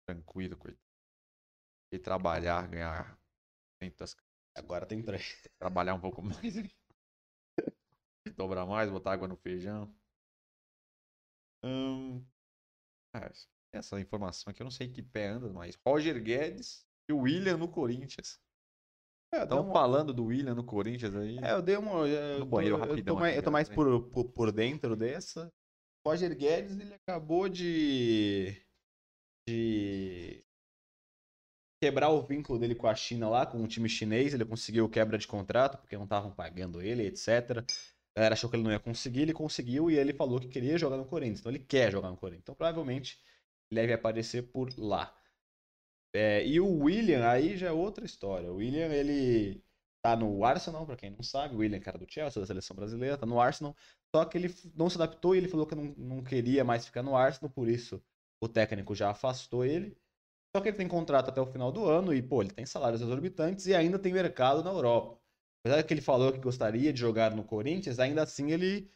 tranquilo, 0.08 0.58
coitado. 0.58 0.84
E 1.94 1.98
trabalhar, 2.00 2.68
ganhar 2.68 3.20
dentro 3.82 4.00
das 4.00 4.16
Agora 4.56 4.86
tem 4.86 5.02
três. 5.02 5.42
trabalhar 5.58 5.94
um 5.94 6.00
pouco 6.02 6.22
mais. 6.22 6.56
Dobrar 8.36 8.66
mais, 8.66 8.90
botar 8.92 9.14
água 9.14 9.28
no 9.28 9.36
feijão. 9.38 9.94
Hum, 11.64 12.26
ah, 13.14 13.30
essa 13.74 14.00
informação 14.00 14.52
aqui 14.52 14.62
eu 14.62 14.66
não 14.66 14.72
sei 14.72 14.88
que 14.90 15.02
pé 15.02 15.28
anda, 15.28 15.52
mas 15.52 15.76
Roger 15.86 16.22
Guedes 16.22 16.86
e 17.10 17.14
o 17.14 17.20
William 17.20 17.58
no 17.58 17.68
Corinthians. 17.70 18.40
É, 19.32 19.44
Estão 19.44 19.62
uma- 19.62 19.74
falando 19.74 20.12
do 20.14 20.26
William 20.26 20.56
no 20.56 20.64
Corinthians 20.64 21.16
aí. 21.16 21.38
É, 21.40 21.52
eu 21.54 21.62
dei 21.62 21.78
uma. 21.78 22.08
Eu, 22.08 22.40
No 22.40 22.46
tô- 22.46 22.52
banheiro 22.52 22.76
eu 22.78 22.82
tô 22.82 22.88
rapidão 22.90 23.16
mais, 23.16 23.30
aqui, 23.32 23.40
eu 23.40 23.44
tô 23.44 23.52
mais 23.52 23.70
galera, 23.70 24.00
por, 24.00 24.10
por, 24.10 24.32
por 24.32 24.52
dentro 24.52 24.96
dessa. 24.96 25.52
Roger 26.06 26.36
Guedes, 26.36 26.80
ele 26.80 26.94
acabou 26.96 27.48
de. 27.48 28.56
de. 29.48 30.44
quebrar 31.82 32.10
o 32.10 32.22
vínculo 32.26 32.58
dele 32.60 32.76
com 32.76 32.88
a 32.88 32.96
China 32.96 33.30
lá, 33.30 33.46
com 33.46 33.64
o 33.64 33.68
time 33.68 33.88
chinês. 33.88 34.34
Ele 34.34 34.46
conseguiu 34.46 34.90
quebra 34.90 35.18
de 35.18 35.28
contrato, 35.28 35.78
porque 35.78 35.96
não 35.96 36.04
estavam 36.06 36.32
pagando 36.32 36.82
ele, 36.82 37.06
etc. 37.06 37.64
A 38.16 38.20
galera 38.20 38.34
achou 38.34 38.50
que 38.50 38.56
ele 38.56 38.64
não 38.64 38.72
ia 38.72 38.80
conseguir, 38.80 39.22
ele 39.22 39.34
conseguiu 39.34 39.90
e 39.92 39.96
ele 39.98 40.14
falou 40.14 40.40
que 40.40 40.48
queria 40.48 40.78
jogar 40.78 40.98
no 40.98 41.06
Corinthians. 41.06 41.40
Então 41.40 41.52
ele 41.52 41.60
quer 41.60 41.92
jogar 41.92 42.10
no 42.10 42.18
Corinthians. 42.18 42.42
Então 42.44 42.56
provavelmente 42.56 43.20
ele 43.72 43.82
deve 43.82 43.94
aparecer 43.94 44.44
por 44.52 44.70
lá. 44.78 45.16
É, 46.14 46.46
e 46.46 46.60
o 46.60 46.68
William, 46.84 47.28
aí 47.30 47.56
já 47.58 47.68
é 47.68 47.72
outra 47.72 48.06
história. 48.06 48.52
O 48.52 48.56
William, 48.56 48.88
ele 48.88 49.64
tá 50.02 50.16
no 50.16 50.44
Arsenal, 50.44 50.86
pra 50.86 50.96
quem 50.96 51.12
não 51.12 51.22
sabe. 51.24 51.56
O 51.56 51.60
William, 51.60 51.80
cara 51.80 51.98
do 51.98 52.12
Chelsea, 52.12 52.40
da 52.42 52.48
seleção 52.48 52.76
brasileira, 52.76 53.18
tá 53.18 53.26
no 53.26 53.40
Arsenal. 53.40 53.76
Só 54.16 54.26
que 54.26 54.38
ele 54.38 54.54
não 54.76 54.90
se 54.90 54.98
adaptou 54.98 55.36
e 55.36 55.38
ele 55.38 55.48
falou 55.48 55.68
que 55.68 55.76
não, 55.76 55.94
não 55.98 56.24
queria 56.24 56.64
mais 56.64 56.86
ficar 56.86 57.04
no 57.04 57.16
Arsenal, 57.16 57.52
por 57.52 57.68
isso 57.70 58.04
o 58.42 58.48
técnico 58.48 58.96
já 58.96 59.12
afastou 59.12 59.64
ele. 59.66 59.96
Só 60.56 60.62
que 60.62 60.70
ele 60.70 60.78
tem 60.78 60.88
contrato 60.88 61.30
até 61.30 61.42
o 61.42 61.46
final 61.46 61.72
do 61.72 61.86
ano 61.86 62.14
e, 62.14 62.22
pô, 62.22 62.42
ele 62.42 62.52
tem 62.52 62.66
salários 62.66 63.02
exorbitantes 63.02 63.68
e 63.68 63.76
ainda 63.76 64.00
tem 64.00 64.14
mercado 64.14 64.64
na 64.64 64.72
Europa. 64.72 65.22
Apesar 65.64 65.84
que 65.84 65.94
ele 65.94 66.02
falou 66.02 66.32
que 66.34 66.40
gostaria 66.40 66.92
de 66.94 67.00
jogar 67.00 67.36
no 67.36 67.44
Corinthians, 67.44 68.00
ainda 68.00 68.24
assim 68.24 68.52
ele 68.52 68.90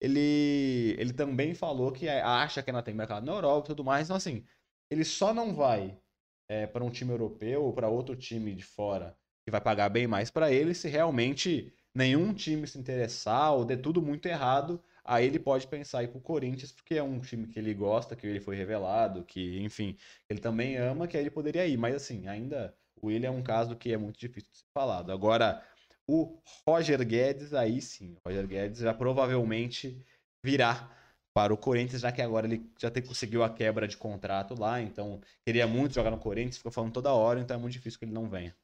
ele 0.00 0.94
ele 0.98 1.12
também 1.12 1.54
falou 1.54 1.92
que 1.92 2.08
acha 2.08 2.62
que 2.62 2.70
ainda 2.70 2.82
tem 2.82 2.94
mercado 2.94 3.24
na 3.26 3.32
Europa 3.32 3.68
e 3.68 3.70
tudo 3.70 3.84
mais. 3.84 4.06
Então, 4.06 4.16
assim, 4.16 4.46
ele 4.90 5.04
só 5.04 5.32
não 5.34 5.54
vai 5.54 6.00
é, 6.48 6.66
para 6.66 6.84
um 6.84 6.90
time 6.90 7.12
europeu 7.12 7.64
ou 7.64 7.72
para 7.72 7.88
outro 7.88 8.16
time 8.16 8.54
de 8.54 8.64
fora 8.64 9.16
que 9.44 9.50
vai 9.50 9.60
pagar 9.60 9.88
bem 9.88 10.06
mais 10.06 10.30
para 10.30 10.50
ele 10.50 10.74
se 10.74 10.88
realmente 10.88 11.72
nenhum 11.94 12.34
time 12.34 12.66
se 12.66 12.78
interessar 12.78 13.54
ou 13.54 13.64
der 13.64 13.76
tudo 13.78 14.02
muito 14.02 14.26
errado. 14.26 14.82
Aí 15.04 15.26
ele 15.26 15.38
pode 15.38 15.68
pensar 15.68 16.02
ir 16.02 16.08
pro 16.08 16.20
Corinthians, 16.20 16.72
porque 16.72 16.96
é 16.96 17.02
um 17.02 17.20
time 17.20 17.46
que 17.46 17.58
ele 17.58 17.72
gosta, 17.72 18.16
que 18.16 18.26
ele 18.26 18.40
foi 18.40 18.56
revelado, 18.56 19.22
que, 19.22 19.60
enfim, 19.62 19.96
ele 20.28 20.40
também 20.40 20.76
ama, 20.76 21.06
que 21.06 21.16
aí 21.16 21.22
ele 21.22 21.30
poderia 21.30 21.64
ir. 21.64 21.76
Mas, 21.76 21.94
assim, 21.94 22.26
ainda 22.26 22.74
o 23.00 23.06
William 23.06 23.28
é 23.28 23.30
um 23.30 23.42
caso 23.42 23.76
que 23.76 23.92
é 23.92 23.96
muito 23.96 24.18
difícil 24.18 24.50
de 24.50 24.58
ser 24.58 24.64
falado. 24.74 25.12
Agora, 25.12 25.62
o 26.08 26.40
Roger 26.66 27.06
Guedes, 27.06 27.54
aí 27.54 27.80
sim, 27.80 28.14
o 28.14 28.28
Roger 28.28 28.48
Guedes 28.48 28.80
já 28.80 28.92
provavelmente 28.92 30.04
virá 30.42 30.90
para 31.36 31.52
o 31.52 31.58
Corinthians, 31.58 32.00
já 32.00 32.10
que 32.10 32.22
agora 32.22 32.46
ele 32.46 32.66
já 32.78 32.90
tem, 32.90 33.04
conseguiu 33.04 33.44
a 33.44 33.52
quebra 33.52 33.86
de 33.86 33.98
contrato 33.98 34.58
lá, 34.58 34.80
então 34.80 35.20
queria 35.44 35.66
muito 35.66 35.94
jogar 35.94 36.10
no 36.10 36.18
Corinthians, 36.18 36.56
ficou 36.56 36.72
falando 36.72 36.94
toda 36.94 37.12
hora, 37.12 37.38
então 37.38 37.54
é 37.54 37.60
muito 37.60 37.74
difícil 37.74 37.98
que 37.98 38.06
ele 38.06 38.14
não 38.14 38.26
venha. 38.26 38.56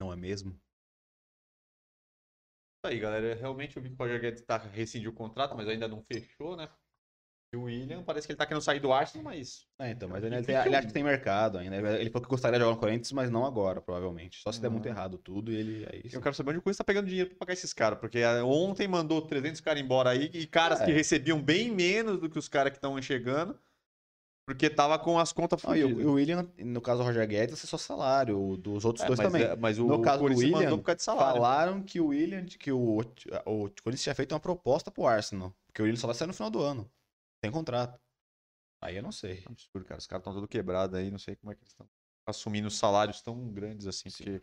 Não 0.00 0.12
é 0.12 0.16
mesmo? 0.16 0.50
Isso 2.84 2.92
aí, 2.92 2.98
galera. 2.98 3.36
Realmente 3.36 3.76
eu 3.76 3.82
vi 3.84 3.88
que 3.88 3.94
o 3.94 3.98
Roger 3.98 4.20
Guedes 4.20 4.42
tá, 4.42 4.58
rescindiu 4.58 5.12
o 5.12 5.14
contrato, 5.14 5.54
mas 5.54 5.68
ainda 5.68 5.86
não 5.86 6.02
fechou, 6.02 6.56
né? 6.56 6.68
E 7.54 7.56
o 7.56 7.62
William 7.62 8.02
parece 8.02 8.26
que 8.26 8.32
ele 8.32 8.36
tá 8.36 8.44
querendo 8.44 8.62
sair 8.62 8.80
do 8.80 8.92
Arsenal, 8.92 9.22
mas. 9.24 9.64
É, 9.78 9.92
então, 9.92 10.08
mas 10.08 10.24
É 10.24 10.26
ele, 10.26 10.40
difícil. 10.40 10.62
ele 10.62 10.74
acha 10.76 10.86
que 10.88 10.92
tem 10.92 11.04
mercado 11.04 11.58
ainda. 11.58 11.76
Ele 12.00 12.10
falou 12.10 12.24
que 12.24 12.28
gostaria 12.28 12.58
de 12.58 12.64
jogar 12.64 12.74
no 12.74 12.80
Corinthians, 12.80 13.12
mas 13.12 13.30
não 13.30 13.46
agora, 13.46 13.80
provavelmente. 13.80 14.40
Só 14.42 14.50
se 14.50 14.60
der 14.60 14.68
muito 14.70 14.86
Ah. 14.86 14.90
errado 14.90 15.18
tudo 15.18 15.52
e 15.52 15.54
ele. 15.54 15.86
Aí, 15.92 16.10
sim. 16.10 16.16
Eu 16.16 16.20
quero 16.20 16.34
saber 16.34 16.50
onde 16.50 16.58
o 16.58 16.62
Corinthians 16.62 16.78
tá 16.78 16.84
pegando 16.84 17.06
dinheiro 17.06 17.30
pra 17.30 17.38
pagar 17.38 17.52
esses 17.52 17.72
caras, 17.72 17.98
porque 18.00 18.18
ah, 18.22 18.44
ontem 18.44 18.88
mandou 18.88 19.22
300 19.22 19.60
caras 19.60 19.80
embora 19.80 20.10
aí 20.10 20.30
e 20.34 20.46
caras 20.48 20.80
É. 20.80 20.84
que 20.86 20.92
recebiam 20.92 21.40
bem 21.40 21.70
menos 21.70 22.18
do 22.20 22.28
que 22.28 22.38
os 22.38 22.48
caras 22.48 22.72
que 22.72 22.78
estão 22.78 23.00
chegando, 23.00 23.56
porque 24.46 24.68
tava 24.68 24.98
com 24.98 25.18
as 25.18 25.32
contas 25.32 25.64
Ah, 25.64 25.76
e 25.78 25.84
o, 25.84 25.88
fodidas. 25.88 26.06
o 26.06 26.12
William, 26.14 26.48
no 26.58 26.80
caso 26.80 26.98
do 27.02 27.04
Roger 27.06 27.26
Guedes, 27.28 27.62
é 27.62 27.66
só 27.66 27.78
salário. 27.78 28.38
o 28.38 28.56
Dos 28.56 28.84
outros 28.84 29.04
É, 29.04 29.06
dois 29.06 29.18
mas, 29.18 29.32
também. 29.32 29.46
é, 29.46 29.56
mas 29.56 29.78
o, 29.78 29.86
No 29.86 30.02
caso 30.02 30.18
do 30.18 30.22
Corinthians 30.22 30.44
William, 30.50 30.62
mandou 30.64 30.78
por 30.78 30.84
causa 30.84 30.96
de 30.96 31.02
salário. 31.02 31.34
Falaram 31.40 31.82
que 31.82 32.00
o 32.00 32.06
William, 32.08 32.44
que 32.44 32.72
o, 32.72 32.98
o 33.46 33.68
Corinthians 33.82 34.02
tinha 34.02 34.14
feito 34.14 34.32
uma 34.32 34.40
proposta 34.40 34.90
pro 34.90 35.06
Arsenal. 35.06 35.54
Porque 35.66 35.80
o 35.82 35.84
William 35.86 35.98
só 36.00 36.06
vai 36.06 36.14
sair 36.14 36.28
no 36.28 36.34
final 36.34 36.50
do 36.50 36.60
ano. 36.60 36.88
Tem 37.44 37.50
contrato. 37.50 38.00
Aí 38.82 38.96
eu 38.96 39.02
não 39.02 39.12
sei. 39.12 39.42
Absurdo, 39.46 39.84
cara. 39.86 39.98
Os 39.98 40.06
caras 40.06 40.22
estão 40.22 40.32
todos 40.32 40.48
quebrados 40.48 40.98
aí, 40.98 41.10
não 41.10 41.18
sei 41.18 41.36
como 41.36 41.52
é 41.52 41.54
que 41.54 41.60
eles 41.60 41.72
estão 41.72 41.86
assumindo 42.26 42.70
salários 42.70 43.20
tão 43.20 43.52
grandes 43.52 43.86
assim, 43.86 44.08
porque 44.10 44.40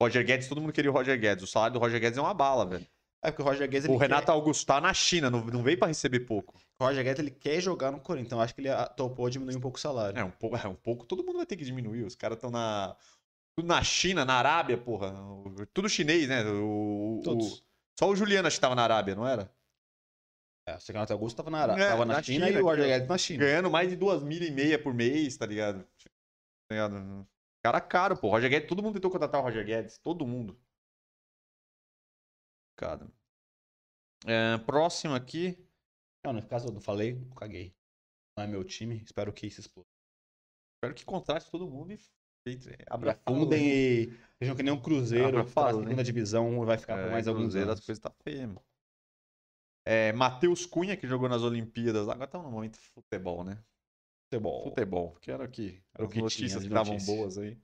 Roger 0.00 0.24
Guedes, 0.24 0.46
todo 0.48 0.60
mundo 0.60 0.72
queria 0.72 0.88
o 0.88 0.94
Roger 0.94 1.18
Guedes. 1.18 1.42
O 1.42 1.46
salário 1.48 1.74
do 1.74 1.80
Roger 1.80 2.00
Guedes 2.00 2.16
é 2.16 2.20
uma 2.22 2.32
bala, 2.32 2.64
velho. 2.64 2.86
É 3.24 3.32
porque 3.32 3.42
o 3.42 3.44
Roger 3.44 3.68
Guedes. 3.68 3.88
O 3.88 3.96
Renato 3.96 4.30
Augusto 4.30 4.64
tá 4.66 4.80
na 4.80 4.94
China, 4.94 5.28
não, 5.30 5.44
não 5.46 5.64
veio 5.64 5.76
pra 5.78 5.88
receber 5.88 6.20
pouco. 6.20 6.52
Quer, 6.78 6.84
o 6.84 6.86
Roger 6.86 7.02
Guedes 7.02 7.18
ele 7.18 7.30
quer 7.32 7.60
jogar 7.60 7.90
no 7.90 7.98
Corinthians. 7.98 8.26
Então 8.28 8.40
acho 8.40 8.54
que 8.54 8.60
ele 8.60 8.68
topou 8.96 9.28
diminuir 9.28 9.56
um 9.56 9.60
pouco 9.60 9.78
o 9.78 9.80
salário. 9.80 10.16
É 10.16 10.22
um 10.22 10.30
pouco, 10.30 10.56
é 10.56 10.68
um 10.68 10.76
pouco, 10.76 11.04
todo 11.06 11.24
mundo 11.24 11.38
vai 11.38 11.46
ter 11.46 11.56
que 11.56 11.64
diminuir. 11.64 12.04
Os 12.04 12.14
caras 12.14 12.36
estão 12.36 12.50
na 12.52 12.96
tudo 13.58 13.66
na 13.66 13.82
China, 13.82 14.24
na 14.24 14.34
Arábia, 14.34 14.78
porra. 14.78 15.12
O- 15.12 15.66
Tudo 15.72 15.88
chinês, 15.88 16.28
né? 16.28 16.44
O, 16.44 17.18
o- 17.18 17.22
Todos. 17.24 17.64
só 17.98 18.08
o 18.08 18.14
Juliano 18.14 18.46
acho 18.46 18.58
que 18.58 18.60
tava 18.60 18.74
na 18.76 18.82
Arábia, 18.84 19.14
não 19.16 19.26
era? 19.26 19.50
É, 20.66 20.74
o 20.76 20.78
Renato 20.88 21.12
Augusto 21.12 21.36
tava 21.36 21.50
na, 21.50 21.62
É, 21.78 21.88
tava 21.90 22.04
na, 22.06 22.14
na 22.14 22.22
China, 22.22 22.46
China, 22.46 22.58
e 22.58 22.62
o. 22.62 22.76
Guedes 22.76 23.08
na 23.08 23.18
China. 23.18 23.44
Ganhando 23.44 23.70
mais 23.70 23.90
de 23.90 23.96
duas 23.96 24.22
mil 24.22 24.42
e 24.42 24.50
meia 24.50 24.82
por 24.82 24.94
mês, 24.94 25.36
tá 25.36 25.44
ligado? 25.44 25.84
Tá 25.84 26.70
ligado? 26.74 27.28
Cara 27.62 27.80
caro, 27.80 28.16
pô. 28.16 28.30
Roger 28.30 28.48
Guedes, 28.50 28.68
todo 28.68 28.82
mundo 28.82 28.94
tentou 28.94 29.10
contratar 29.10 29.40
o 29.40 29.44
Roger 29.44 29.64
Guedes. 29.64 29.98
Todo 29.98 30.26
mundo. 30.26 30.58
Cara. 32.76 33.06
É, 34.26 34.58
próximo 34.58 35.14
aqui. 35.14 35.58
Não, 36.24 36.32
no 36.32 36.46
caso 36.46 36.68
eu 36.68 36.72
não 36.72 36.80
falei, 36.80 37.12
eu 37.12 37.34
caguei. 37.36 37.74
Não 38.36 38.44
é 38.44 38.46
meu 38.46 38.64
time, 38.64 39.02
espero 39.04 39.32
que 39.32 39.46
isso 39.46 39.60
exploda. 39.60 39.86
Espero 40.76 40.94
que 40.94 41.04
contrate 41.04 41.50
todo 41.50 41.68
mundo 41.68 41.92
e 41.92 42.00
afundem 43.10 43.68
e 43.68 44.06
sejam 44.38 44.56
que 44.56 44.62
nem 44.62 44.72
um 44.72 44.80
Cruzeiro, 44.80 45.38
Abra 45.38 45.44
tá 45.44 45.60
na 45.62 45.72
né? 45.72 45.78
segunda 45.84 46.04
divisão, 46.04 46.64
vai 46.64 46.76
ficar 46.76 46.96
por 46.96 47.08
É, 47.08 47.10
mais 47.10 47.28
alguns 47.28 47.44
Cruzeiro, 47.44 47.68
anos. 47.68 47.80
as 47.80 47.86
coisas 47.86 48.02
tá 48.02 48.10
feias, 48.22 48.46
mano. 48.46 48.62
É, 49.84 50.12
Matheus 50.12 50.64
Cunha, 50.64 50.96
que 50.96 51.06
jogou 51.06 51.28
nas 51.28 51.42
Olimpíadas. 51.42 52.08
Agora 52.08 52.26
tá 52.26 52.38
no 52.38 52.50
momento 52.50 52.78
futebol, 52.94 53.44
né? 53.44 53.58
Futebol. 54.24 54.64
Futebol, 54.64 55.16
que 55.20 55.30
era 55.30 55.44
o 55.44 55.48
que? 55.48 55.82
Era 55.94 56.04
o 56.04 56.08
que 56.08 56.20
notícias 56.20 56.62
que 56.62 56.68
estavam 56.68 56.96
boas 56.98 57.38
aí. 57.38 57.58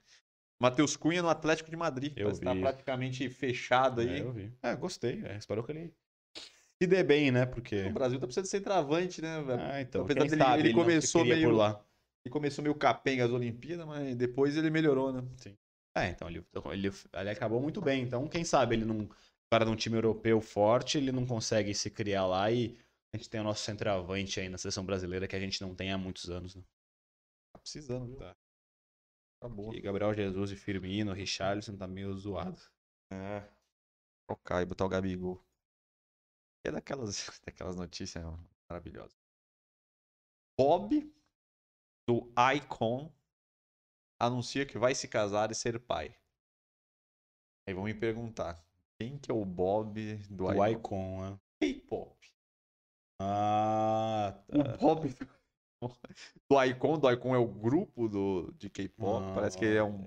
Matheus 0.60 0.96
Cunha 0.96 1.22
no 1.22 1.30
Atlético 1.30 1.70
de 1.70 1.76
Madrid. 1.76 2.12
Eu 2.16 2.38
tá 2.38 2.52
vi. 2.52 2.60
praticamente 2.60 3.28
fechado 3.30 4.02
aí. 4.02 4.18
É, 4.18 4.20
eu 4.20 4.30
vi. 4.32 4.52
É, 4.62 4.76
gostei. 4.76 5.22
É, 5.24 5.36
espero 5.36 5.64
que 5.64 5.72
ele 5.72 5.94
se 6.82 6.86
dê 6.86 7.02
bem, 7.02 7.30
né? 7.30 7.46
Porque. 7.46 7.84
O 7.84 7.92
Brasil 7.92 8.20
tá 8.20 8.26
precisando 8.26 8.44
de 8.44 8.50
centroavante, 8.50 9.22
né, 9.22 9.42
velho? 9.42 9.60
Ah, 9.62 9.80
então. 9.80 10.02
Apesar 10.02 10.24
dele- 10.24 10.36
sabe 10.36 10.60
ele 10.62 10.72
não 10.74 10.80
começou 10.80 11.24
meio- 11.24 11.48
por 11.48 11.56
lá. 11.56 11.82
Ele 12.22 12.32
começou 12.32 12.62
meio 12.62 12.74
capenga 12.74 13.24
as 13.24 13.30
Olimpíadas, 13.30 13.86
mas 13.86 14.14
depois 14.14 14.54
ele 14.54 14.68
melhorou, 14.68 15.10
né? 15.10 15.24
É, 15.96 16.08
então 16.08 16.28
ele, 16.28 16.44
ele, 16.72 16.92
ele 17.14 17.30
acabou 17.30 17.60
muito 17.60 17.80
bem. 17.80 18.02
Então, 18.02 18.28
quem 18.28 18.44
sabe 18.44 18.76
ele 18.76 18.84
não. 18.84 19.08
Cara 19.52 19.64
de 19.64 19.70
um 19.70 19.76
time 19.76 19.96
europeu 19.96 20.40
forte, 20.40 20.96
ele 20.98 21.10
não 21.10 21.26
consegue 21.26 21.74
se 21.74 21.90
criar 21.90 22.26
lá 22.26 22.50
e 22.50 22.78
a 23.12 23.16
gente 23.16 23.28
tem 23.28 23.40
o 23.40 23.44
nosso 23.44 23.64
centroavante 23.64 24.38
aí 24.38 24.48
na 24.48 24.56
seleção 24.56 24.86
brasileira 24.86 25.26
que 25.26 25.34
a 25.34 25.40
gente 25.40 25.60
não 25.60 25.74
tem 25.74 25.90
há 25.92 25.98
muitos 25.98 26.30
anos. 26.30 26.54
Né? 26.54 26.62
Tá 27.52 27.58
precisando, 27.58 28.06
viu? 28.06 28.18
Tá. 28.18 28.36
Bom. 29.48 29.74
E 29.74 29.80
Gabriel 29.80 30.14
Jesus 30.14 30.52
e 30.52 30.56
Firmino, 30.56 31.12
Richarlison 31.12 31.76
tá 31.76 31.88
meio 31.88 32.14
zoado. 32.14 32.60
É. 33.12 33.42
E 34.62 34.64
botar 34.64 34.84
o 34.84 34.88
Gabigol. 34.88 35.42
É 36.64 36.70
daquelas, 36.70 37.40
daquelas 37.44 37.74
notícias 37.74 38.22
maravilhosas. 38.68 39.18
Bob, 40.56 41.12
do 42.06 42.32
Icon, 42.54 43.12
anuncia 44.20 44.66
que 44.66 44.78
vai 44.78 44.94
se 44.94 45.08
casar 45.08 45.50
e 45.50 45.54
ser 45.54 45.80
pai. 45.80 46.14
Aí 47.66 47.74
vão 47.74 47.84
me 47.84 47.94
perguntar, 47.94 48.62
quem 49.00 49.16
que 49.16 49.30
é 49.30 49.34
o 49.34 49.46
Bob 49.46 50.16
do 50.28 50.44
O 50.44 50.52
Icon? 50.52 50.68
Icon, 50.68 51.20
né? 51.22 51.38
K-pop. 51.62 52.14
Ah, 53.18 54.34
O 54.52 54.62
tá. 54.62 54.76
Bob 54.76 55.08
do, 55.08 55.92
do 56.50 56.64
Icon, 56.64 56.98
do 56.98 57.10
Icon 57.10 57.34
é 57.34 57.38
o 57.38 57.46
grupo 57.48 58.08
do, 58.08 58.52
de 58.58 58.68
K-pop. 58.68 59.24
Ah, 59.24 59.32
Parece 59.34 59.56
que 59.56 59.64
ele 59.64 59.76
é 59.78 59.82
um... 59.82 60.06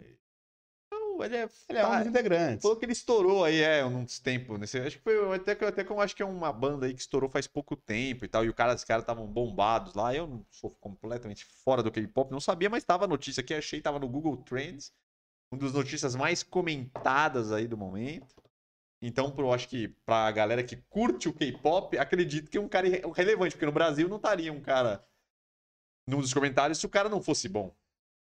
Não, 0.92 1.24
ele 1.24 1.38
é... 1.38 1.50
Ele 1.70 1.80
é 1.80 1.88
um 1.88 1.90
tá- 1.90 1.98
dos 2.00 2.08
integrantes. 2.08 2.62
Falou 2.62 2.78
que 2.78 2.86
ele 2.86 2.92
estourou 2.92 3.44
aí, 3.44 3.62
é, 3.62 3.84
uns 3.84 4.20
tempos. 4.20 4.60
Nesse, 4.60 4.78
acho 4.80 4.98
que 4.98 5.04
foi 5.04 5.36
até 5.36 5.56
que 5.56 5.66
até 5.66 5.84
que 5.84 5.92
eu 5.92 6.00
acho 6.00 6.16
que 6.16 6.22
é 6.22 6.26
uma 6.26 6.54
banda 6.54 6.86
aí 6.86 6.94
que 6.94 7.02
estourou 7.02 7.28
faz 7.32 7.48
pouco 7.48 7.76
tempo 7.76 8.26
e 8.26 8.28
tal. 8.28 8.46
E 8.46 8.50
o 8.50 8.54
cara, 8.54 8.76
os 8.76 8.84
caras 8.84 9.02
estavam 9.02 9.26
bombados 9.26 9.96
lá. 9.96 10.14
Eu 10.14 10.28
não 10.28 10.46
sou 10.52 10.70
completamente 10.70 11.46
fora 11.46 11.82
do 11.82 11.92
K-pop, 11.92 12.32
não 12.32 12.40
sabia, 12.40 12.70
mas 12.70 12.84
tava 12.84 13.06
a 13.06 13.08
notícia 13.08 13.42
aqui, 13.42 13.56
achei, 13.56 13.82
tava 13.82 13.98
no 13.98 14.08
Google 14.08 14.38
Trends. 14.38 14.92
Uma 15.52 15.60
das 15.62 15.74
notícias 15.74 16.16
mais 16.16 16.44
comentadas 16.44 17.52
aí 17.52 17.68
do 17.68 17.78
momento. 17.78 18.43
Então, 19.06 19.30
pro, 19.30 19.52
acho 19.52 19.68
que 19.68 19.90
pra 20.06 20.32
galera 20.32 20.64
que 20.64 20.78
curte 20.90 21.28
o 21.28 21.34
K-pop, 21.34 21.98
acredito 21.98 22.50
que 22.50 22.58
é 22.58 22.62
um 22.62 22.70
cara 22.70 22.88
relevante, 23.14 23.54
porque 23.54 23.66
no 23.66 23.72
Brasil 23.74 24.08
não 24.08 24.16
estaria 24.16 24.52
um 24.52 24.62
cara 24.62 25.06
num 26.08 26.22
dos 26.22 26.34
comentários 26.34 26.78
se 26.78 26.86
o 26.86 26.90
cara 26.90 27.10
não 27.10 27.22
fosse 27.22 27.50
bom. 27.50 27.76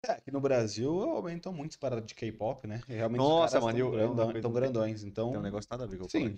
É, 0.06 0.12
aqui 0.12 0.30
no 0.30 0.40
Brasil 0.40 0.88
aumentou 1.10 1.52
muito 1.52 1.72
essa 1.72 1.80
parada 1.80 2.02
de 2.02 2.14
K-pop, 2.14 2.64
né? 2.68 2.80
Realmente 2.86 3.18
Nossa, 3.18 3.60
mano, 3.60 3.76
tão 3.76 3.88
eu- 3.90 3.98
eu- 3.98 4.14
grandão- 4.14 4.40
tão 4.40 4.52
grandões. 4.52 5.02
Então, 5.02 5.30
Tem 5.30 5.40
um 5.40 5.42
negócio 5.42 5.68
nada 5.68 5.82
a 5.82 5.86
ver 5.88 5.98
com 5.98 6.04
eu 6.04 6.08
sim, 6.08 6.36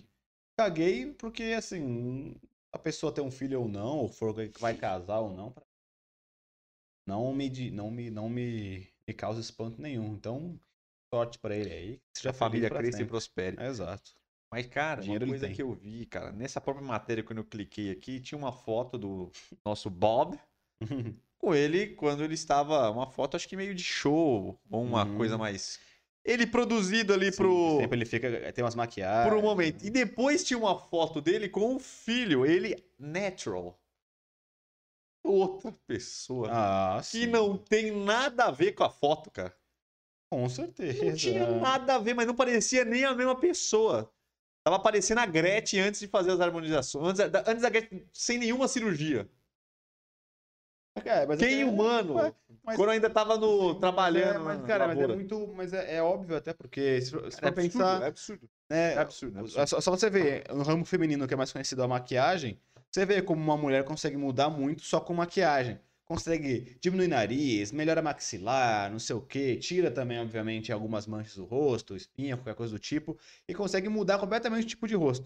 caguei 0.56 1.12
porque, 1.12 1.42
assim, 1.54 2.34
a 2.72 2.78
pessoa 2.78 3.12
ter 3.12 3.20
um 3.20 3.30
filho 3.30 3.60
ou 3.60 3.68
não, 3.68 3.98
ou 3.98 4.08
for 4.08 4.34
que 4.34 4.58
vai 4.58 4.74
casar 4.74 5.18
ou 5.18 5.34
não, 5.34 5.54
não 7.06 7.34
me, 7.34 7.70
não 7.70 7.90
me, 7.90 8.10
não 8.10 8.28
me, 8.30 8.88
me 9.06 9.12
causa 9.12 9.40
espanto 9.40 9.82
nenhum. 9.82 10.14
Então, 10.14 10.58
sorte 11.12 11.38
pra 11.38 11.54
ele 11.54 11.70
aí. 11.70 11.96
que 11.98 12.02
Se 12.14 12.22
seja 12.22 12.30
a 12.30 12.32
família 12.32 12.70
cresça 12.70 13.02
e 13.02 13.06
prospere. 13.06 13.60
É, 13.60 13.66
exato. 13.66 14.19
Mas, 14.52 14.66
cara, 14.66 15.00
Dinheiro 15.00 15.24
uma 15.26 15.30
coisa 15.32 15.48
que 15.48 15.62
eu 15.62 15.72
vi, 15.72 16.06
cara, 16.06 16.32
nessa 16.32 16.60
própria 16.60 16.84
matéria, 16.86 17.22
quando 17.22 17.38
eu 17.38 17.44
cliquei 17.44 17.90
aqui, 17.90 18.18
tinha 18.20 18.36
uma 18.36 18.52
foto 18.52 18.98
do 18.98 19.30
nosso 19.64 19.88
Bob 19.88 20.38
com 21.38 21.54
ele 21.54 21.94
quando 21.94 22.24
ele 22.24 22.34
estava. 22.34 22.90
Uma 22.90 23.06
foto, 23.06 23.36
acho 23.36 23.48
que 23.48 23.56
meio 23.56 23.74
de 23.74 23.84
show, 23.84 24.58
ou 24.70 24.82
uma 24.82 25.04
Uhum. 25.04 25.16
coisa 25.18 25.38
mais. 25.38 25.78
Ele 26.24 26.46
produzido 26.46 27.14
ali 27.14 27.30
Sim, 27.30 27.36
pro, 27.38 27.78
Sempre 27.80 27.96
ele 27.98 28.04
fica, 28.04 28.52
tem 28.52 28.62
umas 28.62 28.74
maquiagens. 28.74 29.32
pro 29.32 29.40
momento. 29.42 29.84
E 29.84 29.90
depois 29.90 30.44
tinha 30.44 30.58
uma 30.58 30.78
foto 30.78 31.20
dele 31.20 31.48
com 31.48 31.76
o 31.76 31.78
filho, 31.78 32.44
ele 32.44 32.76
natural. 32.98 33.78
Outra 35.24 35.72
pessoa. 35.86 36.48
Ah, 36.50 37.00
que 37.00 37.04
sim. 37.04 37.26
não 37.26 37.56
tem 37.56 37.90
nada 37.92 38.46
a 38.46 38.50
ver 38.50 38.72
com 38.72 38.84
a 38.84 38.90
foto, 38.90 39.30
cara. 39.30 39.54
Com 40.30 40.48
certeza. 40.48 41.04
Não 41.04 41.14
tinha 41.14 41.46
nada 41.60 41.94
a 41.94 41.98
ver, 41.98 42.14
mas 42.14 42.26
não 42.26 42.34
parecia 42.34 42.84
nem 42.84 43.04
a 43.04 43.14
mesma 43.14 43.38
pessoa. 43.38 44.12
Tava 44.62 44.78
parecendo 44.78 45.20
a 45.20 45.26
Gretchen 45.26 45.80
antes 45.80 46.00
de 46.00 46.06
fazer 46.06 46.30
as 46.32 46.40
harmonizações. 46.40 47.18
Antes, 47.18 47.30
da- 47.30 47.44
antes 47.46 47.62
da 47.62 47.70
Gretchen, 47.70 48.06
sem 48.12 48.38
nenhuma 48.38 48.68
cirurgia. 48.68 49.28
É, 51.04 51.24
mas 51.26 51.38
Quem 51.38 51.62
é- 51.62 51.64
humano? 51.64 52.34
Mas- 52.62 52.76
Quando 52.76 52.90
ainda 52.90 53.08
tava 53.08 53.38
no, 53.38 53.74
Sim, 53.74 53.80
trabalhando. 53.80 54.34
Mas, 54.34 54.34
é, 54.34 54.38
mas, 54.44 54.60
na 54.60 54.66
cara, 54.66 54.86
mas 54.88 54.98
é 54.98 55.06
muito. 55.06 55.46
Mas 55.56 55.72
é, 55.72 55.96
é 55.96 56.02
óbvio 56.02 56.36
até, 56.36 56.52
porque 56.52 57.00
se, 57.00 57.10
se 57.10 57.38
É 57.42 57.50
pensar. 57.50 58.02
é 58.02 58.06
absurdo. 58.06 58.50
né, 58.68 58.94
É 58.94 58.98
absurdo, 58.98 59.38
é 59.38 59.40
absurdo. 59.40 59.66
só, 59.68 59.80
só 59.80 59.90
você 59.90 60.10
ver, 60.10 60.44
no 60.52 60.62
ramo 60.62 60.84
feminino, 60.84 61.26
que 61.26 61.32
é 61.32 61.36
mais 61.36 61.52
conhecido 61.52 61.82
a 61.82 61.88
maquiagem, 61.88 62.60
você 62.90 63.06
vê 63.06 63.22
como 63.22 63.40
uma 63.42 63.56
mulher 63.56 63.84
consegue 63.84 64.16
mudar 64.16 64.50
muito 64.50 64.82
só 64.82 65.00
com 65.00 65.14
maquiagem. 65.14 65.80
Consegue 66.10 66.76
diminuir 66.80 67.06
nariz, 67.06 67.70
melhora 67.70 68.02
maxilar, 68.02 68.90
não 68.90 68.98
sei 68.98 69.14
o 69.14 69.20
quê, 69.20 69.54
tira 69.56 69.92
também, 69.92 70.18
obviamente, 70.18 70.72
algumas 70.72 71.06
manchas 71.06 71.36
do 71.36 71.44
rosto, 71.44 71.94
espinha, 71.94 72.36
qualquer 72.36 72.56
coisa 72.56 72.72
do 72.72 72.80
tipo, 72.80 73.16
e 73.46 73.54
consegue 73.54 73.88
mudar 73.88 74.18
completamente 74.18 74.64
o 74.64 74.68
tipo 74.68 74.88
de 74.88 74.96
rosto. 74.96 75.24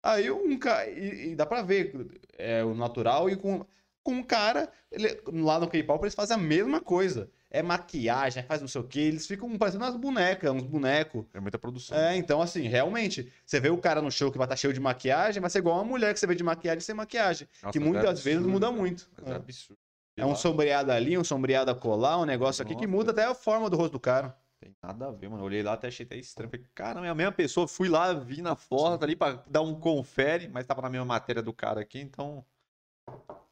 Aí 0.00 0.30
um 0.30 0.56
cara. 0.56 0.88
E, 0.88 1.32
e 1.32 1.34
dá 1.34 1.44
pra 1.44 1.62
ver 1.62 2.06
é, 2.38 2.62
o 2.62 2.76
natural 2.76 3.28
e 3.28 3.34
com, 3.34 3.66
com 4.04 4.12
um 4.12 4.22
cara, 4.22 4.70
ele- 4.92 5.20
lá 5.32 5.58
no 5.58 5.66
K-pop, 5.68 6.04
eles 6.04 6.14
fazem 6.14 6.36
a 6.36 6.38
mesma 6.38 6.80
coisa. 6.80 7.28
É 7.50 7.60
maquiagem, 7.60 8.44
faz 8.44 8.60
não 8.60 8.68
sei 8.68 8.80
o 8.82 8.84
quê, 8.84 9.00
eles 9.00 9.26
ficam 9.26 9.58
parecendo 9.58 9.82
umas 9.84 9.96
bonecas, 9.96 10.52
uns 10.52 10.62
bonecos. 10.62 11.24
É 11.34 11.40
muita 11.40 11.58
produção. 11.58 11.98
É, 11.98 12.14
então 12.16 12.40
assim, 12.40 12.68
realmente, 12.68 13.32
você 13.44 13.58
vê 13.58 13.68
o 13.68 13.78
cara 13.78 14.00
no 14.00 14.12
show 14.12 14.30
que 14.30 14.38
vai 14.38 14.44
estar 14.46 14.54
cheio 14.54 14.72
de 14.72 14.78
maquiagem, 14.78 15.40
vai 15.40 15.50
ser 15.50 15.58
igual 15.58 15.74
uma 15.74 15.84
mulher 15.84 16.14
que 16.14 16.20
você 16.20 16.26
vê 16.28 16.36
de 16.36 16.44
maquiagem 16.44 16.78
sem 16.80 16.94
maquilhagem. 16.94 17.48
Nossa, 17.60 17.76
que 17.76 17.84
é 17.84 17.86
muitas 17.88 18.22
vezes 18.22 18.38
absurdo, 18.38 18.48
muda 18.52 18.70
muito. 18.70 19.10
Mas 19.18 19.26
é 19.28 19.32
É, 19.32 19.34
absurdo. 19.34 19.89
É 20.20 20.26
um 20.26 20.34
sombreado 20.34 20.92
ali, 20.92 21.16
um 21.16 21.24
sombreado 21.24 21.74
colar, 21.76 22.18
um 22.18 22.24
negócio 22.24 22.62
aqui 22.62 22.74
que 22.74 22.86
Nossa. 22.86 22.96
muda 22.96 23.10
até 23.12 23.24
a 23.24 23.34
forma 23.34 23.70
do 23.70 23.76
rosto 23.76 23.92
do 23.92 24.00
cara. 24.00 24.36
Tem 24.60 24.76
nada 24.82 25.08
a 25.08 25.10
ver, 25.10 25.28
mano. 25.28 25.42
Eu 25.42 25.46
olhei 25.46 25.62
lá 25.62 25.72
até 25.72 25.88
achei 25.88 26.04
até 26.04 26.16
estranho. 26.16 26.50
Falei, 26.50 26.66
caramba, 26.74 27.06
é 27.06 27.10
a 27.10 27.14
mesma 27.14 27.32
pessoa. 27.32 27.66
Fui 27.66 27.88
lá, 27.88 28.12
vi 28.12 28.42
na 28.42 28.54
foto 28.54 29.02
ali 29.02 29.16
pra 29.16 29.42
dar 29.46 29.62
um 29.62 29.74
confere, 29.74 30.48
mas 30.48 30.66
tava 30.66 30.82
na 30.82 30.90
mesma 30.90 31.06
matéria 31.06 31.42
do 31.42 31.52
cara 31.52 31.80
aqui, 31.80 31.98
então. 31.98 32.44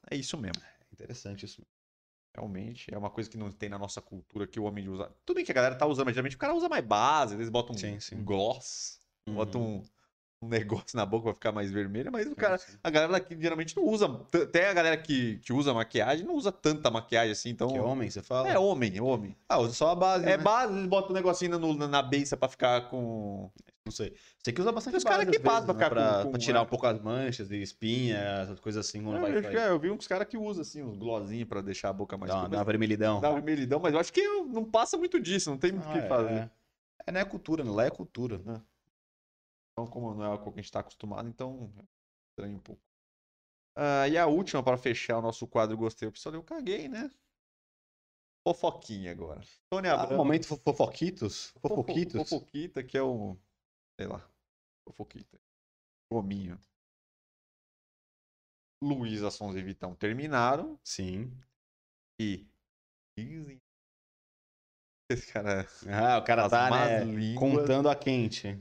É 0.09 0.15
isso 0.15 0.37
mesmo. 0.37 0.61
Interessante 0.93 1.45
isso. 1.45 1.65
Realmente, 2.35 2.93
é 2.93 2.97
uma 2.97 3.09
coisa 3.09 3.27
que 3.29 3.37
não 3.37 3.51
tem 3.51 3.69
na 3.69 3.79
nossa 3.79 4.01
cultura 4.01 4.45
que 4.45 4.59
o 4.59 4.63
homem 4.65 4.87
usa. 4.87 5.11
Tudo 5.25 5.37
bem 5.37 5.45
que 5.45 5.51
a 5.51 5.55
galera 5.55 5.75
tá 5.75 5.85
usando, 5.87 6.05
mas 6.05 6.13
geralmente 6.13 6.35
o 6.35 6.39
cara 6.39 6.53
usa 6.53 6.69
mais 6.69 6.85
base, 6.85 7.33
eles 7.33 7.49
botam 7.49 7.75
um, 7.75 7.77
Sim, 7.79 7.99
sim. 7.99 8.15
um 8.17 8.23
gloss, 8.23 8.99
Uhum. 9.27 9.33
botam 9.35 9.61
um, 9.61 9.83
um 10.41 10.47
negócio 10.47 10.95
na 10.95 11.05
boca 11.05 11.25
pra 11.25 11.33
ficar 11.33 11.51
mais 11.51 11.69
vermelho, 11.69 12.09
mas 12.11 12.25
o 12.25 12.35
cara, 12.35 12.57
Sim, 12.57 12.71
sim. 12.71 12.77
a 12.81 12.89
galera 12.89 13.17
aqui 13.17 13.37
geralmente 13.39 13.75
não 13.75 13.83
usa. 13.83 14.05
Até 14.41 14.69
a 14.69 14.73
galera 14.73 14.95
que, 14.97 15.37
que 15.39 15.51
usa 15.51 15.73
maquiagem 15.73 16.25
não 16.25 16.35
usa 16.35 16.49
tanta 16.51 16.89
maquiagem 16.89 17.31
assim, 17.33 17.49
então. 17.49 17.67
Que 17.67 17.79
homem, 17.79 18.09
você 18.09 18.21
fala? 18.21 18.47
É 18.47 18.57
homem, 18.57 18.97
é 18.97 19.01
homem. 19.01 19.35
Ah, 19.49 19.59
usa 19.59 19.73
só 19.73 19.89
a 19.89 19.95
base, 19.95 20.23
É 20.25 20.37
né? 20.37 20.43
base, 20.43 20.73
eles 20.73 20.87
botam 20.87 21.11
um 21.11 21.13
negocinho 21.13 21.59
no- 21.59 21.73
na, 21.75 21.87
na 21.89 22.01
beça 22.01 22.37
pra 22.37 22.47
ficar 22.47 22.89
com. 22.89 23.51
Não 23.85 23.91
sei. 23.91 24.13
Sei 24.41 24.53
que 24.53 24.61
usa 24.61 24.71
bastante 24.71 24.93
Tem 24.93 24.97
os 24.99 25.03
caras 25.03 25.27
que 25.29 25.39
passam 25.39 25.73
pra 25.75 25.89
vezes, 25.89 25.89
ficar 25.89 25.95
né, 25.95 26.01
com- 26.07 26.13
pra, 26.13 26.23
com- 26.23 26.31
pra 26.31 26.39
tirar 26.39 26.59
é. 26.59 26.61
um 26.61 26.65
pouco 26.65 26.85
as 26.87 27.01
manchas 27.01 27.51
e 27.51 27.61
espinha, 27.61 28.17
essas 28.43 28.59
coisas 28.61 28.85
assim, 28.87 29.03
quando 29.03 29.17
É, 29.17 29.21
vai, 29.21 29.35
eu, 29.37 29.41
vai 29.41 29.51
que 29.51 29.57
é, 29.57 29.67
eu 29.69 29.79
vi 29.79 29.91
uns 29.91 30.07
caras 30.07 30.27
que 30.27 30.37
usam 30.37 30.61
assim, 30.61 30.81
uns 30.83 30.97
glossinhos 30.97 31.49
pra 31.49 31.59
deixar 31.59 31.89
a 31.89 31.93
boca 31.93 32.15
mais 32.17 32.31
uma, 32.31 32.37
escura, 32.37 32.51
dar 32.51 32.57
uma 32.59 32.65
vermelhidão. 32.65 33.19
Dá 33.19 33.31
vermelhidão, 33.31 33.79
mas 33.81 33.93
eu 33.93 33.99
acho 33.99 34.13
que 34.13 34.21
não 34.21 34.63
passa 34.63 34.95
muito 34.97 35.19
disso, 35.19 35.49
não 35.49 35.57
tem 35.57 35.71
muito 35.73 35.85
o 35.85 35.89
Ah, 35.89 35.93
que 35.93 35.99
é, 35.99 36.07
fazer. 36.07 36.33
É. 36.33 36.49
É, 37.07 37.11
não 37.11 37.19
é 37.19 37.25
cultura, 37.25 37.63
né? 37.63 37.71
lá 37.71 37.85
é 37.85 37.89
cultura. 37.89 38.39
Então, 39.79 39.87
como 39.87 40.13
não 40.13 40.23
é 40.23 40.27
algo 40.27 40.43
que 40.43 40.49
a 40.49 40.61
gente 40.61 40.65
está 40.65 40.81
acostumado, 40.81 41.29
então 41.29 41.71
é 41.77 41.83
estranho 42.31 42.57
um 42.57 42.59
pouco. 42.59 42.81
Ah, 43.77 44.07
e 44.09 44.17
a 44.17 44.27
última, 44.27 44.61
para 44.61 44.77
fechar 44.77 45.17
o 45.19 45.21
nosso 45.21 45.47
quadro 45.47 45.77
Gostei, 45.77 46.07
eu 46.07 46.11
pessoal, 46.11 46.35
eu 46.35 46.43
caguei, 46.43 46.89
né? 46.89 47.09
Fofoquinha 48.45 49.11
agora. 49.11 49.41
Tony 49.69 49.87
Ah, 49.87 50.01
Abrão. 50.01 50.17
momento 50.17 50.47
fo- 50.47 50.57
fofoquitos? 50.57 51.47
Fofo- 51.61 51.69
Fofoquitos? 51.69 52.29
Fofoquita, 52.29 52.83
que 52.83 52.97
é 52.97 53.01
o. 53.01 53.37
Sei 53.97 54.07
lá. 54.07 54.27
Fofoquita. 54.85 55.39
Gominho. 56.11 56.59
Luísa 58.81 59.29
Sonza 59.29 59.59
e 59.59 59.63
Vitão 59.63 59.93
terminaram 59.93 60.79
Sim. 60.83 61.31
e 62.19 62.45
dizem 63.17 63.61
Esse 65.11 65.31
cara 65.33 65.67
Ah, 65.87 66.17
o 66.17 66.23
cara 66.23 66.45
as 66.45 66.51
tá, 66.51 66.69
né, 66.69 67.03
línguas 67.03 67.39
contando 67.39 67.89
a 67.89 67.95
quente. 67.95 68.57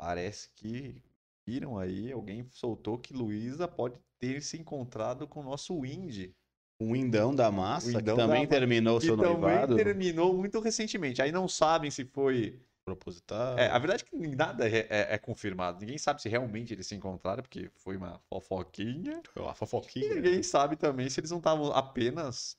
Parece 0.00 0.48
que 0.56 1.02
viram 1.46 1.78
aí, 1.78 2.10
alguém 2.10 2.46
soltou 2.50 2.96
que 2.98 3.12
Luísa 3.12 3.68
pode 3.68 3.96
ter 4.18 4.40
se 4.42 4.56
encontrado 4.58 5.28
com 5.28 5.40
o 5.40 5.44
nosso 5.44 5.84
Indy. 5.84 6.34
O 6.80 6.92
Windão 6.94 7.34
da 7.34 7.50
Massa, 7.50 7.90
que 7.90 7.98
Windão 7.98 8.16
da 8.16 8.22
também 8.24 8.40
Massa, 8.40 8.48
terminou 8.50 8.98
Que 8.98 9.06
seu 9.06 9.16
também 9.16 9.32
noivado. 9.38 9.76
terminou 9.76 10.32
muito 10.34 10.58
recentemente. 10.60 11.20
Aí 11.20 11.30
não 11.30 11.46
sabem 11.46 11.90
se 11.90 12.04
foi. 12.06 12.58
Proposital. 12.82 13.58
É, 13.58 13.68
a 13.68 13.78
verdade 13.78 14.04
é 14.04 14.06
que 14.10 14.16
nada 14.34 14.66
é, 14.66 14.86
é- 14.88 15.14
é 15.14 15.18
confirmado. 15.18 15.78
Ninguém 15.80 15.98
sabe 15.98 16.20
se 16.22 16.28
realmente 16.30 16.72
eles 16.72 16.86
se 16.86 16.94
encontraram, 16.94 17.42
porque 17.42 17.70
foi 17.76 17.96
uma 17.96 18.18
fofoquinha. 18.28 19.20
a 19.36 19.50
E 19.50 19.54
fofoquinha. 19.54 20.14
ninguém 20.14 20.42
sabe 20.42 20.76
também 20.76 21.08
se 21.10 21.20
eles 21.20 21.30
não 21.30 21.38
estavam 21.38 21.70
apenas 21.72 22.56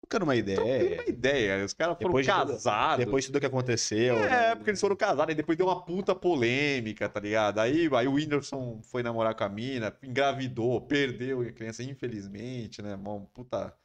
Trocando 0.00 0.24
uma 0.24 0.34
trocando 0.34 0.66
ideia. 0.68 1.02
uma 1.02 1.08
ideia. 1.08 1.64
Os 1.64 1.74
caras 1.74 1.96
foram 1.98 2.08
Depois 2.10 2.26
de 2.26 2.32
tudo- 2.32 2.52
casados. 2.52 3.04
Depois 3.04 3.24
de 3.24 3.30
tudo 3.30 3.40
que 3.40 3.46
aconteceu. 3.46 4.16
É, 4.18 4.30
né? 4.30 4.54
porque 4.54 4.70
eles 4.70 4.80
foram 4.80 4.96
casados, 4.96 5.32
e 5.32 5.36
depois 5.36 5.58
deu 5.58 5.66
uma 5.66 5.84
puta 5.84 6.14
polêmica, 6.14 7.08
tá 7.08 7.20
ligado? 7.20 7.58
Aí, 7.58 7.88
aí 7.94 8.08
o 8.08 8.12
Whindersson 8.14 8.80
foi 8.82 9.02
namorar 9.02 9.34
com 9.34 9.44
a 9.44 9.48
mina, 9.48 9.94
engravidou, 10.02 10.80
perdeu 10.80 11.40
a 11.42 11.52
criança, 11.52 11.82
infelizmente, 11.82 12.80
né? 12.80 12.94
Uma 12.94 13.20
puta. 13.26 13.76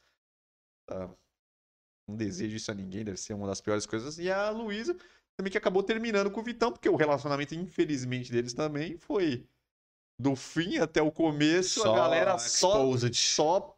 Não 2.08 2.16
desejo 2.16 2.56
isso 2.56 2.70
a 2.70 2.74
ninguém, 2.74 3.04
deve 3.04 3.16
ser 3.16 3.32
uma 3.34 3.46
das 3.46 3.60
piores 3.60 3.86
coisas. 3.86 4.18
E 4.18 4.30
a 4.30 4.50
Luísa 4.50 4.96
também 5.36 5.50
que 5.50 5.58
acabou 5.58 5.82
terminando 5.82 6.30
com 6.30 6.40
o 6.40 6.44
Vitão, 6.44 6.70
porque 6.70 6.88
o 6.88 6.96
relacionamento, 6.96 7.54
infelizmente, 7.54 8.30
deles 8.30 8.52
também 8.54 8.96
foi 8.98 9.46
do 10.20 10.36
fim 10.36 10.78
até 10.78 11.02
o 11.02 11.10
começo, 11.10 11.82
a 11.82 11.96
galera 11.96 12.38
só, 12.38 12.86
só 13.12 13.73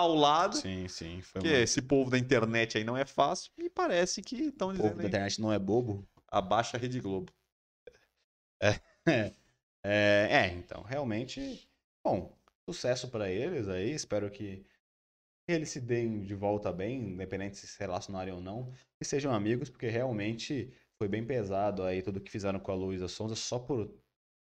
paulada. 0.00 0.56
Sim, 0.56 0.88
sim. 0.88 1.20
Foi 1.22 1.40
Porque 1.40 1.54
uma- 1.54 1.62
esse 1.62 1.82
povo 1.82 2.10
da 2.10 2.18
internet 2.18 2.78
aí 2.78 2.84
não 2.84 2.96
é 2.96 3.04
fácil. 3.04 3.50
E 3.58 3.68
parece 3.70 4.22
que 4.22 4.36
estão 4.36 4.68
O 4.68 4.72
dizendo 4.72 4.88
povo 4.88 4.96
da 4.98 5.04
internet 5.04 5.40
não 5.40 5.52
é 5.52 5.58
bobo. 5.58 6.06
abaixa 6.28 6.76
a 6.76 6.80
Rede 6.80 7.00
Globo. 7.00 7.32
É, 9.88 10.28
é, 10.48 10.48
então, 10.48 10.82
realmente, 10.82 11.70
bom, 12.04 12.36
sucesso 12.68 13.08
pra 13.08 13.30
eles 13.30 13.68
aí. 13.68 13.92
Espero 13.92 14.28
que 14.28 14.66
eles 15.48 15.70
se 15.70 15.80
deem 15.80 16.22
de 16.24 16.34
volta 16.34 16.72
bem, 16.72 17.10
independente 17.10 17.56
se 17.56 17.66
se 17.68 17.78
relacionarem 17.80 18.34
ou 18.34 18.40
não, 18.40 18.72
e 19.00 19.04
sejam 19.04 19.32
amigos, 19.34 19.70
porque 19.70 19.88
realmente 19.88 20.72
foi 20.98 21.08
bem 21.08 21.26
pesado 21.26 21.84
aí 21.84 22.02
tudo 22.02 22.20
que 22.20 22.30
fizeram 22.30 22.60
com 22.60 22.72
a 22.72 22.74
Luísa 22.74 23.08
Sonza 23.08 23.36
só 23.36 23.58
por 23.58 23.94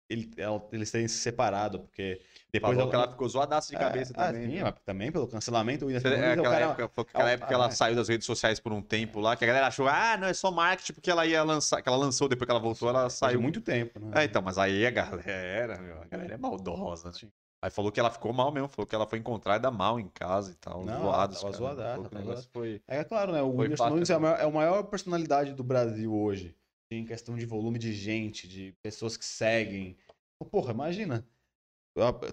ele- 0.08 0.30
ela- 0.36 0.66
eles 0.72 0.90
terem 0.90 1.06
se 1.06 1.18
separado, 1.18 1.80
porque 1.80 2.20
depois 2.52 2.76
Falou 2.76 2.80
ela- 2.82 2.90
que 2.90 2.96
ela 2.96 3.08
ficou 3.12 3.28
zoadaça 3.28 3.70
de 3.70 3.76
cabeça 3.76 4.12
Ah, 4.16 4.26
também. 4.28 4.42
sim, 4.48 4.54
viu? 4.56 4.64
mas 4.64 4.74
também 4.84 5.12
pelo 5.12 5.28
cancelamento, 5.28 5.84
o 5.84 5.88
Whindersson 5.88 6.08
É, 6.08 6.10
Nunes 6.12 6.24
é 6.24 6.28
o 6.28 6.32
aquela, 6.40 6.54
cara- 6.54 6.64
época, 6.66 6.88
foi 6.94 7.02
aquela 7.02 7.24
é 7.24 7.26
o- 7.26 7.28
época 7.34 7.48
que 7.48 7.54
ela 7.54 7.66
ah, 7.66 7.70
saiu 7.70 7.96
das 7.96 8.08
redes 8.08 8.26
sociais 8.26 8.58
por 8.58 8.72
um 8.72 8.80
tempo 8.80 9.20
lá, 9.20 9.36
que 9.36 9.44
a 9.44 9.46
galera 9.46 9.66
achou, 9.66 9.86
ah, 9.86 10.16
não, 10.16 10.28
é 10.28 10.32
só 10.34 10.50
marketing, 10.50 10.94
porque 10.94 11.10
ela 11.10 11.26
ia 11.26 11.42
lançar, 11.42 11.82
que 11.82 11.88
ela 11.88 11.98
lançou 11.98 12.28
depois 12.28 12.46
que 12.46 12.50
ela 12.50 12.60
voltou, 12.60 12.88
ela 12.88 13.10
saiu. 13.10 13.40
muito 13.40 13.60
tempo, 13.60 14.00
né? 14.00 14.22
É, 14.22 14.24
então, 14.24 14.40
mas 14.40 14.56
aí 14.56 14.86
a 14.86 14.90
galera, 14.90 15.78
meu, 15.78 16.00
a 16.00 16.04
galera 16.06 16.34
é 16.34 16.38
maldosa, 16.38 17.10
né? 17.10 17.30
Aí 17.60 17.70
falou 17.72 17.90
que 17.90 17.98
ela 17.98 18.08
ficou 18.10 18.32
mal 18.32 18.52
mesmo, 18.52 18.68
falou 18.68 18.86
que 18.86 18.94
ela 18.94 19.04
foi 19.06 19.18
encontrada 19.18 19.68
mal 19.68 19.98
em 19.98 20.08
casa 20.08 20.52
e 20.52 20.54
tal, 20.54 20.84
Não, 20.84 21.00
zoados, 21.00 21.42
o 21.42 21.50
tava 21.50 22.08
negócio 22.14 22.48
foi... 22.52 22.80
É 22.86 23.02
claro, 23.02 23.32
né? 23.32 23.42
O 23.42 23.48
Whindersson 23.50 23.90
Nunes 23.90 24.10
é 24.10 24.18
né? 24.18 24.36
é 24.38 24.44
a 24.44 24.50
maior 24.50 24.84
personalidade 24.84 25.52
do 25.54 25.64
Brasil 25.64 26.14
hoje. 26.14 26.54
Em 26.90 27.04
questão 27.04 27.36
de 27.36 27.44
volume 27.44 27.78
de 27.78 27.92
gente, 27.92 28.48
de 28.48 28.72
pessoas 28.82 29.16
que 29.16 29.24
seguem. 29.24 29.96
Porra, 30.50 30.72
imagina. 30.72 31.26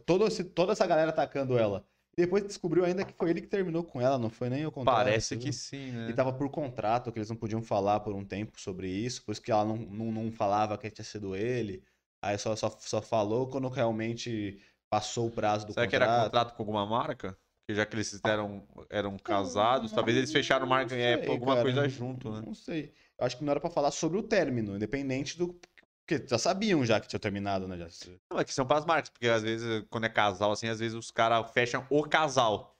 Todo 0.06 0.28
esse, 0.28 0.44
toda 0.44 0.72
essa 0.72 0.86
galera 0.88 1.10
atacando 1.10 1.58
ela. 1.58 1.86
E 2.18 2.22
depois 2.22 2.44
descobriu 2.44 2.86
ainda 2.86 3.04
que 3.04 3.14
foi 3.14 3.30
ele 3.30 3.42
que 3.42 3.48
terminou 3.48 3.84
com 3.84 4.00
ela, 4.00 4.18
não 4.18 4.30
foi 4.30 4.50
nem 4.50 4.66
o 4.66 4.72
contrário. 4.72 5.04
Parece 5.04 5.38
que 5.38 5.52
sim, 5.52 5.92
né? 5.92 6.10
E 6.10 6.14
tava 6.14 6.32
por 6.32 6.50
contrato, 6.50 7.12
que 7.12 7.20
eles 7.20 7.30
não 7.30 7.36
podiam 7.36 7.62
falar 7.62 8.00
por 8.00 8.16
um 8.16 8.24
tempo 8.24 8.60
sobre 8.60 8.88
isso, 8.88 9.24
por 9.26 9.34
isso 9.34 9.42
que 9.42 9.52
ela 9.52 9.66
não, 9.66 9.76
não, 9.76 10.12
não 10.12 10.32
falava 10.32 10.78
que 10.78 10.90
tinha 10.90 11.04
sido 11.04 11.36
ele. 11.36 11.84
Aí 12.24 12.38
só, 12.38 12.56
só, 12.56 12.70
só 12.80 13.02
falou 13.02 13.48
quando 13.48 13.68
realmente 13.68 14.58
passou 14.90 15.28
o 15.28 15.32
prazo 15.32 15.68
do 15.68 15.74
Será 15.74 15.86
que 15.88 15.92
contrato. 15.92 16.12
era 16.12 16.24
contrato 16.24 16.56
com 16.56 16.64
alguma 16.64 16.86
marca? 16.86 17.38
Porque 17.60 17.76
já 17.76 17.86
que 17.86 17.96
eles 17.96 18.20
eram, 18.24 18.66
eram 18.90 19.18
casados, 19.18 19.92
talvez 19.92 20.16
eles 20.16 20.32
fecharam 20.32 20.66
marca 20.68 20.96
sei, 20.96 21.28
alguma 21.28 21.56
cara, 21.56 21.64
coisa 21.64 21.90
junto, 21.90 22.32
né? 22.32 22.44
Não 22.46 22.54
sei. 22.54 22.94
Acho 23.20 23.38
que 23.38 23.44
não 23.44 23.52
era 23.52 23.60
pra 23.60 23.70
falar 23.70 23.92
sobre 23.92 24.18
o 24.18 24.24
término, 24.24 24.76
independente 24.76 25.38
do. 25.38 25.60
Porque 26.08 26.24
já 26.28 26.38
sabiam 26.38 26.86
já 26.86 27.00
que 27.00 27.08
tinha 27.08 27.20
terminado, 27.20 27.68
né? 27.68 27.78
Já... 27.78 27.88
Não, 28.32 28.40
é 28.40 28.46
que 28.46 28.54
são 28.54 28.66
para 28.66 28.78
as 28.78 28.86
marcas, 28.86 29.10
porque 29.10 29.28
às 29.28 29.42
vezes, 29.42 29.84
quando 29.90 30.04
é 30.04 30.10
casal, 30.10 30.52
assim, 30.52 30.68
às 30.68 30.80
vezes 30.80 30.96
os 30.96 31.10
caras 31.12 31.50
fecham 31.52 31.86
o 31.90 32.04
casal. 32.04 32.76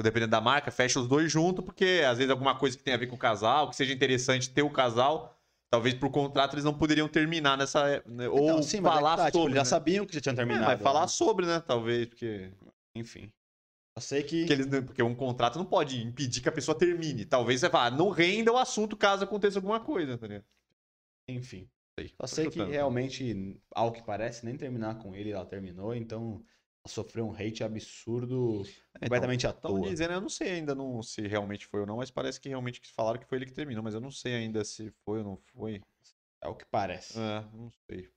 Dependendo 0.00 0.30
da 0.30 0.40
marca, 0.40 0.70
fecha 0.70 1.00
os 1.00 1.08
dois 1.08 1.30
juntos, 1.32 1.64
porque 1.64 2.02
às 2.08 2.18
vezes 2.18 2.30
alguma 2.30 2.56
coisa 2.56 2.76
que 2.76 2.84
tem 2.84 2.94
a 2.94 2.96
ver 2.96 3.08
com 3.08 3.16
o 3.16 3.18
casal, 3.18 3.68
que 3.68 3.74
seja 3.74 3.92
interessante 3.92 4.48
ter 4.48 4.62
o 4.62 4.70
casal, 4.70 5.36
talvez 5.72 5.92
por 5.94 6.08
contrato 6.10 6.54
eles 6.54 6.64
não 6.64 6.74
poderiam 6.74 7.08
terminar 7.08 7.56
nessa. 7.58 8.00
né, 8.06 8.28
Ou 8.28 8.46
Não, 8.46 8.62
sim, 8.62 8.78
é 8.78 8.82
falar 8.82 9.16
tá, 9.16 9.26
tipo, 9.26 9.38
sobre. 9.38 9.54
já 9.54 9.60
né? 9.60 9.64
sabiam 9.64 10.06
que 10.06 10.14
já 10.14 10.20
tinha 10.20 10.32
É, 10.34 10.36
terminado. 10.36 10.66
mas 10.66 10.80
falar 10.82 11.00
né? 11.02 11.08
sobre, 11.08 11.46
né? 11.46 11.60
Talvez, 11.60 12.06
porque. 12.06 12.52
Enfim. 12.94 13.32
Eu 13.98 14.00
sei 14.00 14.22
que. 14.22 14.40
Porque, 14.40 14.52
eles, 14.52 14.66
não- 14.66 14.84
porque 14.86 15.02
um 15.02 15.14
contrato 15.14 15.58
não 15.58 15.66
pode 15.66 16.00
impedir 16.00 16.40
que 16.40 16.48
a 16.48 16.52
pessoa 16.52 16.78
termine. 16.78 17.24
Talvez 17.26 17.60
você 17.60 17.68
fala, 17.68 17.90
não 17.96 18.10
renda 18.10 18.52
o 18.52 18.56
assunto 18.56 18.96
caso 18.96 19.24
aconteça 19.24 19.58
alguma 19.58 19.80
coisa, 19.80 20.16
tá 20.16 20.26
ligado? 20.28 20.44
Enfim. 21.28 21.68
Sei, 21.98 22.08
Só 22.10 22.16
tô 22.22 22.26
sei 22.28 22.44
que 22.44 22.52
chutando. 22.60 22.70
realmente, 22.70 23.60
ao 23.72 23.90
que 23.92 24.02
parece, 24.02 24.44
nem 24.44 24.56
terminar 24.56 24.98
com 25.02 25.14
ele 25.16 25.32
ela 25.32 25.44
terminou, 25.44 25.92
então 25.94 26.44
ela 26.84 26.94
sofreu 26.94 27.26
um 27.26 27.32
hate 27.34 27.64
absurdo, 27.64 28.62
completamente 29.00 29.46
à 29.48 29.50
Estão 29.50 29.72
toa. 29.72 29.90
dizendo, 29.90 30.12
eu 30.12 30.20
não 30.20 30.28
sei 30.28 30.50
ainda 30.52 30.74
não, 30.76 31.02
se 31.02 31.26
realmente 31.26 31.66
foi 31.66 31.80
ou 31.80 31.86
não, 31.86 31.96
mas 31.96 32.10
parece 32.10 32.40
que 32.40 32.48
realmente 32.48 32.80
que 32.80 32.88
falaram 32.92 33.18
que 33.18 33.26
foi 33.26 33.38
ele 33.38 33.46
que 33.46 33.52
terminou, 33.52 33.82
mas 33.82 33.94
eu 33.94 34.00
não 34.00 34.12
sei 34.12 34.34
ainda 34.36 34.64
se 34.64 34.92
foi 35.04 35.18
ou 35.18 35.24
não 35.24 35.36
foi. 35.36 35.82
É 36.40 36.46
o 36.46 36.54
que 36.54 36.64
parece. 36.66 37.18
É, 37.18 37.40
não 37.52 37.68
sei. 37.90 38.08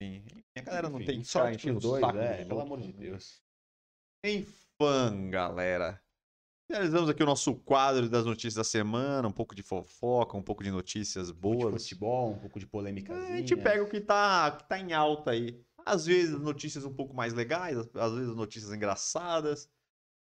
Enfim, 0.00 0.44
a 0.56 0.60
galera 0.62 0.88
não 0.88 1.00
Enfim, 1.00 1.06
tem 1.06 1.20
que 1.20 1.26
ficar 1.26 1.40
sorte 1.40 1.56
enchendo 1.56 1.80
pros 1.80 1.84
o 1.84 1.90
dois, 1.90 2.00
saco 2.06 2.18
é, 2.18 2.36
dos 2.38 2.46
pelo 2.46 2.60
outros, 2.60 2.78
amor 2.78 2.80
de 2.80 2.92
né? 2.92 3.10
Deus. 3.10 3.42
Enfim, 4.24 4.46
galera. 5.30 6.00
Finalizamos 6.70 7.08
aqui 7.08 7.22
o 7.22 7.26
nosso 7.26 7.54
quadro 7.54 8.08
das 8.08 8.26
notícias 8.26 8.54
da 8.54 8.64
semana, 8.64 9.26
um 9.26 9.32
pouco 9.32 9.54
de 9.54 9.62
fofoca, 9.62 10.36
um 10.36 10.42
pouco 10.42 10.62
de 10.62 10.70
notícias 10.70 11.30
Um 11.30 11.34
pouco 11.34 11.56
de 11.56 11.64
boas. 11.64 11.82
futebol, 11.82 12.30
um 12.32 12.38
pouco 12.38 12.60
de 12.60 12.66
polêmica. 12.66 13.14
A 13.14 13.36
gente 13.36 13.56
pega 13.56 13.82
o 13.82 13.88
que 13.88 14.00
tá, 14.00 14.52
que 14.52 14.68
tá 14.68 14.78
em 14.78 14.92
alta 14.92 15.30
aí. 15.30 15.64
Às 15.84 16.04
vezes 16.04 16.38
notícias 16.38 16.84
um 16.84 16.94
pouco 16.94 17.14
mais 17.14 17.32
legais, 17.32 17.78
às 17.78 18.12
vezes 18.12 18.36
notícias 18.36 18.72
engraçadas, 18.72 19.70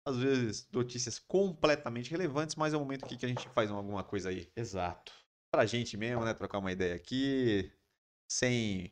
às 0.06 0.18
vezes 0.18 0.68
notícias 0.72 1.20
completamente 1.20 2.10
relevantes, 2.10 2.56
mas 2.56 2.74
é 2.74 2.78
o 2.78 2.80
momento 2.80 3.06
aqui 3.06 3.16
que 3.16 3.26
a 3.26 3.30
gente 3.30 3.48
faz 3.50 3.70
alguma 3.70 4.04
coisa 4.04 4.30
aí 4.30 4.52
Exato. 4.56 5.14
pra 5.54 5.68
gente 5.68 5.96
mesmo, 5.96 6.26
né? 6.26 6.34
Trocar 6.34 6.58
uma 6.58 6.72
ideia 6.72 6.96
aqui, 6.96 7.72
sem, 8.28 8.92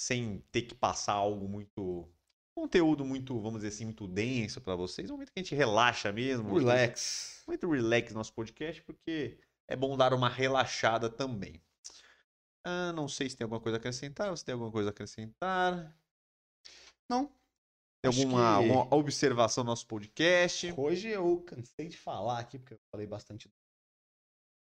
sem 0.00 0.38
ter 0.50 0.62
que 0.62 0.74
passar 0.74 1.12
algo 1.12 1.46
muito. 1.46 2.10
Conteúdo 2.56 3.04
muito, 3.04 3.38
vamos 3.38 3.58
dizer 3.60 3.68
assim, 3.68 3.84
muito 3.84 4.08
denso 4.08 4.62
pra 4.62 4.74
vocês. 4.74 5.10
Um 5.10 5.12
momento 5.12 5.30
que 5.30 5.38
a 5.38 5.42
gente 5.42 5.54
relaxa 5.54 6.10
mesmo. 6.10 6.56
Relax. 6.56 7.44
Muito 7.46 7.70
relax 7.70 8.14
nosso 8.14 8.32
podcast, 8.32 8.82
porque 8.82 9.38
é 9.68 9.76
bom 9.76 9.94
dar 9.94 10.14
uma 10.14 10.28
relaxada 10.30 11.10
também. 11.10 11.62
Ah, 12.64 12.94
não 12.94 13.08
sei 13.08 13.28
se 13.28 13.36
tem 13.36 13.44
alguma 13.44 13.60
coisa 13.60 13.76
a 13.76 13.78
acrescentar. 13.78 14.30
Você 14.30 14.42
tem 14.42 14.54
alguma 14.54 14.72
coisa 14.72 14.88
a 14.88 14.90
acrescentar? 14.90 15.94
Não. 17.10 17.26
Tem 18.02 18.08
alguma, 18.10 18.38
que- 18.58 18.70
alguma 18.70 18.94
observação 18.94 19.62
no 19.62 19.70
nosso 19.70 19.86
podcast? 19.86 20.72
Hoje 20.78 21.08
eu 21.08 21.42
cansei 21.42 21.88
de 21.88 21.96
falar 21.98 22.38
aqui, 22.38 22.58
porque 22.58 22.72
eu 22.72 22.80
falei 22.90 23.06
bastante 23.06 23.52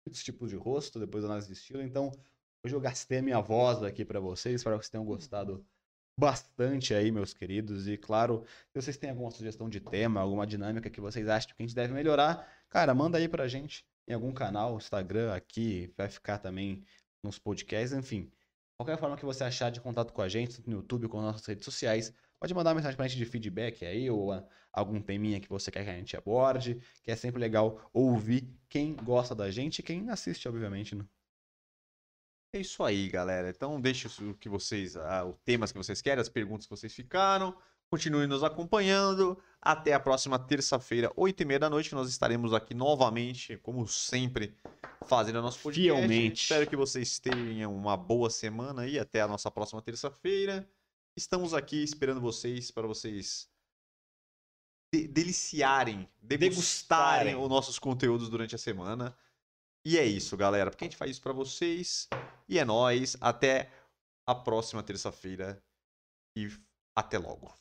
muitos 0.06 0.22
tipos 0.26 0.50
de 0.50 0.58
rosto, 0.58 1.00
depois 1.00 1.24
da 1.24 1.30
análise 1.30 1.48
de 1.48 1.54
estilo. 1.54 1.82
Então, 1.82 2.12
hoje 2.66 2.76
eu 2.76 2.82
gastei 2.82 3.20
a 3.20 3.22
minha 3.22 3.40
voz 3.40 3.82
aqui 3.82 4.04
pra 4.04 4.20
vocês. 4.20 4.56
Espero 4.56 4.78
que 4.78 4.84
vocês 4.84 4.92
tenham 4.92 5.06
gostado 5.06 5.66
bastante 6.18 6.94
aí, 6.94 7.12
meus 7.12 7.34
queridos. 7.34 7.88
E, 7.88 7.98
claro, 7.98 8.44
se 8.74 8.82
vocês 8.82 8.98
têm 8.98 9.12
alguma 9.12 9.30
sugestão 9.30 9.70
de 9.70 9.80
tema, 9.80 10.20
alguma 10.20 10.48
dinâmica 10.48 10.90
que 10.90 11.00
vocês 11.00 11.28
acham 11.28 11.56
que 11.56 11.62
a 11.62 11.66
gente 11.66 11.76
deve 11.76 11.94
melhorar, 11.94 12.48
cara, 12.70 12.94
manda 12.94 13.18
aí 13.18 13.28
pra 13.28 13.48
gente 13.48 13.86
em 14.08 14.14
algum 14.14 14.32
canal, 14.32 14.78
Instagram, 14.78 15.34
aqui, 15.34 15.94
vai 15.96 16.10
ficar 16.10 16.40
também 16.40 16.84
nos 17.22 17.38
podcasts, 17.38 17.98
enfim. 17.98 18.32
Qualquer 18.78 18.98
forma 18.98 19.18
que 19.18 19.26
você 19.26 19.44
achar 19.44 19.70
de 19.70 19.82
contato 19.82 20.14
com 20.14 20.22
a 20.22 20.30
gente, 20.30 20.62
no 20.68 20.78
YouTube 20.78 21.08
nas 21.08 21.22
nossas 21.22 21.46
redes 21.46 21.66
sociais, 21.66 22.14
pode 22.40 22.54
mandar 22.54 22.70
uma 22.70 22.76
mensagem 22.76 22.96
pra 22.96 23.08
gente 23.08 23.18
de 23.18 23.26
feedback 23.26 23.86
aí, 23.86 24.10
ou 24.10 24.32
ah, 24.32 24.48
algum 24.72 25.02
teminha 25.02 25.40
que 25.40 25.50
você 25.50 25.72
quer 25.72 25.84
que 25.84 25.90
a 25.90 25.96
gente 25.96 26.16
aborde, 26.16 26.80
que 27.04 27.12
é 27.12 27.16
sempre 27.16 27.40
legal 27.40 27.90
ouvir 27.92 28.48
quem 28.70 28.96
gosta 28.96 29.36
da 29.36 29.52
gente 29.52 29.80
e 29.80 29.84
quem 29.84 30.10
assiste, 30.10 30.48
obviamente, 30.48 30.96
né? 30.96 31.04
É 32.54 32.60
isso 32.60 32.84
aí, 32.84 33.10
galera. 33.10 33.50
Então 33.50 33.80
deixe 33.80 34.08
o 34.24 34.34
que 34.34 34.48
vocês, 34.50 34.96
os 34.96 35.36
temas 35.44 35.72
que 35.72 35.78
vocês 35.78 36.02
querem, 36.02 36.22
as 36.22 36.30
perguntas 36.30 36.66
que 36.66 36.72
vocês 36.76 36.94
ficaram. 36.94 37.56
Continue 37.90 38.28
nos 38.28 38.44
acompanhando. 38.44 39.38
Até 39.62 39.94
a 39.94 40.00
próxima 40.00 40.38
terça-feira, 40.40 41.10
8h30 41.16 41.60
da 41.60 41.70
noite, 41.70 41.90
que 41.90 41.96
nós 41.96 42.10
estaremos 42.10 42.54
aqui 42.54 42.74
novamente, 42.74 43.58
como 43.58 43.88
sempre, 43.88 44.56
fazendo 45.06 45.40
o 45.40 45.42
nosso 45.42 45.60
podcast. 45.60 45.96
Fielmente. 45.98 46.42
Espero 46.44 46.70
que 46.70 46.76
vocês 46.76 47.20
tenham 47.20 47.76
uma 47.76 47.96
boa 47.98 48.30
semana 48.30 48.84
aí. 48.84 48.98
Até 49.00 49.22
a 49.22 49.28
nossa 49.28 49.50
próxima 49.52 49.82
terça-feira. 49.82 50.68
Estamos 51.18 51.54
aqui 51.54 51.82
esperando 51.84 52.22
vocês 52.22 52.72
para 52.72 52.86
vocês 52.88 53.50
de- 54.94 55.08
deliciarem, 55.08 56.08
degustarem 56.22 56.38
Degustarem. 56.50 57.36
os 57.36 57.50
nossos 57.50 57.80
conteúdos 57.80 58.30
durante 58.30 58.54
a 58.56 58.58
semana. 58.58 59.18
E 59.86 59.98
é 59.98 60.06
isso, 60.06 60.36
galera. 60.38 60.70
Porque 60.70 60.84
a 60.84 60.88
gente 60.88 60.98
faz 60.98 61.12
isso 61.12 61.22
pra 61.22 61.34
vocês. 61.34 62.08
E 62.48 62.60
é 62.60 62.66
nóis. 62.66 63.18
Até 63.22 63.72
a 64.26 64.36
próxima 64.36 64.84
terça-feira. 64.84 65.62
E 66.38 66.48
até 66.96 67.18
logo. 67.18 67.54